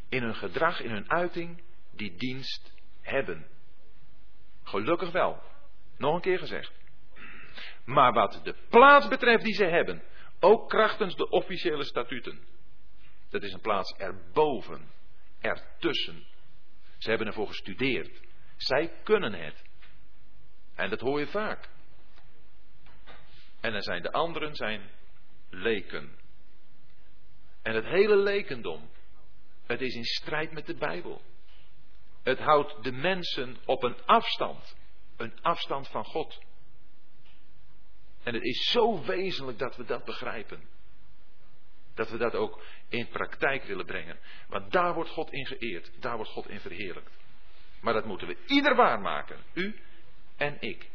in 0.09 0.23
hun 0.23 0.35
gedrag, 0.35 0.81
in 0.81 0.91
hun 0.91 1.11
uiting, 1.11 1.63
die 1.91 2.15
dienst 2.15 2.73
hebben. 3.01 3.47
Gelukkig 4.63 5.11
wel. 5.11 5.41
Nog 5.97 6.15
een 6.15 6.21
keer 6.21 6.39
gezegd. 6.39 6.71
Maar 7.85 8.13
wat 8.13 8.39
de 8.43 8.55
plaats 8.69 9.07
betreft 9.07 9.43
die 9.43 9.53
ze 9.53 9.65
hebben, 9.65 10.03
ook 10.39 10.69
krachtens 10.69 11.15
de 11.15 11.29
officiële 11.29 11.83
statuten. 11.83 12.39
Dat 13.29 13.43
is 13.43 13.53
een 13.53 13.61
plaats 13.61 13.95
erboven, 13.97 14.91
ertussen. 15.41 16.23
Ze 16.97 17.09
hebben 17.09 17.27
ervoor 17.27 17.47
gestudeerd. 17.47 18.21
Zij 18.57 18.91
kunnen 19.03 19.33
het. 19.33 19.63
En 20.75 20.89
dat 20.89 20.99
hoor 20.99 21.19
je 21.19 21.27
vaak. 21.27 21.69
En 23.61 23.71
dan 23.71 23.81
zijn 23.81 24.01
de 24.01 24.11
anderen 24.11 24.55
zijn 24.55 24.89
leken. 25.49 26.17
En 27.61 27.75
het 27.75 27.85
hele 27.85 28.15
lekendom, 28.15 28.89
het 29.65 29.81
is 29.81 29.95
in 29.95 30.03
strijd 30.03 30.51
met 30.51 30.65
de 30.65 30.75
Bijbel. 30.75 31.21
Het 32.23 32.39
houdt 32.39 32.83
de 32.83 32.91
mensen 32.91 33.57
op 33.65 33.83
een 33.83 34.05
afstand. 34.05 34.75
Een 35.17 35.41
afstand 35.41 35.87
van 35.87 36.05
God. 36.05 36.43
En 38.25 38.33
het 38.33 38.43
is 38.43 38.71
zo 38.71 39.03
wezenlijk 39.03 39.57
dat 39.57 39.75
we 39.75 39.83
dat 39.83 40.05
begrijpen. 40.05 40.63
Dat 41.93 42.09
we 42.09 42.17
dat 42.17 42.35
ook 42.35 42.61
in 42.89 43.07
praktijk 43.07 43.63
willen 43.63 43.85
brengen. 43.85 44.19
Want 44.47 44.71
daar 44.71 44.93
wordt 44.93 45.09
God 45.09 45.31
in 45.31 45.45
geëerd. 45.45 45.91
Daar 45.99 46.15
wordt 46.15 46.31
God 46.31 46.49
in 46.49 46.59
verheerlijkt. 46.59 47.11
Maar 47.81 47.93
dat 47.93 48.05
moeten 48.05 48.27
we 48.27 48.37
ieder 48.45 48.75
waarmaken. 48.75 49.37
U 49.53 49.79
en 50.37 50.57
ik. 50.59 50.89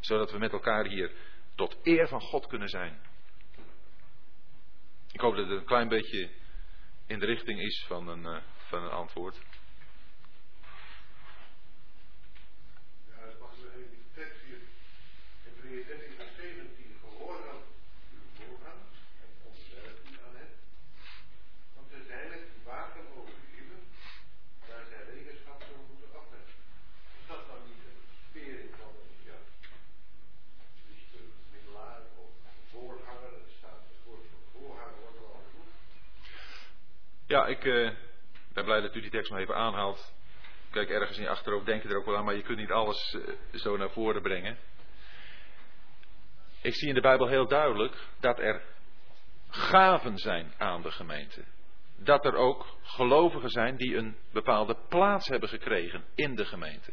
Zodat 0.00 0.30
we 0.30 0.38
met 0.38 0.52
elkaar 0.52 0.86
hier 0.86 1.12
tot 1.54 1.76
eer 1.82 2.08
van 2.08 2.20
God 2.20 2.46
kunnen 2.46 2.68
zijn. 2.68 3.00
Ik 5.12 5.20
hoop 5.20 5.36
dat 5.36 5.48
het 5.48 5.58
een 5.58 5.64
klein 5.64 5.88
beetje 5.88 6.30
in 7.06 7.18
de 7.18 7.26
richting 7.26 7.60
is 7.60 7.84
van 7.88 8.08
een, 8.08 8.22
uh, 8.22 8.42
van 8.68 8.82
een 8.82 8.90
antwoord. 8.90 9.40
Ja, 37.26 37.46
ik 37.46 37.64
uh, 37.64 37.90
ben 38.52 38.64
blij 38.64 38.80
dat 38.80 38.94
u 38.94 39.00
die 39.00 39.10
tekst 39.10 39.30
nog 39.30 39.40
even 39.40 39.54
aanhaalt. 39.54 40.14
Kijk, 40.70 40.90
ergens 40.90 41.16
in 41.16 41.22
je 41.22 41.28
achterhoofd 41.28 41.66
denk 41.66 41.82
je 41.82 41.88
er 41.88 41.96
ook 41.96 42.04
wel 42.04 42.16
aan, 42.16 42.24
maar 42.24 42.34
je 42.34 42.42
kunt 42.42 42.58
niet 42.58 42.70
alles 42.70 43.14
uh, 43.14 43.60
zo 43.60 43.76
naar 43.76 43.90
voren 43.90 44.22
brengen. 44.22 44.58
Ik 46.62 46.74
zie 46.74 46.88
in 46.88 46.94
de 46.94 47.00
Bijbel 47.00 47.26
heel 47.26 47.48
duidelijk 47.48 47.94
dat 48.20 48.38
er 48.38 48.62
gaven 49.48 50.18
zijn 50.18 50.52
aan 50.58 50.82
de 50.82 50.90
gemeente. 50.90 51.44
Dat 51.96 52.24
er 52.24 52.34
ook 52.34 52.76
gelovigen 52.82 53.50
zijn 53.50 53.76
die 53.76 53.96
een 53.96 54.16
bepaalde 54.32 54.76
plaats 54.88 55.28
hebben 55.28 55.48
gekregen 55.48 56.04
in 56.14 56.34
de 56.34 56.44
gemeente. 56.44 56.92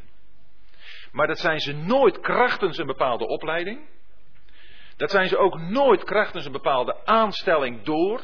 Maar 1.12 1.28
dat 1.28 1.40
zijn 1.40 1.60
ze 1.60 1.74
nooit 1.74 2.20
krachtens 2.20 2.78
een 2.78 2.86
bepaalde 2.86 3.28
opleiding. 3.28 3.90
Dat 4.96 5.12
zijn 5.12 5.28
ze 5.28 5.38
ook 5.38 5.60
nooit 5.60 6.04
krachtens 6.04 6.46
een 6.46 6.52
bepaalde 6.52 7.06
aanstelling 7.06 7.84
door. 7.84 8.22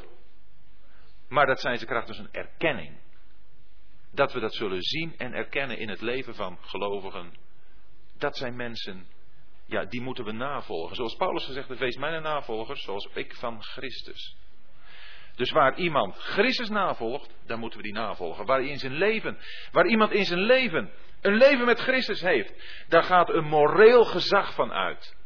Maar 1.27 1.45
dat 1.45 1.59
zijn 1.59 1.77
ze 1.77 1.85
krachtens 1.85 2.17
een 2.17 2.31
erkenning. 2.31 2.97
Dat 4.11 4.33
we 4.33 4.39
dat 4.39 4.53
zullen 4.53 4.81
zien 4.81 5.17
en 5.17 5.33
erkennen 5.33 5.77
in 5.77 5.89
het 5.89 6.01
leven 6.01 6.35
van 6.35 6.57
gelovigen. 6.61 7.37
Dat 8.17 8.37
zijn 8.37 8.55
mensen, 8.55 9.07
ja, 9.65 9.85
die 9.85 10.01
moeten 10.01 10.25
we 10.25 10.31
navolgen. 10.31 10.95
Zoals 10.95 11.15
Paulus 11.15 11.45
gezegd 11.45 11.67
heeft, 11.67 11.79
wees 11.79 11.97
mijn 11.97 12.21
navolgers 12.21 12.81
zoals 12.81 13.09
ik 13.13 13.35
van 13.35 13.63
Christus. 13.63 14.35
Dus 15.35 15.51
waar 15.51 15.77
iemand 15.77 16.15
Christus 16.15 16.69
navolgt, 16.69 17.35
dan 17.45 17.59
moeten 17.59 17.79
we 17.79 17.85
die 17.85 17.93
navolgen. 17.93 18.45
Waar, 18.45 18.61
in 18.61 18.77
zijn 18.77 18.93
leven, 18.93 19.37
waar 19.71 19.87
iemand 19.87 20.11
in 20.11 20.25
zijn 20.25 20.39
leven 20.39 20.91
een 21.21 21.35
leven 21.35 21.65
met 21.65 21.79
Christus 21.79 22.21
heeft, 22.21 22.53
daar 22.87 23.03
gaat 23.03 23.29
een 23.29 23.45
moreel 23.45 24.05
gezag 24.05 24.53
van 24.53 24.71
uit. 24.71 25.16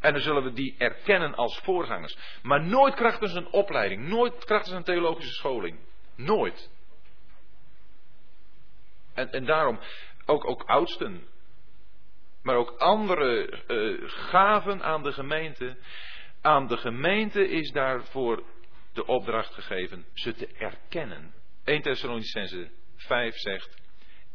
En 0.00 0.12
dan 0.12 0.22
zullen 0.22 0.42
we 0.42 0.52
die 0.52 0.74
erkennen 0.78 1.34
als 1.34 1.58
voorgangers. 1.58 2.16
Maar 2.42 2.62
nooit 2.64 2.94
krachtens 2.94 3.34
een 3.34 3.52
opleiding, 3.52 4.08
nooit 4.08 4.44
krachtens 4.44 4.76
een 4.76 4.84
theologische 4.84 5.34
scholing. 5.34 5.78
Nooit. 6.16 6.70
En, 9.14 9.32
en 9.32 9.44
daarom 9.44 9.78
ook, 10.26 10.48
ook 10.48 10.62
oudsten, 10.62 11.26
maar 12.42 12.56
ook 12.56 12.70
andere 12.70 13.62
uh, 13.68 14.10
gaven 14.10 14.82
aan 14.82 15.02
de 15.02 15.12
gemeente. 15.12 15.76
Aan 16.40 16.66
de 16.66 16.76
gemeente 16.76 17.48
is 17.48 17.70
daarvoor 17.70 18.42
de 18.92 19.06
opdracht 19.06 19.54
gegeven 19.54 20.06
ze 20.14 20.34
te 20.34 20.46
erkennen. 20.46 21.34
1 21.64 21.82
Thessalonicense 21.82 22.70
5 22.96 23.36
zegt, 23.36 23.76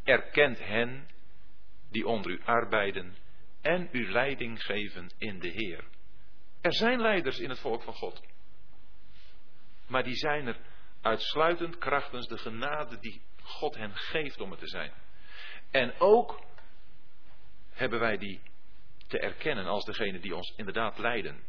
erkent 0.04 0.66
hen 0.66 1.08
die 1.92 2.08
onder 2.08 2.32
u 2.32 2.42
arbeiden 2.46 3.16
en 3.64 3.90
u 3.92 4.12
leiding 4.12 4.64
geven 4.64 5.12
in 5.18 5.40
de 5.40 5.48
Heer. 5.48 5.84
Er 6.62 6.74
zijn 6.74 7.02
leiders 7.02 7.40
in 7.40 7.50
het 7.50 7.60
volk 7.60 7.84
van 7.84 7.94
God. 7.94 8.22
Maar 9.88 10.04
die 10.04 10.16
zijn 10.16 10.48
er 10.48 10.58
uitsluitend 11.02 11.78
krachtens 11.78 12.28
de 12.28 12.38
genade 12.38 13.00
die 13.00 13.22
God 13.42 13.76
hen 13.76 13.96
geeft 13.96 14.42
om 14.42 14.52
het 14.52 14.60
te 14.60 14.68
zijn. 14.68 14.92
En 15.72 16.00
ook 16.00 16.44
hebben 17.72 18.00
wij 18.00 18.18
die 18.18 18.42
te 19.08 19.20
erkennen 19.20 19.66
als 19.66 19.86
degene 19.86 20.20
die 20.20 20.36
ons 20.36 20.54
inderdaad 20.56 20.98
leiden. 20.98 21.44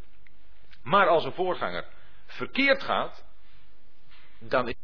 Maar 0.82 1.08
als 1.08 1.24
een 1.24 1.32
voorganger 1.32 1.88
verkeerd 2.26 2.82
gaat, 2.82 3.24
dan 4.38 4.68
is 4.68 4.83